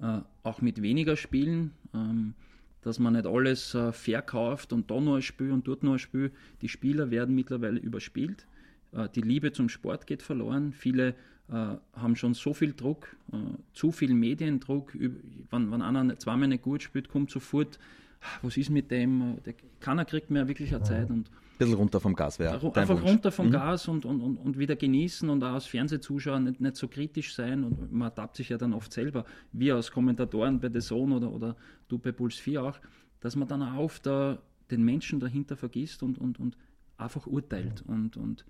äh, 0.00 0.20
auch 0.42 0.60
mit 0.62 0.82
weniger 0.82 1.16
Spielen, 1.16 1.72
ähm, 1.94 2.34
dass 2.82 2.98
man 2.98 3.14
nicht 3.14 3.26
alles 3.26 3.74
äh, 3.74 3.92
verkauft 3.92 4.72
und 4.72 4.90
da 4.90 5.00
nur 5.00 5.16
ein 5.16 5.22
Spiel 5.22 5.50
und 5.50 5.66
dort 5.66 5.82
nur 5.82 5.94
ein 5.94 5.98
Spiel. 5.98 6.30
Die 6.62 6.68
Spieler 6.68 7.10
werden 7.10 7.34
mittlerweile 7.34 7.78
überspielt. 7.80 8.46
Äh, 8.92 9.08
die 9.14 9.22
Liebe 9.22 9.52
zum 9.52 9.68
Sport 9.68 10.06
geht 10.06 10.22
verloren. 10.22 10.72
Viele 10.72 11.14
äh, 11.48 11.76
haben 11.94 12.16
schon 12.16 12.34
so 12.34 12.54
viel 12.54 12.72
Druck, 12.74 13.16
äh, 13.32 13.36
zu 13.72 13.90
viel 13.92 14.14
Mediendruck. 14.14 14.92
Wenn, 14.94 15.70
wenn 15.70 15.82
einer 15.82 16.18
zweimal 16.18 16.48
nicht 16.48 16.62
gut 16.62 16.82
spielt, 16.82 17.08
kommt 17.08 17.30
sofort, 17.30 17.78
"Ah, 18.20 18.38
was 18.42 18.56
ist 18.56 18.70
mit 18.70 18.90
dem? 18.90 19.38
Der, 19.44 19.54
keiner 19.80 20.04
kriegt 20.04 20.30
mehr 20.30 20.48
wirklich 20.48 20.74
eine 20.74 20.84
Zeit. 20.84 21.10
Und 21.10 21.30
bisschen 21.58 21.74
runter 21.74 22.00
vom 22.00 22.14
Gas 22.14 22.38
wäre. 22.38 22.54
Einfach 22.54 22.88
Wunsch. 22.88 23.00
Mhm. 23.00 23.08
runter 23.08 23.32
vom 23.32 23.50
Gas 23.50 23.88
und, 23.88 24.04
und, 24.04 24.20
und, 24.20 24.36
und 24.36 24.58
wieder 24.58 24.76
genießen 24.76 25.28
und 25.28 25.42
auch 25.42 25.54
als 25.54 25.66
Fernsehzuschauer 25.66 26.40
nicht, 26.40 26.60
nicht 26.60 26.76
so 26.76 26.88
kritisch 26.88 27.34
sein. 27.34 27.64
Und 27.64 27.92
man 27.92 28.08
ertappt 28.08 28.36
sich 28.36 28.48
ja 28.48 28.58
dann 28.58 28.72
oft 28.72 28.92
selber, 28.92 29.24
wir 29.52 29.76
als 29.76 29.90
Kommentatoren 29.90 30.60
bei 30.60 30.70
The 30.70 30.80
Zone 30.80 31.16
oder, 31.16 31.32
oder 31.32 31.56
du 31.88 31.98
bei 31.98 32.12
Puls 32.12 32.36
4 32.36 32.62
auch, 32.62 32.78
dass 33.20 33.36
man 33.36 33.48
dann 33.48 33.62
auch 33.62 33.78
oft 33.78 34.06
da 34.06 34.38
den 34.70 34.84
Menschen 34.84 35.20
dahinter 35.20 35.56
vergisst 35.56 36.02
und, 36.02 36.18
und, 36.18 36.38
und 36.38 36.56
einfach 36.98 37.26
urteilt. 37.26 37.82
Und, 37.86 38.16
und 38.16 38.44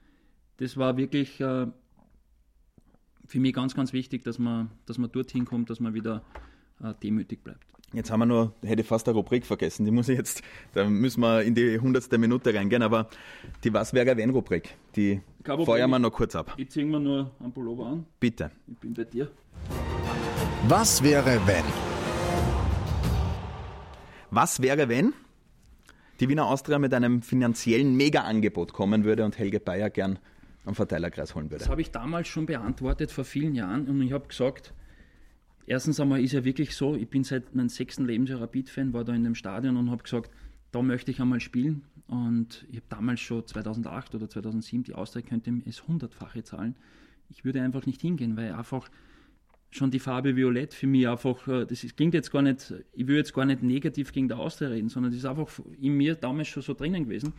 das 0.58 0.76
war 0.76 0.96
wirklich 0.96 1.40
äh, 1.40 1.66
für 3.26 3.40
mich 3.40 3.54
ganz, 3.54 3.74
ganz 3.74 3.92
wichtig, 3.92 4.24
dass 4.24 4.38
man, 4.38 4.70
dass 4.86 4.98
man 4.98 5.10
dorthin 5.10 5.44
kommt, 5.44 5.70
dass 5.70 5.80
man 5.80 5.94
wieder 5.94 6.22
äh, 6.82 6.94
demütig 7.02 7.42
bleibt. 7.42 7.66
Jetzt 7.92 8.10
haben 8.10 8.20
wir 8.20 8.26
nur, 8.26 8.52
hätte 8.62 8.82
ich 8.82 8.86
fast 8.88 9.06
eine 9.08 9.16
Rubrik 9.16 9.46
vergessen, 9.46 9.84
die 9.84 9.92
muss 9.92 10.08
ich 10.08 10.18
jetzt, 10.18 10.42
da 10.74 10.84
müssen 10.88 11.20
wir 11.20 11.42
in 11.42 11.54
die 11.54 11.78
hundertste 11.78 12.18
Minute 12.18 12.52
reingehen, 12.52 12.82
aber 12.82 13.08
die 13.62 13.72
Was 13.72 13.94
wäre 13.94 14.16
wenn 14.16 14.30
Rubrik, 14.30 14.74
die 14.96 15.20
Problem. 15.44 15.64
feuern 15.66 15.90
wir 15.90 15.98
noch 16.00 16.10
kurz 16.10 16.34
ab. 16.34 16.52
Ich 16.56 16.68
ziehe 16.70 16.84
mir 16.84 16.98
nur 16.98 17.30
einen 17.38 17.52
Pullover 17.52 17.86
an. 17.86 18.06
Bitte. 18.18 18.50
Ich 18.66 18.76
bin 18.78 18.92
bei 18.92 19.04
dir. 19.04 19.30
Was 20.68 21.02
wäre 21.02 21.40
wenn? 21.46 21.64
Was 24.30 24.60
wäre, 24.60 24.88
wenn 24.88 25.14
die 26.18 26.28
Wiener 26.28 26.46
Austria 26.46 26.78
mit 26.78 26.92
einem 26.92 27.22
finanziellen 27.22 27.96
Mega-Angebot 27.96 28.72
kommen 28.72 29.04
würde 29.04 29.24
und 29.24 29.38
Helge 29.38 29.60
Bayer 29.60 29.90
gern 29.90 30.18
am 30.64 30.74
Verteilerkreis 30.74 31.34
holen 31.36 31.50
würde? 31.50 31.60
Das 31.60 31.68
habe 31.70 31.80
ich 31.80 31.92
damals 31.92 32.26
schon 32.26 32.46
beantwortet, 32.46 33.12
vor 33.12 33.24
vielen 33.24 33.54
Jahren. 33.54 33.86
Und 33.88 34.02
ich 34.02 34.12
habe 34.12 34.26
gesagt, 34.26 34.74
erstens 35.66 36.00
einmal 36.00 36.22
ist 36.22 36.32
ja 36.32 36.44
wirklich 36.44 36.74
so, 36.74 36.94
ich 36.94 37.08
bin 37.08 37.24
seit 37.24 37.54
meinem 37.54 37.68
sechsten 37.68 38.06
Lebensjahr 38.06 38.40
Rapid-Fan, 38.40 38.92
war 38.92 39.04
da 39.04 39.14
in 39.14 39.24
dem 39.24 39.34
Stadion 39.34 39.76
und 39.76 39.90
habe 39.90 40.02
gesagt, 40.02 40.30
da 40.72 40.82
möchte 40.82 41.10
ich 41.10 41.20
einmal 41.20 41.40
spielen. 41.40 41.82
Und 42.06 42.66
ich 42.70 42.76
habe 42.76 42.86
damals 42.88 43.20
schon 43.20 43.46
2008 43.46 44.14
oder 44.14 44.28
2007, 44.28 44.84
die 44.84 44.94
Austria 44.94 45.22
könnte 45.22 45.52
es 45.66 45.86
hundertfache 45.86 46.44
zahlen. 46.44 46.76
Ich 47.30 47.44
würde 47.44 47.60
einfach 47.60 47.86
nicht 47.86 48.00
hingehen, 48.00 48.36
weil 48.36 48.52
einfach 48.52 48.88
schon 49.70 49.90
die 49.90 49.98
Farbe 49.98 50.36
Violett 50.36 50.72
für 50.74 50.86
mich 50.86 51.08
einfach, 51.08 51.46
äh, 51.48 51.66
das 51.66 51.82
ist, 51.82 51.96
klingt 51.96 52.14
jetzt 52.14 52.30
gar 52.30 52.42
nicht, 52.42 52.72
ich 52.92 53.06
will 53.06 53.16
jetzt 53.16 53.34
gar 53.34 53.44
nicht 53.44 53.62
negativ 53.62 54.12
gegen 54.12 54.28
der 54.28 54.38
Austria 54.38 54.68
reden, 54.68 54.88
sondern 54.88 55.12
das 55.12 55.18
ist 55.18 55.26
einfach 55.26 55.48
in 55.80 55.96
mir 55.96 56.14
damals 56.14 56.48
schon 56.48 56.62
so 56.62 56.74
drinnen 56.74 57.04
gewesen, 57.04 57.32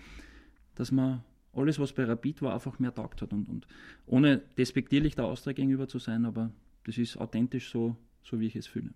dass 0.75 0.91
man 0.91 1.23
alles, 1.53 1.79
was 1.79 1.93
bei 1.93 2.03
Rapid 2.03 2.41
war, 2.41 2.53
einfach 2.53 2.79
mehr 2.79 2.93
taugt 2.93 3.21
hat. 3.21 3.33
Und, 3.33 3.49
und 3.49 3.67
ohne 4.05 4.41
despektierlich 4.57 5.15
der 5.15 5.25
Austria 5.25 5.53
gegenüber 5.53 5.87
zu 5.87 5.99
sein, 5.99 6.25
aber 6.25 6.51
das 6.83 6.97
ist 6.97 7.17
authentisch 7.17 7.71
so, 7.71 7.95
so 8.29 8.39
wie 8.39 8.47
ich 8.47 8.55
es 8.55 8.67
fühle. 8.67 8.89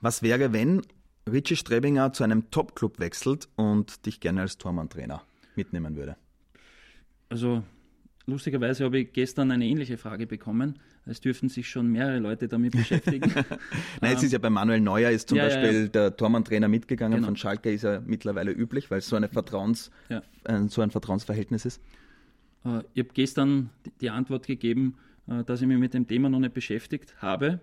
Was 0.00 0.22
wäre, 0.22 0.52
wenn 0.52 0.82
Richie 1.30 1.56
Strebinger 1.56 2.12
zu 2.12 2.24
einem 2.24 2.50
Top-Club 2.50 2.98
wechselt 3.00 3.48
und 3.56 4.06
dich 4.06 4.20
gerne 4.20 4.42
als 4.42 4.58
Tormann-Trainer 4.58 5.22
mitnehmen 5.56 5.96
würde? 5.96 6.16
Also 7.28 7.62
lustigerweise 8.26 8.84
habe 8.84 9.00
ich 9.00 9.12
gestern 9.12 9.50
eine 9.50 9.66
ähnliche 9.66 9.98
Frage 9.98 10.26
bekommen. 10.26 10.78
Es 11.04 11.20
dürften 11.20 11.48
sich 11.48 11.68
schon 11.68 11.88
mehrere 11.88 12.18
Leute 12.18 12.48
damit 12.48 12.72
beschäftigen. 12.76 13.32
Nein, 14.00 14.12
jetzt 14.12 14.22
ist 14.22 14.32
ja 14.32 14.38
bei 14.38 14.50
Manuel 14.50 14.80
Neuer 14.80 15.10
ist 15.10 15.28
zum 15.28 15.38
Ja, 15.38 15.48
ja, 15.48 15.54
Beispiel 15.56 15.82
ja. 15.82 15.88
der 15.88 16.16
Tormann-Trainer 16.16 16.68
mitgegangen. 16.68 17.16
Genau. 17.16 17.26
Von 17.28 17.36
Schalke 17.36 17.72
ist 17.72 17.84
er 17.84 18.00
mittlerweile 18.02 18.50
üblich, 18.52 18.90
weil 18.90 18.98
es 18.98 19.08
so, 19.08 19.16
eine 19.16 19.28
Vertrauens, 19.28 19.90
Ja. 20.08 20.22
äh, 20.44 20.68
so 20.68 20.82
ein 20.82 20.90
Vertrauensverhältnis 20.90 21.64
ist. 21.64 21.80
Äh, 22.64 22.80
Ich 22.94 23.00
habe 23.04 23.14
gestern 23.14 23.70
die- 23.86 23.92
die 24.02 24.10
Antwort 24.10 24.46
gegeben, 24.46 24.96
äh, 25.28 25.44
dass 25.44 25.60
ich 25.62 25.66
mich 25.66 25.78
mit 25.78 25.94
dem 25.94 26.06
Thema 26.06 26.28
noch 26.28 26.40
nicht 26.40 26.54
beschäftigt 26.54 27.14
habe. 27.22 27.60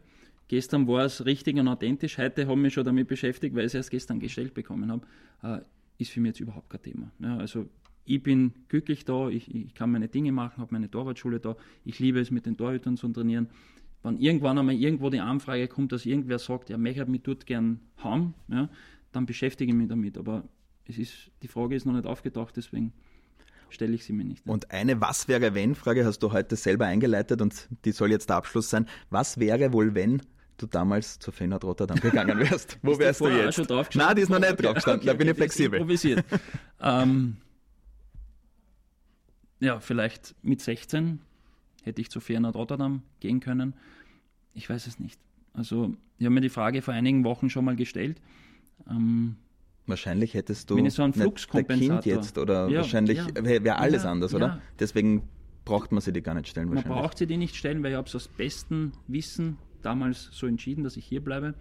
Gestern 0.48 0.88
war 0.88 1.06
es 1.06 1.26
richtig 1.26 1.58
und 1.58 1.68
authentisch. 1.68 2.18
Heute 2.18 2.44
habe 2.44 2.54
ich 2.54 2.60
mich 2.60 2.74
schon 2.74 2.86
damit 2.86 3.08
beschäftigt, 3.08 3.56
weil 3.56 3.62
ich 3.62 3.68
es 3.68 3.74
erst 3.76 3.92
gestern 3.92 4.20
gestellt 4.20 4.54
bekommen 4.54 4.92
habe. 4.92 5.06
Äh, 5.42 5.62
ist 5.98 6.12
für 6.12 6.20
mich 6.20 6.30
jetzt 6.30 6.40
überhaupt 6.40 6.70
kein 6.70 6.82
Thema. 6.82 7.12
Ja, 7.20 7.38
also 7.38 7.68
ich 8.06 8.22
bin 8.22 8.54
glücklich 8.68 9.06
da, 9.06 9.30
ich, 9.30 9.54
ich 9.54 9.74
kann 9.74 9.92
meine 9.92 10.08
Dinge 10.08 10.32
machen, 10.32 10.62
habe 10.62 10.74
meine 10.74 10.90
Torwartschule 10.90 11.40
da. 11.40 11.56
Ich 11.84 12.00
liebe 12.00 12.20
es, 12.20 12.30
mit 12.32 12.46
den 12.46 12.58
Torhütern 12.58 12.98
zu 12.98 13.08
trainieren. 13.10 13.50
Wenn 14.04 14.18
irgendwann 14.18 14.60
einmal 14.60 14.76
irgendwo 14.76 15.10
die 15.10 15.20
Anfrage 15.20 15.68
kommt, 15.68 15.92
dass 15.92 16.06
irgendwer 16.06 16.38
sagt, 16.38 16.70
ja, 16.70 16.78
möchte 16.78 17.06
mich 17.08 17.24
dort 17.24 17.48
gern 17.48 17.80
haben, 17.98 18.36
ja, 18.48 18.70
dann 19.12 19.26
beschäftige 19.26 19.72
ich 19.72 19.78
mich 19.78 19.88
damit. 19.88 20.18
Aber 20.18 20.44
es 20.86 21.00
ist, 21.00 21.32
die 21.42 21.48
Frage 21.48 21.76
ist 21.76 21.86
noch 21.86 21.94
nicht 21.94 22.06
aufgetaucht, 22.06 22.56
deswegen 22.56 22.94
stelle 23.70 23.96
ich 23.96 24.06
sie 24.06 24.14
mir 24.14 24.26
nicht. 24.26 24.48
Und 24.48 24.70
eine 24.70 25.02
Was 25.02 25.28
wäre 25.28 25.56
wenn 25.56 25.74
Frage 25.74 26.06
hast 26.06 26.20
du 26.20 26.32
heute 26.32 26.56
selber 26.56 26.86
eingeleitet 26.86 27.42
und 27.42 27.68
die 27.84 27.92
soll 27.92 28.12
jetzt 28.12 28.30
der 28.30 28.36
Abschluss 28.38 28.70
sein. 28.70 28.88
Was 29.10 29.40
wäre 29.40 29.74
wohl 29.74 29.96
wenn 29.96 30.22
du 30.58 30.68
damals 30.68 31.20
zur 31.20 31.34
Feyenoord 31.34 31.64
Rotterdam 31.64 32.00
gegangen 32.00 32.40
wärst? 32.40 32.78
Wo 32.82 32.98
wärst 32.98 33.22
du 33.22 33.28
jetzt? 33.28 33.56
Schon 33.56 33.68
Nein, 33.96 34.16
die 34.16 34.22
ist 34.22 34.30
noch 34.30 34.40
nicht 34.40 34.64
drauf 34.64 34.76
gestanden, 34.76 35.02
okay, 35.02 35.08
da 35.08 35.14
bin 35.14 35.28
ich 35.28 35.36
flexibel. 35.36 35.80
Improvisiert. 35.80 36.26
ähm, 36.82 37.38
ja, 39.60 39.80
vielleicht 39.80 40.36
mit 40.42 40.62
16 40.62 41.20
hätte 41.84 42.02
ich 42.02 42.10
zu 42.10 42.20
Feyenoord 42.20 42.56
Rotterdam 42.56 43.04
gehen 43.20 43.40
können. 43.40 43.74
Ich 44.54 44.70
weiß 44.70 44.88
es 44.88 45.00
nicht. 45.00 45.20
Also, 45.54 45.94
ich 46.18 46.26
habe 46.26 46.34
mir 46.34 46.42
die 46.42 46.50
Frage 46.50 46.82
vor 46.82 46.94
einigen 46.94 47.24
Wochen 47.24 47.50
schon 47.50 47.66
mal 47.66 47.76
gestellt. 47.76 48.22
Ähm, 48.90 49.38
wahrscheinlich 49.86 50.34
hättest 50.34 50.70
du 50.70 50.78
wenn 50.78 50.90
so 50.90 51.04
einen 51.04 51.14
Fluxkompensator. 51.14 52.02
Kind 52.02 52.06
jetzt 52.06 52.38
oder 52.38 52.68
ja, 52.68 52.80
wahrscheinlich 52.80 53.20
ja. 53.20 53.44
wäre 53.44 53.64
wär 53.64 53.80
alles 53.80 54.04
ja, 54.04 54.12
anders, 54.12 54.34
oder? 54.34 54.62
Deswegen 54.80 55.28
braucht 55.64 55.92
man 55.92 56.02
sie 56.02 56.14
die 56.14 56.22
gar 56.22 56.36
nicht 56.36 56.48
stellen 56.48 56.70
wahrscheinlich. 56.70 56.90
Man 56.90 57.02
braucht 57.02 57.18
sie 57.18 57.28
die 57.28 57.38
nicht 57.38 57.56
stellen, 57.56 57.84
weil 57.84 57.92
ich 57.92 57.98
habe 57.98 58.08
es 58.08 58.16
aus 58.16 58.28
bestem 58.28 58.92
Wissen 59.08 59.58
damals 59.86 60.30
so 60.32 60.48
entschieden, 60.48 60.84
dass 60.84 60.98
ich 60.98 61.06
hier 61.06 61.24
bleibe 61.24 61.54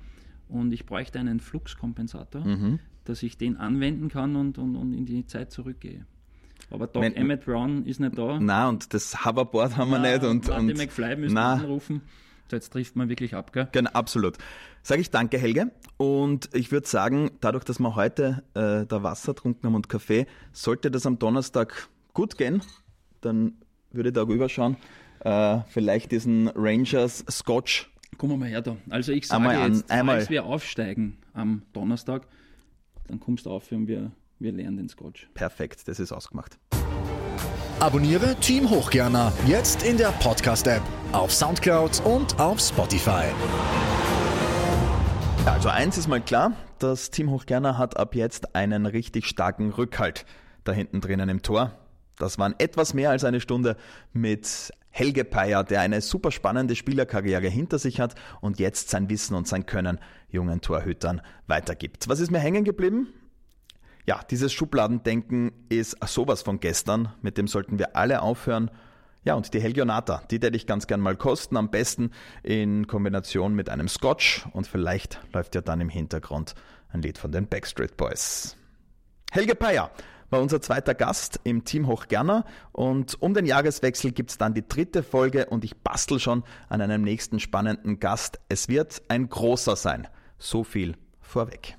und 0.48 0.72
ich 0.72 0.86
bräuchte 0.86 1.18
einen 1.18 1.40
Fluxkompensator, 1.40 2.44
mhm. 2.44 2.78
dass 3.04 3.22
ich 3.22 3.36
den 3.38 3.56
anwenden 3.56 4.08
kann 4.08 4.36
und, 4.36 4.58
und, 4.58 4.76
und 4.76 4.94
in 4.94 5.06
die 5.06 5.26
Zeit 5.26 5.52
zurückgehe. 5.52 6.06
Aber 6.70 6.86
Doc 6.86 7.02
Wenn, 7.02 7.14
Emmett 7.14 7.44
Brown 7.44 7.84
ist 7.84 8.00
nicht 8.00 8.16
da. 8.16 8.38
Nein, 8.40 8.68
und 8.68 8.94
das 8.94 9.24
Hoverboard 9.24 9.76
haben 9.76 9.90
wir 9.90 9.98
nicht. 9.98 10.24
Und, 10.24 10.48
und, 10.48 10.76
McFly 10.76 11.16
müssen 11.16 11.34
wir 11.34 11.42
anrufen. 11.42 12.02
So, 12.50 12.56
jetzt 12.56 12.70
trifft 12.70 12.96
man 12.96 13.08
wirklich 13.08 13.34
ab, 13.34 13.52
gell? 13.52 13.68
Genau, 13.72 13.90
absolut. 13.92 14.36
Sage 14.82 15.00
ich 15.00 15.10
danke, 15.10 15.38
Helge. 15.38 15.72
Und 15.96 16.50
ich 16.52 16.72
würde 16.72 16.86
sagen, 16.86 17.30
dadurch, 17.40 17.64
dass 17.64 17.78
wir 17.78 17.94
heute 17.94 18.42
äh, 18.54 18.86
da 18.86 19.02
Wasser 19.02 19.34
getrunken 19.34 19.66
haben 19.66 19.74
und 19.74 19.88
Kaffee, 19.88 20.26
sollte 20.52 20.90
das 20.90 21.06
am 21.06 21.18
Donnerstag 21.18 21.88
gut 22.12 22.36
gehen, 22.36 22.62
dann 23.20 23.54
würde 23.92 24.10
ich 24.10 24.14
da 24.14 24.22
rüberschauen. 24.22 24.76
Äh, 25.20 25.60
vielleicht 25.68 26.12
diesen 26.12 26.48
Rangers 26.48 27.24
Scotch. 27.30 27.90
Kommen 28.16 28.32
wir 28.32 28.36
mal 28.36 28.48
her 28.48 28.62
da. 28.62 28.76
Also 28.90 29.12
ich 29.12 29.26
sage 29.26 29.48
einmal 29.48 29.70
jetzt, 29.70 29.90
an, 29.90 29.98
einmal. 29.98 30.16
falls 30.16 30.30
wir 30.30 30.44
aufsteigen 30.44 31.18
am 31.32 31.62
Donnerstag, 31.72 32.26
dann 33.08 33.20
kommst 33.20 33.46
du 33.46 33.50
auf 33.50 33.70
und 33.72 33.88
wir, 33.88 34.12
wir 34.38 34.52
lernen 34.52 34.76
den 34.76 34.88
Scotch. 34.88 35.28
Perfekt, 35.34 35.88
das 35.88 35.98
ist 35.98 36.12
ausgemacht. 36.12 36.58
Abonniere 37.80 38.36
Team 38.36 38.70
Hochgerner 38.70 39.32
jetzt 39.46 39.82
in 39.82 39.96
der 39.96 40.08
Podcast-App 40.12 40.82
auf 41.12 41.32
Soundcloud 41.32 42.02
und 42.04 42.38
auf 42.38 42.60
Spotify. 42.60 43.24
Also 45.44 45.68
eins 45.68 45.98
ist 45.98 46.08
mal 46.08 46.20
klar, 46.20 46.52
das 46.78 47.10
Team 47.10 47.30
Hochgerner 47.30 47.76
hat 47.76 47.98
ab 47.98 48.14
jetzt 48.14 48.54
einen 48.54 48.86
richtig 48.86 49.26
starken 49.26 49.70
Rückhalt 49.70 50.24
da 50.62 50.72
hinten 50.72 51.00
drinnen 51.00 51.28
im 51.28 51.42
Tor. 51.42 51.72
Das 52.16 52.38
waren 52.38 52.54
etwas 52.58 52.94
mehr 52.94 53.10
als 53.10 53.24
eine 53.24 53.40
Stunde 53.40 53.76
mit 54.12 54.72
Helge 54.96 55.24
Peyer, 55.24 55.64
der 55.64 55.80
eine 55.80 56.00
super 56.00 56.30
spannende 56.30 56.76
Spielerkarriere 56.76 57.48
hinter 57.48 57.80
sich 57.80 57.98
hat 57.98 58.14
und 58.40 58.60
jetzt 58.60 58.90
sein 58.90 59.10
Wissen 59.10 59.34
und 59.34 59.48
sein 59.48 59.66
Können 59.66 59.98
jungen 60.28 60.60
Torhütern 60.60 61.20
weitergibt. 61.48 62.08
Was 62.08 62.20
ist 62.20 62.30
mir 62.30 62.38
hängen 62.38 62.62
geblieben? 62.62 63.08
Ja, 64.06 64.20
dieses 64.30 64.52
Schubladendenken 64.52 65.50
ist 65.68 65.96
sowas 66.06 66.42
von 66.42 66.60
gestern, 66.60 67.12
mit 67.22 67.38
dem 67.38 67.48
sollten 67.48 67.80
wir 67.80 67.96
alle 67.96 68.22
aufhören. 68.22 68.70
Ja, 69.24 69.34
und 69.34 69.52
die 69.52 69.60
Helgionata, 69.60 70.22
die 70.30 70.36
hätte 70.36 70.56
ich 70.56 70.64
ganz 70.64 70.86
gern 70.86 71.00
mal 71.00 71.16
kosten, 71.16 71.56
am 71.56 71.72
besten 71.72 72.12
in 72.44 72.86
Kombination 72.86 73.52
mit 73.56 73.70
einem 73.70 73.88
Scotch 73.88 74.46
und 74.52 74.68
vielleicht 74.68 75.18
läuft 75.32 75.56
ja 75.56 75.60
dann 75.60 75.80
im 75.80 75.88
Hintergrund 75.88 76.54
ein 76.90 77.02
Lied 77.02 77.18
von 77.18 77.32
den 77.32 77.48
Backstreet 77.48 77.96
Boys. 77.96 78.56
Helge 79.32 79.56
Peyer 79.56 79.90
war 80.30 80.40
unser 80.40 80.60
zweiter 80.60 80.94
Gast 80.94 81.40
im 81.44 81.64
Team 81.64 81.86
Hochgerner 81.86 82.44
und 82.72 83.20
um 83.20 83.34
den 83.34 83.46
Jahreswechsel 83.46 84.12
gibt 84.12 84.30
es 84.30 84.38
dann 84.38 84.54
die 84.54 84.66
dritte 84.66 85.02
Folge 85.02 85.46
und 85.46 85.64
ich 85.64 85.76
bastel 85.76 86.18
schon 86.18 86.44
an 86.68 86.80
einem 86.80 87.02
nächsten 87.02 87.40
spannenden 87.40 88.00
Gast. 88.00 88.40
Es 88.48 88.68
wird 88.68 89.02
ein 89.08 89.28
großer 89.28 89.76
sein. 89.76 90.08
So 90.38 90.64
viel 90.64 90.96
vorweg. 91.20 91.76